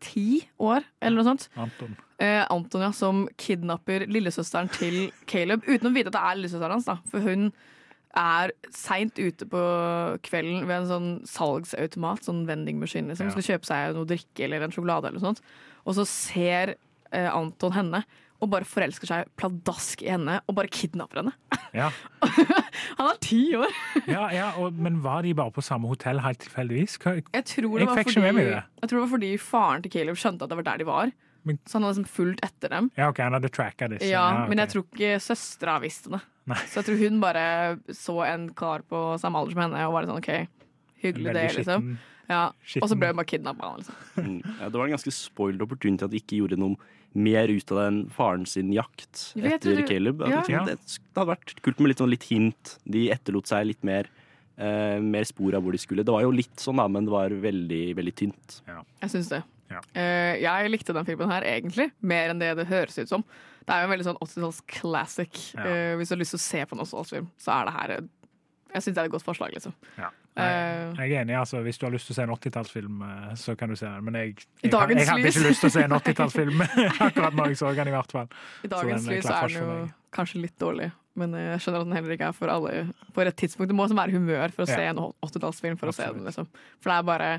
ti 0.05 0.45
år, 0.61 0.85
eller 1.01 1.21
noe 1.21 1.27
sånt. 1.27 1.47
Anton. 1.57 1.95
Eh, 2.21 2.41
Anton, 2.51 2.83
ja, 2.85 2.91
som 2.95 3.25
kidnapper 3.41 4.05
lillesøsteren 4.09 4.69
til 4.73 5.09
Caleb, 5.29 5.65
uten 5.67 5.89
å 5.89 5.93
vite 5.95 6.11
at 6.11 6.17
det 6.17 6.25
er 6.25 6.37
lillesøsteren 6.39 6.77
hans. 6.77 6.89
da 6.89 6.97
For 7.11 7.25
hun 7.25 7.49
er 8.15 8.53
seint 8.71 9.19
ute 9.19 9.47
på 9.51 9.61
kvelden 10.25 10.65
ved 10.69 10.77
en 10.77 10.89
sånn 10.89 11.09
salgsautomat, 11.27 12.23
sånn 12.27 12.45
vendingmaskin, 12.47 13.09
liksom. 13.11 13.29
Ja. 13.29 13.35
Skal 13.35 13.49
kjøpe 13.49 13.69
seg 13.69 13.97
noe 13.97 14.09
drikke 14.09 14.45
eller 14.47 14.65
en 14.65 14.75
sjokolade 14.75 15.09
eller 15.09 15.19
noe 15.19 15.33
sånt. 15.33 15.43
Og 15.85 15.97
så 15.97 16.05
ser 16.07 16.75
eh, 17.11 17.27
Anton 17.29 17.75
henne 17.75 18.05
og 18.45 18.51
bare 18.53 18.67
forelsker 18.69 19.09
seg 19.09 19.29
pladask 19.41 20.03
i 20.05 20.11
henne 20.13 20.37
og 20.45 20.55
bare 20.59 20.69
kidnapper 20.71 21.23
henne. 21.23 21.33
Ja. 21.75 21.89
Han 22.99 23.09
er 23.09 23.19
ti 23.23 23.41
år! 23.57 23.73
Ja, 24.07 24.25
ja, 24.33 24.47
og, 24.61 24.77
men 24.79 25.01
var 25.03 25.25
de 25.25 25.33
bare 25.37 25.51
på 25.55 25.63
samme 25.65 25.89
hotell 25.91 26.21
helt 26.23 26.39
tilfeldigvis? 26.45 26.97
Hva, 27.03 27.17
Jeg 27.33 27.45
tror, 27.51 27.75
det 27.79 27.85
Jeg 27.85 27.89
var 27.91 27.99
fikk 27.99 28.09
fordi, 28.11 28.15
ikke 28.15 28.25
med 28.27 28.37
meg 28.39 28.49
det. 28.53 28.63
jeg 28.81 28.89
tror 28.91 28.97
det 28.99 29.03
var 29.05 29.13
fordi 29.17 29.31
faren 29.41 29.85
til 29.85 29.93
Caleb 29.97 30.19
skjønte 30.21 30.45
at 30.47 30.53
det 30.53 30.59
var 30.61 30.67
der 30.71 30.81
de 30.83 30.87
var. 30.89 31.13
Men- 31.45 31.59
så 31.69 31.77
han 31.77 31.83
hadde 31.85 31.99
liksom 31.99 32.09
fulgt 32.09 32.39
etter 32.47 32.71
dem. 32.73 32.87
ja, 32.97 33.09
OK, 33.11 33.19
han 33.21 33.35
hadde 33.37 33.51
tracka 33.53 33.87
disse. 33.91 34.07
Ja, 34.09 34.45
Men 34.49 34.57
jeg 34.63 34.71
tror 34.71 34.85
ikke 34.87 35.11
søstera 35.21 35.75
visste 35.83 36.09
det. 36.15 36.21
Nei. 36.49 36.57
Så 36.69 36.79
jeg 36.81 36.85
tror 36.87 36.97
hun 37.03 37.19
bare 37.21 37.45
så 37.93 38.15
en 38.25 38.47
kar 38.57 38.81
på 38.89 39.03
samme 39.21 39.37
alder 39.41 39.53
som 39.53 39.61
henne 39.65 39.83
og 39.87 39.93
var 39.93 40.05
sånn 40.09 40.17
OK, 40.21 40.31
hyggelig 41.03 41.33
det, 41.37 41.47
liksom. 41.59 41.95
Ja. 42.29 42.43
Og 42.81 42.89
så 42.89 42.97
ble 42.97 43.11
hun 43.11 43.19
bare 43.19 43.29
kidnappa. 43.29 43.75
Liksom. 43.79 44.03
Mm. 44.25 44.41
Ja, 44.41 44.69
det 44.71 44.79
var 44.79 44.87
en 44.87 44.95
ganske 44.95 45.13
spoiled 45.13 45.61
opportunity 45.61 46.05
at 46.05 46.13
de 46.13 46.21
ikke 46.21 46.39
gjorde 46.39 46.57
noe 46.57 46.77
mer 47.15 47.51
ut 47.51 47.71
av 47.71 47.79
den 47.79 47.97
faren 48.11 48.43
sin 48.49 48.73
jakt 48.75 49.21
etter 49.39 49.77
du, 49.77 49.83
Caleb. 49.87 50.23
Ja. 50.27 50.41
det, 50.47 50.75
det 50.83 51.15
hadde 51.15 51.29
vært 51.31 51.53
kult 51.63 51.79
med 51.79 51.93
litt, 51.93 52.01
sånn 52.01 52.11
litt 52.11 52.27
hint. 52.27 52.75
De 52.83 53.05
etterlot 53.13 53.47
seg 53.47 53.69
litt 53.69 53.85
mer, 53.87 54.09
eh, 54.59 54.97
mer 55.03 55.27
spor 55.27 55.55
av 55.55 55.63
hvor 55.63 55.75
de 55.75 55.79
skulle. 55.79 56.03
Det 56.03 56.15
var 56.15 56.25
jo 56.25 56.33
litt 56.35 56.59
sånn, 56.59 56.81
da, 56.81 56.87
men 56.91 57.07
det 57.07 57.13
var 57.15 57.35
veldig, 57.45 57.83
veldig 58.01 58.15
tynt. 58.23 58.57
Jeg 58.67 59.13
syns 59.13 59.31
det. 59.31 59.43
Ja. 59.71 59.81
Uh, 59.95 60.33
jeg 60.37 60.71
likte 60.71 60.93
den 60.93 61.07
filmen 61.07 61.31
her 61.31 61.45
egentlig, 61.47 61.89
mer 62.05 62.33
enn 62.33 62.41
det 62.41 62.51
det 62.59 62.67
høres 62.69 62.99
ut 62.99 63.11
som. 63.11 63.23
Det 63.65 63.73
er 63.73 63.81
jo 63.81 63.87
en 63.87 63.93
veldig 63.95 64.07
sånn 64.09 64.19
80-talls 64.21 64.59
classic. 64.69 65.39
Ja. 65.55 65.65
Uh, 65.65 65.93
hvis 65.99 66.11
du 66.11 66.15
har 66.15 66.21
lyst 66.21 66.35
til 66.35 66.41
å 66.41 66.45
se 66.45 66.61
på 66.61 66.77
en 66.77 66.83
80-tallsfilm, 66.83 67.31
så 67.41 67.55
er 67.55 67.65
det 67.65 67.73
her 67.79 67.95
eh, 67.95 68.05
Jeg 68.75 68.85
syns 68.85 68.97
det 68.97 69.01
er 69.01 69.09
et 69.09 69.15
godt 69.15 69.25
forslag, 69.25 69.55
liksom. 69.55 69.73
Ja. 69.97 70.11
Eh, 70.35 70.93
Jeg 70.99 71.13
er 71.15 71.21
enig, 71.23 71.35
altså. 71.39 71.61
Hvis 71.63 71.77
du 71.79 71.85
har 71.85 71.93
lyst 71.93 72.09
til 72.09 72.13
å 72.13 72.17
se 72.17 72.23
en 72.25 72.33
80-tallsfilm, 72.35 73.01
eh, 73.07 73.33
så 73.39 73.55
kan 73.55 73.69
du 73.71 73.75
se 73.79 73.85
den. 73.87 74.03
Men 74.03 74.17
jeg, 74.19 74.33
jeg, 74.63 74.71
jeg, 74.71 74.97
jeg 74.99 75.07
hadde 75.07 75.29
ikke 75.31 75.45
lyst 75.47 75.63
til 75.63 75.69
å 75.69 75.73
se 75.77 75.83
en 75.85 75.95
80-tallsfilm 75.99 76.63
akkurat 77.07 77.37
når 77.39 77.53
jeg 77.53 77.59
så 77.61 77.71
den, 77.77 77.91
i 77.91 77.95
hvert 77.95 78.11
fall. 78.17 78.27
I 78.63 78.67
Så 78.67 78.73
dagens 78.75 79.07
lys 79.11 79.29
er 79.31 79.47
den 79.47 79.61
jo 79.61 79.77
kanskje 80.15 80.41
litt 80.45 80.55
dårlig, 80.59 80.89
men 81.19 81.33
eh, 81.35 81.49
jeg 81.53 81.63
skjønner 81.65 81.83
at 81.83 81.87
den 81.89 81.95
heller 81.99 82.15
ikke 82.17 82.29
er 82.31 82.35
for 82.37 82.51
alle 82.51 82.73
på 83.15 83.25
rett 83.27 83.37
tidspunkt. 83.39 83.71
Det 83.71 83.75
må 83.79 83.87
også 83.87 83.97
være 83.99 84.15
humør 84.15 84.51
for 84.55 84.63
å 84.65 84.69
se 84.71 84.81
en 84.91 84.99
80-tallsfilm 85.07 85.79
for 85.79 85.91
å 85.91 85.95
se 85.95 86.07
den, 86.11 86.23
liksom. 86.27 86.47
For 86.83 86.91
det 86.91 86.97
er 86.99 87.07
bare 87.13 87.29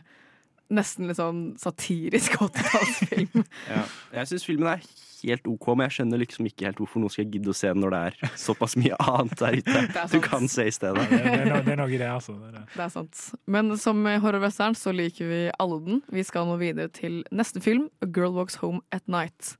nesten 0.72 1.08
litt 1.08 1.18
sånn 1.20 1.48
satirisk 1.60 2.38
80-tallsfilm. 2.46 3.44
Ja. 3.70 3.82
Jeg 4.14 4.30
syns 4.30 4.44
filmen 4.46 4.68
er 4.70 4.82
helt 5.26 5.46
OK, 5.50 5.66
men 5.74 5.86
jeg 5.88 5.96
skjønner 5.96 6.20
liksom 6.20 6.46
ikke 6.48 6.68
helt 6.68 6.80
hvorfor 6.80 7.02
noen 7.02 7.12
skal 7.12 7.26
gidde 7.32 7.50
å 7.50 7.56
se 7.56 7.70
den 7.72 7.80
når 7.82 7.94
det 7.94 8.00
er 8.08 8.34
såpass 8.38 8.76
mye 8.78 8.98
annet 9.02 9.40
der 9.40 9.56
ute 9.58 10.04
du 10.12 10.18
kan 10.22 10.46
se 10.50 10.68
i 10.68 10.74
stedet. 10.74 11.02
Det, 11.10 11.18
det, 11.24 11.34
er 11.40 11.48
no, 11.50 11.60
det 11.66 11.74
er 11.74 11.80
noe 11.80 11.90
i 11.90 12.00
det, 12.00 12.10
altså. 12.12 12.36
Det 12.38 12.50
er 12.52 12.58
det. 12.58 12.64
Det 12.74 12.84
er 12.86 12.92
sant. 12.94 13.22
Men 13.56 13.72
som 13.80 14.02
horrorwestern 14.06 14.76
så 14.78 14.94
liker 14.94 15.30
vi 15.30 15.40
alle 15.62 15.80
den. 15.86 16.02
Vi 16.14 16.26
skal 16.26 16.48
nå 16.48 16.58
videre 16.62 16.92
til 16.94 17.22
neste 17.34 17.62
film, 17.64 17.88
A 18.04 18.10
Girl 18.10 18.36
Walks 18.36 18.60
Home 18.62 18.84
at 18.94 19.06
Night. 19.10 19.56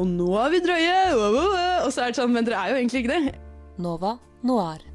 Og 0.00 0.08
nå 0.08 0.30
er 0.40 0.54
vi 0.54 0.62
drøye! 0.64 0.96
Og 1.84 1.90
så 1.92 2.06
er 2.06 2.14
det 2.14 2.18
sånn, 2.18 2.32
men 2.34 2.48
dere 2.48 2.62
er 2.62 2.72
jo 2.72 2.80
egentlig 2.80 3.04
ikke 3.04 3.18
det. 3.18 3.36
Nova 3.82 4.16
Noir. 4.42 4.91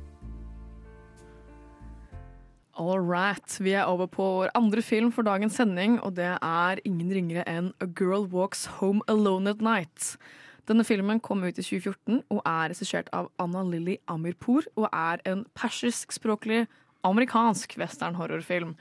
All 2.78 3.00
right. 3.02 3.58
Vi 3.58 3.72
er 3.74 3.90
over 3.90 4.06
på 4.06 4.22
vår 4.22 4.52
andre 4.54 4.84
film 4.86 5.10
for 5.10 5.26
dagens 5.26 5.56
sending, 5.58 5.96
og 6.06 6.14
det 6.20 6.30
er 6.36 6.82
ingen 6.86 7.10
ringere 7.10 7.46
enn 7.50 7.72
A 7.82 7.88
Girl 7.90 8.28
Walks 8.30 8.68
Home 8.78 9.02
Alone 9.10 9.50
at 9.50 9.64
Night. 9.66 10.12
Denne 10.70 10.84
filmen 10.86 11.18
kom 11.24 11.42
ut 11.42 11.58
i 11.58 11.64
2014 11.64 12.20
og 12.30 12.42
er 12.44 12.70
regissert 12.70 13.08
av 13.18 13.32
Anna 13.42 13.64
Lilly 13.66 13.96
Amirpour 14.14 14.68
og 14.76 14.92
er 14.92 15.24
en 15.26 15.42
persiskspråklig 15.58 16.68
amerikansk 17.08 17.74
westernhorrorfilm. 17.82 18.76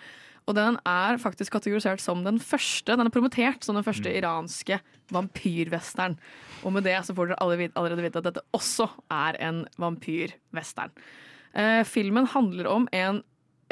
Og 0.44 0.58
den 0.58 0.76
er 0.84 1.16
faktisk 1.22 1.54
kategorisert 1.56 2.02
som 2.02 2.20
den 2.26 2.36
første 2.38 2.98
Den 2.98 3.08
er 3.08 3.14
promotert 3.14 3.64
som 3.64 3.78
den 3.78 3.86
første 3.86 4.12
iranske 4.12 4.76
vampyrwestern. 5.14 6.18
Og 6.68 6.74
med 6.76 6.84
det 6.84 6.98
så 7.06 7.16
får 7.16 7.32
dere 7.32 7.40
alle 7.40 7.70
allerede 7.72 8.04
vite 8.04 8.20
at 8.20 8.28
dette 8.28 8.44
også 8.52 8.90
er 9.08 9.40
en 9.40 9.64
vampyrwestern. 9.80 10.92
Eh, 11.56 11.80
filmen 11.88 12.28
handler 12.28 12.68
om 12.68 12.84
en 12.92 13.22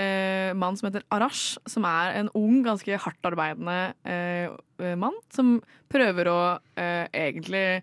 eh, 0.01 0.55
mann 0.57 0.77
som 0.77 0.89
heter 0.89 1.05
Arash, 1.15 1.59
som 1.71 1.87
er 1.89 2.19
en 2.21 2.31
ung, 2.39 2.63
ganske 2.67 2.99
hardtarbeidende 3.05 3.79
eh, 4.05 4.95
mann, 5.01 5.17
som 5.35 5.57
prøver 5.93 6.31
å 6.31 6.41
eh, 6.81 7.07
egentlig 7.13 7.83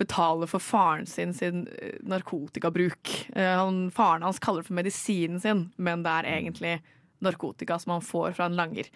betale 0.00 0.48
for 0.48 0.62
faren 0.64 1.06
sin 1.08 1.34
sin 1.36 1.66
eh, 1.76 1.98
narkotikabruk. 2.08 3.10
Eh, 3.34 3.56
han, 3.60 3.88
faren 3.94 4.24
hans 4.24 4.40
kaller 4.42 4.64
det 4.64 4.70
for 4.70 4.78
medisinen 4.78 5.40
sin, 5.42 5.66
men 5.76 6.06
det 6.06 6.14
er 6.20 6.30
egentlig 6.36 6.78
narkotika 7.20 7.76
som 7.78 7.98
han 7.98 8.06
får 8.06 8.38
fra 8.38 8.48
en 8.48 8.56
langer. 8.56 8.88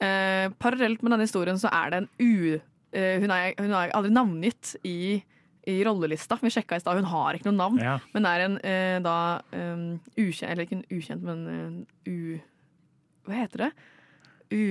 Eh, 0.00 0.48
parallelt 0.58 1.04
med 1.04 1.14
denne 1.14 1.28
historien 1.28 1.60
så 1.60 1.70
er 1.72 1.92
det 1.92 2.02
en 2.02 2.12
u... 2.18 2.60
Hun, 2.90 3.30
er, 3.30 3.52
hun 3.54 3.70
er 3.70 3.92
aldri 3.94 4.10
navngitt 4.10 4.72
i, 4.82 5.20
i 5.70 5.80
rollelista. 5.86 6.38
Vi 6.42 6.50
sjekka 6.52 6.78
i 6.78 6.82
stad, 6.82 6.98
hun 7.00 7.08
har 7.10 7.38
ikke 7.38 7.48
noe 7.50 7.58
navn. 7.58 7.80
Ja. 7.82 7.98
Men 8.14 8.28
er 8.28 8.46
en 8.46 8.56
eh, 8.66 8.96
da 9.04 9.16
um, 9.54 9.84
ukjent 10.16 10.48
Eller 10.50 10.66
ikke 10.66 10.80
en 10.80 10.88
ukjent, 10.98 11.22
men 11.26 11.44
en 11.54 11.76
u... 12.10 12.40
Hva 13.28 13.42
heter 13.42 13.66
det? 13.66 13.70
U... 14.50 14.62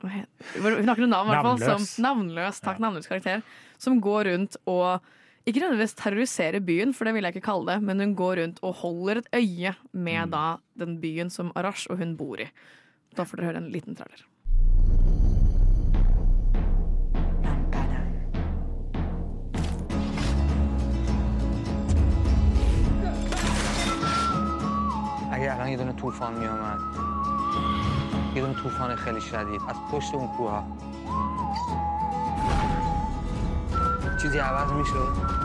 Hva 0.00 0.10
heter, 0.14 0.54
hun 0.64 0.88
har 0.88 0.96
ikke 0.96 1.04
noe 1.04 1.12
navn, 1.12 1.28
i 1.28 1.34
hvert 1.34 1.48
fall. 1.48 1.64
Som, 1.64 1.88
navnløs, 2.04 2.60
takk, 2.64 2.78
navnløs 2.80 3.08
karakter. 3.10 3.42
Som 3.80 3.98
går 4.04 4.30
rundt 4.30 4.56
og 4.70 5.04
ikke 5.48 5.62
nødvendigvis 5.62 5.96
terroriserer 5.98 6.62
byen, 6.64 6.92
for 6.96 7.08
det 7.08 7.14
vil 7.16 7.26
jeg 7.26 7.36
ikke 7.36 7.46
kalle 7.48 7.72
det, 7.72 7.78
men 7.84 8.02
hun 8.04 8.12
går 8.18 8.40
rundt 8.42 8.60
og 8.66 8.74
holder 8.82 9.22
et 9.22 9.30
øye 9.40 9.74
med 9.92 10.26
Mm. 10.28 10.30
da 10.34 10.44
den 10.78 10.98
byen 11.00 11.30
som 11.32 11.52
Arash 11.56 11.90
og 11.90 11.98
hun 11.98 12.16
bor 12.16 12.40
i. 12.40 12.48
Da 13.16 13.24
får 13.24 13.40
dere 13.40 13.50
høre 13.50 13.62
en 13.64 13.72
liten 13.72 13.96
trailer. 13.96 14.24
اگه 25.40 25.54
الان 25.54 25.68
یه 25.68 25.76
دونه 25.76 25.92
طوفان 25.92 26.34
میومد 26.34 26.78
یه 28.34 28.42
دونه 28.42 28.54
طوفان 28.62 28.96
خیلی 28.96 29.20
شدید. 29.20 29.60
از 29.68 29.76
پشت 29.92 30.14
اون 30.14 30.28
کوه 30.28 30.50
ها. 30.50 30.64
چیزی 34.22 34.38
عوض 34.38 34.72
می‌شد؟ 34.72 35.40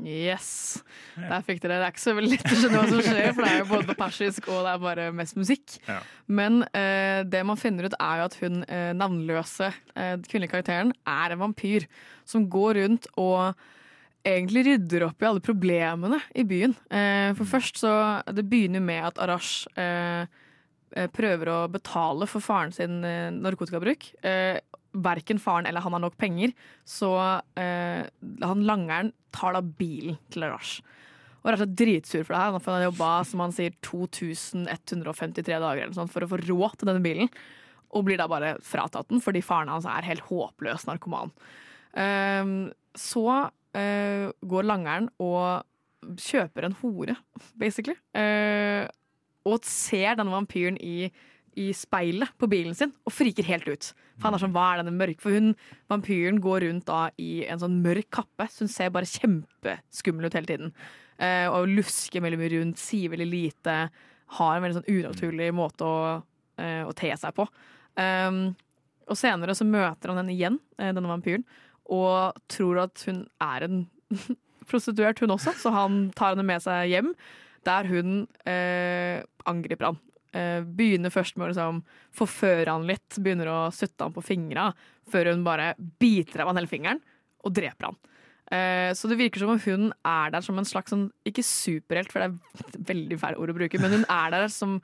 Yes. 0.00 0.67
Der 1.22 1.46
fikk 1.46 1.62
dere. 1.62 1.78
Det 1.80 1.86
er 1.88 1.94
ikke 1.94 2.04
så 2.04 2.14
veldig 2.18 2.30
lett 2.34 2.52
å 2.52 2.58
skjønne 2.58 2.82
hva 2.82 2.90
som 2.90 3.02
skjer, 3.06 3.30
for 3.32 3.44
det 3.44 3.52
er 3.52 3.62
jo 3.62 3.70
både 3.72 3.88
på 3.88 3.96
persisk 3.98 4.50
og 4.52 4.60
det 4.66 4.74
er 4.74 4.84
bare 4.84 5.08
mest 5.16 5.38
musikk. 5.38 5.78
Ja. 5.88 5.98
Men 6.40 6.60
eh, 6.76 7.22
det 7.28 7.42
man 7.48 7.60
finner 7.60 7.88
ut, 7.88 7.96
er 7.98 8.20
jo 8.20 8.28
at 8.28 8.38
hun 8.42 8.60
eh, 8.66 8.92
navnløse 8.96 9.72
eh, 9.72 10.14
kvinnelige 10.28 10.54
karakteren 10.54 10.94
er 11.08 11.34
en 11.34 11.42
vampyr 11.42 11.88
som 12.28 12.46
går 12.52 12.80
rundt 12.82 13.10
og 13.18 13.58
egentlig 14.28 14.64
rydder 14.66 15.06
opp 15.08 15.22
i 15.22 15.28
alle 15.28 15.44
problemene 15.44 16.20
i 16.36 16.44
byen. 16.48 16.74
Eh, 16.90 17.30
for 17.38 17.48
først 17.48 17.80
så 17.82 17.92
Det 18.34 18.46
begynner 18.48 18.82
med 18.84 19.10
at 19.12 19.20
Arash 19.24 19.68
eh, 19.78 20.26
eh, 20.96 21.08
prøver 21.14 21.52
å 21.52 21.60
betale 21.72 22.28
for 22.30 22.44
faren 22.44 22.74
sin 22.74 23.02
eh, 23.06 23.30
narkotikabruk. 23.34 24.10
Eh, 24.26 24.58
verken 24.98 25.38
faren 25.38 25.68
eller 25.68 25.84
han 25.84 25.94
har 25.94 26.02
nok 26.02 26.16
penger, 26.18 26.54
så 26.84 27.12
eh, 27.60 28.04
han 28.42 28.64
langeren 28.66 29.12
tar 29.34 29.54
da 29.54 29.62
bilen 29.62 30.18
til 30.32 30.48
Arash. 30.48 30.80
Og 31.42 31.52
er 31.52 31.60
så 31.62 31.68
dritsur 31.70 32.24
for 32.26 32.34
det 32.34 32.42
her. 32.42 32.58
For 32.58 32.72
han 32.72 32.80
har 32.80 32.88
jobba 32.88 33.12
som 33.28 33.44
han 33.44 33.54
sier 33.54 33.76
2153 33.86 35.62
dager 35.64 35.94
sånt, 35.96 36.12
for 36.12 36.24
å 36.24 36.30
få 36.32 36.40
råd 36.42 36.76
til 36.80 36.90
denne 36.90 37.04
bilen. 37.04 37.30
Og 37.94 38.04
blir 38.04 38.20
da 38.20 38.28
bare 38.30 38.56
fratatt 38.64 39.08
den 39.12 39.22
fordi 39.24 39.44
faren 39.44 39.70
hans 39.72 39.88
er 39.88 40.06
helt 40.08 40.26
håpløs 40.28 40.84
narkoman. 40.88 41.32
Um, 41.94 42.68
så 42.98 43.24
uh, 43.48 44.26
går 44.52 44.68
langeren 44.68 45.08
og 45.22 45.64
kjøper 46.20 46.68
en 46.68 46.76
hore, 46.82 47.16
basically. 47.58 47.96
Uh, 48.16 48.84
og 49.48 49.64
ser 49.66 50.18
denne 50.18 50.34
vampyren 50.34 50.76
i, 50.84 51.08
i 51.58 51.70
speilet 51.76 52.34
på 52.38 52.48
bilen 52.50 52.76
sin 52.76 52.92
og 53.08 53.14
friker 53.14 53.46
helt 53.48 53.68
ut. 53.70 53.90
For 54.18 54.28
han 54.28 54.36
er 54.36 54.42
sånn, 54.42 54.54
hva 54.54 54.66
er 54.72 54.82
denne 54.82 54.98
mørk? 54.98 55.22
For 55.22 55.34
hun, 55.34 55.54
vampyren 55.90 56.42
går 56.44 56.66
rundt 56.66 56.88
da 56.90 57.08
i 57.22 57.44
en 57.48 57.62
sånn 57.62 57.80
mørk 57.84 58.10
kappe, 58.20 58.48
så 58.50 58.66
hun 58.66 58.72
ser 58.72 58.92
bare 58.94 59.08
kjempeskummel 59.08 60.28
ut 60.28 60.36
hele 60.36 60.50
tiden. 60.50 60.74
Eh, 61.18 61.46
og 61.50 61.70
lusker 61.70 62.22
veldig 62.22 62.38
mye 62.38 62.52
rundt, 62.54 62.80
sier 62.80 63.10
veldig 63.12 63.28
lite. 63.28 63.76
Har 64.38 64.56
en 64.56 64.64
veldig 64.64 64.80
sånn 64.80 64.92
unaturlig 65.00 65.50
måte 65.56 65.86
å, 65.86 65.98
eh, 66.60 66.84
å 66.86 66.94
te 66.94 67.10
seg 67.16 67.34
på. 67.34 67.48
Um, 67.98 68.54
og 69.08 69.18
senere 69.18 69.56
så 69.56 69.66
møter 69.66 70.12
han 70.12 70.20
henne 70.20 70.34
igjen, 70.34 70.58
eh, 70.78 70.92
denne 70.92 71.10
vampyren, 71.10 71.46
og 71.88 72.36
tror 72.52 72.84
at 72.84 73.02
hun 73.08 73.24
er 73.42 73.64
en 73.66 73.80
prostituert, 74.70 75.20
hun 75.24 75.34
også, 75.34 75.56
så 75.56 75.72
han 75.74 76.10
tar 76.16 76.34
henne 76.34 76.46
med 76.46 76.62
seg 76.64 76.92
hjem, 76.92 77.14
der 77.66 77.88
hun 77.88 78.20
eh, 78.48 79.24
angriper 79.48 79.90
han. 79.90 80.00
Eh, 80.36 80.60
begynner 80.60 81.12
først 81.12 81.38
med 81.38 81.48
å 81.48 81.50
liksom, 81.52 81.80
forføre 82.16 82.70
han 82.70 82.86
litt, 82.88 83.16
begynner 83.16 83.50
å 83.50 83.58
sutte 83.74 84.04
han 84.04 84.14
på 84.14 84.24
fingra, 84.24 84.70
før 85.08 85.32
hun 85.32 85.46
bare 85.46 85.72
biter 86.00 86.44
av 86.44 86.52
han 86.52 86.60
hele 86.60 86.70
fingeren 86.70 87.02
og 87.46 87.54
dreper 87.56 87.90
han. 87.90 87.98
Eh, 88.54 88.90
så 88.96 89.10
det 89.10 89.18
virker 89.20 89.42
som 89.42 89.52
om 89.52 89.60
hun 89.60 89.90
er 90.08 90.32
der 90.32 90.44
som 90.44 90.58
en 90.60 90.68
slags 90.68 90.94
sånn, 90.94 91.08
ikke 91.28 91.44
superhelt, 91.44 92.12
for 92.12 92.24
det 92.24 92.30
er 92.30 92.82
veldig 92.92 93.20
feil 93.20 93.38
ord 93.40 93.52
å 93.52 93.58
bruke, 93.58 93.80
men 93.82 93.98
hun 93.98 94.08
er 94.08 94.34
der 94.34 94.48
som 94.52 94.78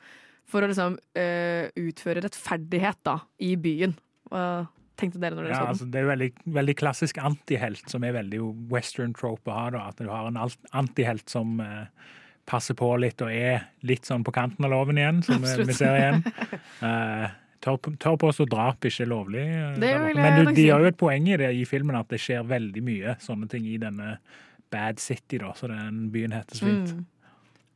for 0.51 0.61
å 0.61 0.69
liksom 0.69 0.99
eh, 1.17 1.71
utføre 1.81 2.21
rettferdighet 2.27 3.01
da, 3.07 3.19
i 3.41 3.55
byen. 3.57 3.95
Hva 4.29 4.67
tenkte 5.01 5.21
dere 5.23 5.37
når 5.37 5.49
dere 5.49 5.55
ja, 5.55 5.61
så 5.61 5.65
den? 5.65 5.73
altså, 5.73 5.87
det 5.89 5.99
er 5.99 6.05
jo 6.05 6.11
veldig, 6.11 6.29
veldig 6.59 6.75
klassisk 6.79 7.21
antihelt, 7.23 7.87
som 7.91 8.05
er 8.07 8.19
veldig 8.19 8.43
western 8.73 9.15
trope 9.17 9.51
å 9.51 9.57
ha. 9.57 9.65
Da, 9.75 9.87
at 9.91 10.03
du 10.03 10.11
har 10.13 10.29
en 10.29 10.39
antihelt 10.77 11.33
som 11.33 11.57
eh, 11.65 12.13
passer 12.49 12.77
på 12.79 12.91
litt 13.01 13.25
og 13.25 13.33
er 13.33 13.71
litt 13.89 14.05
sånn 14.09 14.27
på 14.27 14.35
kanten 14.37 14.67
av 14.69 14.75
loven 14.75 15.01
igjen, 15.01 15.23
som 15.27 15.41
Absolutt. 15.41 15.73
vi 15.73 15.79
ser 15.81 16.01
igjen. 16.01 16.23
Eh, 16.85 17.31
tør, 17.65 17.79
på 17.81 18.17
påstå 18.21 18.47
drap 18.53 18.85
ikke 18.85 19.05
er 19.07 19.11
lovlig. 19.11 19.45
Det 19.79 19.81
der 19.89 20.05
vil 20.05 20.17
jeg 20.21 20.23
Men 20.23 20.39
du, 20.47 20.53
de 20.59 20.69
har 20.69 20.85
jo 20.85 20.91
et 20.93 20.99
poeng 21.01 21.29
i 21.33 21.39
det 21.41 21.51
i 21.57 21.65
filmen, 21.69 21.97
at 21.99 22.09
det 22.13 22.21
skjer 22.23 22.45
veldig 22.51 22.83
mye 22.85 23.17
sånne 23.25 23.49
ting 23.51 23.67
i 23.71 23.79
denne 23.81 24.19
Bad 24.75 24.99
City, 25.03 25.39
da, 25.43 25.53
så 25.57 25.69
den 25.71 26.09
byen 26.15 26.33
heter 26.35 26.59
så 26.61 26.67
fint. 26.69 26.95
Mm. 26.95 27.05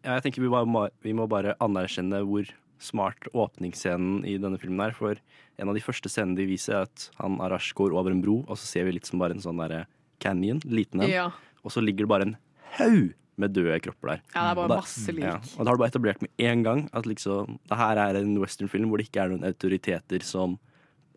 Ja, 0.04 0.14
jeg 0.18 0.24
tenker 0.28 0.42
vi, 0.44 0.48
bare, 0.52 0.66
må- 0.66 0.88
vi 1.04 1.12
må 1.16 1.26
bare 1.30 1.56
anerkjenne 1.64 2.20
hvor 2.26 2.48
smart 2.78 3.26
åpningsscenen 3.34 4.24
i 4.28 4.36
denne 4.38 4.58
filmen 4.62 4.80
er. 4.86 4.94
For 4.94 5.18
en 5.58 5.68
av 5.70 5.74
de 5.74 5.82
første 5.82 6.10
scenene 6.10 6.36
de 6.38 6.46
viser, 6.46 6.74
er 6.78 6.86
at 6.88 7.08
han 7.18 7.40
Arash 7.42 7.72
går 7.78 7.94
over 7.96 8.14
en 8.14 8.22
bro, 8.22 8.40
og 8.48 8.56
så 8.60 8.64
ser 8.68 8.86
vi 8.86 8.92
litt 8.98 9.06
som 9.10 9.18
bare 9.22 9.34
en 9.36 9.42
sånn 9.42 9.58
derre 9.58 9.86
canyon, 10.22 10.60
liten 10.66 11.02
en. 11.02 11.10
Ja. 11.10 11.26
Og 11.64 11.74
så 11.74 11.82
ligger 11.82 12.06
det 12.06 12.12
bare 12.12 12.28
en 12.28 12.36
haug 12.78 13.14
med 13.38 13.52
døde 13.56 13.78
kropper 13.84 14.14
der. 14.14 14.22
Ja, 14.34 14.42
det 14.42 14.50
er 14.50 14.54
bare 14.60 14.68
da- 14.72 14.80
masse 14.82 15.12
lik. 15.14 15.24
Ja, 15.24 15.36
og 15.36 15.60
da 15.64 15.70
har 15.70 15.76
du 15.76 15.82
bare 15.82 15.92
etablert 15.92 16.22
med 16.24 16.30
en 16.38 16.62
gang 16.66 16.88
at 16.92 17.06
liksom, 17.06 17.58
det 17.68 17.78
her 17.78 17.96
er 18.04 18.18
en 18.20 18.34
westernfilm 18.42 18.88
hvor 18.90 18.98
det 18.98 19.08
ikke 19.08 19.22
er 19.24 19.32
noen 19.34 19.46
autoriteter 19.48 20.22
som 20.26 20.58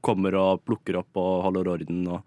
kommer 0.01 0.33
og 0.39 0.63
plukker 0.65 0.97
opp 1.01 1.17
og 1.21 1.43
holder 1.47 1.67
orden 1.75 2.05
og 2.09 2.23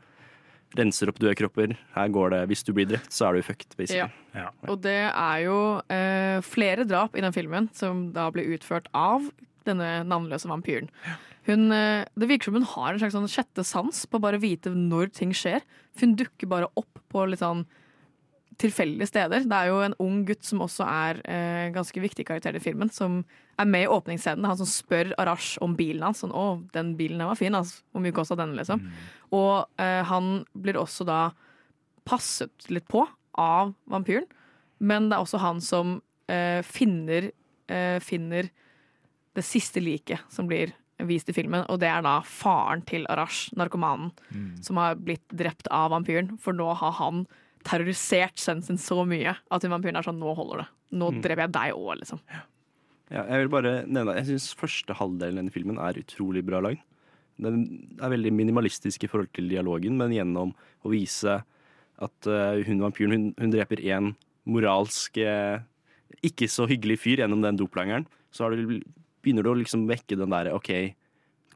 renser 0.78 1.10
opp 1.10 1.18
døde 1.22 1.36
kropper. 1.38 1.76
Her 1.94 2.08
går 2.10 2.30
det, 2.34 2.40
Hvis 2.50 2.64
du 2.66 2.72
blir 2.74 2.86
drept, 2.90 3.12
så 3.14 3.28
er 3.28 3.34
du 3.38 3.42
fucked, 3.46 3.76
basically. 3.78 4.10
Ja. 4.34 4.48
Og 4.66 4.80
det 4.82 4.96
er 5.10 5.38
jo 5.44 5.58
eh, 5.88 6.40
flere 6.42 6.84
drap 6.86 7.14
i 7.14 7.22
den 7.22 7.32
filmen 7.32 7.68
som 7.74 8.08
da 8.12 8.28
blir 8.34 8.50
utført 8.56 8.88
av 8.92 9.28
denne 9.64 10.02
navnløse 10.04 10.50
vampyren. 10.50 10.90
Hun, 11.46 11.70
eh, 11.72 12.04
det 12.18 12.28
virker 12.28 12.50
som 12.50 12.54
hun 12.58 12.66
har 12.74 12.92
en 12.92 12.98
slags 12.98 13.14
sånn 13.14 13.30
sjette 13.30 13.64
sans 13.64 14.02
på 14.06 14.18
å 14.18 14.24
bare 14.26 14.40
vite 14.42 14.72
når 14.74 15.12
ting 15.14 15.30
skjer. 15.36 15.62
For 15.94 16.06
hun 16.08 16.16
dukker 16.18 16.50
bare 16.50 16.68
opp 16.76 16.98
på 17.12 17.22
litt 17.30 17.40
sånn 17.44 17.66
tilfeldige 18.60 19.08
steder. 19.08 19.46
Det 19.48 19.56
er 19.56 19.70
jo 19.70 19.80
en 19.84 19.96
ung 20.02 20.20
gutt 20.28 20.44
som 20.46 20.62
også 20.64 20.86
er 20.86 21.20
eh, 21.30 21.72
ganske 21.74 22.02
viktig 22.02 22.26
karakter 22.28 22.56
i 22.56 22.62
filmen, 22.62 22.90
som 22.92 23.22
er 23.60 23.68
med 23.68 23.86
i 23.86 23.90
åpningsscenen. 23.90 24.46
Han 24.48 24.58
som 24.60 24.70
spør 24.70 25.12
Arash 25.20 25.58
om 25.64 25.76
bilen 25.78 26.04
hans. 26.06 26.22
Sånn, 26.22 26.34
'Å, 26.34 26.62
den 26.74 26.94
bilen 26.98 27.22
den 27.22 27.30
var 27.30 27.38
fin, 27.40 27.54
altså. 27.54 27.82
Hvor 27.92 28.04
mye 28.04 28.14
kosta 28.14 28.38
den?' 28.38 28.56
liksom. 28.58 28.84
Og 29.32 29.66
eh, 29.78 30.02
han 30.04 30.44
blir 30.54 30.78
også 30.80 31.06
da 31.08 31.20
passet 32.04 32.68
litt 32.68 32.86
på 32.88 33.06
av 33.40 33.74
vampyren, 33.90 34.26
men 34.78 35.08
det 35.08 35.16
er 35.16 35.24
også 35.24 35.40
han 35.40 35.60
som 35.64 36.00
eh, 36.28 36.60
finner, 36.62 37.30
eh, 37.68 37.98
finner 38.04 38.50
det 39.34 39.44
siste 39.44 39.80
liket 39.82 40.20
som 40.30 40.46
blir 40.46 40.74
vist 41.02 41.28
i 41.28 41.34
filmen, 41.34 41.64
og 41.68 41.80
det 41.82 41.88
er 41.90 42.04
da 42.06 42.20
faren 42.22 42.84
til 42.86 43.06
Arash, 43.10 43.50
narkomanen, 43.58 44.12
som 44.62 44.78
har 44.78 44.94
blitt 44.94 45.26
drept 45.34 45.66
av 45.74 45.90
vampyren, 45.90 46.36
for 46.38 46.54
nå 46.54 46.68
har 46.78 46.94
han 47.00 47.24
terrorisert 47.64 48.36
sønnen 48.40 48.62
sin 48.66 48.76
så 48.80 49.00
mye 49.08 49.34
at 49.50 49.62
hun 49.64 49.72
vampyren 49.72 49.96
er 49.96 50.02
sånn 50.06 50.18
'nå 50.20 50.34
holder 50.36 50.58
det'. 50.64 50.68
Nå 50.98 51.10
Mm. 51.12 51.22
dreper 51.22 51.42
jeg 51.46 51.52
deg 51.52 51.72
òg, 51.74 51.98
liksom. 52.00 52.20
Ja, 53.10 53.22
jeg 53.28 53.38
vil 53.42 53.48
bare 53.48 53.86
nevne 53.86 54.14
Jeg 54.16 54.26
syns 54.26 54.54
første 54.54 54.94
halvdelen 54.94 55.38
av 55.38 55.44
denne 55.44 55.52
filmen 55.52 55.78
er 55.78 55.94
utrolig 56.00 56.44
bra 56.44 56.60
lagd. 56.60 56.80
Den 57.40 57.96
er 58.00 58.10
veldig 58.10 58.32
minimalistisk 58.32 59.04
i 59.04 59.08
forhold 59.08 59.32
til 59.32 59.48
dialogen, 59.48 59.96
men 59.96 60.10
gjennom 60.12 60.54
å 60.84 60.90
vise 60.90 61.42
at 61.98 62.26
eh, 62.26 62.62
hun 62.64 62.80
vampyren 62.80 63.10
hun, 63.12 63.34
hun 63.38 63.50
dreper 63.50 63.76
én 63.82 64.14
moralsk 64.46 65.16
eh, 65.18 65.60
ikke 66.22 66.46
så 66.48 66.66
hyggelig 66.68 66.98
fyr 67.00 67.16
gjennom 67.22 67.42
den 67.42 67.56
doplangeren, 67.56 68.06
så 68.32 68.44
har 68.44 68.56
du, 68.56 68.80
begynner 69.22 69.42
du 69.42 69.50
å 69.50 69.58
liksom 69.58 69.86
vekke 69.88 70.16
den 70.16 70.30
derre 70.30 70.54
OK, 70.54 70.94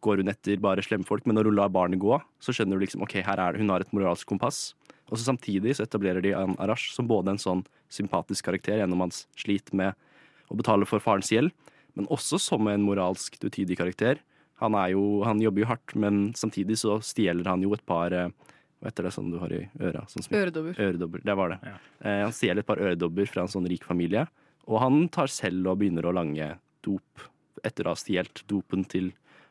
går 0.01 0.17
hun 0.23 0.29
etter 0.29 0.57
bare 0.61 0.83
slemme 0.83 1.07
folk, 1.07 1.25
men 1.27 1.37
når 1.37 1.45
hun 1.51 1.57
lar 1.57 1.69
barnet 1.71 1.99
gå, 2.01 2.21
så 2.41 2.53
skjønner 2.55 2.79
du 2.79 2.85
liksom 2.85 3.03
OK, 3.03 3.15
her 3.23 3.39
er 3.39 3.53
det, 3.53 3.61
hun 3.61 3.71
har 3.71 3.81
et 3.81 3.93
moralsk 3.93 4.27
kompass. 4.27 4.75
Og 5.09 5.17
så 5.19 5.25
samtidig 5.31 5.75
så 5.79 5.87
etablerer 5.87 6.23
de 6.23 6.35
An 6.37 6.57
Arash 6.61 6.93
som 6.95 7.09
både 7.09 7.33
en 7.33 7.41
sånn 7.41 7.63
sympatisk 7.93 8.45
karakter 8.45 8.79
gjennom 8.83 9.01
hans 9.07 9.27
slit 9.39 9.73
med 9.73 9.95
å 10.53 10.57
betale 10.59 10.87
for 10.89 11.01
farens 11.01 11.31
gjeld, 11.33 11.53
men 11.97 12.07
også 12.13 12.39
som 12.41 12.69
en 12.69 12.85
moralsk 12.85 13.39
utydig 13.43 13.79
karakter. 13.79 14.21
Han, 14.61 14.75
er 14.75 14.93
jo, 14.93 15.23
han 15.25 15.41
jobber 15.41 15.63
jo 15.65 15.69
hardt, 15.71 15.95
men 15.97 16.33
samtidig 16.37 16.77
så 16.81 16.99
stjeler 17.05 17.49
han 17.49 17.63
jo 17.65 17.73
et 17.77 17.85
par 17.87 18.13
eh, 18.13 18.29
Hva 18.79 18.93
heter 18.93 19.09
det 19.09 19.11
sånn 19.11 19.31
du 19.33 19.39
har 19.43 19.51
i 19.51 19.65
øra? 19.83 20.05
Sånn 20.07 20.23
som- 20.23 20.37
Øredobber. 20.39 20.77
Øredobber, 20.79 21.23
det 21.27 21.35
var 21.35 21.49
det. 21.51 21.59
Eh, 22.05 22.21
han 22.23 22.33
stjeler 22.35 22.61
et 22.63 22.67
par 22.69 22.79
øredobber 22.79 23.27
fra 23.27 23.43
en 23.43 23.51
sånn 23.51 23.67
rik 23.67 23.83
familie, 23.83 24.27
og 24.69 24.79
han 24.85 25.09
tar 25.09 25.27
selv 25.27 25.67
og 25.73 25.81
begynner 25.81 26.07
å 26.07 26.13
lange 26.15 26.53
dop 26.87 27.25
etter 27.67 27.89
å 27.89 27.95
ha 27.97 27.99
stjålet 27.99 28.45
dopen 28.47 28.85
til 28.87 29.09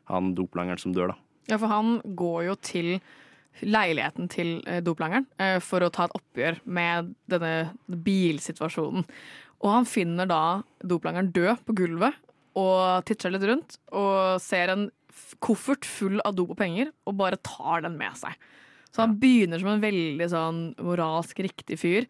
han 0.07 0.33
doplangeren 0.37 0.79
som 0.79 0.93
dør, 0.95 1.11
da. 1.11 1.17
Ja, 1.51 1.57
for 1.59 1.67
han 1.67 1.97
går 2.15 2.45
jo 2.47 2.55
til 2.63 2.89
leiligheten 3.65 4.29
til 4.31 4.57
eh, 4.67 4.81
doplangeren 4.85 5.27
eh, 5.41 5.57
for 5.63 5.83
å 5.83 5.91
ta 5.93 6.07
et 6.07 6.15
oppgjør 6.17 6.61
med 6.65 7.13
denne 7.31 7.71
bilsituasjonen. 7.87 9.07
Og 9.63 9.73
han 9.73 9.89
finner 9.89 10.29
da 10.29 10.61
doplangeren 10.85 11.31
død 11.33 11.65
på 11.65 11.75
gulvet 11.79 12.17
og 12.57 13.05
titter 13.09 13.33
litt 13.33 13.45
rundt 13.47 13.77
og 13.93 14.41
ser 14.41 14.73
en 14.73 14.87
koffert 15.43 15.85
full 15.85 16.21
av 16.25 16.35
dop 16.37 16.53
og 16.53 16.59
penger 16.59 16.91
og 17.09 17.17
bare 17.19 17.41
tar 17.45 17.85
den 17.85 17.97
med 17.99 18.17
seg. 18.19 18.33
Så 18.93 19.03
han 19.03 19.17
begynner 19.21 19.61
som 19.61 19.73
en 19.73 19.83
veldig 19.83 20.27
sånn 20.31 20.61
moralsk 20.81 21.41
riktig 21.45 21.79
fyr, 21.81 22.07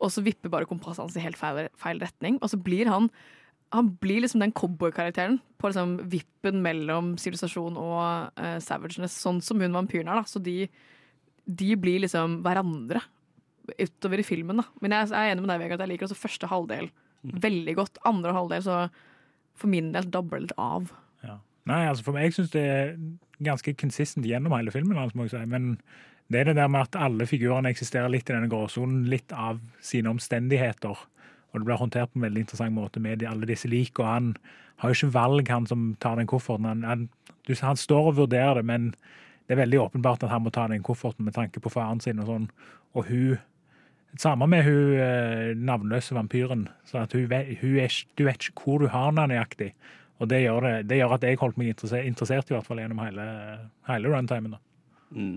og 0.00 0.12
så 0.14 0.22
vipper 0.24 0.52
bare 0.52 0.68
kompasset 0.68 1.04
hans 1.04 1.16
i 1.18 1.24
helt 1.24 1.38
feil, 1.38 1.66
feil 1.78 2.00
retning. 2.00 2.38
Og 2.40 2.52
så 2.52 2.58
blir 2.60 2.88
han 2.88 3.10
han 3.74 3.92
blir 4.02 4.24
liksom 4.24 4.42
den 4.42 4.54
cowboykarakteren 4.56 5.38
på 5.60 5.70
liksom 5.70 5.96
vippen 6.10 6.62
mellom 6.64 7.12
sivilisasjon 7.20 7.76
og 7.78 8.32
uh, 8.34 8.56
savageness, 8.62 9.14
sånn 9.22 9.38
som 9.44 9.62
hun 9.62 9.76
vampyren 9.76 10.10
er. 10.10 10.22
da. 10.22 10.26
Så 10.26 10.42
de, 10.42 10.64
de 11.46 11.70
blir 11.78 12.02
liksom 12.02 12.40
hverandre 12.46 13.04
utover 13.78 14.22
i 14.22 14.26
filmen. 14.26 14.62
da. 14.62 14.66
Men 14.82 14.96
jeg 14.96 15.12
er 15.14 15.30
enig 15.34 15.44
med 15.44 15.52
deg, 15.52 15.62
Vegard, 15.62 15.78
at 15.78 15.86
jeg 15.86 15.94
liker 15.94 16.08
også 16.08 16.18
første 16.18 16.50
halvdel 16.50 16.90
veldig 17.20 17.76
godt. 17.76 18.00
Andre 18.08 18.34
halvdel 18.34 18.64
så 18.64 18.80
for 19.60 19.70
min 19.70 19.92
del 19.94 20.08
dabler 20.10 20.46
litt 20.46 20.56
av. 20.58 20.88
Nei, 21.68 21.82
altså 21.86 22.06
for 22.06 22.16
meg, 22.16 22.30
jeg 22.30 22.38
syns 22.38 22.54
det 22.54 22.62
er 22.64 22.94
ganske 23.44 23.74
consistent 23.78 24.26
gjennom 24.26 24.54
hele 24.56 24.72
filmen. 24.74 24.98
Altså, 24.98 25.18
må 25.18 25.26
jeg 25.28 25.34
si. 25.34 25.44
Men 25.50 25.74
det 26.32 26.42
er 26.42 26.50
det 26.50 26.56
der 26.60 26.70
med 26.72 26.88
at 26.88 26.98
alle 26.98 27.26
figurene 27.28 27.72
eksisterer 27.72 28.10
litt 28.12 28.30
i 28.30 28.34
denne 28.34 28.50
gråsonen, 28.50 29.04
litt 29.10 29.34
av 29.34 29.60
sine 29.84 30.12
omstendigheter. 30.12 31.04
Og 31.50 31.60
det 31.60 31.66
blir 31.66 31.80
håndtert 31.80 32.12
på 32.12 32.20
en 32.20 32.26
veldig 32.28 32.44
interessant 32.44 32.74
måte 32.76 33.02
med 33.02 33.24
alle 33.26 33.48
disse 33.48 33.68
lik. 33.70 33.98
Og 33.98 34.06
han 34.06 34.32
har 34.80 34.90
jo 34.90 34.98
ikke 34.98 35.16
valg, 35.16 35.50
han 35.50 35.68
som 35.68 35.94
tar 36.00 36.20
den 36.20 36.30
kofferten. 36.30 36.68
Han, 36.68 36.84
han, 36.86 37.06
han 37.60 37.80
står 37.80 38.12
og 38.12 38.18
vurderer 38.22 38.60
det, 38.60 38.66
men 38.70 38.90
det 39.46 39.56
er 39.56 39.64
veldig 39.64 39.80
åpenbart 39.82 40.22
at 40.22 40.30
han 40.30 40.44
må 40.46 40.52
ta 40.54 40.68
den 40.70 40.84
kofferten 40.86 41.26
med 41.26 41.34
tanke 41.34 41.62
på 41.62 41.72
faren 41.72 42.00
sin 42.02 42.22
og 42.22 42.30
sånn. 42.30 42.50
Og 42.94 43.08
hun 43.10 43.38
Samme 44.18 44.46
med 44.50 44.64
hun 44.66 44.96
eh, 44.98 45.52
navnløse 45.54 46.16
vampyren. 46.16 46.64
Så 46.82 46.98
hun, 47.12 47.30
hun 47.60 47.76
er, 47.78 47.98
du 48.18 48.24
vet 48.26 48.42
ikke 48.42 48.64
hvor 48.64 48.82
du 48.82 48.88
har 48.90 49.12
henne 49.12 49.28
nøyaktig. 49.30 49.68
Og 50.18 50.28
det 50.28 50.42
gjør, 50.42 50.66
det, 50.66 50.72
det 50.90 50.98
gjør 50.98 51.14
at 51.14 51.24
jeg 51.24 51.38
holdt 51.40 51.60
meg 51.60 51.70
interessert, 51.70 52.08
interessert 52.08 52.50
i 52.50 52.56
hvert 52.56 52.66
fall 52.66 52.82
gjennom 52.82 52.98
hele, 53.04 53.26
hele 53.88 54.10
runtimen. 54.10 54.56
Mm. 55.14 55.36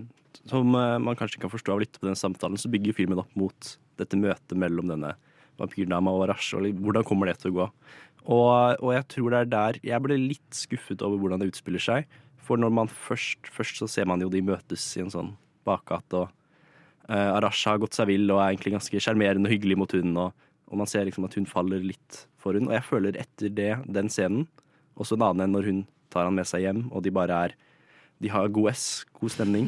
Som 0.50 0.74
eh, 0.74 0.96
man 1.06 1.14
kanskje 1.18 1.40
kan 1.44 1.52
forstå 1.52 1.76
av 1.76 1.84
litt 1.84 2.00
på 2.00 2.08
den 2.08 2.18
samtalen, 2.18 2.58
så 2.58 2.72
bygger 2.72 2.98
filmen 2.98 3.22
opp 3.22 3.30
mot 3.38 3.70
dette 4.00 4.18
møtet 4.18 4.58
mellom 4.58 4.90
denne 4.90 5.14
vampyrdama 5.60 6.12
og 6.14 6.26
Arash, 6.28 6.54
og 6.56 6.66
hvordan 6.82 7.06
kommer 7.06 7.30
det 7.30 7.38
til 7.42 7.52
å 7.52 7.58
gå. 7.58 7.68
Og, 8.24 8.80
og 8.80 8.90
jeg 8.94 9.04
tror 9.12 9.34
det 9.34 9.40
er 9.42 9.48
der 9.52 9.78
Jeg 9.84 10.00
ble 10.00 10.16
litt 10.16 10.56
skuffet 10.56 11.02
over 11.04 11.20
hvordan 11.20 11.42
det 11.42 11.50
utspiller 11.50 11.82
seg. 11.82 12.06
For 12.44 12.60
når 12.60 12.72
man 12.76 12.88
først, 12.88 13.48
først 13.52 13.80
så 13.80 13.88
ser 13.90 14.08
man 14.08 14.22
jo 14.24 14.30
de 14.32 14.42
møtes 14.44 14.84
i 14.96 15.04
en 15.04 15.12
sånn 15.12 15.34
bakgate, 15.64 16.24
og 16.24 16.32
uh, 17.08 17.30
Arash 17.38 17.64
har 17.70 17.80
gått 17.80 17.96
seg 17.96 18.10
vill 18.10 18.28
og 18.28 18.42
er 18.42 18.52
egentlig 18.52 18.74
ganske 18.74 19.00
sjarmerende 19.00 19.48
og 19.48 19.54
hyggelig 19.54 19.78
mot 19.80 19.94
hunden, 19.96 20.18
og, 20.20 20.48
og 20.68 20.80
man 20.82 20.90
ser 20.90 21.06
liksom 21.08 21.24
at 21.24 21.36
hun 21.38 21.48
faller 21.48 21.80
litt 21.80 22.24
for 22.40 22.56
hun. 22.56 22.68
Og 22.68 22.76
jeg 22.76 22.84
føler 22.84 23.20
etter 23.20 23.52
det, 23.56 23.70
den 23.88 24.12
scenen, 24.12 24.44
også 25.00 25.16
en 25.16 25.24
annen 25.30 25.46
enn 25.46 25.56
når 25.56 25.70
hun 25.70 25.80
tar 26.12 26.28
han 26.28 26.36
med 26.36 26.48
seg 26.48 26.66
hjem, 26.66 26.84
og 26.92 27.04
de 27.06 27.14
bare 27.14 27.38
er 27.46 27.56
de 28.22 28.30
har 28.30 28.52
god 28.54 28.70
S, 28.70 29.04
god 29.18 29.32
stemning. 29.34 29.66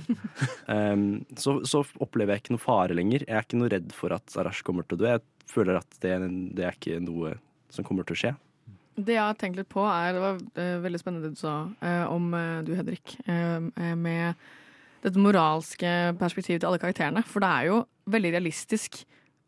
Um, 0.70 1.24
så, 1.42 1.58
så 1.66 1.82
opplever 2.02 2.36
jeg 2.36 2.44
ikke 2.44 2.54
noe 2.54 2.62
fare 2.62 2.96
lenger. 2.96 3.24
Jeg 3.26 3.34
er 3.34 3.44
ikke 3.44 3.58
noe 3.58 3.72
redd 3.72 3.90
for 3.96 4.14
at 4.16 4.36
Arash 4.38 4.62
kommer 4.64 4.86
til 4.86 4.96
å 4.96 5.02
dø. 5.02 5.08
Jeg 5.10 5.24
føler 5.50 5.80
at 5.80 5.98
det, 6.02 6.16
det 6.56 6.66
er 6.66 6.76
ikke 6.76 7.00
noe 7.04 7.36
som 7.72 7.86
kommer 7.86 8.06
til 8.06 8.16
å 8.16 8.20
skje. 8.20 8.34
Det 8.96 9.12
jeg 9.12 9.20
har 9.20 9.36
tenkt 9.36 9.58
litt 9.60 9.68
på, 9.68 9.82
er 9.84 10.14
Det 10.16 10.22
var 10.22 10.38
uh, 10.40 10.78
veldig 10.84 11.00
spennende 11.02 11.28
det 11.28 11.36
du 11.36 11.42
sa 11.42 11.56
uh, 11.68 12.06
om 12.08 12.30
uh, 12.32 12.62
du, 12.64 12.72
Hedrik, 12.78 13.18
med 13.26 14.46
dette 15.04 15.20
moralske 15.20 15.90
perspektivet 16.18 16.62
til 16.62 16.70
alle 16.70 16.80
karakterene. 16.82 17.22
For 17.28 17.44
det 17.44 17.50
er 17.52 17.68
jo 17.68 17.82
veldig 18.10 18.32
realistisk 18.38 19.02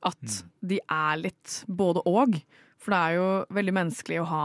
at 0.06 0.42
de 0.60 0.78
er 0.84 1.22
litt 1.22 1.62
både 1.66 2.04
og. 2.06 2.36
For 2.78 2.94
det 2.94 2.98
er 3.00 3.16
jo 3.16 3.28
veldig 3.56 3.74
menneskelig 3.80 4.20
å 4.22 4.28
ha 4.30 4.44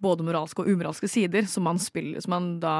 både 0.00 0.24
moralske 0.24 0.62
og 0.62 0.70
umoralske 0.70 1.10
sider 1.12 1.44
som 1.50 1.66
man, 1.68 1.80
spiller, 1.82 2.22
som 2.24 2.32
man 2.32 2.48
da 2.62 2.76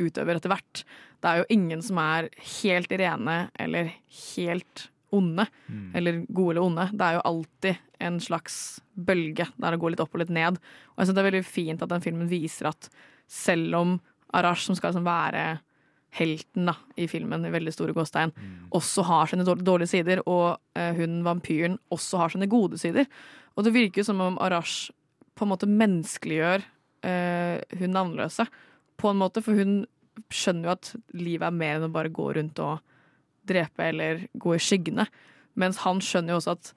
utøver 0.00 0.38
etter 0.38 0.52
hvert. 0.52 0.84
Det 1.20 1.30
er 1.30 1.42
jo 1.42 1.50
ingen 1.52 1.84
som 1.84 2.00
er 2.00 2.30
helt 2.62 2.92
rene 2.92 3.36
eller 3.60 3.92
helt 4.36 4.88
onde, 5.14 5.46
eller 5.94 6.22
gode 6.28 6.54
eller 6.54 6.64
onde. 6.64 6.86
Det 6.92 7.06
er 7.06 7.18
jo 7.18 7.26
alltid 7.30 7.82
en 8.04 8.18
slags 8.20 8.56
bølge 8.94 9.46
der 9.56 9.74
det 9.74 9.80
går 9.80 9.94
litt 9.94 10.02
opp 10.04 10.16
og 10.16 10.22
litt 10.22 10.32
ned. 10.34 10.58
Og 10.94 10.98
jeg 11.02 11.06
synes 11.06 11.16
det 11.16 11.22
er 11.22 11.30
veldig 11.30 11.46
fint 11.46 11.84
at 11.84 11.92
den 11.92 12.04
filmen 12.04 12.30
viser 12.30 12.70
at 12.70 12.90
selv 13.30 13.78
om 13.78 13.94
Arash, 14.34 14.66
som 14.66 14.76
skal 14.76 14.92
liksom 14.92 15.06
være 15.06 15.44
helten 16.14 16.68
da, 16.68 16.76
i 16.96 17.06
filmen, 17.10 17.46
i 17.46 17.52
veldig 17.54 17.72
store 17.74 17.94
gåstegn, 17.94 18.32
også 18.74 19.02
har 19.08 19.30
sine 19.30 19.46
dårlige 19.46 19.90
sider, 19.90 20.22
og 20.30 20.58
eh, 20.78 20.94
hun 20.94 21.22
vampyren 21.26 21.78
også 21.94 22.20
har 22.20 22.34
sine 22.34 22.46
gode 22.50 22.78
sider. 22.78 23.08
Og 23.56 23.66
det 23.66 23.74
virker 23.74 24.02
jo 24.02 24.10
som 24.10 24.22
om 24.22 24.38
Arash 24.42 24.92
på 25.34 25.46
en 25.46 25.50
måte 25.50 25.70
menneskeliggjør 25.70 26.62
eh, 27.06 27.58
hun 27.80 27.94
navnløse, 27.94 28.46
på 28.96 29.10
en 29.10 29.18
måte, 29.18 29.42
for 29.42 29.58
hun 29.58 29.82
skjønner 30.30 30.68
jo 30.68 30.74
at 30.76 30.92
livet 31.18 31.48
er 31.48 31.56
mer 31.56 31.78
enn 31.78 31.88
å 31.88 31.94
bare 31.94 32.12
gå 32.14 32.28
rundt 32.36 32.60
og 32.62 32.78
drepe 33.48 33.90
eller 33.90 34.26
gå 34.40 34.54
i 34.56 34.62
skyggene. 34.62 35.06
Mens 35.60 35.82
han 35.84 36.02
skjønner 36.02 36.34
jo 36.34 36.40
også 36.40 36.56
at 36.56 36.72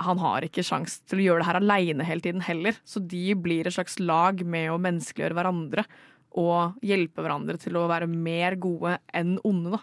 han 0.00 0.20
har 0.22 0.46
ikke 0.46 0.64
sjans 0.64 0.98
til 1.10 1.20
å 1.20 1.24
gjøre 1.26 1.42
det 1.42 1.48
her 1.50 1.58
aleine 1.60 2.06
hele 2.08 2.24
tiden 2.24 2.44
heller. 2.44 2.78
Så 2.88 3.02
de 3.04 3.34
blir 3.36 3.68
et 3.68 3.76
slags 3.76 3.98
lag 4.00 4.40
med 4.48 4.70
å 4.72 4.80
menneskeliggjøre 4.80 5.36
hverandre 5.36 5.84
og 6.40 6.80
hjelpe 6.86 7.24
hverandre 7.24 7.58
til 7.60 7.76
å 7.76 7.88
være 7.90 8.08
mer 8.10 8.56
gode 8.60 8.96
enn 9.16 9.36
onde, 9.46 9.76
da. 9.76 9.80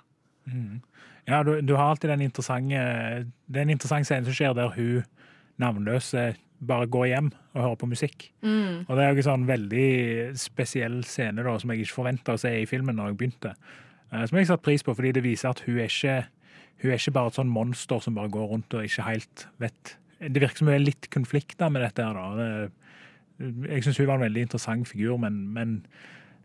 Mm. 0.48 0.80
Ja, 1.28 1.42
du, 1.44 1.58
du 1.60 1.74
har 1.76 1.92
alltid 1.92 2.08
den 2.14 2.22
interessante 2.24 2.78
Det 3.52 3.60
er 3.60 3.66
en 3.66 3.74
interessant 3.74 4.08
scene 4.08 4.24
som 4.24 4.36
skjer 4.38 4.54
der 4.56 4.72
hun 4.78 5.02
navnløse 5.60 6.30
bare 6.58 6.88
går 6.90 7.10
hjem 7.12 7.28
og 7.54 7.60
hører 7.62 7.80
på 7.82 7.90
musikk. 7.92 8.30
Mm. 8.42 8.86
Og 8.88 8.94
det 8.96 9.04
er 9.04 9.12
jo 9.12 9.22
en 9.22 9.28
sånn 9.28 9.44
veldig 9.50 9.90
spesiell 10.40 11.02
scene 11.06 11.44
da, 11.46 11.58
som 11.60 11.74
jeg 11.74 11.84
ikke 11.84 11.98
forventa 12.00 12.34
å 12.34 12.42
se 12.42 12.54
i 12.62 12.70
filmen 12.70 12.98
når 12.98 13.12
jeg 13.12 13.20
begynte. 13.20 13.52
Eh, 14.14 14.26
Som 14.26 14.38
jeg 14.38 14.48
satte 14.50 14.64
pris 14.64 14.84
på, 14.84 14.96
fordi 14.96 15.12
det 15.18 15.24
viser 15.24 15.50
at 15.50 15.64
hun 15.66 15.78
er 15.78 15.92
ikke 15.92 16.26
hun 16.82 16.92
er 16.92 17.00
ikke 17.00 17.16
bare 17.16 17.32
et 17.32 17.38
sånn 17.40 17.50
monster 17.50 18.02
som 18.04 18.18
bare 18.18 18.30
går 18.30 18.52
rundt 18.52 18.74
og 18.78 18.86
ikke 18.86 19.08
helt 19.08 19.48
vet 19.58 19.96
Det 20.22 20.42
virker 20.42 20.58
som 20.62 20.68
hun 20.70 20.76
er 20.76 20.86
litt 20.86 21.10
konflikter 21.14 21.70
med 21.70 21.82
dette. 21.82 22.04
her 22.04 22.14
da. 22.14 22.70
Jeg 23.70 23.84
syns 23.84 23.98
hun 23.98 24.08
var 24.08 24.18
en 24.18 24.26
veldig 24.26 24.42
interessant 24.48 24.88
figur, 24.88 25.18
men, 25.22 25.54
men 25.54 25.84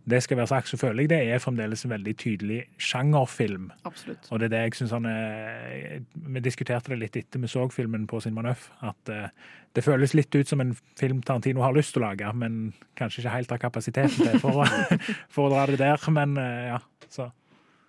det 0.05 0.23
skal 0.23 0.37
være 0.37 0.51
sagt, 0.51 0.69
så 0.69 0.77
føler 0.77 1.05
jeg 1.05 1.11
det 1.13 1.19
er 1.31 1.39
fremdeles 1.39 1.85
en 1.85 1.93
veldig 1.93 2.15
tydelig 2.19 2.59
sjangerfilm. 2.77 3.71
Absolutt. 3.87 4.27
Og 4.31 4.41
det 4.41 4.49
er 4.49 4.55
det 4.55 4.63
jeg 4.63 4.75
synes 4.75 4.95
han 4.97 5.07
er 5.07 6.01
Vi 6.13 6.41
diskuterte 6.41 6.91
det 6.93 6.99
litt 6.99 7.17
etter 7.17 7.41
vi 7.41 7.49
så 7.49 7.69
filmen 7.71 8.07
på 8.11 8.21
sin 8.21 8.35
manøff, 8.35 8.71
at 8.83 9.13
eh, 9.13 9.29
det 9.73 9.85
føles 9.85 10.15
litt 10.15 10.35
ut 10.35 10.49
som 10.49 10.61
en 10.61 10.75
film 10.99 11.23
Tarantino 11.23 11.63
har 11.63 11.73
lyst 11.77 11.95
til 11.95 12.03
å 12.03 12.09
lage, 12.11 12.33
men 12.35 12.73
kanskje 12.99 13.23
ikke 13.23 13.37
helt 13.37 13.55
har 13.55 13.63
kapasiteten 13.63 14.27
til 14.27 14.43
for, 14.43 14.67
for 15.35 15.47
å 15.47 15.55
dra 15.55 15.67
det 15.71 15.79
der. 15.81 16.11
Men 16.11 16.37
eh, 16.37 16.75
ja, 16.75 16.81
så. 17.09 17.31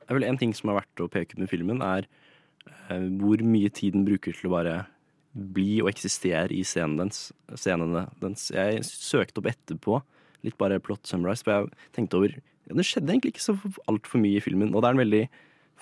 Det 0.04 0.12
er 0.12 0.20
vel 0.20 0.28
En 0.28 0.40
ting 0.40 0.54
som 0.56 0.72
er 0.72 0.82
verdt 0.82 1.04
å 1.04 1.10
peke 1.12 1.36
ut 1.36 1.44
med 1.44 1.52
filmen, 1.52 1.82
er 1.82 2.08
eh, 2.92 3.08
hvor 3.22 3.44
mye 3.46 3.72
tid 3.74 3.96
den 3.96 4.06
bruker 4.08 4.36
til 4.36 4.50
å 4.50 4.56
bare 4.58 4.76
bli 5.34 5.82
og 5.82 5.90
eksistere 5.90 6.54
i 6.54 6.62
scenen 6.68 7.10
scenene 7.10 8.06
dens. 8.22 8.50
Jeg 8.54 8.84
søkte 8.86 9.42
opp 9.42 9.50
etterpå, 9.50 10.02
litt 10.46 10.60
bare 10.60 10.82
plot 10.84 11.08
summarize, 11.10 11.46
for 11.46 11.56
jeg 11.56 11.94
tenkte 11.96 12.20
over 12.20 12.36
ja, 12.36 12.76
Det 12.78 12.86
skjedde 12.88 13.12
egentlig 13.12 13.34
ikke 13.34 13.48
så 13.48 13.58
altfor 13.92 14.22
mye 14.22 14.40
i 14.40 14.44
filmen, 14.44 14.74
og 14.76 14.84
det 14.84 14.90
er 14.90 14.98
en 14.98 15.04
veldig 15.04 15.24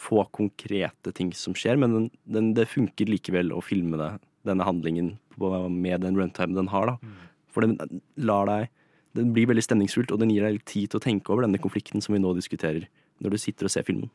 få 0.01 0.23
konkrete 0.33 1.11
ting 1.13 1.33
som 1.35 1.53
skjer, 1.57 1.77
men 1.77 1.93
den, 1.93 2.05
den, 2.25 2.53
det 2.57 2.69
funker 2.71 3.09
likevel 3.09 3.51
å 3.53 3.61
filme 3.61 3.99
det, 3.99 4.13
denne 4.47 4.65
handlingen 4.65 5.15
på, 5.35 5.51
med 5.69 6.01
den 6.05 6.17
runtime 6.17 6.57
den 6.57 6.71
har. 6.71 6.93
da. 6.93 7.17
For 7.51 7.65
den 7.65 8.01
lar 8.15 8.47
deg 8.49 8.71
Den 9.11 9.33
blir 9.35 9.49
veldig 9.49 9.65
stemningsfullt, 9.65 10.13
og 10.15 10.21
den 10.21 10.29
gir 10.31 10.45
deg 10.45 10.53
litt 10.55 10.69
tid 10.71 10.87
til 10.87 11.01
å 11.01 11.03
tenke 11.03 11.33
over 11.33 11.43
denne 11.43 11.59
konflikten 11.59 11.99
som 11.99 12.13
vi 12.15 12.21
nå 12.23 12.29
diskuterer, 12.37 12.85
når 13.21 13.35
du 13.35 13.37
sitter 13.41 13.69
og 13.69 13.71
ser 13.73 13.85
filmen. 13.87 14.09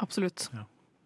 Absolutt. 0.00 0.46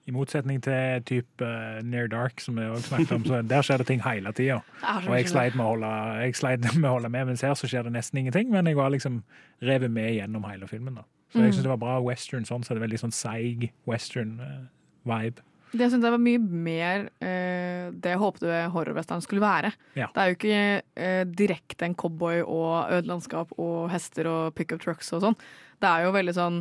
I 0.06 0.12
motsetning 0.12 0.58
til 0.62 1.00
type 1.08 1.40
uh, 1.46 1.78
Near 1.82 2.10
Dark, 2.12 2.42
som 2.44 2.58
vi 2.60 2.66
også 2.68 2.90
snakket 2.90 3.14
om, 3.16 3.22
så 3.24 3.38
der 3.48 3.64
skjer 3.64 3.80
det 3.80 3.86
ting 3.88 4.02
hele 4.04 4.32
tida. 4.36 4.58
Og 5.08 5.14
jeg 5.16 5.30
sleit 5.32 5.54
med 5.58 5.64
å 5.64 5.70
holde, 5.72 6.74
med 6.76 6.88
å 6.90 6.92
holde 6.98 7.08
med, 7.14 7.30
mens 7.30 7.40
her 7.46 7.56
så 7.56 7.70
skjer 7.70 7.86
det 7.88 7.94
nesten 7.96 8.20
ingenting. 8.20 8.50
Men 8.52 8.68
jeg 8.68 8.76
var 8.76 8.92
liksom 8.92 9.22
revet 9.64 9.90
med 9.94 10.12
gjennom 10.18 10.44
hele 10.50 10.68
filmen. 10.68 11.00
da. 11.00 11.06
Så 11.32 11.40
Mm. 11.40 11.46
jeg 11.48 11.54
syns 11.56 11.64
det 11.64 11.72
var 11.72 11.80
bra 11.82 11.96
western 12.04 12.44
sånn, 12.46 12.62
så 12.62 12.70
er 12.70 12.78
det 12.78 12.84
veldig 12.84 13.00
sånn 13.00 13.14
seig 13.16 13.64
western-vibe. 13.90 15.42
Det 15.74 15.88
syns 15.90 16.04
jeg 16.06 16.12
var 16.14 16.22
mye 16.22 16.38
mer 16.38 17.08
uh, 17.18 17.88
det 17.90 18.12
jeg 18.12 18.20
håpte 18.22 18.60
horrorwestern 18.70 19.24
skulle 19.24 19.42
være. 19.42 19.72
Ja. 19.98 20.06
Det 20.14 20.22
er 20.22 20.28
jo 20.30 20.36
ikke 20.36 20.60
eh, 20.94 21.24
direkte 21.26 21.88
en 21.88 21.96
cowboy 21.98 22.44
og 22.44 22.92
ødelandskap 22.94 23.56
og 23.58 23.88
hester 23.90 24.28
og 24.30 24.54
pickup 24.54 24.84
trucks 24.84 25.10
og 25.16 25.24
sånn. 25.24 25.36
Det 25.82 25.90
er 25.90 26.04
jo 26.06 26.12
veldig 26.14 26.34
sånn 26.36 26.60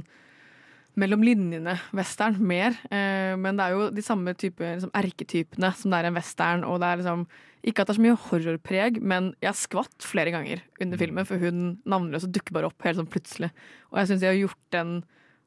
mellom 1.00 1.24
linjene 1.26 1.76
western 1.96 2.38
mer. 2.44 2.76
Eh, 2.94 3.34
men 3.40 3.58
det 3.58 3.66
er 3.66 3.78
jo 3.78 3.88
de 3.94 4.04
samme 4.06 4.36
type 4.38 4.62
liksom, 4.62 4.92
erketypene 4.98 5.72
som 5.78 5.94
det 5.94 6.00
er 6.00 6.10
en 6.10 6.20
western. 6.20 6.68
Og 6.68 6.80
det 6.84 6.90
er 6.90 7.02
liksom 7.02 7.26
Ikke 7.64 7.80
at 7.80 7.88
det 7.88 7.94
er 7.94 7.96
så 7.96 8.04
mye 8.04 8.22
horrorpreg, 8.26 8.98
men 9.00 9.30
jeg 9.40 9.56
skvatt 9.56 10.04
flere 10.04 10.34
ganger 10.34 10.60
under 10.84 11.00
filmen, 11.00 11.24
for 11.24 11.40
hun 11.40 11.78
navnløse 11.88 12.28
dukker 12.28 12.52
bare 12.58 12.68
opp 12.68 12.84
helt 12.84 13.00
sånn 13.00 13.08
plutselig. 13.08 13.54
Og 13.94 14.02
jeg 14.02 14.10
syns 14.10 14.20
de 14.20 14.28
har 14.28 14.36
gjort 14.36 14.64
den 14.76 14.92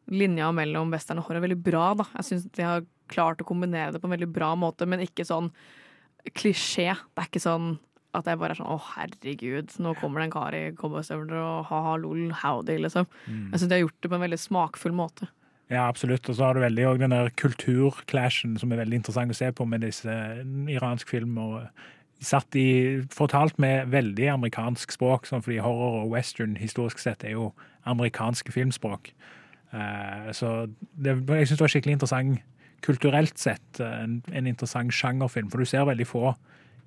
linja 0.09 0.49
mellom 0.57 0.95
western 0.95 1.21
og 1.21 1.29
horror 1.29 1.45
veldig 1.45 1.59
bra. 1.61 1.91
da. 1.99 2.07
Jeg 2.17 2.29
syns 2.31 2.47
de 2.57 2.65
har 2.65 2.87
klart 3.13 3.43
å 3.45 3.49
kombinere 3.49 3.93
det 3.93 4.01
på 4.01 4.09
en 4.09 4.17
veldig 4.17 4.31
bra 4.33 4.55
måte, 4.57 4.89
men 4.89 5.05
ikke 5.05 5.29
sånn 5.29 5.51
klisjé. 6.33 6.95
Det 7.13 7.21
er 7.21 7.29
ikke 7.29 7.45
sånn 7.45 7.77
at 8.17 8.29
jeg 8.31 8.41
bare 8.41 8.55
er 8.55 8.61
sånn 8.61 8.73
å 8.73 8.79
herregud, 8.95 9.75
nå 9.83 9.93
kommer 10.01 10.23
det 10.23 10.29
en 10.29 10.35
kar 10.37 10.57
i 10.57 10.63
cowboystøvler 10.79 11.37
og 11.37 11.67
ha-ha, 11.69 11.97
lol, 12.01 12.31
howdy, 12.43 12.79
liksom. 12.81 13.09
Mm. 13.27 13.51
Jeg 13.53 13.61
syns 13.61 13.69
de 13.69 13.77
har 13.77 13.85
gjort 13.85 13.99
det 14.01 14.11
på 14.11 14.17
en 14.17 14.25
veldig 14.25 14.41
smakfull 14.41 14.97
måte. 14.97 15.29
Ja, 15.69 15.89
absolutt. 15.89 16.29
Og 16.31 16.37
så 16.39 16.45
har 16.47 16.55
du 16.55 16.61
veldig 16.63 16.99
den 17.01 17.11
der 17.11 17.29
kulturclashen 17.37 18.57
som 18.59 18.71
er 18.73 18.77
veldig 18.85 19.01
interessant 19.01 19.35
å 19.35 19.39
se 19.39 19.49
på 19.53 19.67
med 19.67 19.81
disse 19.83 20.13
iransk 20.71 21.09
film. 21.11 21.39
og 21.39 21.67
Satt 22.23 22.55
i, 22.57 23.03
fortalt 23.13 23.59
med 23.61 23.91
veldig 23.93 24.29
amerikansk 24.33 24.95
språk, 24.95 25.27
sånn 25.29 25.43
fordi 25.45 25.59
horror 25.61 26.05
og 26.05 26.11
western 26.15 26.55
historisk 26.57 26.99
sett 27.03 27.25
er 27.29 27.35
jo 27.35 27.51
amerikanske 27.85 28.55
filmspråk. 28.55 29.11
Eh, 29.75 30.31
så 30.33 30.67
det, 30.97 31.17
jeg 31.29 31.49
syns 31.51 31.59
det 31.59 31.65
var 31.67 31.75
skikkelig 31.75 31.97
interessant 31.99 32.39
kulturelt 32.87 33.37
sett. 33.39 33.81
eh, 33.81 33.99
En, 34.07 34.23
en 34.33 34.47
interessant 34.47 34.93
sjangerfilm, 34.95 35.51
for 35.51 35.59
du 35.59 35.65
ser 35.69 35.85
veldig 35.85 36.07
få 36.09 36.35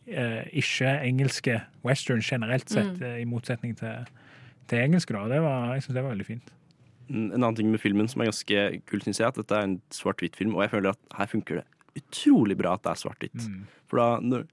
eh, 0.08 0.48
ikke-engelske 0.58 1.60
western 1.86 2.22
generelt 2.26 2.70
sett, 2.70 2.96
Mm. 2.98 3.04
eh, 3.04 3.22
i 3.22 3.26
motsetning 3.26 3.76
til, 3.78 4.08
til 4.68 4.80
engelske. 4.80 5.14
da. 5.14 5.28
Det 5.28 5.42
var, 5.42 5.74
jeg 5.76 5.84
syns 5.84 5.94
det 5.94 6.04
var 6.04 6.16
veldig 6.16 6.26
fint. 6.26 6.50
En 7.10 7.36
annen 7.40 7.58
ting 7.58 7.70
med 7.74 7.82
filmen 7.82 8.10
som 8.12 8.22
er 8.22 8.30
ganske 8.30 8.64
kult, 8.90 9.06
synes 9.06 9.20
jeg, 9.20 9.26
er 9.28 9.34
at 9.34 9.42
dette 9.42 9.58
er 9.58 9.68
en 9.68 9.78
svart-hvitt-film, 9.96 10.56
og 10.56 10.66
jeg 10.66 10.74
føler 10.76 10.94
at 10.94 11.20
her 11.20 11.30
funker 11.32 11.62
det 11.62 11.68
utrolig 12.00 12.58
bra 12.60 12.76
at 12.78 12.86
det 12.86 12.92
er 12.92 13.02
svart-hvitt. 13.02 13.46
For 13.90 14.02
da, 14.02 14.08
når, 14.22 14.46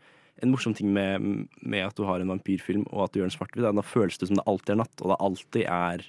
en 0.44 0.52
morsom 0.52 0.74
ting 0.76 0.92
med, 0.92 1.46
med 1.62 1.86
at 1.86 1.96
du 1.96 2.04
har 2.08 2.20
en 2.20 2.32
vampyrfilm 2.34 2.84
og 2.90 3.06
at 3.06 3.14
du 3.14 3.20
gjør 3.20 3.30
den 3.30 3.36
svart-hvitt, 3.36 3.64
er 3.64 3.72
at 3.72 3.78
da 3.78 3.86
føles 3.86 4.20
det 4.20 4.30
som 4.30 4.40
det 4.40 4.46
alltid 4.50 4.74
er 4.74 4.80
natt, 4.82 5.02
og 5.02 5.12
det 5.12 5.20
alltid 5.28 5.64
er 5.64 6.04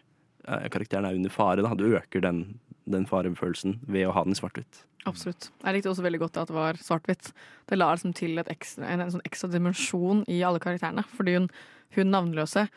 eh, 0.48 0.68
karakteren 0.74 1.08
er 1.08 1.20
under 1.20 1.34
fare. 1.34 1.64
Da. 1.64 1.76
Du 1.78 1.88
øker 1.88 2.24
den, 2.24 2.44
den 2.90 3.08
farefølelsen 3.10 3.80
ved 3.88 4.10
å 4.10 4.16
ha 4.18 4.26
den 4.28 4.36
i 4.36 4.40
svart-hvitt. 4.40 4.84
Absolutt. 5.08 5.50
Jeg 5.64 5.78
likte 5.78 5.92
også 5.94 6.04
veldig 6.04 6.20
godt 6.26 6.42
at 6.42 6.52
det 6.52 6.58
var 6.58 6.80
svart-hvitt. 6.84 7.32
Det 7.70 7.80
la 7.80 7.94
liksom 7.94 8.16
til 8.18 8.42
et 8.42 8.52
ekstra, 8.52 8.90
en, 8.92 9.06
en 9.06 9.14
sånn 9.16 9.28
ekstra 9.28 9.52
dimensjon 9.54 10.26
i 10.32 10.42
alle 10.44 10.60
karakterene. 10.64 11.06
Fordi 11.16 11.38
hun, 11.38 11.48
hun 11.96 12.12
navnløse 12.12 12.68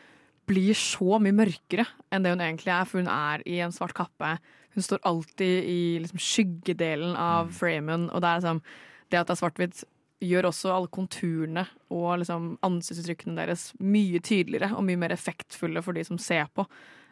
blir 0.49 0.73
så 0.77 1.19
mye 1.21 1.35
mørkere 1.35 1.85
enn 2.11 2.23
det 2.25 2.33
hun 2.33 2.43
egentlig 2.43 2.73
er, 2.73 2.85
for 2.89 3.01
hun 3.01 3.11
er 3.11 3.43
i 3.47 3.59
en 3.63 3.71
svart 3.75 3.93
kappe. 3.97 4.35
Hun 4.75 4.83
står 4.83 5.01
alltid 5.07 5.67
i 5.67 5.79
liksom, 6.03 6.19
skyggedelen 6.21 7.15
av 7.19 7.51
framen, 7.55 8.09
og 8.11 8.21
det 8.23 8.37
liksom 8.39 8.61
Det 9.11 9.19
at 9.19 9.27
det 9.27 9.33
er 9.33 9.41
svart-hvitt, 9.41 9.83
gjør 10.23 10.45
også 10.47 10.69
alle 10.71 10.87
konturene 10.87 11.65
og 11.91 12.21
liksom, 12.21 12.57
ansiktsuttrykkene 12.63 13.35
deres 13.35 13.73
mye 13.83 14.21
tydeligere 14.23 14.69
og 14.77 14.85
mye 14.87 14.95
mer 15.01 15.11
effektfulle 15.11 15.81
for 15.83 15.91
de 15.97 16.05
som 16.07 16.17
ser 16.17 16.45
på. 16.55 16.63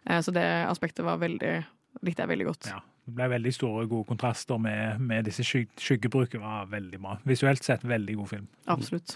Eh, 0.06 0.22
Så 0.22 0.32
det 0.32 0.46
aspektet 0.70 1.04
var 1.04 1.18
veldig, 1.20 1.66
likte 2.02 2.24
jeg 2.24 2.30
veldig 2.30 2.46
godt. 2.46 2.70
Det 3.10 3.18
ble 3.18 3.26
veldig 3.32 3.52
store 3.56 3.88
gode 3.90 4.06
kontraster 4.06 4.60
med, 4.62 5.00
med 5.02 5.26
disse 5.26 5.42
skyg 5.46 5.72
skyggebrukene. 5.82 6.44
var 6.44 6.68
veldig 6.70 7.00
bra. 7.02 7.16
Visuelt 7.26 7.66
sett 7.66 7.82
veldig 7.88 8.16
god 8.20 8.30
film. 8.30 8.46
Absolutt. 8.70 9.16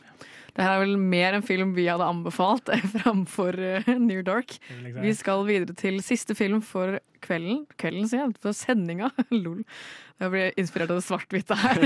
Det 0.54 0.66
her 0.66 0.76
er 0.76 0.84
vel 0.84 0.98
mer 0.98 1.38
en 1.38 1.46
film 1.46 1.76
vi 1.78 1.86
hadde 1.90 2.06
anbefalt 2.06 2.70
framfor 2.96 3.58
uh, 3.58 3.94
Near 4.02 4.26
Dark. 4.26 4.58
Vi 4.98 5.14
skal 5.14 5.46
videre 5.46 5.78
til 5.78 6.02
siste 6.06 6.36
film 6.38 6.62
for 6.66 6.98
kvelden. 7.22 7.68
Kvelden, 7.78 8.10
sier 8.10 8.26
jeg. 8.26 8.36
For 8.42 8.58
sendinga. 8.58 9.14
Lol. 9.44 9.62
Jeg 10.22 10.34
blir 10.34 10.62
inspirert 10.62 10.94
av 10.94 11.02
det 11.02 11.06
svart-hvite 11.06 11.58
her. 11.62 11.78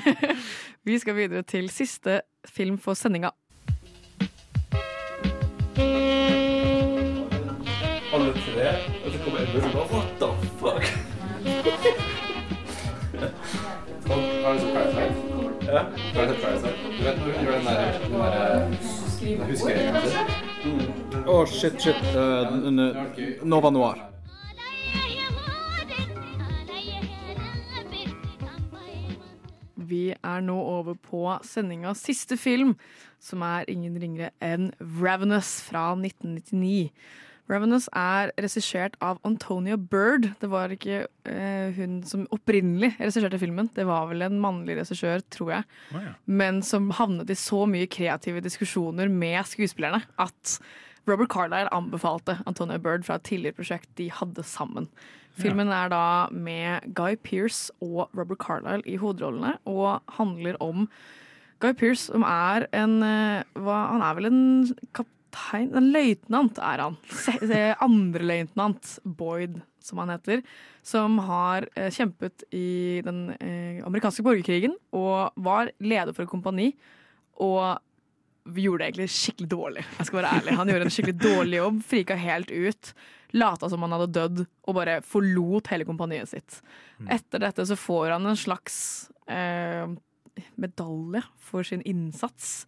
vi 0.88 1.00
skal 1.00 1.16
videre 1.16 1.44
til 1.48 1.72
siste 1.72 2.20
film 2.48 2.76
for 2.80 2.98
sendinga. 2.98 3.32
Alle 8.12 8.32
tre, 8.32 8.68
og 9.04 9.12
så 9.12 9.18
kommer 9.24 9.40
Edmund 9.40 9.64
og 9.64 9.72
bare 9.72 9.86
What 9.94 10.08
the 10.20 10.28
fuck? 10.60 10.84
Har 14.44 14.52
du 14.52 14.58
sett 14.60 14.74
Parasite? 14.74 15.14
Ja. 15.72 15.78
Har 16.14 16.26
du 16.26 16.32
sett 16.32 16.42
Parasite? 16.42 16.74
Du 16.98 17.04
vet 17.04 17.18
når 17.18 17.32
hun 17.32 17.44
gjør 17.44 17.52
den 17.52 17.64
der, 17.66 17.76
den 18.02 18.12
der 18.20 19.44
huskeringen 19.46 19.96
sin? 20.06 21.22
Å, 21.26 21.46
shit, 21.46 21.78
shit. 21.82 22.02
Uh, 22.16 23.46
Nova 23.46 23.70
Noir. 23.70 24.02
Vi 29.76 30.04
er 30.10 30.40
nå 30.50 30.58
over 30.58 30.98
på 30.98 31.24
sendingas 31.46 32.02
siste 32.10 32.36
film, 32.36 32.74
som 33.22 33.42
er 33.46 33.70
ingen 33.70 33.94
ringere 34.02 34.34
enn 34.42 34.72
Ravenous 34.80 35.60
fra 35.62 35.92
1999. 35.94 36.90
Ravenous 37.50 37.88
er 37.96 38.30
regissert 38.38 38.94
av 39.02 39.18
Antonia 39.26 39.76
Bird. 39.76 40.28
Det 40.38 40.50
var 40.52 40.70
ikke 40.70 41.02
eh, 41.26 41.74
hun 41.74 42.00
som 42.06 42.28
opprinnelig 42.34 42.92
regisserte 43.00 43.40
filmen. 43.42 43.70
Det 43.74 43.86
var 43.88 44.06
vel 44.12 44.22
en 44.26 44.38
mannlig 44.42 44.78
regissør, 44.78 45.24
tror 45.34 45.56
jeg. 45.56 45.66
Oh, 45.90 46.04
ja. 46.04 46.14
Men 46.30 46.62
som 46.66 46.92
havnet 46.94 47.32
i 47.32 47.38
så 47.38 47.64
mye 47.70 47.90
kreative 47.90 48.42
diskusjoner 48.44 49.10
med 49.10 49.42
skuespillerne 49.50 50.04
at 50.22 50.58
Robert 51.08 51.32
Carlyle 51.32 51.72
anbefalte 51.74 52.38
Antonia 52.46 52.78
Bird 52.78 53.06
fra 53.08 53.18
et 53.18 53.26
tidligere 53.26 53.58
prosjekt 53.58 53.90
de 53.98 54.10
hadde 54.14 54.44
sammen. 54.46 54.86
Filmen 55.40 55.70
er 55.72 55.88
da 55.90 56.28
med 56.34 56.84
Guy 56.94 57.16
Pearce 57.16 57.72
og 57.80 58.10
Robert 58.18 58.42
Carlyle 58.42 58.84
i 58.84 58.98
hovedrollene, 59.00 59.54
og 59.64 60.02
handler 60.18 60.58
om 60.60 60.88
Guy 61.60 61.72
Pearce, 61.72 62.10
som 62.12 62.24
er 62.26 62.66
en 62.76 63.00
eh, 63.04 63.42
hva, 63.60 63.78
Han 63.92 64.04
er 64.04 64.16
vel 64.16 64.28
en 64.30 64.42
kaptein 65.30 65.74
En 65.74 65.90
løytnant 65.92 66.58
er 66.58 66.84
han. 66.84 66.96
Andreløytnant 67.86 68.98
Boyd, 69.04 69.60
som 69.80 69.98
han 69.98 70.10
heter. 70.10 70.42
Som 70.82 71.18
har 71.18 71.68
eh, 71.74 71.90
kjempet 71.90 72.44
i 72.50 73.00
den 73.04 73.30
eh, 73.40 73.84
amerikanske 73.86 74.22
borgerkrigen 74.22 74.76
og 74.92 75.32
var 75.36 75.70
leder 75.78 76.12
for 76.12 76.24
et 76.24 76.30
kompani. 76.30 76.74
og 77.36 77.78
gjorde 78.50 78.80
det 78.80 78.86
egentlig 78.88 79.10
skikkelig 79.12 79.48
dårlig. 79.48 79.82
Jeg 79.98 80.06
skal 80.06 80.18
være 80.18 80.30
ærlig. 80.38 80.54
Han 80.56 80.68
gjorde 80.68 80.84
en 80.86 80.90
skikkelig 80.90 81.18
dårlig 81.20 81.58
jobb, 81.58 81.82
frika 81.86 82.16
helt 82.16 82.50
ut. 82.50 82.92
Lata 83.32 83.68
som 83.70 83.82
han 83.84 83.92
hadde 83.94 84.12
dødd, 84.16 84.40
og 84.66 84.74
bare 84.74 84.96
forlot 85.06 85.68
hele 85.70 85.86
kompaniet 85.86 86.32
sitt. 86.32 86.56
Etter 87.06 87.44
dette 87.44 87.66
så 87.68 87.76
får 87.78 88.16
han 88.16 88.26
en 88.26 88.40
slags 88.40 89.10
eh, 89.30 89.86
medalje 90.56 91.22
for 91.38 91.62
sin 91.68 91.84
innsats, 91.86 92.66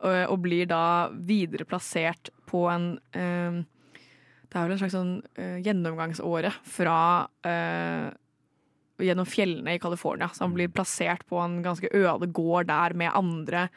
og, 0.00 0.16
og 0.32 0.38
blir 0.44 0.66
da 0.70 0.82
videre 1.12 1.66
plassert 1.68 2.30
på 2.50 2.64
en 2.72 2.92
eh, 3.12 3.60
Det 4.50 4.56
er 4.58 4.64
vel 4.66 4.74
en 4.74 4.80
slags 4.80 4.96
sånn 4.96 5.12
eh, 5.38 5.58
gjennomgangsåre 5.62 6.50
fra 6.66 6.96
eh, 7.46 8.08
gjennom 9.00 9.28
fjellene 9.28 9.76
i 9.76 9.80
California. 9.80 10.28
Så 10.34 10.44
han 10.44 10.52
blir 10.56 10.68
plassert 10.74 11.22
på 11.30 11.38
en 11.40 11.60
ganske 11.64 11.88
øde 11.94 12.26
gård 12.36 12.66
der 12.68 12.92
med 12.98 13.14
andre 13.16 13.68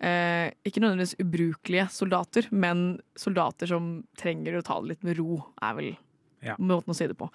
eh, 0.00 0.50
ikke 0.66 0.82
nødvendigvis 0.82 1.14
ubrukelige 1.22 1.86
soldater, 1.94 2.48
men 2.52 2.98
soldater 3.16 3.70
som 3.70 3.86
trenger 4.20 4.58
å 4.58 4.64
ta 4.66 4.80
det 4.82 4.90
litt 4.96 5.06
med 5.06 5.16
ro, 5.20 5.38
er 5.62 5.78
vel 5.78 5.94
Ja. 6.44 6.54
måten 6.60 6.92
å 6.92 6.94
si 6.94 7.06
det 7.08 7.16
på. 7.16 7.30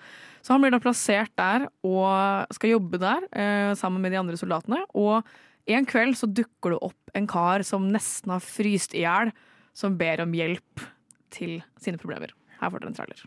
Så 0.45 0.53
han 0.53 0.61
blir 0.61 0.71
da 0.71 0.79
plassert 0.79 1.31
der 1.35 1.65
og 1.83 2.45
skal 2.53 2.75
jobbe 2.75 2.99
der 3.01 3.25
eh, 3.33 3.71
sammen 3.75 4.01
med 4.03 4.13
de 4.13 4.19
andre 4.21 4.37
soldatene. 4.37 4.83
Og 4.93 5.25
en 5.65 5.85
kveld 5.85 6.17
så 6.17 6.29
dukker 6.29 6.75
det 6.75 6.81
opp 6.81 7.13
en 7.17 7.27
kar 7.29 7.63
som 7.67 7.89
nesten 7.91 8.33
har 8.33 8.43
fryst 8.43 8.95
i 8.95 9.03
hjel, 9.05 9.31
som 9.73 9.97
ber 9.99 10.23
om 10.23 10.33
hjelp 10.35 10.85
til 11.31 11.61
sine 11.81 12.01
problemer. 12.01 12.33
Her 12.61 12.71
får 12.71 12.83
dere 12.83 12.91
en 12.91 12.97
trailer. 12.97 13.23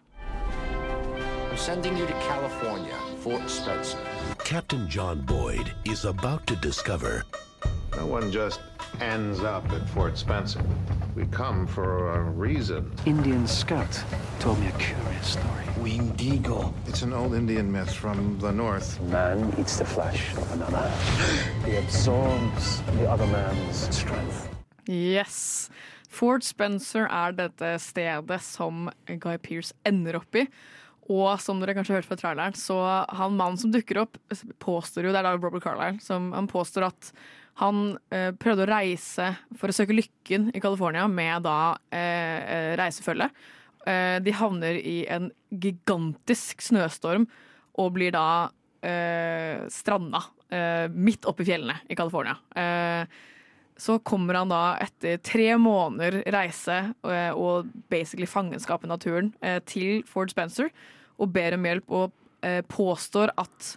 Sending 1.54 1.96
you 1.96 2.06
to 2.06 2.14
California, 2.26 2.98
Fort 3.22 3.48
Spencer. 3.48 3.98
Captain 4.44 4.88
John 4.88 5.20
Boyd 5.24 5.72
is 5.84 6.04
about 6.04 6.46
to 6.48 6.56
discover 6.56 7.22
No 7.96 8.06
one 8.06 8.30
just 8.30 8.60
ends 9.00 9.40
up 9.40 9.70
at 9.72 9.88
Fort 9.90 10.18
Spencer. 10.18 10.62
We 11.14 11.26
come 11.26 11.66
for 11.66 12.16
a 12.16 12.22
reason. 12.22 12.90
Indian 13.06 13.46
scout 13.46 14.02
told 14.40 14.58
me 14.58 14.66
a 14.66 14.72
curious 14.72 15.26
story. 15.26 15.64
Winged 15.78 16.20
eagle. 16.20 16.74
It's 16.86 17.02
an 17.02 17.12
old 17.12 17.34
Indian 17.34 17.70
myth 17.70 17.92
from 17.92 18.38
the 18.40 18.50
north. 18.50 19.00
Man 19.02 19.54
eats 19.58 19.78
the 19.78 19.84
flesh 19.84 20.34
of 20.34 20.52
another. 20.52 20.90
He 21.64 21.76
absorbs 21.76 22.82
the 22.98 23.08
other 23.08 23.26
man's 23.26 23.94
strength. 23.94 24.48
Yes. 24.86 25.70
Fort 26.08 26.44
Spencer 26.44 27.06
er 27.06 27.32
dette 27.32 27.76
stedet 27.78 28.42
som 28.42 28.90
Guy 29.06 29.38
Pearce 29.38 29.74
ender 29.86 30.18
opp 30.18 30.34
i. 30.34 30.48
Og 31.10 31.36
som 31.42 31.60
dere 31.60 31.74
kanskje 31.76 31.92
har 31.94 32.00
hørt 32.02 32.08
fra 32.08 32.16
traileren, 32.16 32.54
så 32.56 32.78
han 33.12 33.36
mannen 33.36 33.60
som 33.60 33.72
dukker 33.74 34.00
opp, 34.06 34.16
påstår 34.62 35.04
jo, 35.04 35.12
det 35.12 35.20
er 35.20 35.26
da 35.26 35.34
Robert 35.36 35.62
Carlyle, 35.62 36.00
som 36.00 36.30
han 36.32 36.48
påstår 36.48 36.88
at 36.88 37.10
han 37.60 37.82
eh, 38.10 38.32
prøvde 38.34 38.64
å 38.64 38.70
reise 38.70 39.28
for 39.58 39.70
å 39.70 39.74
søke 39.76 39.94
lykken 39.94 40.48
i 40.54 40.62
California 40.62 41.06
med 41.10 41.44
da 41.46 41.76
eh, 41.94 42.40
eh, 42.42 42.70
reisefølge. 42.80 43.28
Eh, 43.86 44.16
de 44.24 44.32
havner 44.32 44.78
i 44.80 45.02
en 45.12 45.28
gigantisk 45.52 46.64
snøstorm 46.64 47.26
og 47.80 47.92
blir 47.96 48.14
da 48.14 48.48
eh, 48.84 49.66
stranda 49.72 50.22
eh, 50.48 50.88
midt 50.88 51.28
oppe 51.28 51.44
i 51.44 51.48
fjellene 51.52 51.78
i 51.90 51.98
California. 51.98 52.38
Så 53.74 53.96
kommer 54.06 54.38
han 54.38 54.52
da 54.52 54.76
etter 54.78 55.18
tre 55.26 55.48
måneder 55.58 56.20
reise 56.30 56.76
og 57.34 57.72
basically 57.90 58.28
fangenskap 58.30 58.84
i 58.86 58.90
naturen 58.92 59.32
til 59.66 60.04
Ford 60.06 60.30
Spencer 60.30 60.68
og 61.18 61.32
ber 61.34 61.56
om 61.56 61.66
hjelp 61.66 61.90
og 61.98 62.14
påstår 62.70 63.32
at 63.42 63.72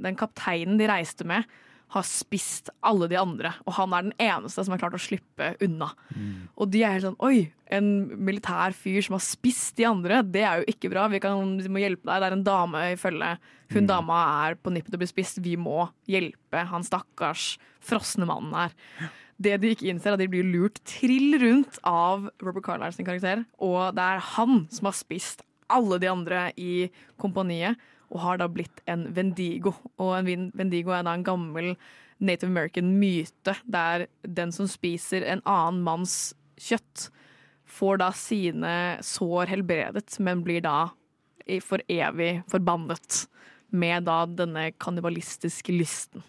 den 0.00 0.16
kapteinen 0.16 0.80
de 0.80 0.88
reiste 0.88 1.28
med, 1.28 1.44
har 1.98 2.06
spist 2.08 2.70
alle 2.86 3.08
de 3.10 3.18
andre, 3.20 3.52
og 3.66 3.76
han 3.78 3.94
er 3.96 4.06
den 4.06 4.16
eneste 4.22 4.64
som 4.64 4.74
har 4.74 4.80
klart 4.82 4.96
å 4.98 5.02
slippe 5.02 5.52
unna. 5.64 5.90
Og 6.56 6.70
de 6.72 6.82
er 6.84 6.96
helt 6.96 7.06
sånn 7.08 7.20
Oi, 7.24 7.48
en 7.72 7.90
militær 8.26 8.76
fyr 8.76 9.00
som 9.04 9.16
har 9.16 9.24
spist 9.24 9.76
de 9.78 9.88
andre, 9.88 10.22
det 10.22 10.44
er 10.46 10.60
jo 10.60 10.70
ikke 10.70 10.90
bra. 10.92 11.06
Vi, 11.12 11.20
kan, 11.22 11.56
vi 11.58 11.72
må 11.72 11.82
hjelpe 11.82 12.06
deg. 12.06 12.22
Det 12.22 12.28
er 12.28 12.36
en 12.36 12.46
dame 12.46 12.82
i 12.92 12.98
følge. 13.00 13.32
Hun 13.74 13.88
dama 13.88 14.20
er 14.46 14.58
på 14.60 14.70
nippet 14.74 14.92
til 14.92 15.00
å 15.00 15.02
bli 15.02 15.10
spist. 15.10 15.42
Vi 15.42 15.56
må 15.58 15.88
hjelpe 16.10 16.66
han 16.70 16.86
stakkars 16.86 17.56
frosne 17.82 18.28
mannen 18.28 18.54
her. 18.54 18.76
Det 19.36 19.58
de 19.60 19.74
ikke 19.74 19.90
innser, 19.90 20.14
er 20.14 20.16
at 20.16 20.22
de 20.22 20.30
blir 20.32 20.46
lurt 20.48 20.78
trill 20.88 21.36
rundt 21.42 21.80
av 21.84 22.30
Robert 22.40 22.64
Carlisle 22.64 22.96
sin 22.96 23.08
karakter. 23.08 23.44
Og 23.60 23.92
det 23.96 24.06
er 24.06 24.24
han 24.36 24.64
som 24.72 24.88
har 24.88 24.96
spist 24.96 25.44
alle 25.72 25.98
de 26.00 26.08
andre 26.08 26.48
i 26.56 26.86
kompaniet, 27.20 27.76
og 28.12 28.20
har 28.22 28.40
da 28.40 28.48
blitt 28.50 28.82
en 28.90 29.06
Vendigo. 29.16 29.74
Og 30.02 30.16
en 30.18 30.50
Vendigo 30.56 30.94
er 30.94 31.06
da 31.06 31.14
en 31.16 31.26
gammel 31.26 31.74
Native 32.18 32.50
American 32.50 32.94
myte, 33.00 33.56
der 33.68 34.06
den 34.22 34.52
som 34.54 34.68
spiser 34.70 35.26
en 35.26 35.42
annen 35.44 35.82
manns 35.84 36.34
kjøtt, 36.56 37.10
får 37.66 37.98
da 38.00 38.12
sine 38.14 38.74
sår 39.04 39.50
helbredet, 39.50 40.20
men 40.22 40.44
blir 40.46 40.62
da 40.64 40.92
for 41.62 41.82
evig 41.92 42.40
forbannet 42.50 43.26
med 43.74 44.06
da 44.06 44.22
denne 44.30 44.70
kannibalistiske 44.80 45.74
lysten. 45.74 46.24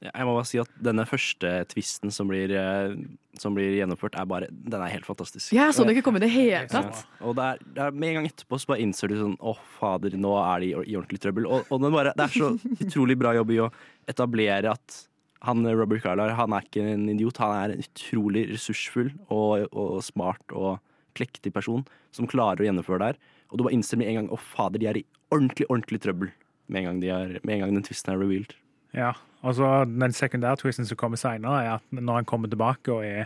Jeg 0.00 0.24
må 0.24 0.32
bare 0.32 0.48
si 0.48 0.56
at 0.62 0.70
denne 0.80 1.04
første 1.04 1.48
tvisten 1.68 2.12
som 2.14 2.30
blir, 2.30 2.52
eh, 2.56 2.94
som 3.36 3.52
blir 3.56 3.74
gjennomført, 3.76 4.16
er 4.16 4.28
bare 4.28 4.48
Den 4.48 4.80
er 4.80 4.94
helt 4.94 5.04
fantastisk. 5.04 5.52
Ja, 5.52 5.66
jeg 5.68 5.76
så 5.76 5.84
det 5.84 5.92
ikke 5.96 6.06
komme 6.06 6.22
i 6.22 6.24
det 6.24 6.32
hele 6.32 6.62
tatt. 6.72 7.02
Ja. 7.04 7.26
Og 7.28 7.36
det 7.36 7.44
er, 7.44 7.60
det 7.76 7.84
er 7.84 7.92
med 7.92 8.08
en 8.08 8.18
gang 8.20 8.30
etterpå 8.30 8.60
så 8.62 8.72
bare 8.72 8.80
innser 8.80 9.12
du 9.12 9.18
sånn 9.18 9.36
Å, 9.36 9.54
fader, 9.76 10.16
nå 10.16 10.32
er 10.40 10.64
de 10.64 10.72
i 10.72 10.96
ordentlig 10.96 11.20
trøbbel. 11.20 11.50
Og, 11.52 11.68
og 11.68 11.86
bare, 11.92 12.14
det 12.16 12.26
er 12.26 12.32
så 12.32 12.50
utrolig 12.86 13.18
bra 13.20 13.34
jobb 13.36 13.52
i 13.52 13.60
å 13.66 13.70
etablere 14.08 14.72
at 14.72 15.02
han 15.44 15.64
Robert 15.64 16.02
Carlar 16.04 16.34
han 16.36 16.52
er 16.56 16.64
ikke 16.64 16.84
en 16.94 17.06
idiot. 17.12 17.40
Han 17.44 17.56
er 17.56 17.76
en 17.76 17.84
utrolig 17.84 18.48
ressursfull 18.54 19.12
og, 19.28 19.68
og 19.68 20.00
smart 20.04 20.56
og 20.56 20.78
klektig 21.16 21.52
person 21.52 21.84
som 22.14 22.28
klarer 22.28 22.64
å 22.64 22.70
gjennomføre 22.70 23.02
det 23.02 23.12
her. 23.12 23.24
Og 23.50 23.58
du 23.58 23.66
bare 23.66 23.76
innser 23.76 24.00
med 24.00 24.08
en 24.08 24.22
gang 24.22 24.32
Å, 24.32 24.40
fader, 24.40 24.80
de 24.80 24.88
er 24.88 25.00
i 25.00 25.08
ordentlig, 25.32 25.68
ordentlig 25.68 26.00
trøbbel 26.04 26.32
med 26.70 26.80
en 26.80 26.88
gang, 26.88 27.00
de 27.02 27.10
er, 27.12 27.40
med 27.42 27.56
en 27.56 27.64
gang 27.64 27.74
den 27.80 27.84
tvisten 27.86 28.14
er 28.14 28.20
revealed. 28.20 28.54
Ja, 28.96 29.14
og 29.42 29.54
så 29.54 29.84
Den 29.88 30.12
sekundærtwisten 30.12 30.86
som 30.86 30.96
kommer 30.96 31.16
seinere, 31.16 31.64
er 31.64 31.74
at 31.78 31.82
når 31.90 32.14
han 32.14 32.24
kommer 32.24 32.48
tilbake 32.48 32.92
og 32.92 33.04
er 33.06 33.24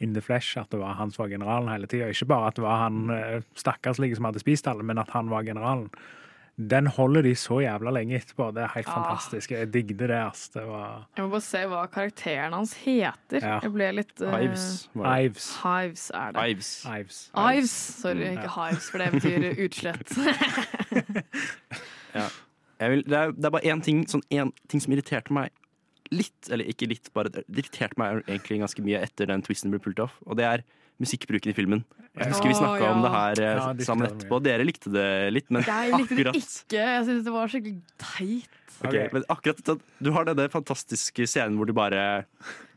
in 0.00 0.12
the 0.14 0.20
flesh, 0.22 0.56
at 0.58 0.70
det 0.70 0.78
var 0.78 0.94
han 0.94 1.10
som 1.10 1.24
var 1.24 1.30
generalen 1.32 1.68
hele 1.72 1.86
tida. 1.90 2.06
Ikke 2.06 2.24
bare 2.30 2.46
at 2.52 2.54
det 2.56 2.62
var 2.62 2.84
han 2.84 3.10
eh, 3.10 3.40
stakkarslige 3.58 4.14
som 4.16 4.24
hadde 4.28 4.38
spist 4.38 4.68
alle, 4.70 4.82
men 4.86 4.98
at 4.98 5.10
han 5.10 5.30
var 5.30 5.42
generalen. 5.42 5.88
Den 6.58 6.86
holder 6.90 7.22
de 7.22 7.32
så 7.38 7.60
jævla 7.62 7.90
lenge 7.94 8.16
etterpå. 8.18 8.48
Det 8.54 8.62
er 8.64 8.70
helt 8.74 8.88
Ah. 8.88 8.94
fantastisk. 8.94 9.50
Jeg 9.50 9.72
digget 9.74 9.98
det. 9.98 10.10
ass. 10.10 10.48
Det 10.54 10.62
var 10.66 11.06
Jeg 11.16 11.24
må 11.24 11.30
bare 11.30 11.40
se 11.40 11.58
hva 11.66 11.86
karakteren 11.86 12.52
hans 12.52 12.72
heter. 12.74 13.38
Ja. 13.42 13.58
Jeg 13.62 13.72
ble 13.72 13.92
litt 13.92 14.20
uh... 14.22 14.34
Ives. 14.42 14.88
Ives. 14.94 15.46
Hives 15.62 16.10
er 16.14 16.32
det. 16.32 16.48
Ives. 16.50 16.72
Ives. 16.86 17.30
Ives. 17.34 17.70
Sorry, 17.70 18.30
ikke 18.30 18.42
ja. 18.50 18.54
hives, 18.70 18.90
for 18.90 18.98
det 18.98 19.12
betyr 19.12 19.64
utslett. 19.66 20.18
Ja. 22.14 22.24
Jeg 22.78 22.94
vil, 22.94 23.04
det, 23.06 23.18
er, 23.18 23.32
det 23.34 23.48
er 23.48 23.54
bare 23.54 23.70
én 23.72 23.82
ting, 23.84 24.04
sånn, 24.10 24.24
en 24.30 24.52
ting 24.70 24.82
som 24.82 24.94
irriterte 24.94 25.34
meg 25.34 25.50
litt, 26.14 26.48
eller 26.48 26.68
ikke 26.70 26.88
litt, 26.88 27.10
bare 27.16 27.32
det 27.34 27.44
irriterte 27.50 27.98
meg 28.00 28.22
egentlig 28.24 28.60
ganske 28.62 28.84
mye 28.86 29.00
etter 29.04 29.28
den 29.28 29.42
twisten 29.44 29.72
ble 29.74 29.80
pult 29.82 30.00
off, 30.04 30.14
og 30.24 30.38
det 30.40 30.46
er 30.48 30.64
musikkbruken 31.02 31.52
i 31.52 31.56
filmen. 31.56 31.82
Jeg 32.18 32.32
husker 32.32 32.50
vi 32.50 32.56
snakka 32.58 32.82
ja. 32.82 32.92
om 32.94 33.04
det 33.04 33.10
her 33.12 33.40
eh, 33.42 33.58
Ja, 33.58 33.86
sammen 33.86 34.08
etterpå. 34.08 34.40
Dere 34.42 34.64
likte 34.66 34.90
det 34.90 35.08
litt, 35.30 35.46
men 35.54 35.62
Jeg 35.66 35.92
likte 35.94 36.16
det 36.18 36.32
ikke. 36.40 36.80
Jeg 36.80 37.04
syntes 37.06 37.26
det 37.26 37.34
var 37.34 37.52
skikkelig 37.52 37.76
teit. 38.02 38.56
Ok, 38.78 38.96
men 39.14 39.26
akkurat 39.30 39.84
Du 40.02 40.10
har 40.14 40.26
denne 40.26 40.46
fantastiske 40.50 41.26
scenen 41.26 41.58
hvor 41.58 41.66
du 41.66 41.74
bare 41.74 42.24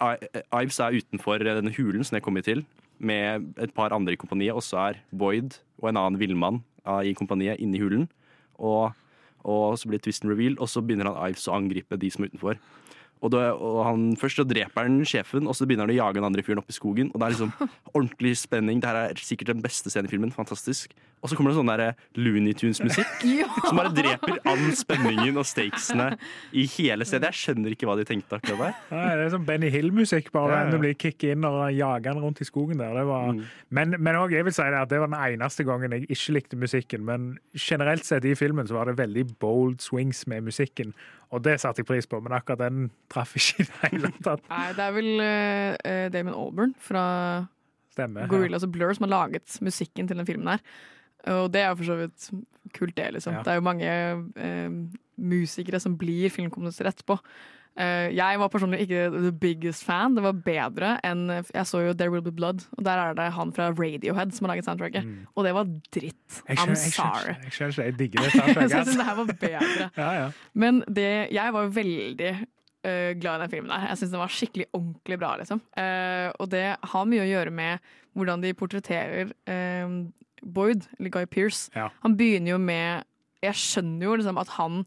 Ives 0.02 0.80
er 0.82 0.97
utenfor 0.97 1.41
denne 1.45 1.74
hulen 1.74 2.06
som 2.06 2.18
jeg 2.18 2.26
kommer 2.26 2.45
til, 2.45 2.64
med 3.02 3.49
et 3.62 3.74
par 3.74 3.93
andre 3.95 4.14
i 4.14 4.20
kompaniet. 4.22 4.54
Og 4.54 4.66
så 4.66 4.91
er 4.91 5.02
Boyd 5.10 5.58
og 5.82 5.89
en 5.89 6.02
annen 6.04 6.22
villmann 6.22 6.62
ah, 6.86 7.02
i 7.02 7.16
kompaniet 7.18 7.62
inne 7.62 7.80
i 7.80 7.82
hulen. 7.82 8.08
Og, 8.62 8.91
og 9.44 9.80
så 9.80 9.89
blir 9.89 10.02
twisten 10.04 10.30
revealed, 10.32 10.60
og 10.60 10.70
så 10.70 10.84
begynner 10.84 11.12
han 11.12 11.32
Ives 11.32 11.48
å 11.50 11.56
angripe 11.58 11.98
de 12.00 12.12
som 12.14 12.26
er 12.26 12.32
utenfor. 12.34 12.62
Og, 13.22 13.30
da, 13.36 13.52
og 13.54 13.84
han, 13.86 14.08
Først 14.18 14.40
så 14.42 14.44
dreper 14.50 14.88
han 14.88 15.00
sjefen, 15.06 15.46
og 15.46 15.54
så 15.54 15.68
begynner 15.70 15.86
han 15.86 15.94
å 15.94 16.00
jage 16.00 16.18
den 16.18 16.26
andre 16.26 16.42
fyren 16.46 16.58
opp 16.64 16.72
i 16.74 16.74
skogen. 16.74 17.12
Og 17.14 17.20
Det 17.22 17.28
er 17.28 17.36
liksom 17.36 17.52
ordentlig 17.96 18.36
spenning. 18.42 18.82
Det 18.82 18.90
her 18.90 18.98
er 19.12 19.22
sikkert 19.22 19.52
den 19.54 19.62
beste 19.62 19.92
scenen 19.94 20.10
i 20.10 20.14
filmen. 20.16 20.32
Fantastisk. 20.34 20.96
Og 21.22 21.30
så 21.30 21.38
kommer 21.38 21.52
det 21.54 21.60
sånn 21.60 21.70
der 21.70 21.92
Looney 22.18 22.56
Tunes-musikk 22.58 23.22
Ja. 23.42 23.46
som 23.68 23.78
bare 23.78 23.92
dreper 23.94 24.40
all 24.50 24.64
spenningen 24.74 25.38
og 25.38 25.46
stakesene 25.46 26.16
i 26.58 26.64
hele 26.80 27.06
stedet. 27.06 27.30
Jeg 27.30 27.38
skjønner 27.44 27.76
ikke 27.76 27.86
hva 27.86 27.94
de 28.00 28.08
tenkte 28.10 28.40
akkurat 28.40 28.64
der. 28.64 28.80
Nei, 28.90 29.04
det 29.20 29.28
er 29.28 29.34
sånn 29.36 29.46
Benny 29.46 29.70
Hill-musikk. 29.70 30.32
bare 30.34 30.56
Ja, 30.56 30.64
ja. 30.66 30.72
Du 30.74 30.80
blir 30.82 30.98
kicket 30.98 31.36
inn 31.36 31.46
og 31.46 31.60
jager 31.78 32.16
han 32.16 32.24
rundt 32.26 32.42
i 32.42 32.50
skogen 32.50 32.82
der. 32.82 32.98
Det 32.98 33.06
var, 33.06 33.38
Men, 33.70 33.94
men 34.02 34.18
også, 34.18 34.34
jeg 34.40 34.50
vil 34.50 34.58
si 34.58 34.66
det 34.74 34.82
at 34.82 34.90
det 34.90 35.04
var 35.04 35.14
den 35.14 35.22
eneste 35.38 35.68
gangen 35.70 35.94
jeg 35.94 36.10
ikke 36.10 36.38
likte 36.40 36.58
musikken. 36.66 37.06
Men 37.06 37.30
generelt 37.54 38.10
sett 38.10 38.26
i 38.26 38.34
filmen 38.42 38.66
så 38.66 38.80
var 38.82 38.90
det 38.90 38.98
veldig 38.98 39.28
bold 39.38 39.78
swings 39.86 40.26
med 40.26 40.50
musikken. 40.50 40.96
Og 41.32 41.44
det 41.46 41.58
satte 41.64 41.80
jeg 41.80 41.88
pris 41.88 42.08
på, 42.10 42.20
men 42.24 42.36
akkurat 42.36 42.60
den 42.60 42.90
traff 43.12 43.36
ikke 43.40 43.64
i 43.64 43.68
det 43.68 43.92
hele 43.94 44.12
tatt. 44.24 44.44
Nei, 44.52 44.66
det 44.76 44.86
er 44.86 44.96
vel 44.98 45.12
uh, 45.24 46.08
Damon 46.14 46.36
Auburn 46.36 46.74
fra 46.80 47.04
Stemmer. 47.94 48.26
ja. 48.26 48.32
Gorillaz 48.32 48.66
og 48.68 48.74
Blur 48.76 48.92
som 48.96 49.08
har 49.08 49.14
laget 49.14 49.56
musikken 49.64 50.10
til 50.10 50.20
den 50.20 50.28
filmen 50.28 50.52
her. 50.54 50.66
Og 51.32 51.52
det 51.54 51.62
er 51.62 51.70
jo 51.70 51.78
for 51.80 51.88
så 51.92 51.98
vidt 52.00 52.28
kult, 52.76 52.96
det. 52.98 53.08
liksom. 53.16 53.38
Ja. 53.38 53.44
Det 53.46 53.54
er 53.54 53.60
jo 53.60 53.66
mange 53.68 53.90
uh, 54.42 54.78
musikere 55.22 55.80
som 55.80 55.98
blir 56.00 56.34
filmkomponenter 56.34 56.90
etterpå. 56.90 57.20
Eh, 57.80 58.12
jeg 58.18 58.40
var 58.42 58.50
personlig 58.52 58.82
ikke 58.84 59.06
the 59.14 59.32
biggest 59.32 59.86
fan. 59.88 60.16
Det 60.18 60.24
var 60.26 60.36
bedre 60.44 60.96
enn 61.08 61.30
Jeg 61.32 61.64
så 61.70 61.80
jo 61.86 61.94
There 61.96 62.12
Will 62.12 62.24
Be 62.26 62.34
Blood, 62.36 62.66
og 62.78 62.86
der 62.86 63.00
er 63.00 63.16
det 63.16 63.30
han 63.38 63.54
fra 63.56 63.70
Radiohead 63.72 64.34
som 64.36 64.46
har 64.46 64.56
laget 64.56 64.68
soundtracket. 64.68 65.08
Og 65.36 65.46
det 65.48 65.54
var 65.56 65.70
dritt. 65.96 66.42
I'm 66.52 66.76
sorry. 66.76 67.38
Jeg 67.46 67.56
skjønner 67.56 67.72
ikke, 67.72 67.86
jeg 67.86 68.00
digger 68.00 68.26
det. 68.26 68.32
soundtracket. 68.36 68.76
jeg 68.76 68.86
syns 68.86 68.98
det 69.00 69.08
her 69.08 69.20
var 69.22 69.36
bedre. 69.46 69.90
Ja, 70.02 70.12
ja. 70.18 70.28
Men 70.54 70.84
det, 70.88 71.10
jeg 71.32 71.54
var 71.54 71.68
veldig 71.76 72.32
uh, 72.42 73.12
glad 73.22 73.36
i 73.36 73.42
den 73.44 73.50
filmen. 73.50 73.72
der. 73.72 73.88
Jeg 73.90 73.98
syns 74.02 74.12
den 74.12 74.24
var 74.24 74.34
skikkelig 74.36 74.68
ordentlig 74.74 75.20
bra. 75.20 75.36
liksom. 75.40 75.62
Uh, 75.78 76.30
og 76.40 76.52
det 76.52 76.66
har 76.94 77.08
mye 77.08 77.24
å 77.24 77.30
gjøre 77.30 77.54
med 77.56 77.94
hvordan 78.18 78.44
de 78.44 78.54
portretterer 78.58 79.32
uh, 79.48 80.02
Boyd, 80.42 80.88
eller 81.00 81.14
Guy 81.14 81.26
Pearce. 81.26 81.70
Ja. 81.76 81.88
Han 82.04 82.18
begynner 82.18 82.56
jo 82.56 82.58
med 82.58 83.08
Jeg 83.42 83.58
skjønner 83.58 84.06
jo 84.06 84.18
liksom 84.20 84.38
at 84.38 84.52
han 84.60 84.84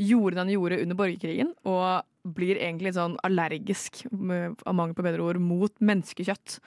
gjorde 0.00 0.36
det 0.36 0.42
han 0.44 0.52
gjorde 0.54 0.80
under 0.82 0.98
borgerkrigen, 0.98 1.54
og 1.68 2.34
blir 2.36 2.60
egentlig 2.60 2.94
sånn 2.96 3.16
allergisk, 3.26 4.02
av 4.10 4.76
mangel 4.76 4.96
på 4.96 5.04
bedre 5.06 5.24
ord, 5.24 5.40
mot 5.42 5.72
menneskekjøtt. 5.80 6.58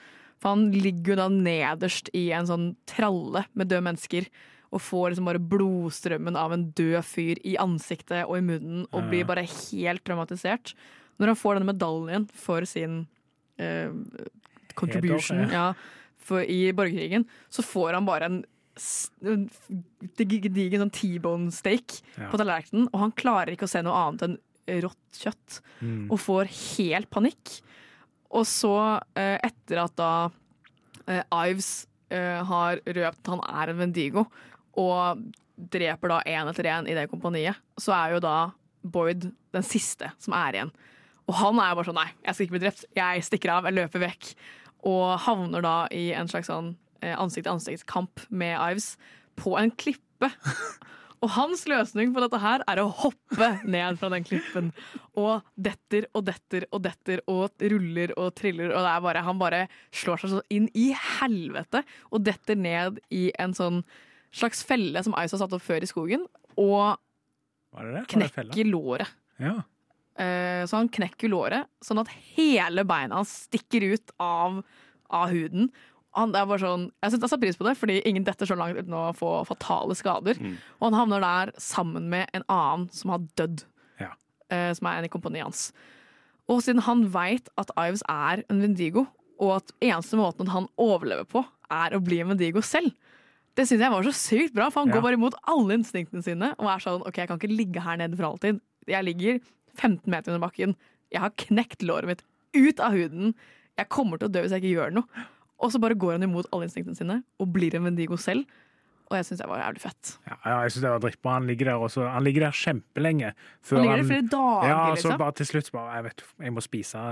For 0.42 0.54
han 0.54 0.66
ligger 0.74 1.14
jo 1.14 1.20
da 1.22 1.28
nederst 1.32 2.10
i 2.16 2.26
en 2.36 2.48
sånn 2.50 2.66
tralle 2.90 3.46
med 3.54 3.70
døde 3.70 3.86
mennesker. 3.86 4.28
Og 4.74 4.82
får 4.82 5.12
liksom 5.12 5.28
bare 5.30 5.42
blodstrømmen 5.52 6.36
av 6.38 6.52
en 6.52 6.66
død 6.74 6.98
fyr 7.06 7.38
i 7.46 7.54
ansiktet 7.62 8.24
og 8.24 8.40
i 8.40 8.44
munnen. 8.44 8.88
Og 8.90 9.06
blir 9.12 9.26
bare 9.28 9.46
helt 9.46 10.02
traumatisert. 10.06 10.74
Når 11.22 11.30
han 11.30 11.38
får 11.38 11.58
denne 11.58 11.70
medaljen 11.70 12.26
for 12.34 12.66
sin 12.66 13.04
eh, 13.62 13.94
contribution 14.74 15.46
ja. 15.52 15.68
for, 16.18 16.42
i 16.42 16.74
borgerkrigen, 16.74 17.28
så 17.48 17.62
får 17.62 17.94
han 17.94 18.08
bare 18.08 18.30
en 18.30 18.40
gedigen 20.24 20.82
sånn 20.82 20.92
T-bone 20.94 21.52
steak 21.54 22.00
Ja. 22.18 22.30
på 22.30 22.38
tallerkenen, 22.40 22.88
og 22.92 23.00
han 23.00 23.12
klarer 23.12 23.52
ikke 23.54 23.68
å 23.68 23.70
se 23.70 23.82
noe 23.82 23.94
annet 23.94 24.22
enn 24.26 24.38
rått 24.82 25.20
kjøtt. 25.20 25.60
Mm. 25.82 26.10
Og 26.10 26.18
får 26.18 26.48
helt 26.76 27.10
panikk. 27.10 27.60
Og 28.34 28.44
så, 28.48 29.00
eh, 29.14 29.38
etter 29.44 29.84
at 29.84 29.94
da 29.96 30.30
eh, 31.06 31.22
Ives 31.30 31.86
eh, 32.10 32.42
har 32.42 32.80
røpt 32.86 33.26
han 33.26 33.40
er 33.46 33.70
en 33.70 33.78
Vendigo, 33.78 34.26
og 34.76 35.20
dreper 35.56 36.08
da 36.08 36.22
én 36.26 36.48
etter 36.50 36.64
én 36.64 36.88
i 36.88 36.94
det 36.94 37.08
kompaniet, 37.10 37.56
så 37.78 37.92
er 37.94 38.14
jo 38.14 38.20
da 38.20 38.52
Boyd 38.84 39.32
den 39.52 39.62
siste 39.62 40.10
som 40.18 40.34
er 40.34 40.52
igjen. 40.52 40.72
Og 41.28 41.34
han 41.34 41.58
er 41.58 41.70
jo 41.70 41.76
bare 41.78 41.88
sånn 41.88 42.00
nei, 42.00 42.10
jeg 42.24 42.34
skal 42.34 42.46
ikke 42.46 42.56
bli 42.56 42.64
drept, 42.64 42.84
jeg 42.96 43.22
stikker 43.24 43.52
av, 43.54 43.64
jeg 43.68 43.78
løper 43.78 44.02
vekk. 44.02 44.34
Og 44.84 45.18
havner 45.24 45.62
da 45.64 45.76
i 45.94 46.10
en 46.12 46.28
slags 46.28 46.50
sånn 46.50 46.74
ansikt-til-ansikt-kamp 47.02 48.26
med 48.30 48.54
Ives 48.58 48.96
på 49.40 49.56
en 49.58 49.70
klippe. 49.70 50.30
Og 51.24 51.30
hans 51.38 51.62
løsning 51.64 52.10
på 52.12 52.20
dette 52.20 52.36
her 52.36 52.60
er 52.68 52.82
å 52.82 52.90
hoppe 52.92 53.46
ned 53.64 53.96
fra 53.96 54.10
den 54.12 54.26
klippen. 54.28 54.66
Og 55.16 55.40
detter 55.56 56.04
og 56.12 56.26
detter 56.28 56.66
og 56.68 56.82
detter 56.84 57.22
og 57.32 57.64
ruller 57.72 58.12
og 58.20 58.34
triller. 58.36 58.74
Og 58.76 58.84
det 58.84 58.92
bare, 59.06 59.22
han 59.24 59.40
bare 59.40 59.62
slår 59.96 60.20
seg 60.20 60.34
sånn 60.34 60.50
inn 60.52 60.66
i 60.76 60.90
helvete 60.92 61.80
og 62.10 62.26
detter 62.26 62.60
ned 62.60 63.00
i 63.08 63.30
en 63.40 63.56
sånn 63.56 63.80
slags 64.34 64.60
felle 64.68 65.00
som 65.06 65.16
Ice 65.16 65.32
har 65.32 65.40
satt 65.46 65.56
opp 65.56 65.64
før 65.64 65.86
i 65.86 65.88
skogen. 65.88 66.26
Og 66.60 67.00
knekker 68.10 68.68
låret. 68.68 69.08
Ja. 69.40 69.56
Eh, 70.20 70.66
Så 70.68 70.76
han 70.76 70.88
knekker 70.92 71.32
låret, 71.32 71.66
sånn 71.82 71.98
at 72.04 72.12
hele 72.36 72.84
beina 72.86 73.16
hans 73.22 73.32
stikker 73.48 73.94
ut 73.94 74.12
av, 74.22 74.60
av 75.08 75.32
huden. 75.32 75.72
Han, 76.14 76.34
er 76.34 76.46
bare 76.46 76.62
sånn, 76.62 76.84
jeg 77.02 77.10
synes 77.10 77.22
jeg 77.24 77.30
satte 77.32 77.40
pris 77.42 77.56
på 77.58 77.64
det, 77.66 77.76
fordi 77.76 77.96
ingen 78.06 78.24
detter 78.24 78.46
så 78.46 78.56
langt 78.56 78.78
uten 78.78 78.94
å 78.94 79.08
få 79.18 79.32
fatale 79.48 79.94
skader. 79.98 80.38
Og 80.80 80.84
han 80.88 80.94
havner 81.00 81.20
der 81.24 81.52
sammen 81.58 82.08
med 82.12 82.28
en 82.34 82.44
annen 82.48 82.88
som 82.94 83.10
har 83.10 83.18
dødd, 83.36 83.64
Ja. 84.00 84.12
eh, 84.50 84.72
som 84.74 84.86
er 84.86 84.98
en 84.98 85.04
i 85.04 85.08
kompaniet 85.08 85.42
hans. 85.42 85.72
Og 86.48 86.60
siden 86.62 86.82
han 86.86 87.06
veit 87.10 87.48
at 87.58 87.70
Ives 87.76 88.02
er 88.08 88.44
en 88.48 88.60
Vendigo, 88.62 89.06
og 89.40 89.56
at 89.56 89.72
eneste 89.82 90.14
måten 90.16 90.48
han 90.48 90.68
overlever 90.78 91.24
på, 91.26 91.44
er 91.70 91.90
å 91.96 92.02
bli 92.04 92.20
en 92.20 92.28
Vendigo 92.28 92.60
selv, 92.62 92.92
det 93.56 93.66
syns 93.68 93.80
jeg 93.80 93.90
var 93.90 94.02
så 94.02 94.12
sykt 94.14 94.54
bra, 94.54 94.68
for 94.70 94.80
han 94.84 94.88
Ja. 94.88 94.94
går 95.00 95.02
bare 95.02 95.14
imot 95.18 95.34
alle 95.46 95.74
instinktene 95.78 96.22
sine 96.22 96.54
og 96.58 96.66
er 96.66 96.78
sånn 96.82 97.06
OK, 97.06 97.14
jeg 97.16 97.28
kan 97.28 97.38
ikke 97.38 97.56
ligge 97.56 97.80
her 97.80 97.96
nede 97.96 98.16
for 98.16 98.24
alltid. 98.26 98.60
Jeg 98.86 99.04
ligger 99.04 99.40
15 99.76 100.10
meter 100.10 100.32
under 100.34 100.46
bakken. 100.48 100.74
Jeg 101.10 101.20
har 101.20 101.30
knekt 101.30 101.82
låret 101.82 102.06
mitt 102.06 102.22
ut 102.54 102.80
av 102.80 102.92
huden. 102.92 103.34
Jeg 103.78 103.88
kommer 103.88 104.18
til 104.18 104.28
å 104.28 104.32
dø 104.32 104.42
hvis 104.42 104.50
jeg 104.50 104.62
ikke 104.62 104.74
gjør 104.78 104.92
noe. 104.92 105.04
Og 105.62 105.70
så 105.72 105.78
bare 105.80 105.94
går 105.94 106.16
han 106.18 106.22
imot 106.26 106.46
alle 106.52 106.66
instinktene 106.68 106.96
sine 106.98 107.20
og 107.40 107.52
blir 107.54 107.74
en 107.78 107.84
Vendigo 107.86 108.16
selv. 108.20 108.44
Og 109.10 109.18
jeg 109.18 109.26
syns 109.28 109.40
det 109.42 109.46
var 109.50 109.60
jævlig 109.60 109.82
fett. 109.84 110.14
Ja, 110.26 110.36
ja, 110.48 110.54
jeg 110.64 110.72
synes 110.72 110.82
det 110.86 110.90
var 110.94 111.02
drittbra. 111.04 111.32
Han 111.36 111.46
ligger 111.46 111.68
der 111.70 111.82
også. 111.84 112.06
Han 112.08 112.24
ligger 112.24 112.46
der 112.46 112.56
kjempelenge. 112.56 113.32
før 113.62 113.76
Han 113.76 113.84
ligger 113.84 113.96
der 114.00 114.08
flere 114.08 114.28
dager, 114.32 114.68
ja, 114.68 114.78
så 114.88 114.94
liksom. 114.96 115.18
bare 115.20 115.32
til 115.32 115.46
slutt 115.46 115.68
bare 115.72 115.94
Jeg 115.98 116.04
vet, 116.04 116.24
jeg 116.46 116.52
må 116.56 116.60
spise 116.64 117.02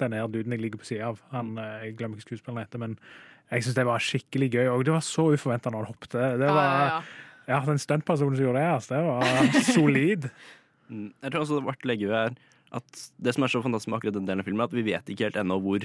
denne 0.00 0.16
her 0.18 0.26
duden 0.32 0.52
jeg 0.56 0.60
ligger 0.64 0.78
på 0.80 0.88
sida 0.88 1.10
av. 1.12 1.20
Han, 1.30 1.52
eh, 1.58 1.84
jeg 1.86 1.96
glemmer 1.98 2.16
ikke 2.18 2.26
skuespilleren 2.30 2.64
etter, 2.64 2.80
men 2.82 2.96
jeg 3.52 3.62
syns 3.66 3.76
det 3.76 3.84
var 3.86 3.98
skikkelig 4.02 4.48
gøy. 4.54 4.66
Og 4.72 4.84
det 4.88 4.94
var 4.96 5.04
så 5.06 5.28
uforventa 5.36 5.70
når 5.70 5.84
han 5.84 5.92
hoppet. 5.92 6.10
Det 6.16 6.48
Ja, 6.48 6.54
var, 6.56 6.72
ja, 6.88 7.02
ja, 7.52 7.60
Den 7.68 7.78
stuntpersonen 7.78 8.36
som 8.40 8.44
gjorde 8.48 8.58
det, 8.64 8.70
altså, 8.72 8.96
det 8.96 9.04
var 9.04 9.62
solid. 9.76 10.30
Mm, 10.88 11.12
Jeg 11.22 11.30
tror 11.32 11.40
også 11.44 11.60
det 11.60 11.62
er 11.62 11.68
verdt 11.70 11.84
å 11.86 11.92
legge 11.92 12.08
ved 12.08 12.16
her 12.16 12.34
at 12.72 13.02
det 13.20 13.34
som 13.36 13.44
er 13.44 13.52
så 13.52 13.60
fantastisk 13.62 13.92
med 13.92 13.98
akkurat 14.00 14.14
den 14.16 14.24
delen 14.26 14.40
av 14.40 14.46
filmen, 14.48 14.60
er 14.64 14.70
at 14.72 14.72
vi 14.80 14.82
vet 14.88 15.10
ikke 15.12 15.26
helt 15.28 15.36
ennå 15.36 15.60
hvor 15.60 15.84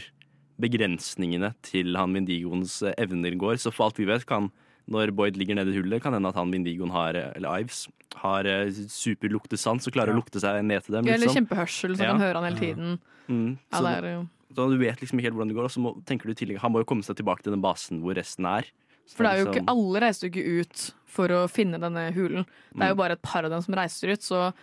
begrensningene 0.59 1.53
til 1.65 1.95
han 1.97 2.13
Vindigoens 2.13 2.81
eh, 2.83 2.93
evner 2.97 3.35
går. 3.39 3.59
Så 3.61 3.71
for 3.73 3.87
alt 3.89 3.99
vi 3.99 4.05
vet, 4.09 4.25
kan 4.29 4.51
når 4.87 5.11
Boyd 5.15 5.35
ligger 5.37 5.55
nede 5.59 5.73
i 5.73 5.77
hullet, 5.81 6.01
kan 6.01 6.13
hende 6.15 6.29
at 6.31 6.35
han 6.39 6.51
Vindigoen 6.53 6.91
har, 6.95 7.15
eh, 7.19 7.33
eller 7.35 7.59
Ives, 7.63 7.87
har 8.23 8.47
eh, 8.47 8.69
superluktesans 8.71 9.87
og 9.89 9.93
klarer 9.93 10.13
å 10.15 10.21
lukte 10.21 10.39
seg 10.39 10.63
ned 10.65 10.85
til 10.85 10.95
dem. 10.97 11.07
Eller 11.07 11.25
liksom. 11.27 11.43
kjempehørsel, 11.45 11.97
så 11.97 12.03
Ja. 12.07 12.11
kan 12.13 12.21
høre 12.23 12.41
han 12.41 12.47
hele 12.53 12.59
tiden. 12.59 12.99
Mm, 13.27 13.57
Ja, 13.71 13.77
så, 13.77 13.83
det 13.83 14.03
er 14.03 14.13
jo 14.15 14.27
så 14.55 14.69
du 14.71 14.77
vet 14.79 14.99
liksom 15.01 15.19
ikke 15.19 15.27
helt 15.27 15.35
hvordan 15.35 15.47
det 15.51 15.55
går, 15.57 15.65
og 15.67 15.71
så 15.75 15.81
må, 15.83 16.05
tenker 16.07 16.23
du 16.25 16.31
i 16.31 16.39
tillegg 16.39 16.57
Han 16.63 16.71
må 16.71 16.79
jo 16.79 16.85
komme 16.85 17.03
seg 17.03 17.17
tilbake 17.19 17.43
til 17.43 17.51
den 17.51 17.61
basen 17.61 17.99
hvor 18.01 18.15
resten 18.15 18.45
er. 18.47 18.63
Så 19.05 19.15
For 19.17 19.23
det 19.23 19.31
er 19.33 19.37
jo 19.37 19.45
liksom- 19.45 19.63
ikke, 19.67 19.69
alle 19.75 19.99
reiser 20.01 20.23
jo 20.23 20.31
ikke 20.31 20.61
ut 20.61 20.93
for 21.05 21.27
å 21.27 21.41
finne 21.51 21.79
denne 21.79 22.11
hulen. 22.15 22.45
Det 22.73 22.81
er 22.81 22.87
jo 22.89 22.95
Mm. 22.95 22.97
bare 22.97 23.11
et 23.11 23.21
par 23.21 23.43
av 23.45 23.51
dem 23.51 23.61
som 23.61 23.75
reiser 23.75 24.09
ut, 24.13 24.19
så 24.21 24.53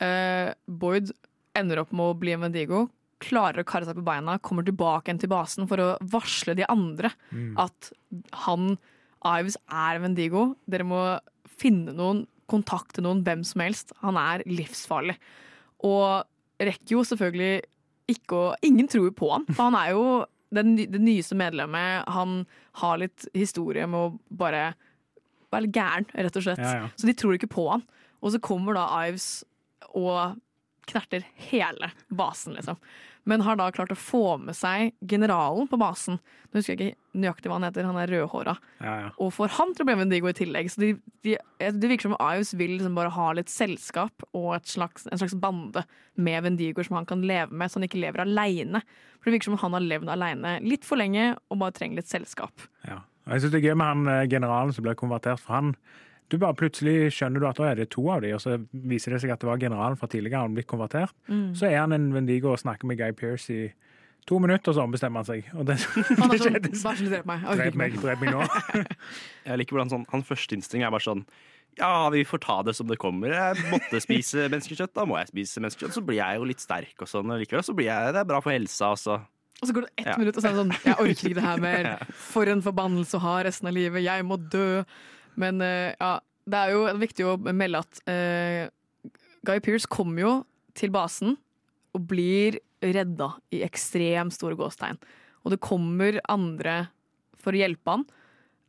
uh, 0.00 0.54
Boyd 0.68 1.10
ender 1.54 1.78
opp 1.78 1.92
med 1.92 2.04
å 2.14 2.18
bli 2.18 2.32
en 2.32 2.40
Vendigo. 2.40 2.90
Klarer 3.20 3.64
å 3.64 3.66
karre 3.66 3.88
seg 3.88 3.96
på 3.98 4.04
beina, 4.06 4.36
kommer 4.38 4.62
tilbake 4.66 5.08
igjen 5.10 5.20
til 5.24 5.30
basen 5.32 5.66
for 5.70 5.80
å 5.82 5.88
varsle 6.12 6.54
de 6.58 6.66
andre 6.70 7.10
Mm. 7.34 7.54
at 7.58 7.92
han, 8.46 8.78
Ives, 9.24 9.56
er 9.68 9.98
Vendigo. 9.98 10.56
Dere 10.70 10.84
må 10.86 11.00
finne 11.58 11.92
noen, 11.92 12.26
kontakte 12.48 13.02
noen, 13.02 13.24
hvem 13.24 13.42
som 13.44 13.60
helst. 13.60 13.92
Han 14.02 14.16
er 14.16 14.44
livsfarlig. 14.46 15.16
Og 15.84 16.24
rekker 16.60 16.94
jo 16.94 17.02
selvfølgelig 17.04 17.62
ikke 18.08 18.36
å 18.38 18.54
Ingen 18.64 18.88
tror 18.88 19.10
på 19.12 19.30
han, 19.32 19.44
for 19.52 19.68
han 19.68 19.74
er 19.74 19.90
jo 19.92 20.04
den, 20.54 20.76
det 20.76 21.00
nyeste 21.02 21.36
medlemmet. 21.36 22.06
Han 22.08 22.46
har 22.80 22.98
litt 23.02 23.26
historie 23.34 23.86
med 23.86 23.98
å 24.00 24.18
bare 24.30 24.74
være 25.52 25.66
litt 25.66 25.74
gæren, 25.76 26.06
rett 26.14 26.36
og 26.36 26.42
slett. 26.46 26.58
Ja, 26.62 26.72
ja. 26.84 26.88
Så 26.96 27.06
de 27.08 27.12
tror 27.18 27.34
ikke 27.36 27.50
på 27.52 27.66
han. 27.70 27.82
Og 28.22 28.32
så 28.32 28.40
kommer 28.40 28.74
da 28.78 28.86
Ives 29.08 29.44
og 29.94 30.38
knerter 30.88 31.24
hele 31.50 31.90
basen, 32.08 32.54
liksom. 32.56 32.78
Men 33.28 33.42
har 33.44 33.58
da 33.58 33.68
klart 33.74 33.92
å 33.92 33.98
få 33.98 34.38
med 34.40 34.56
seg 34.56 34.94
generalen 35.10 35.68
på 35.70 35.78
basen. 35.80 36.20
Nå 36.48 36.60
husker 36.60 36.74
jeg 36.74 36.92
ikke 36.94 37.20
nøyaktig 37.22 37.50
hva 37.50 37.58
han 37.58 37.66
heter, 37.66 37.88
han 37.88 37.98
er 38.00 38.12
rødhåra. 38.12 38.54
Ja, 38.80 38.94
ja. 39.02 39.10
Og 39.20 39.32
får 39.36 39.52
han 39.58 39.74
til 39.74 39.84
å 39.84 39.88
bli 39.88 39.96
med 39.96 40.06
Vendigo 40.06 40.30
i 40.30 40.36
tillegg. 40.38 40.70
Så 40.72 40.82
de, 40.82 40.92
de, 41.26 41.34
det 41.58 41.90
virker 41.90 42.08
som 42.08 42.16
om 42.16 42.24
Ives 42.30 42.54
vil 42.58 42.76
liksom 42.76 42.96
bare 42.98 43.12
ha 43.16 43.28
litt 43.36 43.52
selskap 43.52 44.24
og 44.30 44.54
et 44.56 44.70
slags, 44.70 45.08
en 45.10 45.20
slags 45.20 45.36
bande 45.40 45.84
med 46.14 46.46
Vendigo 46.46 46.84
som 46.86 47.00
han 47.00 47.08
kan 47.08 47.24
leve 47.26 47.52
med, 47.52 47.70
så 47.70 47.80
han 47.80 47.88
ikke 47.88 48.02
lever 48.02 48.24
aleine. 48.24 48.82
For 49.18 49.28
det 49.28 49.38
virker 49.38 49.50
som 49.50 49.60
han 49.64 49.76
har 49.76 49.86
levd 49.86 50.12
aleine 50.14 50.58
litt 50.64 50.86
for 50.88 51.00
lenge 51.00 51.32
og 51.34 51.60
bare 51.60 51.76
trenger 51.76 52.00
litt 52.00 52.10
selskap. 52.10 52.68
Ja. 52.86 53.02
Og 53.28 53.34
Jeg 53.34 53.42
synes 53.42 53.52
det 53.52 53.58
er 53.60 53.68
gøy 53.68 53.76
med 53.76 53.90
han 53.90 54.08
eh, 54.08 54.26
generalen 54.32 54.72
som 54.72 54.86
ble 54.86 54.94
konvertert, 54.96 55.42
for 55.42 55.58
han 55.58 55.74
du 56.28 56.36
bare 56.38 56.54
Plutselig 56.58 57.10
skjønner 57.16 57.40
du 57.40 57.46
at 57.48 57.56
da 57.56 57.70
er 57.70 57.74
det 57.80 57.90
to 57.90 58.02
av 58.12 58.20
dem, 58.22 58.34
og 58.36 58.40
så 58.44 58.58
viser 58.72 59.14
det 59.14 59.20
seg 59.22 59.30
at 59.32 59.40
det 59.40 59.48
var 59.48 59.58
generalen 59.62 59.96
fra 59.96 60.08
tidligere 60.12 60.42
han 60.44 60.54
blitt 60.56 60.66
konvertert. 60.68 61.14
Mm. 61.28 61.54
Så 61.56 61.68
er 61.70 61.78
han 61.80 61.92
en 61.96 62.10
Vendigo 62.12 62.52
og 62.52 62.58
snakker 62.60 62.84
med 62.90 62.98
Guy 63.00 63.12
Pearce 63.16 63.48
i 63.54 63.68
to 64.28 64.36
minutter, 64.38 64.70
og 64.70 64.76
så 64.76 64.82
ombestemmer 64.84 65.22
han 65.22 65.28
seg. 65.28 65.46
Og 65.56 65.64
det, 65.70 65.78
Han 65.80 66.26
er 66.28 66.32
det 66.34 66.40
sånn 66.42 66.52
skjedde- 66.58 66.72
Vær 66.74 66.80
så 66.82 66.96
snill, 67.00 67.12
drep 67.14 67.26
meg. 67.30 67.46
Jeg 67.48 67.56
Drep 67.62 67.78
meg, 67.80 67.96
drep 68.02 68.20
meg 68.20 68.34
nå. 68.34 68.42
Jeg 69.48 69.58
liker 69.62 69.76
hvordan 69.78 69.92
sånn, 69.94 70.04
Han 70.12 70.26
første 70.28 70.58
instinkt 70.58 70.84
er 70.84 70.92
bare 70.92 71.06
sånn 71.06 71.24
Ja, 71.78 72.08
vi 72.12 72.24
får 72.28 72.40
ta 72.44 72.58
det 72.66 72.74
som 72.76 72.88
det 72.90 72.98
kommer. 73.00 73.32
Jeg 73.32 73.64
måtte 73.72 74.00
spise 74.04 74.48
menneskekjøtt, 74.52 74.92
da 74.98 75.04
må 75.08 75.16
jeg 75.20 75.30
spise 75.30 75.62
menneskekjøtt. 75.64 75.94
Så 75.96 76.02
blir 76.04 76.18
jeg 76.20 76.40
jo 76.40 76.48
litt 76.50 76.60
sterk 76.60 77.04
og 77.04 77.08
sånn. 77.08 77.30
og 77.32 77.40
Likevel 77.40 77.64
så 77.64 77.72
blir 77.78 77.86
jeg 77.88 78.12
Det 78.16 78.20
er 78.24 78.28
bra 78.28 78.40
for 78.44 78.52
helsa, 78.52 78.92
og 78.92 78.98
så 79.00 79.16
Og 79.62 79.68
så 79.70 79.74
går 79.74 79.86
det 79.88 79.92
ett 80.02 80.06
Ja. 80.12 80.16
minutt, 80.20 80.36
og 80.36 80.42
så 80.42 80.48
er 80.50 80.52
det 80.52 80.60
sånn 80.60 80.74
Jeg 80.84 80.96
orker 80.98 81.28
ikke 81.30 81.34
det 81.40 81.46
her 81.48 81.62
mer. 81.64 81.88
For 82.34 82.44
en 82.52 82.60
forbannelse 82.62 83.16
å 83.16 83.22
ha 83.24 83.36
resten 83.48 83.70
av 83.70 83.74
livet. 83.78 84.02
Jeg 84.04 84.26
må 84.28 84.36
dø. 84.50 84.84
Men 85.38 85.62
eh, 85.64 85.94
ja, 85.98 86.18
det 86.48 86.60
er 86.60 86.74
jo 86.74 86.84
viktig 86.98 87.26
å 87.28 87.36
melde 87.52 87.82
at 87.84 88.00
uh, 88.08 88.64
Guy 89.46 89.60
Pearce 89.64 89.88
kommer 89.90 90.22
jo 90.24 90.32
til 90.78 90.92
basen 90.94 91.36
og 91.96 92.06
blir 92.10 92.58
redda 92.82 93.32
i 93.54 93.62
ekstremt 93.66 94.34
store 94.36 94.58
gåstegn. 94.58 94.98
Og 95.44 95.54
det 95.54 95.62
kommer 95.64 96.20
andre 96.30 96.88
for 97.38 97.54
å 97.54 97.60
hjelpe 97.60 97.94
han, 97.94 98.04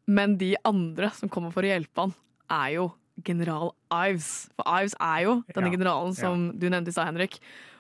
men 0.10 0.38
de 0.42 0.54
andre 0.66 1.12
som 1.18 1.30
kommer 1.32 1.54
for 1.54 1.66
å 1.66 1.72
hjelpe 1.72 2.06
han, 2.06 2.16
er 2.50 2.70
jo 2.78 2.86
general 3.26 3.74
Ives. 3.94 4.48
For 4.58 4.66
Ives 4.66 4.96
er 5.02 5.26
jo 5.26 5.34
denne 5.52 5.70
Ja, 5.70 5.76
generalen 5.76 6.16
som 6.18 6.50
du 6.58 6.70
nevnte 6.70 6.90
i 6.90 6.96
stad, 6.96 7.12
Henrik. 7.12 7.40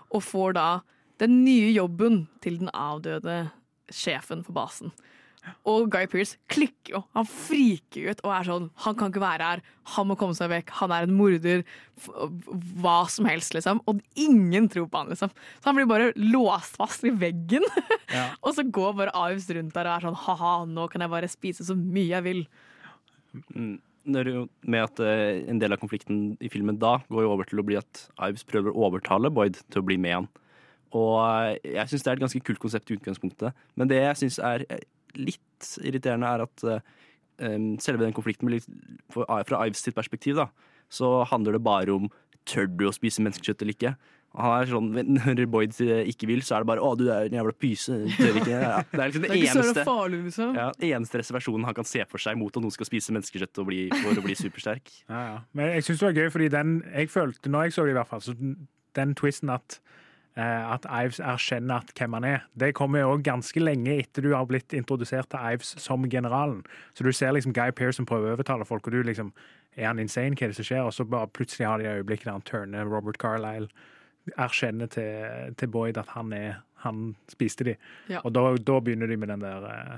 og 0.09 0.23
får 0.25 0.53
da 0.57 0.81
den 1.21 1.43
nye 1.45 1.69
jobben 1.71 2.27
til 2.41 2.57
den 2.59 2.69
avdøde 2.73 3.51
sjefen 3.93 4.43
for 4.45 4.53
basen. 4.53 4.93
Og 5.69 5.89
Guy 5.91 6.07
Pearce 6.11 6.37
klikker 6.51 6.97
jo. 6.97 7.01
Han 7.15 7.27
friker 7.29 8.11
ut 8.11 8.21
og 8.25 8.33
er 8.35 8.47
sånn 8.47 8.69
Han 8.85 8.97
kan 8.99 9.11
ikke 9.11 9.23
være 9.23 9.51
her. 9.51 9.63
Han 9.95 10.09
må 10.09 10.17
komme 10.19 10.37
seg 10.37 10.51
vekk. 10.51 10.73
Han 10.81 10.93
er 10.93 11.07
en 11.07 11.15
morder. 11.15 11.65
Hva 12.83 12.97
som 13.11 13.27
helst, 13.29 13.55
liksom. 13.55 13.81
Og 13.89 14.01
ingen 14.19 14.69
tror 14.71 14.89
på 14.91 15.01
han, 15.01 15.11
liksom. 15.13 15.33
Så 15.59 15.69
han 15.69 15.77
blir 15.77 15.89
bare 15.89 16.11
låst 16.19 16.79
fast 16.79 17.05
i 17.07 17.13
veggen. 17.15 17.65
og 18.43 18.51
så 18.55 18.65
går 18.65 18.97
bare 18.99 19.15
Ives 19.29 19.49
rundt 19.55 19.75
der 19.75 19.89
og 19.89 19.95
er 19.95 20.07
sånn 20.07 20.23
ha-ha, 20.25 20.55
nå 20.69 20.89
kan 20.91 21.05
jeg 21.05 21.13
bare 21.13 21.31
spise 21.31 21.67
så 21.67 21.77
mye 21.77 22.09
jeg 22.11 22.27
vil. 22.27 22.43
Mm. 23.55 23.77
Med 24.09 24.81
at 24.81 25.01
eh, 25.03 25.43
En 25.51 25.59
del 25.61 25.75
av 25.75 25.81
konflikten 25.81 26.31
i 26.41 26.49
filmen 26.49 26.79
da 26.81 26.97
går 27.11 27.25
jo 27.25 27.33
over 27.33 27.49
til 27.49 27.61
å 27.61 27.65
bli 27.65 27.77
at 27.77 28.07
Ives 28.25 28.45
prøver 28.47 28.73
å 28.73 28.87
overtale 28.87 29.31
Boyd 29.33 29.59
til 29.69 29.83
å 29.83 29.85
bli 29.85 29.99
med 30.01 30.15
han. 30.21 30.29
Og 30.97 31.17
eh, 31.21 31.75
jeg 31.75 31.91
syns 31.91 32.05
det 32.05 32.11
er 32.11 32.17
et 32.17 32.23
ganske 32.23 32.45
kult 32.45 32.61
konsept 32.61 32.89
i 32.89 32.97
utgangspunktet. 32.97 33.67
Men 33.77 33.91
det 33.91 34.01
jeg 34.01 34.21
syns 34.23 34.39
er 34.41 34.65
eh, 34.69 34.81
litt 35.17 35.73
irriterende, 35.83 36.27
er 36.27 36.45
at 36.45 36.63
eh, 37.39 37.57
selve 37.79 38.03
den 38.05 38.13
konflikten 38.13 38.45
blir 38.49 38.59
litt, 38.59 38.69
for- 39.11 39.25
Fra 39.47 39.65
Ives 39.65 39.79
sitt 39.83 39.95
perspektiv, 39.95 40.35
da, 40.35 40.49
så 40.89 41.25
handler 41.29 41.53
det 41.53 41.63
bare 41.63 41.89
om 41.95 42.09
tør 42.45 42.65
du 42.67 42.87
å 42.89 42.93
spise 42.95 43.21
menneskekjøtt 43.21 43.61
eller 43.61 43.73
ikke. 43.75 43.95
Og 44.33 44.41
Han 44.41 44.61
er 44.61 44.69
sånn, 44.69 44.89
Når 45.25 45.45
Boyd 45.49 45.73
ikke 45.73 46.27
vil, 46.29 46.41
så 46.45 46.55
er 46.55 46.59
det 46.63 46.67
bare 46.69 46.79
'Å, 46.81 46.95
du 46.97 47.09
er 47.09 47.25
en 47.25 47.31
jævla 47.33 47.53
pyse'. 47.57 47.97
Tør 48.17 48.37
ikke. 48.41 48.49
Ja, 48.61 48.83
det 48.91 48.99
er 48.99 49.07
liksom 49.09 49.21
det, 49.21 49.29
Det 49.29 49.37
er 49.37 49.41
ikke 49.41 49.57
eneste 49.57 49.85
farlig, 49.85 50.19
liksom. 50.25 50.55
ja, 50.55 50.67
eneste 50.97 51.17
reservasjonen 51.21 51.65
han 51.65 51.73
kan 51.73 51.83
se 51.89 52.05
for 52.05 52.17
seg 52.21 52.37
mot 52.37 52.55
at 52.55 52.61
noen 52.61 52.71
skal 52.71 52.85
spise 52.85 53.09
menneskekjøtt 53.15 53.57
og 53.59 53.65
bli, 53.71 53.89
for 53.89 54.13
å 54.21 54.25
bli 54.25 54.35
supersterk. 54.37 54.91
Ja, 55.09 55.21
ja. 55.33 55.39
Men 55.53 55.73
jeg 55.73 55.83
syns 55.87 55.99
det 55.99 56.07
var 56.09 56.13
gøy, 56.21 56.29
fordi 56.31 56.49
den 56.49 56.75
jeg 56.93 57.09
følte, 57.09 57.49
når 57.49 57.63
jeg 57.63 57.73
så 57.73 57.85
det 57.85 57.91
i 57.95 57.97
hvert 57.99 58.07
fall, 58.07 58.21
så 58.21 58.35
den, 58.93 59.15
twisten 59.15 59.49
at 59.49 59.79
at 60.39 60.85
Ives 60.87 61.19
erkjenner 61.19 61.81
at 61.81 61.93
hvem 61.97 62.13
han 62.17 62.25
er. 62.27 62.43
Det 62.59 62.73
kommer 62.77 63.01
jo 63.01 63.19
ganske 63.25 63.61
lenge 63.61 63.97
etter 63.99 64.23
du 64.23 64.33
har 64.35 64.47
blitt 64.49 64.73
introdusert 64.77 65.29
til 65.31 65.55
Ives 65.55 65.73
som 65.81 66.05
generalen. 66.09 66.61
Så 66.93 67.03
du 67.03 67.11
ser 67.11 67.33
liksom 67.35 67.53
Guy 67.55 67.73
Pearson 67.75 68.07
prøve 68.09 68.29
å 68.29 68.35
overtale 68.37 68.67
folk, 68.67 68.87
og 68.87 68.93
du 68.93 69.03
liksom 69.03 69.33
Er 69.77 69.85
han 69.87 69.99
insane? 70.01 70.35
Hva 70.35 70.47
er 70.47 70.51
det 70.51 70.57
som 70.57 70.65
skjer? 70.65 70.81
Og 70.83 70.93
så 70.93 71.05
bare 71.05 71.29
plutselig 71.29 71.67
har 71.67 71.77
de 71.79 71.85
øyeblikket 71.87 72.25
der 72.25 72.35
han 72.35 72.41
turner 72.43 72.89
Robert 72.89 73.19
Carlisle, 73.21 73.69
erkjenner 74.37 74.89
til, 74.91 75.53
til 75.57 75.69
Boyd 75.71 75.97
at 75.97 76.09
han 76.15 76.33
er 76.33 76.63
Han 76.83 77.15
spiste 77.27 77.63
de. 77.63 77.75
Ja. 78.09 78.21
Og 78.23 78.31
da, 78.33 78.55
da 78.55 78.79
begynner 78.79 79.07
de 79.07 79.17
med 79.17 79.27
den 79.27 79.41
der 79.41 79.65
eh, 79.67 79.97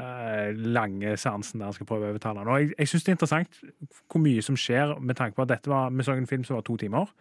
eh, 0.00 0.54
lange 0.56 1.16
seansen 1.16 1.60
der 1.60 1.68
han 1.68 1.76
skal 1.76 1.86
prøve 1.86 2.06
å 2.06 2.14
overtale 2.14 2.40
han. 2.40 2.48
Og 2.48 2.62
jeg, 2.62 2.70
jeg 2.78 2.88
syns 2.88 3.04
det 3.04 3.12
er 3.12 3.16
interessant 3.18 3.58
hvor 4.08 4.22
mye 4.24 4.44
som 4.46 4.56
skjer, 4.56 4.94
med 5.00 5.18
tanke 5.18 5.36
på 5.36 5.44
at 5.44 5.52
dette 5.52 5.68
var, 5.68 5.90
vi 5.92 6.06
så 6.06 6.16
en 6.16 6.30
film 6.30 6.46
som 6.48 6.56
var 6.56 6.64
to 6.64 6.78
timer. 6.80 7.12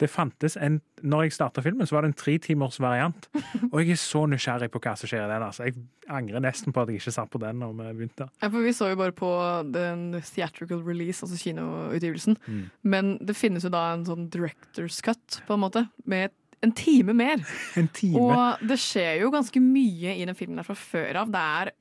Det 0.00 0.08
fantes 0.08 0.56
en, 0.56 0.78
når 1.04 1.26
jeg 1.26 1.36
starta 1.36 1.62
filmen, 1.64 1.86
så 1.88 1.96
var 1.96 2.04
det 2.04 2.12
en 2.12 2.18
tretimers 2.18 2.78
variant. 2.80 3.28
Og 3.68 3.80
jeg 3.82 3.94
er 3.94 4.00
så 4.00 4.24
nysgjerrig 4.30 4.70
på 4.72 4.80
hva 4.82 4.94
som 4.96 5.10
skjer 5.10 5.26
i 5.26 5.30
den. 5.30 5.44
altså. 5.44 5.68
Jeg 5.68 5.76
angrer 6.10 6.42
nesten 6.42 6.74
på 6.74 6.82
at 6.82 6.90
jeg 6.90 7.02
ikke 7.02 7.14
satt 7.14 7.30
på 7.32 7.40
den 7.42 7.60
når 7.60 7.74
vi 7.76 7.88
begynte. 8.00 8.30
Ja, 8.40 8.48
for 8.48 8.64
Vi 8.64 8.74
så 8.76 8.90
jo 8.92 8.98
bare 9.00 9.14
på 9.16 9.30
den 9.70 10.20
theatrical 10.24 10.82
release, 10.86 11.22
altså 11.24 11.38
kinoutgivelsen. 11.42 12.38
Mm. 12.46 12.62
Men 12.82 13.16
det 13.20 13.36
finnes 13.36 13.66
jo 13.66 13.72
da 13.72 13.90
en 13.94 14.06
sånn 14.08 14.28
director's 14.32 15.02
cut, 15.04 15.42
på 15.46 15.56
en 15.56 15.64
måte, 15.66 15.86
med 16.08 16.32
en 16.64 16.72
time 16.76 17.14
mer. 17.16 17.44
En 17.80 17.88
time? 17.88 18.20
Og 18.20 18.64
det 18.68 18.80
skjer 18.80 19.20
jo 19.22 19.32
ganske 19.32 19.62
mye 19.64 20.16
i 20.16 20.24
den 20.28 20.36
filmen 20.38 20.60
der 20.60 20.68
fra 20.68 20.76
før 20.78 21.22
av. 21.22 21.32
Det 21.32 21.44
er 21.60 21.74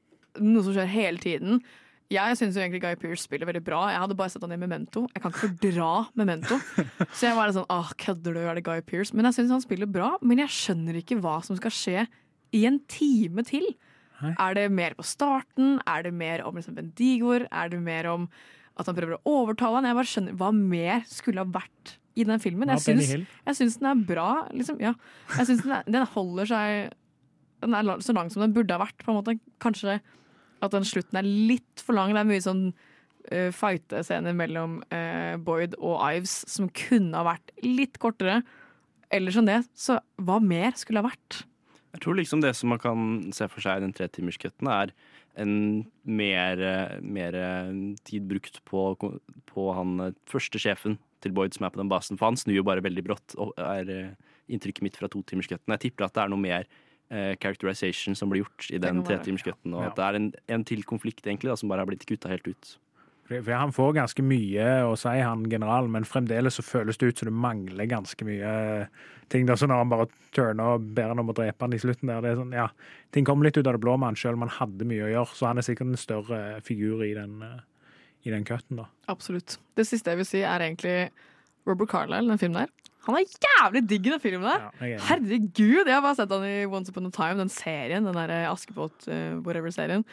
noe 0.43 0.65
som 0.65 0.75
skjer 0.75 0.91
hele 0.91 1.23
tiden. 1.23 1.63
Jeg 2.09 2.37
syns 2.39 2.55
egentlig 2.57 2.81
Guy 2.81 2.95
Pearce 2.97 3.21
spiller 3.21 3.45
veldig 3.45 3.61
bra. 3.61 3.83
Jeg 3.93 4.01
hadde 4.01 4.15
bare 4.17 4.31
sett 4.33 4.41
han 4.41 4.53
i 4.55 4.57
Memento. 4.57 5.03
Jeg 5.13 5.21
kan 5.21 5.29
ikke 5.33 5.49
fordra 5.51 5.89
Memento. 6.17 6.57
Så 7.13 7.27
jeg 7.27 7.37
var 7.37 7.49
litt 7.49 7.57
sånn 7.59 7.69
Åh, 7.69 7.91
kødder 8.01 8.33
du? 8.33 8.39
Er 8.49 8.57
det 8.57 8.63
Guy 8.65 8.81
Pearce? 8.81 9.13
Men 9.13 9.29
jeg 9.29 9.37
syns 9.37 9.53
han 9.53 9.61
spiller 9.61 9.89
bra. 9.89 10.15
Men 10.25 10.41
jeg 10.41 10.49
skjønner 10.55 10.97
ikke 10.97 11.19
hva 11.21 11.35
som 11.45 11.59
skal 11.59 11.75
skje 11.75 12.07
i 12.57 12.63
en 12.65 12.79
time 12.89 13.45
til. 13.45 13.67
Er 14.25 14.57
det 14.57 14.65
mer 14.73 14.97
på 14.97 15.05
starten? 15.05 15.77
Er 15.87 16.03
det 16.07 16.15
mer 16.17 16.41
om 16.49 16.57
liksom 16.57 16.75
Bendigoer? 16.75 17.45
Er 17.53 17.69
det 17.71 17.79
mer 17.85 18.09
om 18.11 18.25
at 18.79 18.89
han 18.89 18.97
prøver 18.97 19.19
å 19.19 19.35
overtale 19.43 19.77
han? 19.77 19.87
Jeg 19.91 19.99
bare 20.01 20.09
skjønner 20.15 20.39
Hva 20.41 20.49
mer 20.55 21.05
skulle 21.07 21.45
ha 21.45 21.53
vært 21.61 21.97
i 22.19 22.25
den 22.27 22.41
filmen? 22.41 22.73
Jeg 22.73 22.81
syns, 23.61 23.77
den 23.79 23.91
er 23.93 24.01
bra. 24.09 24.29
Liksom, 24.49 24.81
ja. 24.81 24.95
Jeg 25.37 25.51
syns 25.51 25.61
den, 25.63 25.93
den 25.93 26.09
holder 26.17 26.49
seg 26.49 26.97
Den 27.63 27.77
er 27.77 28.01
så 28.01 28.17
lang 28.17 28.33
som 28.33 28.41
den 28.43 28.57
burde 28.57 28.73
ha 28.75 28.81
vært. 28.81 28.97
På 29.05 29.13
en 29.13 29.21
måte. 29.21 29.37
Kanskje 29.61 29.99
at 30.65 30.75
den 30.75 30.87
slutten 30.87 31.19
er 31.19 31.27
litt 31.27 31.83
for 31.83 31.97
lang. 31.97 32.13
Det 32.15 32.23
er 32.23 32.29
mye 32.29 32.45
sånn 32.45 32.63
uh, 32.71 33.49
fight-scener 33.55 34.35
mellom 34.37 34.79
uh, 34.93 35.35
Boyd 35.41 35.77
og 35.79 35.99
Ives 36.03 36.41
som 36.49 36.71
kunne 36.71 37.15
ha 37.17 37.27
vært 37.33 37.53
litt 37.65 37.99
kortere. 38.01 38.41
Ellers 39.13 39.39
enn 39.39 39.49
det, 39.49 39.63
så 39.73 39.97
hva 40.21 40.37
mer 40.43 40.75
skulle 40.77 41.01
ha 41.01 41.09
vært? 41.09 41.43
Jeg 41.95 42.03
tror 42.03 42.19
liksom 42.19 42.43
det 42.43 42.53
som 42.53 42.69
man 42.69 42.81
kan 42.81 43.05
se 43.33 43.47
for 43.49 43.65
seg 43.65 43.79
i 43.79 43.85
den 43.87 43.95
tretimerscutten, 43.97 44.69
er 44.69 44.93
en 45.41 45.53
mer, 46.03 46.61
eh, 46.61 46.97
mer 47.01 47.35
eh, 47.37 47.71
tid 48.05 48.27
brukt 48.29 48.59
på, 48.69 48.83
på 49.49 49.69
han 49.73 49.99
eh, 50.03 50.17
første 50.29 50.61
sjefen 50.61 50.99
til 51.23 51.33
Boyd 51.35 51.55
som 51.55 51.65
er 51.65 51.73
på 51.73 51.81
den 51.81 51.89
basen. 51.89 52.19
For 52.19 52.29
han 52.29 52.37
snur 52.37 52.59
jo 52.59 52.67
bare 52.67 52.83
veldig 52.85 53.05
brått, 53.07 53.35
og 53.41 53.55
er 53.57 53.89
eh, 53.93 54.35
inntrykket 54.51 54.85
mitt 54.85 54.99
fra 54.99 55.09
totimerscutten. 55.11 55.73
Jeg 55.75 55.87
tipper 55.87 56.07
at 56.07 56.17
det 56.17 56.25
er 56.25 56.33
noe 56.33 56.43
mer 56.43 56.69
eh, 57.11 57.35
characterization 57.41 58.15
som 58.15 58.29
blir 58.29 58.43
gjort 58.43 58.69
i 58.71 58.77
den 58.81 59.03
tretimerscutten, 59.03 59.73
og 59.73 59.81
Ja. 59.83 59.87
at 59.89 59.95
det 59.95 60.05
er 60.05 60.15
en, 60.19 60.33
en 60.47 60.63
til 60.63 60.83
konflikt 60.83 61.25
egentlig 61.25 61.49
da, 61.49 61.55
som 61.55 61.69
bare 61.69 61.79
har 61.85 61.89
blitt 61.89 62.05
kutta 62.05 62.29
helt 62.29 62.47
ut. 62.47 62.77
For 63.29 63.53
han 63.53 63.69
får 63.71 63.91
ganske 63.93 64.23
mye 64.25 64.67
å 64.89 64.95
si, 64.97 65.11
han 65.21 65.43
generalen, 65.51 65.91
men 65.93 66.03
fremdeles 66.03 66.55
så 66.57 66.63
føles 66.65 66.97
det 66.97 67.11
ut 67.11 67.19
som 67.19 67.27
det 67.29 67.33
mangler 67.37 67.85
ganske 67.85 68.25
mye 68.25 68.87
ting. 69.29 69.45
Da, 69.45 69.53
så 69.55 69.67
når 69.69 69.83
han 69.83 69.89
bare 69.91 70.07
turner 70.33 70.71
og 70.79 70.87
ber 70.97 71.11
han 71.11 71.19
om 71.21 71.29
å 71.29 71.35
drepe 71.37 71.61
han 71.61 71.75
i 71.77 71.77
slutten 71.77 72.09
der, 72.09 72.21
det 72.25 72.31
er 72.31 72.39
sånn, 72.41 72.55
ja, 72.57 72.67
ting 73.13 73.25
kommer 73.29 73.45
litt 73.45 73.57
ut 73.61 73.67
av 73.69 73.73
det 73.77 73.83
blå 73.83 73.93
med 74.01 74.09
han 74.09 74.17
selv 74.17 74.41
man 74.41 74.49
hadde 74.49 74.87
mye 74.89 75.05
å 75.05 75.11
gjøre, 75.13 75.35
så 75.37 75.45
han 75.51 75.61
er 75.61 75.67
sikkert 75.67 75.91
en 75.93 76.01
større 76.01 76.39
figur 76.65 77.03
i 77.05 77.13
den, 77.13 77.37
eh, 77.45 77.59
i 78.25 78.33
den 78.33 78.43
cutten 78.49 78.81
da. 78.81 78.87
Absolutt. 79.07 79.59
Det 79.77 79.85
siste 79.85 80.09
jeg 80.09 80.17
vil 80.23 80.25
si, 80.25 80.41
er 80.41 80.65
egentlig 80.65 81.11
Robert 81.69 81.89
Carlyle, 81.93 82.25
den 82.33 82.41
filmen 82.41 82.65
der. 82.65 82.73
Han 83.07 83.15
er 83.15 83.37
jævlig 83.45 83.83
digg 83.87 84.09
i 84.09 84.11
den 84.13 84.21
filmen 84.23 84.45
der! 84.45 84.65
jeg 84.81 84.97
er. 84.97 85.05
Herregud! 85.07 85.87
Jeg 85.87 85.95
har 85.95 86.03
bare 86.03 86.17
sett 86.19 86.33
han 86.35 86.43
i 86.45 86.65
Once 86.67 86.91
Upon 86.91 87.07
a 87.07 87.13
Time, 87.15 87.39
den 87.39 87.53
serien. 87.53 88.05
Den 88.05 88.17
der 88.17 88.33
eh, 88.35 88.49
Askepott, 88.51 89.07
uh, 89.07 89.39
whatever-serien. 89.45 90.03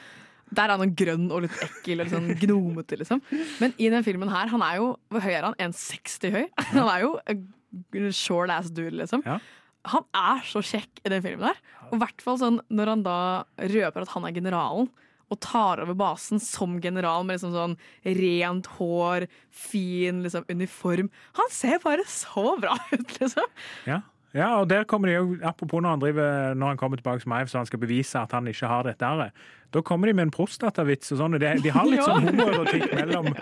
Der 0.55 0.70
er 0.70 0.78
han 0.78 0.95
grønn 0.95 1.26
og 1.34 1.43
litt 1.43 1.57
ekkel 1.64 1.99
og 1.99 2.07
litt 2.07 2.14
sånn 2.14 2.30
gnomete, 2.39 3.01
liksom. 3.01 3.22
Men 3.59 3.74
i 3.82 3.91
den 3.91 4.07
filmen 4.07 4.30
her, 4.30 4.47
han 4.53 4.62
er 4.62 4.78
jo 4.78 4.93
Hvor 5.11 5.24
høy 5.24 5.32
er 5.34 5.49
han? 5.49 5.57
1,60 5.59 6.37
høy? 6.37 6.45
Han 6.70 6.87
er 6.87 7.03
jo 7.03 8.12
short 8.14 8.53
ass 8.55 8.70
dude, 8.70 8.95
liksom. 9.01 9.24
Han 9.26 10.07
er 10.18 10.47
så 10.47 10.62
kjekk 10.64 11.03
i 11.03 11.11
den 11.11 11.24
filmen 11.24 11.49
der. 11.49 11.59
Og 11.91 11.99
i 11.99 12.01
hvert 12.05 12.22
fall 12.22 12.39
sånn 12.41 12.61
når 12.70 12.95
han 12.95 13.03
da 13.07 13.18
røper 13.59 14.07
at 14.07 14.14
han 14.14 14.26
er 14.28 14.39
generalen. 14.39 14.89
Og 15.33 15.41
tar 15.43 15.83
over 15.83 15.97
basen 15.99 16.43
som 16.43 16.77
general 16.83 17.27
med 17.27 17.39
liksom 17.39 17.55
sånn 17.55 17.77
rent 18.18 18.68
hår, 18.77 19.27
fin 19.51 20.22
liksom, 20.22 20.47
uniform. 20.53 21.11
Han 21.41 21.51
ser 21.51 21.81
bare 21.83 22.07
så 22.11 22.55
bra 22.62 22.77
ut, 22.95 23.16
liksom. 23.18 23.51
Ja. 23.89 24.01
ja, 24.37 24.53
og 24.61 24.70
der 24.70 24.87
kommer 24.87 25.11
de 25.11 25.18
jo, 25.18 25.37
apropos 25.43 25.83
når 25.83 25.97
han, 25.97 26.05
driver, 26.05 26.55
når 26.55 26.74
han 26.74 26.81
kommer 26.83 27.03
tilbake 27.03 27.24
som 27.24 27.35
Ive, 27.35 27.51
så 27.51 27.62
han 27.62 27.70
skal 27.70 27.83
bevise 27.83 28.22
at 28.22 28.37
han 28.37 28.47
ikke 28.51 28.70
har 28.70 28.87
dette 28.87 29.12
her. 29.12 29.35
Da 29.74 29.83
kommer 29.83 30.07
de 30.07 30.14
med 30.14 30.29
en 30.29 30.35
prostatavits 30.35 31.11
og 31.12 31.24
sånn. 31.24 31.41
De, 31.43 31.53
de 31.64 31.74
har 31.74 31.91
litt 31.91 32.07
sånn 32.11 32.31
homoerotikk 32.31 32.95
mellom, 32.95 33.33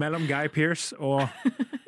mellom 0.00 0.28
Guy 0.30 0.48
Pearce 0.54 0.96
og, 0.96 1.28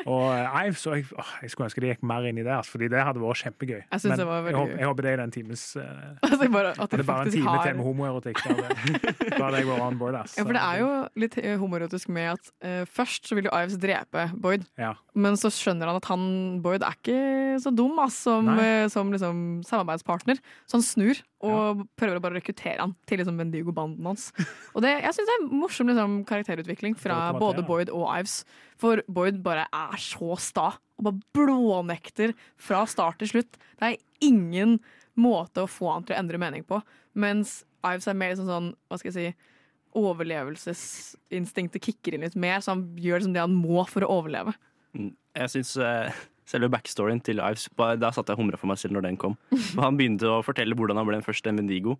og 0.07 0.25
eh, 0.33 0.71
så 0.79 0.95
jeg, 0.97 1.07
åh, 1.19 1.31
jeg 1.43 1.51
skulle 1.53 1.67
ønske 1.69 1.83
de 1.85 1.91
gikk 1.93 2.03
mer 2.07 2.27
inn 2.31 2.39
i 2.39 2.45
det, 2.47 2.53
altså, 2.55 2.77
fordi 2.77 2.89
det 2.93 3.03
hadde 3.05 3.21
vært 3.23 3.41
kjempegøy. 3.43 3.81
Jeg 3.83 4.01
synes 4.01 4.11
Men 4.13 4.19
det 4.23 4.27
var 4.31 4.43
veldig 4.47 4.53
jeg, 4.55 4.61
håper, 4.63 4.79
jeg 4.83 4.91
håper 4.91 5.07
det 5.07 5.13
er 5.13 5.23
den 5.23 5.35
times 5.37 5.65
uh, 5.77 5.85
Altså, 6.27 6.49
bare 6.57 6.73
at 6.77 6.91
de 6.91 7.01
Det 7.03 7.07
bare 7.07 7.27
en 7.27 7.33
time 7.37 7.49
har- 7.51 7.67
til 7.67 7.77
med 7.77 7.85
homoerotikk. 7.89 8.43
Da 8.47 9.45
hadde- 9.45 9.57
jeg 9.61 9.67
vært 9.71 9.85
on 9.87 9.99
board. 9.99 10.15
ass. 10.23 10.37
Ja, 10.39 10.45
for 10.47 10.53
det 10.57 10.63
er 10.63 10.79
jo 10.85 10.91
litt 11.25 11.39
eh, 11.43 11.57
homoerotisk 11.61 12.09
med 12.15 12.33
at 12.37 12.51
uh, 12.65 12.85
først 12.87 13.27
så 13.31 13.35
vil 13.39 13.49
jo 13.51 13.55
Ives 13.57 13.79
drepe 13.83 14.29
Boyd, 14.37 14.65
Ja. 14.79 14.95
men 15.15 15.35
så 15.41 15.51
skjønner 15.51 15.87
han 15.91 15.97
at 16.01 16.11
han, 16.13 16.27
Boyd 16.63 16.83
er 16.87 16.95
ikke 16.99 17.21
så 17.63 17.73
dum 17.75 17.99
ass, 18.03 18.19
som, 18.27 18.45
Nei. 18.47 18.59
eh, 18.85 18.89
som 18.93 19.11
liksom, 19.15 19.63
samarbeidspartner, 19.67 20.39
så 20.69 20.77
han 20.79 20.85
snur 20.85 21.23
og 21.47 21.83
prøver 22.01 22.17
å 22.19 22.23
bare 22.25 22.39
rekruttere 22.41 22.81
han 22.81 22.95
til 23.07 23.21
liksom 23.21 23.37
Bendigo-banden 23.39 24.07
hans. 24.09 24.31
Og 24.75 24.81
det, 24.83 24.95
jeg 25.05 25.13
syns 25.15 25.29
det 25.29 25.35
er 25.37 25.45
morsom 25.53 25.91
liksom, 25.91 26.15
karakterutvikling 26.29 26.97
fra 26.99 27.19
både. 27.43 27.63
Boyd 27.67 27.91
og 27.93 28.07
Ives, 28.19 28.41
for 28.81 29.03
Boyd 29.09 29.41
bare 29.45 29.67
er 29.73 29.97
så 30.03 30.37
sta 30.41 30.69
og 30.97 31.05
bare 31.05 31.21
blånekter 31.37 32.33
fra 32.61 32.85
start 32.89 33.21
til 33.21 33.35
slutt. 33.35 33.59
Det 33.81 33.91
er 33.91 34.25
ingen 34.25 34.79
måte 35.17 35.65
å 35.65 35.71
få 35.71 35.91
han 35.95 36.07
til 36.07 36.17
å 36.17 36.21
endre 36.21 36.41
mening 36.41 36.65
på, 36.69 36.81
mens 37.17 37.63
Ives 37.87 38.09
er 38.11 38.17
mer 38.19 38.33
liksom 38.33 38.49
sånn, 38.51 38.73
hva 38.89 38.99
skal 38.99 39.13
jeg 39.13 39.17
si 39.17 39.53
overlevelsesinstinktet 39.97 41.85
kicker 41.85 42.17
inn 42.17 42.25
litt 42.27 42.37
mer, 42.37 42.61
så 42.61 42.75
han 42.75 42.85
gjør 43.01 43.23
liksom 43.23 43.37
det 43.37 43.45
han 43.45 43.57
må 43.57 43.85
for 43.89 44.05
å 44.05 44.19
overleve. 44.19 44.53
Mm. 44.97 45.13
Jeg 45.37 45.53
syns 45.53 45.73
uh, 45.81 46.13
selve 46.49 46.71
backstoryen 46.73 47.21
til 47.25 47.41
Ives 47.45 47.67
Da 47.77 48.11
satt 48.15 48.31
jeg 48.31 48.37
og 48.37 48.43
humra 48.43 48.61
for 48.61 48.71
meg 48.71 48.81
selv 48.81 48.97
når 48.97 49.09
den 49.09 49.19
kom. 49.21 49.35
Han 49.83 49.99
begynte 49.99 50.31
å 50.31 50.45
fortelle 50.45 50.77
hvordan 50.79 50.97
han 50.97 51.09
ble 51.09 51.19
den 51.19 51.27
første 51.27 51.53
Mendigo, 51.53 51.99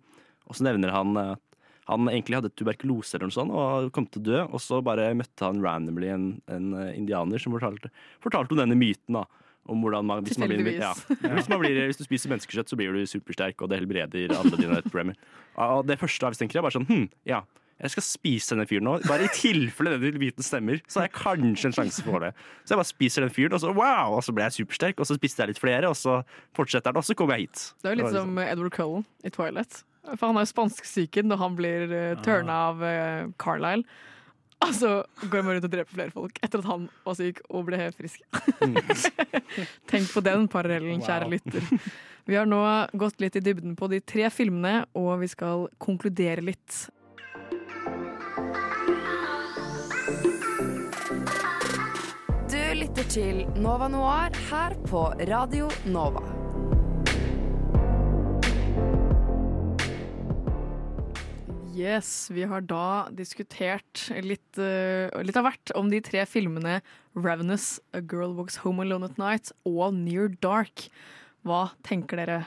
og 0.49 0.57
så 0.57 0.65
nevner 0.65 0.93
han 0.95 1.13
at 1.21 1.43
han 1.87 2.09
egentlig 2.11 2.41
hadde 2.41 2.51
tuberkulose 2.59 3.15
eller 3.15 3.29
noe 3.29 3.35
sånt 3.35 3.53
og 3.55 3.89
kom 3.95 4.07
til 4.11 4.21
å 4.23 4.27
dø, 4.27 4.39
og 4.45 4.63
så 4.63 4.81
bare 4.83 5.13
møtte 5.15 5.47
han 5.47 5.61
randomly 5.63 6.11
en, 6.11 6.29
en 6.51 6.71
eh, 6.75 6.93
indianer 6.99 7.41
som 7.41 7.55
fortalte, 7.55 7.91
fortalte 8.23 8.55
om 8.55 8.59
denne 8.59 8.75
myten. 8.79 9.19
da 9.19 9.23
Om 9.71 9.83
hvordan 9.83 10.07
man, 10.07 10.25
hvis, 10.27 10.39
man 10.39 10.51
blir, 10.51 10.67
ja, 10.75 10.93
hvis, 11.37 11.47
man 11.51 11.61
blir, 11.63 11.79
hvis 11.87 11.99
du 11.99 12.03
spiser 12.07 12.33
menneskekjøtt, 12.33 12.71
så 12.71 12.79
blir 12.79 12.91
du 12.95 13.07
supersterk, 13.07 13.63
og 13.63 13.71
det 13.71 13.79
helbreder 13.81 14.35
alle 14.35 14.59
dine 14.59 14.81
problemer. 14.87 15.15
Og 15.63 15.87
det 15.87 15.99
første 16.01 16.33
jeg 16.33 16.43
tenker, 16.43 16.59
er 16.59 16.67
bare 16.67 16.77
sånn 16.77 16.89
hm, 16.91 17.07
ja, 17.27 17.45
jeg 17.77 17.93
skal 17.93 18.03
spise 18.03 18.55
denne 18.55 18.65
fyren 18.69 18.87
nå. 18.87 18.95
Bare 19.05 19.27
i 19.27 19.33
tilfelle 19.33 19.95
denne 20.01 20.19
biten 20.21 20.45
stemmer, 20.45 20.79
så 20.89 21.01
har 21.03 21.07
jeg 21.07 21.15
kanskje 21.17 21.69
en 21.69 21.75
sjanse 21.77 22.05
for 22.05 22.25
det. 22.25 22.31
Så 22.63 22.73
jeg 22.73 22.81
bare 22.81 22.89
spiser 22.89 23.25
den 23.25 23.33
fyren, 23.33 23.53
og 23.53 23.61
så 23.63 23.71
wow, 23.71 24.17
og 24.17 24.23
så 24.25 24.33
ble 24.35 24.47
jeg 24.47 24.59
supersterk, 24.61 24.99
og 24.99 25.07
så 25.07 25.17
spiste 25.19 25.43
jeg 25.43 25.53
litt 25.53 25.61
flere, 25.61 25.91
og 25.91 25.95
så 25.99 26.19
fortsetter 26.57 26.91
den, 26.91 27.03
og 27.03 27.07
så 27.07 27.15
kommer 27.17 27.37
jeg 27.37 27.47
hit. 27.47 27.67
Det 27.79 27.91
er 27.91 27.95
jo 27.95 28.01
litt 28.01 28.17
som 28.17 28.41
Edward 28.41 28.73
Cullen 28.73 29.05
i 29.23 29.31
Twilight. 29.33 29.83
For 30.15 30.27
han 30.29 30.37
har 30.39 30.45
jo 30.45 30.51
spansksyken 30.53 31.27
når 31.27 31.41
han 31.41 31.57
blir 31.57 31.91
uh, 31.91 32.21
turna 32.23 32.59
av 32.69 32.83
uh, 32.83 33.31
Carlisle. 33.41 33.83
Altså 34.63 35.03
går 35.29 35.43
han 35.43 35.51
rundt 35.53 35.67
og 35.67 35.73
dreper 35.73 35.93
flere 35.93 36.13
folk 36.15 36.39
etter 36.41 36.63
at 36.63 36.65
han 36.65 36.87
var 37.05 37.17
syk 37.19 37.43
og 37.51 37.67
ble 37.67 37.77
helt 37.77 37.97
frisk. 37.99 38.23
Tenk 39.91 40.09
på 40.09 40.23
den 40.25 40.47
parallellen, 40.49 41.03
kjære 41.05 41.27
Wow. 41.27 41.35
lytter. 41.35 41.89
Vi 42.27 42.35
har 42.35 42.49
nå 42.49 42.59
gått 42.97 43.21
litt 43.21 43.37
i 43.37 43.43
dybden 43.45 43.75
på 43.79 43.87
de 43.91 44.01
tre 44.01 44.27
filmene, 44.33 44.81
og 44.97 45.21
vi 45.21 45.29
skal 45.31 45.67
konkludere 45.79 46.41
litt. 46.43 46.87
Du 52.49 52.59
lytter 52.81 53.07
til 53.13 53.45
Nova 53.61 53.87
Noir 53.91 54.35
her 54.49 54.75
på 54.89 55.05
Radio 55.29 55.69
Nova. 55.85 56.46
Yes, 61.77 62.31
vi 62.33 62.41
har 62.49 62.63
da 62.65 63.05
diskutert 63.13 64.07
litt, 64.25 64.57
uh, 64.57 65.13
litt 65.21 65.37
av 65.37 65.45
hvert 65.45 65.73
om 65.77 65.91
de 65.91 65.99
tre 66.01 66.23
filmene 66.25 66.79
Ravenous, 67.13 67.75
A 67.93 68.01
Girl 68.01 68.33
Walks 68.33 68.57
Home 68.63 68.81
Alone 68.81 69.05
at 69.05 69.19
Night 69.21 69.51
og 69.67 69.93
Near 69.93 70.31
Dark. 70.41 70.87
Hva 71.45 71.67
tenker 71.85 72.17
dere 72.17 72.39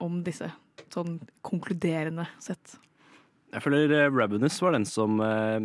om 0.00 0.22
disse, 0.24 0.48
sånn 0.94 1.18
konkluderende 1.44 2.24
sett? 2.40 2.78
Jeg 3.52 3.64
føler 3.64 3.92
eh, 3.92 4.08
Ravenous 4.08 4.56
var 4.64 4.72
den 4.76 4.88
som 4.88 5.20
uh, 5.20 5.60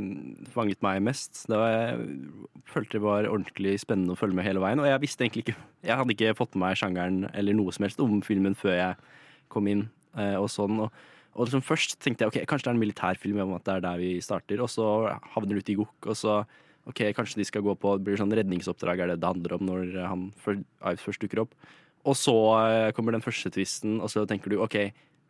fanget 0.52 0.84
meg 0.84 1.00
mest. 1.08 1.46
Det 1.48 1.62
var, 1.62 1.72
jeg 1.72 2.68
følte 2.76 2.98
det 2.98 3.06
var 3.08 3.32
ordentlig 3.32 3.78
spennende 3.86 4.18
å 4.18 4.20
følge 4.20 4.36
med 4.42 4.50
hele 4.50 4.64
veien. 4.64 4.84
Og 4.84 4.90
jeg 4.90 5.04
visste 5.06 5.24
egentlig 5.24 5.46
ikke 5.48 5.58
Jeg 5.88 6.00
hadde 6.02 6.18
ikke 6.18 6.36
fått 6.42 6.58
med 6.58 6.66
meg 6.66 6.80
sjangeren 6.82 7.24
eller 7.32 7.56
noe 7.56 7.72
som 7.72 7.88
helst 7.88 8.04
om 8.04 8.20
filmen 8.26 8.60
før 8.60 8.76
jeg 8.82 9.18
kom 9.54 9.72
inn. 9.72 9.88
og 10.14 10.52
sånn. 10.52 10.84
Og, 10.84 11.04
og 11.34 11.48
liksom 11.48 11.64
først 11.66 11.98
tenkte 12.04 12.26
jeg 12.26 12.32
ok, 12.32 12.40
kanskje 12.50 12.68
det 12.68 12.72
er 12.72 12.78
en 12.78 12.84
militærfilm 12.84 13.40
om 13.42 13.56
at 13.58 13.66
det 13.66 13.78
er 13.78 13.86
der 13.88 14.02
vi 14.02 14.12
starter. 14.22 14.62
Og 14.62 14.70
så 14.70 14.86
havner 15.34 15.56
du 15.56 15.64
ute 15.64 15.74
i 15.74 15.78
gokk, 15.80 16.10
og 16.12 16.18
så 16.18 16.42
ok, 16.90 17.06
kanskje 17.18 17.40
de 17.40 17.48
skal 17.48 17.64
gå 17.66 17.74
på 17.80 17.96
det 17.98 18.06
blir 18.06 18.20
sånn 18.20 18.34
redningsoppdrag, 18.36 19.02
er 19.02 19.14
det 19.14 19.22
det 19.22 19.32
handler 19.32 19.56
om 19.58 19.66
når 19.70 19.96
han 20.04 20.28
Ives 20.44 21.06
først 21.06 21.24
dukker 21.24 21.46
opp. 21.46 21.56
Og 22.04 22.18
så 22.20 22.36
eh, 22.60 22.92
kommer 22.96 23.16
den 23.16 23.24
første 23.24 23.50
tvisten, 23.54 24.02
og 24.04 24.12
så 24.12 24.26
tenker 24.28 24.52
du 24.52 24.60
OK, 24.62 24.76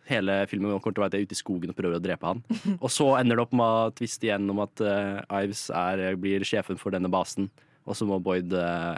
hele 0.10 0.38
filmen 0.50 0.74
kommer 0.74 0.96
til 0.96 1.04
å 1.04 1.06
være 1.06 1.14
at 1.14 1.18
jeg 1.18 1.24
er 1.24 1.30
ute 1.30 1.38
i 1.38 1.40
skogen 1.40 1.72
og 1.72 1.78
prøver 1.78 2.00
å 2.00 2.04
drepe 2.04 2.32
han. 2.32 2.42
Og 2.84 2.90
så 2.92 3.06
ender 3.20 3.40
det 3.40 3.46
opp 3.46 3.54
med 3.56 3.64
å 3.64 3.92
tviste 3.96 4.28
igjen 4.28 4.50
om 4.52 4.60
at 4.66 4.84
uh, 4.84 5.22
Ives 5.40 5.68
er, 5.72 6.04
blir 6.20 6.44
sjefen 6.48 6.80
for 6.82 6.96
denne 6.96 7.12
basen, 7.14 7.48
og 7.84 7.96
så 7.96 8.08
må 8.08 8.18
Boyd, 8.24 8.52
uh, 8.52 8.98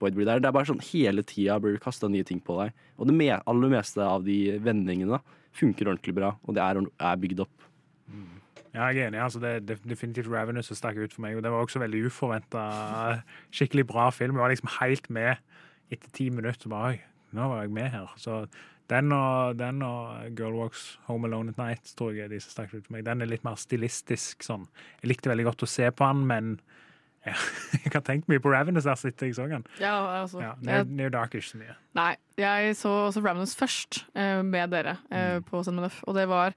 Boyd 0.00 0.16
bli 0.16 0.26
der. 0.28 0.42
Det 0.42 0.50
er 0.50 0.56
bare 0.56 0.68
sånn 0.68 0.82
hele 0.90 1.24
tida 1.24 1.58
blir 1.62 1.76
det 1.76 1.84
kasta 1.84 2.10
nye 2.10 2.26
ting 2.26 2.40
på 2.44 2.58
deg. 2.58 2.76
Og 2.98 3.08
det 3.08 3.30
aller 3.38 3.72
meste 3.72 4.04
av 4.04 4.26
de 4.26 4.58
vendingene 4.64 5.16
da, 5.16 5.38
funker 5.56 5.90
ordentlig 5.90 6.14
bra, 6.16 6.34
og 6.42 6.56
det 6.56 6.64
er, 6.64 6.80
er 6.80 7.20
bygd 7.22 7.44
opp. 7.44 7.68
Ja, 8.72 8.86
jeg 8.88 9.02
er 9.02 9.10
enig. 9.10 9.20
altså 9.20 9.40
Det 9.40 9.48
er 9.50 9.80
definitivt 9.84 10.30
Ravenous 10.32 10.70
som 10.70 10.78
stakk 10.78 10.96
ut 10.96 11.12
for 11.12 11.20
meg. 11.20 11.36
og 11.36 11.42
Det 11.44 11.52
var 11.52 11.60
også 11.60 11.82
veldig 11.82 12.06
uforventa. 12.08 12.62
Skikkelig 13.56 13.86
bra 13.86 14.10
film. 14.10 14.36
Jeg 14.36 14.42
var 14.42 14.48
liksom 14.48 14.72
helt 14.80 15.10
med 15.10 15.34
etter 15.92 16.08
ti 16.12 16.30
minutter. 16.30 16.68
bare, 16.68 16.98
nå 17.32 17.48
var 17.48 17.60
jeg 17.62 17.70
med 17.70 17.90
her. 17.92 18.14
Så 18.16 18.46
den 18.88 19.12
og, 19.12 19.58
den 19.58 19.82
og 19.82 20.36
Girl 20.36 20.56
Walks 20.56 20.98
Home 21.04 21.28
Alone 21.28 21.52
at 21.52 21.58
Night 21.58 21.94
tror 21.96 22.12
jeg 22.12 22.24
er 22.24 22.32
de 22.32 22.40
som 22.40 22.50
stakk 22.50 22.74
ut 22.74 22.86
for 22.86 22.96
meg. 22.96 23.04
Den 23.04 23.20
er 23.20 23.28
litt 23.28 23.44
mer 23.44 23.60
stilistisk 23.60 24.42
sånn. 24.42 24.66
Jeg 25.02 25.12
likte 25.12 25.32
veldig 25.32 25.50
godt 25.50 25.64
å 25.66 25.70
se 25.70 25.90
på 25.90 26.08
den, 26.08 26.26
men 26.26 26.54
jeg, 27.26 27.38
jeg 27.84 27.94
har 27.94 28.04
tenkt 28.06 28.30
mye 28.30 28.42
på 28.42 28.52
Ravenous 28.52 28.86
der 28.88 28.98
siden 28.98 29.30
jeg 29.30 29.38
så 29.38 29.48
den. 29.50 29.66
Ja, 29.80 29.94
altså. 30.20 30.42
Ja, 30.42 30.52
Near, 30.64 30.84
Near 30.88 31.12
Dark 31.14 31.34
ikke 31.38 31.52
så 31.52 31.60
mye. 31.60 31.76
nei, 31.98 32.12
jeg 32.40 32.76
så 32.78 32.92
også 33.08 33.24
Ravenous 33.24 33.56
først 33.58 34.04
eh, 34.14 34.40
med 34.46 34.72
dere 34.74 34.98
eh, 35.12 35.40
på 35.46 35.62
Cinemanef, 35.64 36.02
og 36.06 36.16
det 36.18 36.28
var 36.30 36.56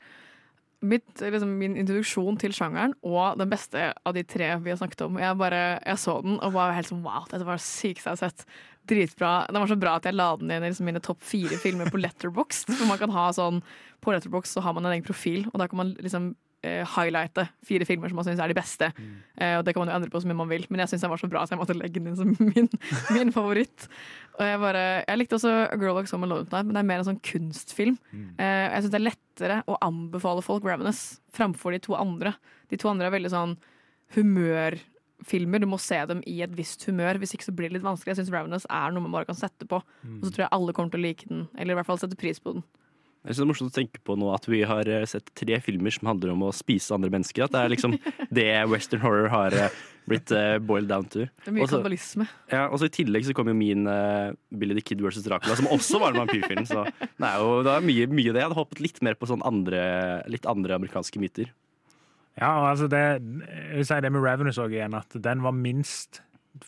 mitt, 0.86 1.08
liksom, 1.22 1.56
min 1.60 1.76
introduksjon 1.80 2.38
til 2.42 2.54
sjangeren 2.56 2.94
og 3.06 3.40
den 3.40 3.50
beste 3.50 3.90
av 4.06 4.16
de 4.16 4.24
tre 4.28 4.52
vi 4.62 4.72
har 4.74 4.80
snakket 4.80 5.06
om. 5.08 5.20
Jeg 5.22 5.38
bare, 5.40 5.62
jeg 5.82 6.02
så 6.02 6.20
den 6.26 6.38
og 6.40 6.56
var 6.56 6.76
helt 6.76 6.92
sånn 6.92 7.04
wow, 7.06 7.26
dette 7.32 7.48
var 7.48 7.60
det 7.60 7.66
sykeste 7.66 8.12
jeg 8.12 8.18
har 8.18 8.22
sett. 8.22 8.46
Dritbra. 8.86 9.32
Den 9.50 9.64
var 9.64 9.72
så 9.72 9.80
bra 9.82 9.96
at 9.98 10.06
jeg 10.06 10.14
la 10.14 10.28
den 10.38 10.52
inn 10.54 10.62
i 10.62 10.70
liksom, 10.70 10.86
mine 10.86 11.02
topp 11.02 11.24
fire 11.26 11.58
filmer 11.58 11.90
på 11.90 11.98
Letterboxd. 11.98 12.70
For 12.78 12.86
man 12.90 13.02
kan 13.02 13.14
ha 13.16 13.32
sånn, 13.34 13.64
På 14.06 14.14
Letterboxd 14.14 14.60
så 14.60 14.62
har 14.62 14.76
man 14.78 14.86
en 14.86 14.94
egen 14.94 15.08
profil, 15.08 15.48
og 15.50 15.58
da 15.58 15.66
kan 15.72 15.82
man 15.82 15.96
liksom 15.98 16.36
highlighte 16.96 17.48
fire 17.66 17.86
filmer 17.88 18.12
som 18.12 18.18
man 18.20 18.26
syns 18.28 18.40
er 18.44 18.52
de 18.52 18.58
beste. 18.58 18.90
Eh, 19.38 19.58
og 19.60 19.66
det 19.66 19.74
kan 19.76 19.84
man 19.84 19.92
jo 19.92 19.96
endre 20.00 20.10
på 20.14 20.22
så 20.24 20.30
mye 20.30 20.40
man 20.40 20.50
vil, 20.52 20.66
men 20.70 20.82
jeg 20.84 20.94
syns 20.94 21.06
den 21.06 21.12
var 21.12 21.22
så 21.22 21.30
bra 21.32 21.44
at 21.44 21.52
jeg 21.54 21.60
måtte 21.60 21.76
legge 21.78 22.00
den 22.00 22.12
inn 22.12 22.18
som 22.20 22.32
min, 22.56 22.70
min 23.16 23.32
favoritt. 23.36 23.88
Og 24.40 24.44
jeg, 24.46 24.60
bare, 24.64 24.84
jeg 25.08 25.20
likte 25.22 25.38
også 25.40 25.52
A 25.72 25.78
Girl 25.80 25.96
Like 25.98 26.12
Someone 26.12 26.32
Alone 26.34 26.50
Tonight, 26.50 26.68
men 26.68 26.76
det 26.76 26.82
er 26.84 26.90
mer 26.90 27.04
en 27.04 27.10
sånn 27.12 27.22
kunstfilm. 27.24 27.98
Eh, 28.42 28.66
jeg 28.74 28.84
syns 28.86 28.94
det 28.96 29.00
er 29.02 29.08
lettere 29.10 29.62
å 29.72 29.78
anbefale 29.86 30.44
folk 30.46 30.66
Ravenous 30.68 31.20
framfor 31.36 31.76
de 31.76 31.80
to 31.86 31.96
andre. 32.00 32.36
De 32.72 32.80
to 32.82 32.90
andre 32.92 33.08
er 33.10 33.16
veldig 33.16 33.32
sånn 33.36 33.58
humørfilmer. 34.16 35.64
Du 35.64 35.68
må 35.70 35.80
se 35.82 36.00
dem 36.10 36.24
i 36.30 36.40
et 36.46 36.56
visst 36.58 36.84
humør, 36.90 37.20
hvis 37.22 37.36
ikke 37.36 37.48
så 37.50 37.56
blir 37.56 37.70
det 37.72 37.80
litt 37.80 37.86
vanskelig. 37.88 38.14
Jeg 38.16 38.24
syns 38.24 38.34
Ravenous 38.34 38.68
er 38.70 38.94
noe 38.96 39.04
man 39.06 39.16
bare 39.16 39.30
kan 39.30 39.38
sette 39.40 39.68
på, 39.70 39.82
og 39.82 40.26
så 40.26 40.32
tror 40.32 40.46
jeg 40.48 40.54
alle 40.56 40.74
kommer 40.76 40.94
til 40.94 41.02
å 41.02 41.06
like 41.08 41.30
den, 41.30 41.46
eller 41.58 41.76
i 41.76 41.80
hvert 41.80 41.90
fall 41.90 42.02
sette 42.02 42.20
pris 42.20 42.40
på 42.44 42.58
den. 42.58 42.66
Jeg 43.26 43.34
synes 43.34 43.42
det 43.42 43.46
er 43.46 43.50
morsomt 43.50 43.72
å 43.72 43.76
tenke 43.80 44.00
på 44.06 44.16
nå 44.22 44.28
at 44.36 44.46
vi 44.46 44.60
har 44.70 44.86
eh, 44.86 45.06
sett 45.10 45.32
tre 45.34 45.58
filmer 45.66 45.94
som 45.94 46.12
handler 46.12 46.36
om 46.36 46.44
å 46.46 46.52
spise 46.54 46.94
andre 46.94 47.10
mennesker. 47.10 47.48
At 47.48 47.56
det 47.56 47.62
er 47.64 47.72
liksom 47.74 47.96
det 48.38 48.50
western 48.70 49.02
horror 49.02 49.32
har 49.34 49.56
eh, 49.58 49.80
blitt 50.06 50.30
eh, 50.36 50.60
boiled 50.62 50.92
down 50.92 51.08
to. 51.10 51.26
Det 51.42 51.50
er 51.50 51.56
mye 51.56 51.66
Også- 51.66 51.80
kannibalisme. 51.80 52.28
Ja, 52.54 52.68
og 52.70 52.78
så 52.78 52.86
I 52.86 52.94
tillegg 52.94 53.26
så 53.26 53.34
kom 53.34 53.50
jo 53.50 53.58
min 53.58 53.90
uh, 53.90 54.30
Billy 54.54 54.78
the 54.78 54.86
Kid 54.86 55.02
versus 55.02 55.26
Dracula, 55.26 55.58
som 55.58 55.72
også 55.74 56.02
var 56.04 56.14
en 56.14 56.22
vampyrfilm. 56.22 56.68
Så 56.70 56.86
det 57.02 57.26
er 57.32 57.42
jo 57.42 57.64
det 57.66 57.74
er 57.74 57.88
mye, 57.90 58.06
mye 58.14 58.30
det. 58.30 58.44
Jeg 58.44 58.46
hadde 58.46 58.60
håpet 58.62 58.84
litt 58.86 59.02
mer 59.06 59.18
på 59.18 59.32
sånn 59.34 59.42
andre, 59.48 59.82
litt 60.30 60.46
andre 60.46 60.78
amerikanske 60.78 61.22
myter. 61.24 61.50
Ja, 62.36 62.52
og 62.60 62.70
altså 62.74 62.92
det, 62.92 63.02
jeg 63.02 63.80
vil 63.80 63.88
si 63.88 63.98
det 64.04 64.12
med 64.12 64.22
Ravenous 64.22 64.60
også 64.60 64.76
igjen, 64.76 64.98
at 65.02 65.18
den 65.24 65.42
var 65.42 65.56
minst 65.56 66.22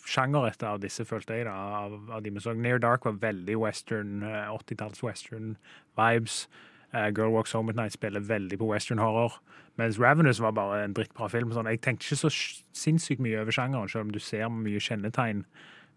sjangerrette 0.04 0.66
av 0.68 0.80
disse, 0.82 1.04
følte 1.08 1.38
jeg. 1.38 1.46
da, 1.48 1.54
av, 1.84 1.98
av 2.18 2.24
de 2.24 2.32
vi 2.34 2.42
så. 2.44 2.54
Near 2.54 2.80
Dark 2.82 3.06
var 3.08 3.20
veldig 3.22 3.56
western, 3.60 4.22
eh, 4.22 4.50
80-talls 4.52 5.02
western 5.04 5.56
vibes. 5.98 6.46
Uh, 6.94 7.10
Girl 7.12 7.34
Walks 7.34 7.52
Home 7.52 7.68
at 7.68 7.76
Night 7.76 7.92
spiller 7.92 8.20
veldig 8.24 8.58
på 8.58 8.68
western 8.70 9.00
horror. 9.02 9.34
Mens 9.76 9.98
Ravenous 10.00 10.40
var 10.40 10.54
bare 10.56 10.80
en 10.84 10.94
drittbra 10.96 11.28
film. 11.28 11.52
Sånn, 11.52 11.68
jeg 11.68 11.82
tenkte 11.84 12.06
ikke 12.06 12.22
så 12.24 12.30
sinnssykt 12.76 13.20
mye 13.22 13.42
over 13.42 13.52
sjangeren, 13.54 13.90
selv 13.92 14.08
om 14.08 14.14
du 14.14 14.20
ser 14.22 14.48
mye 14.52 14.80
kjennetegn 14.80 15.44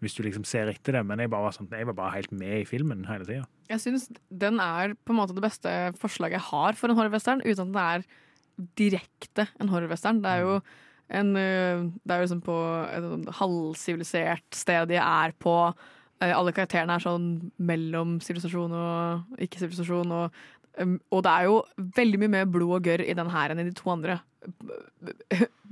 hvis 0.02 0.16
du 0.18 0.24
liksom 0.26 0.44
ser 0.48 0.68
etter 0.70 0.98
det. 0.98 1.04
Men 1.06 1.22
jeg, 1.22 1.30
bare 1.32 1.46
var 1.46 1.56
sånn, 1.56 1.70
jeg 1.70 1.88
var 1.88 1.96
bare 1.96 2.16
helt 2.16 2.32
med 2.34 2.56
i 2.60 2.68
filmen 2.68 3.06
hele 3.08 3.26
tida. 3.28 3.46
Jeg 3.70 3.82
syns 3.84 4.08
den 4.28 4.58
er 4.60 4.96
på 4.98 5.14
en 5.14 5.20
måte 5.20 5.36
det 5.36 5.44
beste 5.44 5.72
forslaget 6.02 6.40
jeg 6.40 6.48
har 6.50 6.78
for 6.78 6.90
en 6.90 6.98
horrorwestern, 6.98 7.44
uten 7.46 7.70
at 7.70 7.70
den 7.70 7.82
er 7.82 8.06
direkte 8.78 9.46
en 9.62 9.70
horrorwestern. 9.72 10.20
Det 10.24 10.32
er 10.32 10.42
jo 10.44 10.56
en 11.10 11.36
øh, 11.36 11.84
Det 12.02 12.14
er 12.14 12.20
jo 12.20 12.26
liksom 12.26 12.42
på 12.44 12.56
et 12.86 13.04
sånn 13.04 13.26
halvsivilisert 13.40 14.56
sted 14.56 14.88
de 14.88 14.98
er 15.02 15.34
på. 15.42 15.54
Eh, 16.22 16.32
Alle 16.36 16.54
karakterene 16.54 16.96
er 16.96 17.04
sånn 17.04 17.28
mellom 17.58 18.18
sivilisasjon 18.24 18.72
og 18.78 19.42
ikke-sivilisasjon. 19.42 20.12
Og, 20.16 20.42
og 21.12 21.24
det 21.26 21.32
er 21.32 21.48
jo 21.48 21.62
veldig 21.98 22.20
mye 22.22 22.34
mer 22.38 22.46
blod 22.52 22.78
og 22.78 22.86
gørr 22.88 23.04
i 23.04 23.16
den 23.18 23.32
her 23.32 23.52
enn 23.52 23.60
i 23.60 23.68
de 23.68 23.74
to 23.76 23.90
andre. 23.92 24.20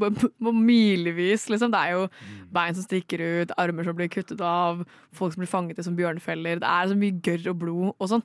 På 0.01 0.53
milevis, 0.55 1.49
liksom. 1.51 1.73
Det 1.73 1.81
er 1.81 1.97
jo 1.97 2.05
bein 2.53 2.77
som 2.77 2.85
stikker 2.87 3.25
ut, 3.43 3.57
armer 3.61 3.85
som 3.87 3.97
blir 3.97 4.13
kuttet 4.13 4.41
av, 4.45 4.85
folk 5.17 5.35
som 5.35 5.43
blir 5.43 5.51
fanget 5.51 5.81
i 5.81 5.87
som 5.87 5.97
bjørnfeller. 5.99 6.61
Det 6.63 6.69
er 6.69 6.93
så 6.93 6.99
mye 6.99 7.19
gørr 7.25 7.51
og 7.53 7.59
blod 7.65 7.91
og 7.97 8.13
sånn. 8.13 8.25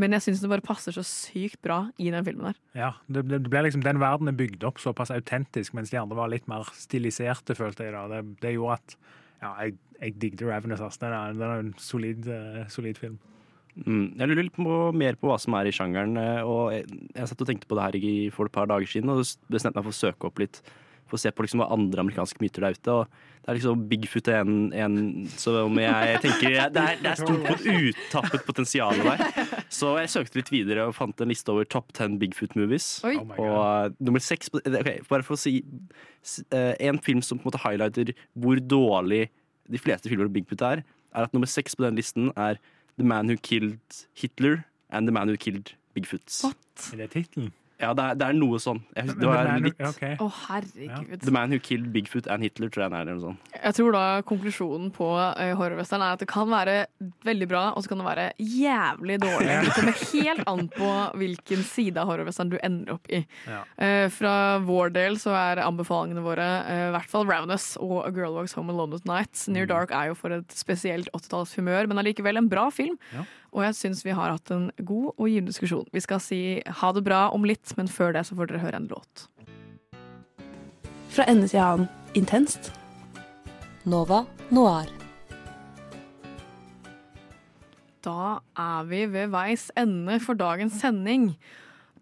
Men 0.00 0.14
jeg 0.16 0.24
syns 0.24 0.40
det 0.42 0.50
bare 0.50 0.64
passer 0.66 0.94
så 0.96 1.04
sykt 1.06 1.60
bra 1.62 1.84
i 2.02 2.08
den 2.10 2.24
filmen 2.26 2.48
der. 2.48 2.56
Ja, 2.74 2.88
det, 3.06 3.28
det 3.30 3.42
det 3.44 3.50
ble 3.52 3.60
liksom, 3.66 3.84
Den 3.84 4.00
verden 4.02 4.30
er 4.30 4.34
bygd 4.38 4.64
opp 4.66 4.80
såpass 4.82 5.12
autentisk, 5.14 5.74
mens 5.76 5.92
de 5.92 6.00
andre 6.00 6.18
var 6.18 6.32
litt 6.32 6.48
mer 6.50 6.66
stiliserte, 6.74 7.54
følte 7.54 7.86
jeg. 7.86 7.94
da. 7.94 8.06
Det, 8.10 8.40
det 8.42 8.56
gjorde 8.56 8.80
at 8.80 8.96
ja, 9.44 9.52
jeg, 9.62 9.76
jeg 10.00 10.16
digget 10.22 10.42
Ravenous. 10.48 10.82
ass. 10.82 10.98
Den 10.98 11.14
er, 11.14 11.36
den 11.38 11.46
er 11.46 11.62
en 11.62 11.74
solid, 11.78 12.26
uh, 12.26 12.64
solid 12.72 12.98
film. 12.98 13.20
Mm. 13.74 14.14
Jeg 14.18 14.30
lurer 14.30 14.44
litt 14.46 14.54
på, 14.56 14.78
mer 14.94 15.16
på 15.18 15.30
hva 15.30 15.36
som 15.42 15.54
er 15.58 15.66
i 15.66 15.74
sjangeren. 15.74 16.16
eh, 16.18 16.42
og 16.46 16.72
Jeg, 16.74 16.84
jeg 17.14 17.30
satt 17.30 17.40
og 17.42 17.48
tenkte 17.48 17.66
på 17.70 17.78
det 17.78 17.86
her 17.88 17.96
i, 17.98 18.14
for 18.34 18.46
et 18.46 18.54
par 18.54 18.68
dager 18.70 18.86
siden 18.86 19.10
og 19.10 19.22
bestemte 19.50 19.78
meg 19.78 19.86
for 19.88 19.94
å 19.94 19.98
søke 19.98 20.28
opp 20.30 20.38
litt. 20.42 20.60
Å 21.14 21.20
se 21.20 21.30
på 21.30 21.44
liksom 21.44 21.62
hva 21.62 21.70
andre 21.74 22.02
amerikanske 22.02 22.42
myter 22.42 22.66
der 22.66 22.74
ute. 22.74 22.94
Og 22.94 23.44
det 23.44 23.52
er 23.52 23.58
liksom 23.58 23.84
Bigfoot 23.90 24.28
er 24.32 24.40
en, 24.40 24.56
en 24.72 24.94
som 25.36 25.78
jeg 25.78 26.20
tenker 26.24 26.54
Det 26.74 26.82
er, 26.82 26.98
det 27.02 27.10
er 27.12 27.20
stort 27.20 27.66
uttappet 27.68 28.46
potensial 28.46 29.02
der. 29.04 29.24
Så 29.72 29.92
jeg 30.00 30.12
søkte 30.14 30.40
litt 30.40 30.52
videre 30.52 30.88
og 30.88 30.96
fant 30.96 31.20
en 31.20 31.30
liste 31.30 31.52
over 31.52 31.68
top 31.68 31.92
ten 31.96 32.18
Bigfoot-movies. 32.20 32.88
Oh 33.04 33.34
og 33.36 33.54
uh, 33.54 33.94
nummer 34.00 34.22
seks 34.24 34.50
okay, 34.56 35.00
Bare 35.10 35.26
for 35.26 35.36
å 35.36 35.40
si 35.40 35.58
eh, 36.54 36.72
En 36.82 37.00
film 37.04 37.20
som 37.24 37.38
på 37.38 37.44
en 37.44 37.50
måte 37.52 37.62
highlighter 37.62 38.14
hvor 38.40 38.60
dårlig 38.60 39.26
de 39.70 39.80
fleste 39.80 40.10
filmer 40.10 40.28
om 40.28 40.34
Bigfoot 40.34 40.64
er, 40.64 40.84
er 41.14 41.26
at 41.28 41.36
nummer 41.36 41.48
seks 41.48 41.76
på 41.76 41.84
den 41.86 41.96
listen 42.00 42.30
er 42.36 42.58
The 42.98 43.06
Man 43.06 43.30
Who 43.30 43.36
Killed 43.40 44.04
Hitler 44.18 44.64
and 44.90 45.08
The 45.08 45.14
Man 45.14 45.28
Who 45.28 45.36
Killed 45.40 45.74
Bigfoot. 45.94 46.28
Er 46.92 47.04
det 47.04 47.10
tittelen? 47.14 47.52
Ja, 47.82 47.90
det 47.96 48.04
er, 48.04 48.18
det 48.18 48.26
er 48.30 48.36
noe 48.38 48.58
sånn. 48.62 48.78
Jeg, 48.94 49.16
det 49.18 49.26
var 49.26 49.48
litt. 49.58 49.80
Å, 50.22 50.28
herregud. 50.46 51.16
The 51.24 51.32
Man 51.34 51.50
Who 51.50 51.58
Killed 51.62 51.90
Bigfoot 51.94 52.28
and 52.30 52.46
Hitler, 52.46 52.70
tror 52.70 52.84
jeg 52.84 52.92
den 52.92 52.98
er. 52.98 53.08
Eller 53.08 53.18
noe 53.18 53.32
sånt. 53.32 53.50
Jeg 53.58 53.76
tror 53.78 53.96
da 53.96 54.02
konklusjonen 54.28 54.92
på 54.94 55.08
uh, 55.18 55.42
horrorwestern 55.58 56.04
er 56.06 56.14
at 56.14 56.22
det 56.22 56.28
kan 56.30 56.46
være 56.52 56.76
veldig 57.26 57.48
bra, 57.50 57.64
og 57.74 57.82
så 57.84 57.90
kan 57.90 58.02
det 58.02 58.06
være 58.06 58.26
jævlig 58.38 59.18
dårlig. 59.24 59.58
Det 59.66 59.74
kommer 59.74 60.00
helt 60.14 60.48
an 60.54 60.64
på 60.76 60.92
hvilken 61.22 61.66
side 61.66 62.00
av 62.00 62.12
horrorwestern 62.12 62.54
du 62.54 62.58
ender 62.60 62.94
opp 62.94 63.10
i. 63.10 63.24
Ja. 63.50 63.62
Uh, 63.74 64.06
fra 64.14 64.34
vår 64.64 64.94
del 64.94 65.18
så 65.22 65.34
er 65.38 65.64
anbefalingene 65.66 66.24
våre 66.24 66.48
uh, 66.68 66.88
i 66.90 66.92
hvert 66.94 67.10
fall 67.10 67.26
Ravenous 67.26 67.72
og 67.82 68.04
A 68.04 68.12
Girl 68.14 68.38
Walks 68.38 68.54
Home 68.58 68.70
Alone 68.70 69.00
at 69.00 69.08
Night. 69.10 69.48
Near 69.50 69.66
Dark 69.70 69.94
er 69.94 70.12
jo 70.12 70.18
for 70.18 70.34
et 70.38 70.54
spesielt 70.54 71.10
80-tallshumør, 71.10 71.90
men 71.90 72.04
allikevel 72.04 72.38
en 72.38 72.52
bra 72.52 72.68
film. 72.74 73.00
Ja. 73.14 73.26
Og 73.54 73.62
jeg 73.62 73.76
syns 73.78 74.02
vi 74.02 74.14
har 74.14 74.32
hatt 74.34 74.50
en 74.50 74.66
god 74.82 75.12
og 75.14 75.28
givende 75.30 75.52
diskusjon. 75.52 75.86
Vi 75.94 76.02
skal 76.02 76.22
si 76.22 76.40
ha 76.66 76.90
det 76.94 77.04
bra 77.06 77.28
om 77.34 77.46
litt, 77.46 77.70
men 77.78 77.90
før 77.90 78.16
det 78.16 78.24
så 78.26 78.34
får 78.34 78.50
dere 78.50 78.64
høre 78.64 78.80
en 78.80 78.90
låt. 78.90 79.28
Fra 81.14 81.26
ende 81.30 81.46
til 81.46 81.62
annen 81.62 81.86
intenst. 82.18 82.72
Nova 83.86 84.24
Noir. 84.50 84.90
Da 88.04 88.40
er 88.58 88.88
vi 88.90 89.04
ved 89.08 89.30
veis 89.32 89.70
ende 89.78 90.18
for 90.20 90.36
dagens 90.36 90.80
sending. 90.82 91.30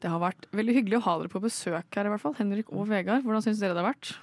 Det 0.02 0.10
har 0.10 0.22
vært 0.22 0.48
veldig 0.56 0.80
hyggelig 0.80 0.98
å 1.02 1.04
ha 1.04 1.18
dere 1.20 1.30
på 1.30 1.42
besøk 1.44 1.84
her, 1.94 2.08
i 2.08 2.10
hvert 2.10 2.24
fall. 2.24 2.34
Henrik 2.40 2.72
og 2.72 2.88
Vegard. 2.90 3.22
Hvordan 3.26 3.44
syns 3.44 3.60
dere 3.60 3.76
det 3.76 3.84
har 3.84 3.92
vært? 3.92 4.16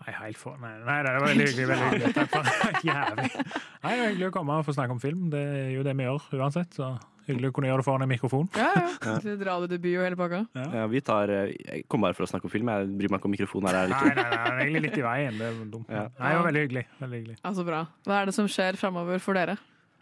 Nei, 0.00 0.14
helt 0.16 0.38
for, 0.40 0.56
nei, 0.62 0.70
nei, 0.86 0.98
det 1.04 1.10
var 1.12 1.26
veldig 1.28 1.46
hyggelig. 1.50 1.66
veldig 1.68 1.88
hyggelig. 1.92 2.12
Takk 2.16 2.30
for 2.32 2.82
Jævlig. 2.88 3.30
Nei, 3.36 3.92
det 3.92 4.00
var 4.00 4.08
hyggelig 4.08 4.28
å 4.30 4.34
komme 4.34 4.54
og 4.60 4.64
få 4.66 4.74
snakke 4.76 4.94
om 4.96 5.00
film. 5.02 5.26
Det 5.32 5.40
er 5.60 5.70
jo 5.74 5.82
det 5.86 5.92
vi 5.98 6.06
gjør 6.06 6.28
uansett. 6.40 6.72
Så 6.78 6.88
hyggelig 7.28 7.50
å 7.50 7.54
kunne 7.54 7.68
gjøre 7.68 7.82
det 7.82 7.86
foran 7.86 8.02
en 8.06 8.10
mikrofon. 8.10 8.48
Ja, 8.56 8.70
ja. 8.80 9.16
Dra 9.44 9.58
det 9.62 9.68
debut 9.74 9.92
og 10.00 10.06
hele 10.08 10.16
pakka. 10.18 10.40
Ja, 10.56 10.86
vi 10.90 11.02
tar, 11.04 11.30
eh, 11.36 11.52
jeg 11.66 11.84
kom 11.92 12.00
bare 12.06 12.16
for 12.16 12.24
å 12.26 12.30
snakke 12.32 12.48
om 12.48 12.54
film. 12.54 12.72
Jeg 12.72 12.88
bryr 12.96 13.12
meg 13.12 13.20
ikke 13.20 13.28
om 13.30 13.34
mikrofonen 13.36 13.68
er 13.70 13.78
her 13.82 13.92
Nei, 13.92 14.00
eller 14.00 14.16
nei, 14.16 14.24
ikke. 14.24 14.24
nei, 14.24 14.40
det 14.40 14.54
er 14.54 14.62
egentlig 14.64 14.82
litt 14.88 14.98
i 14.98 15.04
veien. 15.06 15.38
Det 15.42 15.50
er 15.50 15.60
dumt. 15.76 15.92
Ja. 15.92 16.06
Nei, 16.16 16.32
det 16.32 16.40
var 16.40 16.48
veldig 16.48 16.64
hyggelig. 16.64 16.86
Veldig 17.04 17.20
hyggelig. 17.20 17.38
Altså 17.52 17.66
bra. 17.68 17.82
Hva 18.08 18.18
er 18.22 18.30
det 18.32 18.36
som 18.40 18.48
skjer 18.56 18.80
framover 18.80 19.20
for 19.22 19.38
dere? 19.38 19.58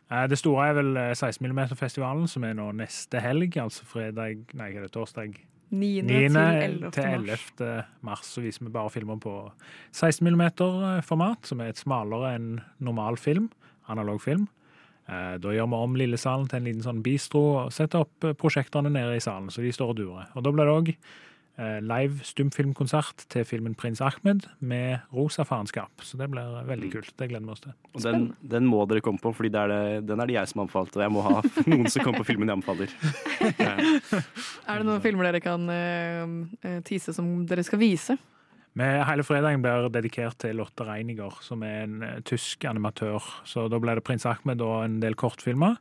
Eh, 0.09 0.25
Det 0.31 0.39
store 0.41 0.71
er 0.71 0.79
vel 0.79 0.95
eh, 1.03 1.11
16 1.19 1.43
mm-festivalen, 1.53 2.31
som 2.31 2.47
er 2.49 2.55
nå 2.57 2.71
neste 2.79 3.21
helg, 3.21 3.59
altså 3.67 3.85
fredag 3.91 4.47
Nei, 4.57 4.71
er 4.79 4.87
det, 4.87 4.95
torsdag 4.95 5.35
9. 5.71 6.03
9. 6.03 6.11
til 6.11 6.37
11. 6.37 6.91
til 6.93 7.05
mars. 7.05 7.49
11. 7.61 7.85
mars. 8.03 8.27
Så 8.35 8.43
viser 8.45 8.65
vi 8.65 8.73
bare 8.75 8.91
filmer 8.91 9.19
på 9.21 9.35
16 9.93 10.25
mm-format, 10.27 11.47
som 11.49 11.61
er 11.61 11.73
et 11.73 11.81
smalere 11.81 12.35
enn 12.37 12.61
normal 12.81 13.19
film. 13.21 13.51
Analog 13.89 14.21
film. 14.23 14.49
Eh, 15.09 15.39
Da 15.41 15.55
gjør 15.55 15.69
vi 15.69 15.75
om 15.75 15.97
Lillesalen 15.97 16.49
til 16.49 16.61
en 16.61 16.69
liten 16.69 16.85
sånn 16.85 17.03
bistro 17.03 17.45
og 17.65 17.73
setter 17.73 18.05
opp 18.05 18.19
prosjektene 18.21 18.37
prosjekterne 18.41 18.93
nede 18.93 19.17
i 19.17 19.25
salen, 19.25 19.49
så 19.51 19.63
de 19.65 19.73
står 19.73 19.95
og 19.95 19.97
durer. 19.97 20.27
Og 20.37 20.45
da 20.45 20.53
blir 20.53 20.69
det 20.69 20.77
òg 20.77 20.95
live 21.59 22.23
stumfilmkonsert 22.23 23.25
til 23.33 23.45
filmen 23.45 23.75
'Prins 23.75 24.01
Ahmed' 24.01 24.47
med 24.61 25.01
rosa 25.13 25.43
faenskap. 25.43 25.91
Så 26.03 26.17
det 26.17 26.31
blir 26.31 26.47
eh, 26.61 26.69
veldig 26.69 26.93
kult. 26.93 27.13
Det 27.19 27.29
gleder 27.29 27.47
vi 27.47 27.51
oss 27.51 27.61
til. 27.61 27.75
Og 27.95 28.03
den, 28.03 28.33
den 28.43 28.67
må 28.67 28.85
dere 28.87 29.03
komme 29.03 29.19
på, 29.19 29.35
det, 29.43 30.07
den 30.07 30.21
er 30.21 30.27
det 30.27 30.35
jeg 30.35 30.49
som 30.49 30.63
anbefalte. 30.63 30.99
Og 30.99 31.03
jeg 31.03 31.13
må 31.13 31.25
ha 31.27 31.43
noen 31.67 31.91
som 31.91 32.05
kommer 32.05 32.23
på 32.23 32.31
filmen 32.31 32.49
jeg 32.49 32.61
anbefaler. 32.61 32.89
Er 34.69 34.79
det 34.79 34.87
noen 34.87 35.03
filmer 35.03 35.29
dere 35.29 35.41
kan 35.41 35.65
uh, 35.67 36.81
tease 36.87 37.15
som 37.17 37.47
dere 37.49 37.65
skal 37.67 37.81
vise? 37.81 38.19
Med 38.79 39.03
hele 39.09 39.25
fredagen 39.27 39.63
blir 39.65 39.89
dedikert 39.91 40.39
til 40.39 40.59
Lotte 40.61 40.85
Reiniger, 40.87 41.41
som 41.43 41.65
er 41.67 41.83
en 41.87 42.03
eh, 42.05 42.21
tysk 42.23 42.63
animatør. 42.69 43.25
Så 43.49 43.67
da 43.73 43.81
blir 43.83 43.99
det 43.99 44.05
Prins 44.07 44.27
Ahmed 44.29 44.63
og 44.63 44.85
en 44.85 45.01
del 45.03 45.17
kortfilmer. 45.19 45.79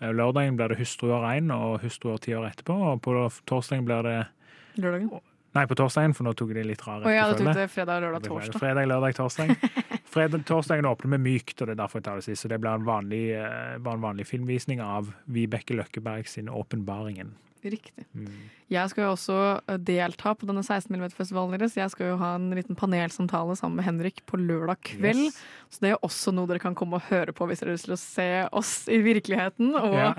Eh, 0.00 0.10
Lørdagen 0.10 0.56
blir 0.58 0.72
det 0.72 0.80
Hustruer 0.80 1.22
Rein 1.22 1.52
og 1.54 1.82
Hustruer 1.84 2.18
ti 2.18 2.34
år 2.34 2.48
etterpå. 2.50 2.74
Og 2.74 3.02
på 3.04 3.14
torsdagen 3.46 3.86
blir 3.86 4.02
det 4.08 4.16
Lørdagen? 4.80 5.12
Nei, 5.52 5.66
på 5.68 5.76
torsdagen, 5.76 6.14
for 6.16 6.24
nå 6.24 6.32
tok 6.36 6.54
jeg 6.54 6.62
det 6.62 6.68
litt 6.70 6.82
rare. 6.86 7.04
Oh, 7.04 7.12
ja, 7.12 7.26
du 7.28 7.36
tok 7.36 7.52
det 7.58 7.66
fredag, 7.68 8.00
lørdag, 8.00 8.24
torsdag. 8.24 8.56
Fredag, 8.56 8.86
lørdag, 8.88 9.16
torsdag. 9.18 9.52
Fredag, 10.12 10.44
torsdagen 10.48 10.88
åpner 10.88 11.12
med 11.14 11.24
mykt, 11.26 11.58
og 11.60 11.68
det 11.68 11.74
er 11.74 11.80
derfor 11.82 12.00
jeg 12.00 12.06
tar 12.08 12.20
det 12.20 12.24
sist. 12.24 12.44
Så 12.44 12.48
det 12.52 12.58
blir 12.60 12.72
en 12.72 12.86
vanlig, 12.88 13.22
eh, 13.36 13.74
en 13.76 14.04
vanlig 14.04 14.26
filmvisning 14.28 14.80
av 14.84 15.12
Vibeke 15.32 15.76
Løkkeberg 15.76 16.28
sin 16.28 16.48
'Åpenbaringen'. 16.48 17.34
Riktig. 17.62 18.04
Mm. 18.16 18.48
Jeg 18.72 18.88
skal 18.92 19.04
jo 19.06 19.10
også 19.14 19.38
eh, 19.68 19.78
delta 19.84 20.32
på 20.38 20.48
denne 20.48 20.62
16 20.64 20.88
mm-festivalen 20.96 21.52
deres. 21.58 21.76
Jeg 21.76 21.92
skal 21.92 22.12
jo 22.14 22.20
ha 22.22 22.34
en 22.38 22.50
liten 22.56 22.78
panelsamtale 22.78 23.56
sammen 23.60 23.76
med 23.80 23.86
Henrik 23.88 24.22
på 24.28 24.40
lørdag 24.40 24.80
kveld. 24.94 25.26
Yes. 25.28 25.42
Så 25.72 25.80
det 25.80 25.90
er 25.94 26.02
også 26.04 26.32
noe 26.36 26.48
dere 26.50 26.60
kan 26.60 26.74
komme 26.76 26.98
og 26.98 27.06
høre 27.08 27.32
på 27.32 27.46
hvis 27.48 27.62
dere 27.62 27.70
har 27.72 27.78
lyst 27.78 27.86
til 27.88 27.94
å 27.96 28.00
se 28.00 28.26
oss 28.52 28.72
i 28.92 28.98
virkeligheten. 29.04 29.70
Og 29.78 29.94
Ja. 29.96 30.10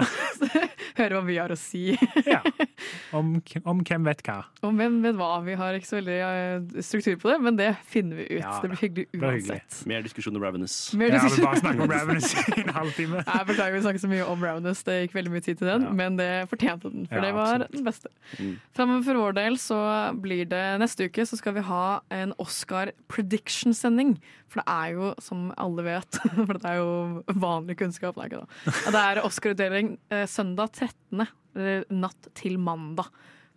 høre 0.99 1.17
hva 1.17 1.23
vi 1.25 1.37
har 1.41 1.53
å 1.53 1.57
si. 1.57 1.93
Om, 3.13 3.35
om 3.69 3.81
hvem 3.85 4.05
vet 4.07 4.21
hva. 4.25 4.39
Om 4.65 4.77
hvem 4.79 4.95
vet 5.03 5.15
hva? 5.19 5.27
Vi 5.45 5.53
har 5.57 5.75
ikke 5.77 5.87
så 5.87 5.97
veldig 5.99 6.15
eh, 6.25 6.81
struktur 6.85 7.15
på 7.21 7.29
det, 7.29 7.35
men 7.45 7.57
det 7.59 7.69
finner 7.89 8.17
vi 8.19 8.25
ut. 8.33 8.41
Ja, 8.41 8.55
det 8.63 8.71
blir 8.73 8.81
hyggelig 8.81 9.05
uansett. 9.19 9.77
blir. 9.77 9.89
Mer 9.93 10.05
diskusjon 10.05 10.35
om 10.39 10.43
Ravenous. 10.43 10.75
Mer 10.99 11.13
Ja, 11.13 11.21
vi 11.29 11.43
bare 11.45 11.61
snakker 11.61 11.85
om 11.85 11.91
Ravenous 11.93 12.31
i 12.57 12.63
en 12.65 12.73
halvtime. 12.75 13.21
Jeg 13.23 13.47
beklager 13.51 13.77
vi 13.77 13.83
snakket 13.85 14.03
så 14.05 14.09
mye 14.11 14.25
om 14.33 14.43
Ravenous. 14.47 14.81
Det 14.87 14.97
gikk 15.03 15.15
veldig 15.19 15.33
mye 15.35 15.45
tid 15.45 15.61
til 15.61 15.69
den, 15.69 15.85
men 15.99 16.17
det 16.19 16.29
fortjente 16.51 16.91
den. 16.93 17.05
For 17.11 17.21
Ja, 17.21 17.25
det 17.27 17.33
var 17.37 17.53
absolutt. 17.53 17.77
den 17.77 17.87
beste. 17.87 18.13
Mm. 18.43 18.53
Fremover 18.75 19.05
for 19.07 19.21
vår 19.21 19.35
del 19.39 19.57
så 19.61 19.79
blir 20.23 20.47
det 20.51 20.63
neste 20.81 21.07
uke 21.07 21.25
så 21.27 21.39
skal 21.39 21.55
vi 21.57 21.65
ha 21.67 21.85
en 22.13 22.33
Oscar 22.41 22.91
prediction-sending. 23.11 24.17
For 24.51 24.61
det 24.61 24.67
er 24.75 24.97
jo, 24.97 25.11
som 25.23 25.47
alle 25.61 25.85
vet, 25.87 26.19
for 26.47 26.57
det 26.57 26.73
er 26.73 26.81
jo 26.81 27.37
vanlig 27.45 27.77
kunnskap, 27.79 28.17
det 28.17 28.25
er 28.25 28.33
ikke 28.33 28.43
det. 28.43 28.75
Det 28.95 29.05
er 29.05 29.23
Oscar-utdeling 29.23 29.93
eh, 30.13 30.25
søndag 30.29 30.75
13. 30.75 31.25
Eller 31.53 31.87
natt 31.93 32.29
til 32.37 32.59
mandag. 32.61 33.09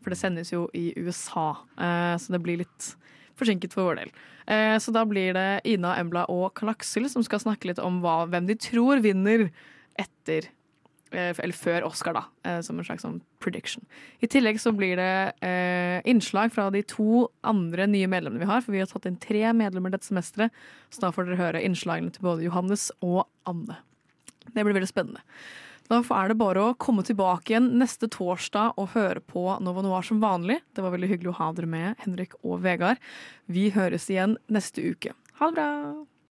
For 0.04 0.12
det 0.12 0.20
sendes 0.20 0.52
jo 0.52 0.68
i 0.76 0.92
USA, 1.00 1.48
eh, 1.82 2.14
så 2.20 2.36
det 2.36 2.42
blir 2.44 2.60
litt 2.62 2.92
forsinket 3.36 3.74
for 3.74 3.90
vår 3.90 4.00
del. 4.00 4.12
Eh, 4.46 4.76
så 4.80 4.92
da 4.94 5.02
blir 5.08 5.34
det 5.36 5.48
Ina, 5.68 5.96
Embla 6.00 6.26
og 6.32 6.52
Karl 6.56 6.72
Aksel 6.72 7.08
som 7.12 7.24
skal 7.26 7.42
snakke 7.42 7.70
litt 7.70 7.82
om 7.82 7.98
hva, 8.04 8.22
hvem 8.30 8.46
de 8.48 8.56
tror 8.60 9.02
vinner 9.04 9.48
etter 9.98 10.50
eller 11.16 11.56
før 11.56 11.86
Oscar, 11.88 12.16
da, 12.16 12.22
eh, 12.46 12.60
som 12.64 12.78
en 12.78 12.86
slags 12.86 13.04
sånn 13.06 13.20
prediction. 13.42 13.84
I 14.24 14.28
tillegg 14.30 14.60
så 14.62 14.72
blir 14.76 14.98
det 15.00 15.12
eh, 15.46 15.98
innslag 16.08 16.54
fra 16.54 16.68
de 16.74 16.82
to 16.86 17.26
andre 17.46 17.88
nye 17.90 18.08
medlemmene 18.10 18.42
vi 18.42 18.50
har, 18.50 18.64
for 18.64 18.76
vi 18.76 18.82
har 18.82 18.90
tatt 18.90 19.08
inn 19.08 19.20
tre 19.22 19.44
medlemmer 19.56 19.94
dette 19.94 20.08
semesteret, 20.08 20.54
så 20.90 21.06
da 21.06 21.12
får 21.14 21.28
dere 21.28 21.42
høre 21.42 21.62
innslagene 21.66 22.14
til 22.14 22.26
både 22.26 22.46
Johannes 22.46 22.88
og 23.00 23.24
Anne. 23.48 23.80
Det 24.52 24.62
blir 24.62 24.76
veldig 24.76 24.90
spennende. 24.90 25.24
Da 25.86 26.00
er 26.02 26.32
det 26.32 26.38
bare 26.40 26.64
å 26.64 26.74
komme 26.82 27.04
tilbake 27.06 27.52
igjen 27.52 27.68
neste 27.78 28.08
torsdag 28.10 28.74
og 28.80 28.90
høre 28.96 29.22
på 29.22 29.44
Nova 29.62 29.84
Noir 29.86 30.06
som 30.06 30.18
vanlig. 30.22 30.58
Det 30.74 30.82
var 30.82 30.96
veldig 30.96 31.12
hyggelig 31.12 31.30
å 31.34 31.38
ha 31.38 31.52
dere 31.54 31.70
med, 31.70 31.94
Henrik 32.02 32.34
og 32.42 32.58
Vegard. 32.66 32.98
Vi 33.46 33.68
høres 33.76 34.10
igjen 34.10 34.34
neste 34.50 34.82
uke. 34.82 35.14
Ha 35.38 35.52
det 35.52 35.60
bra! 35.60 35.70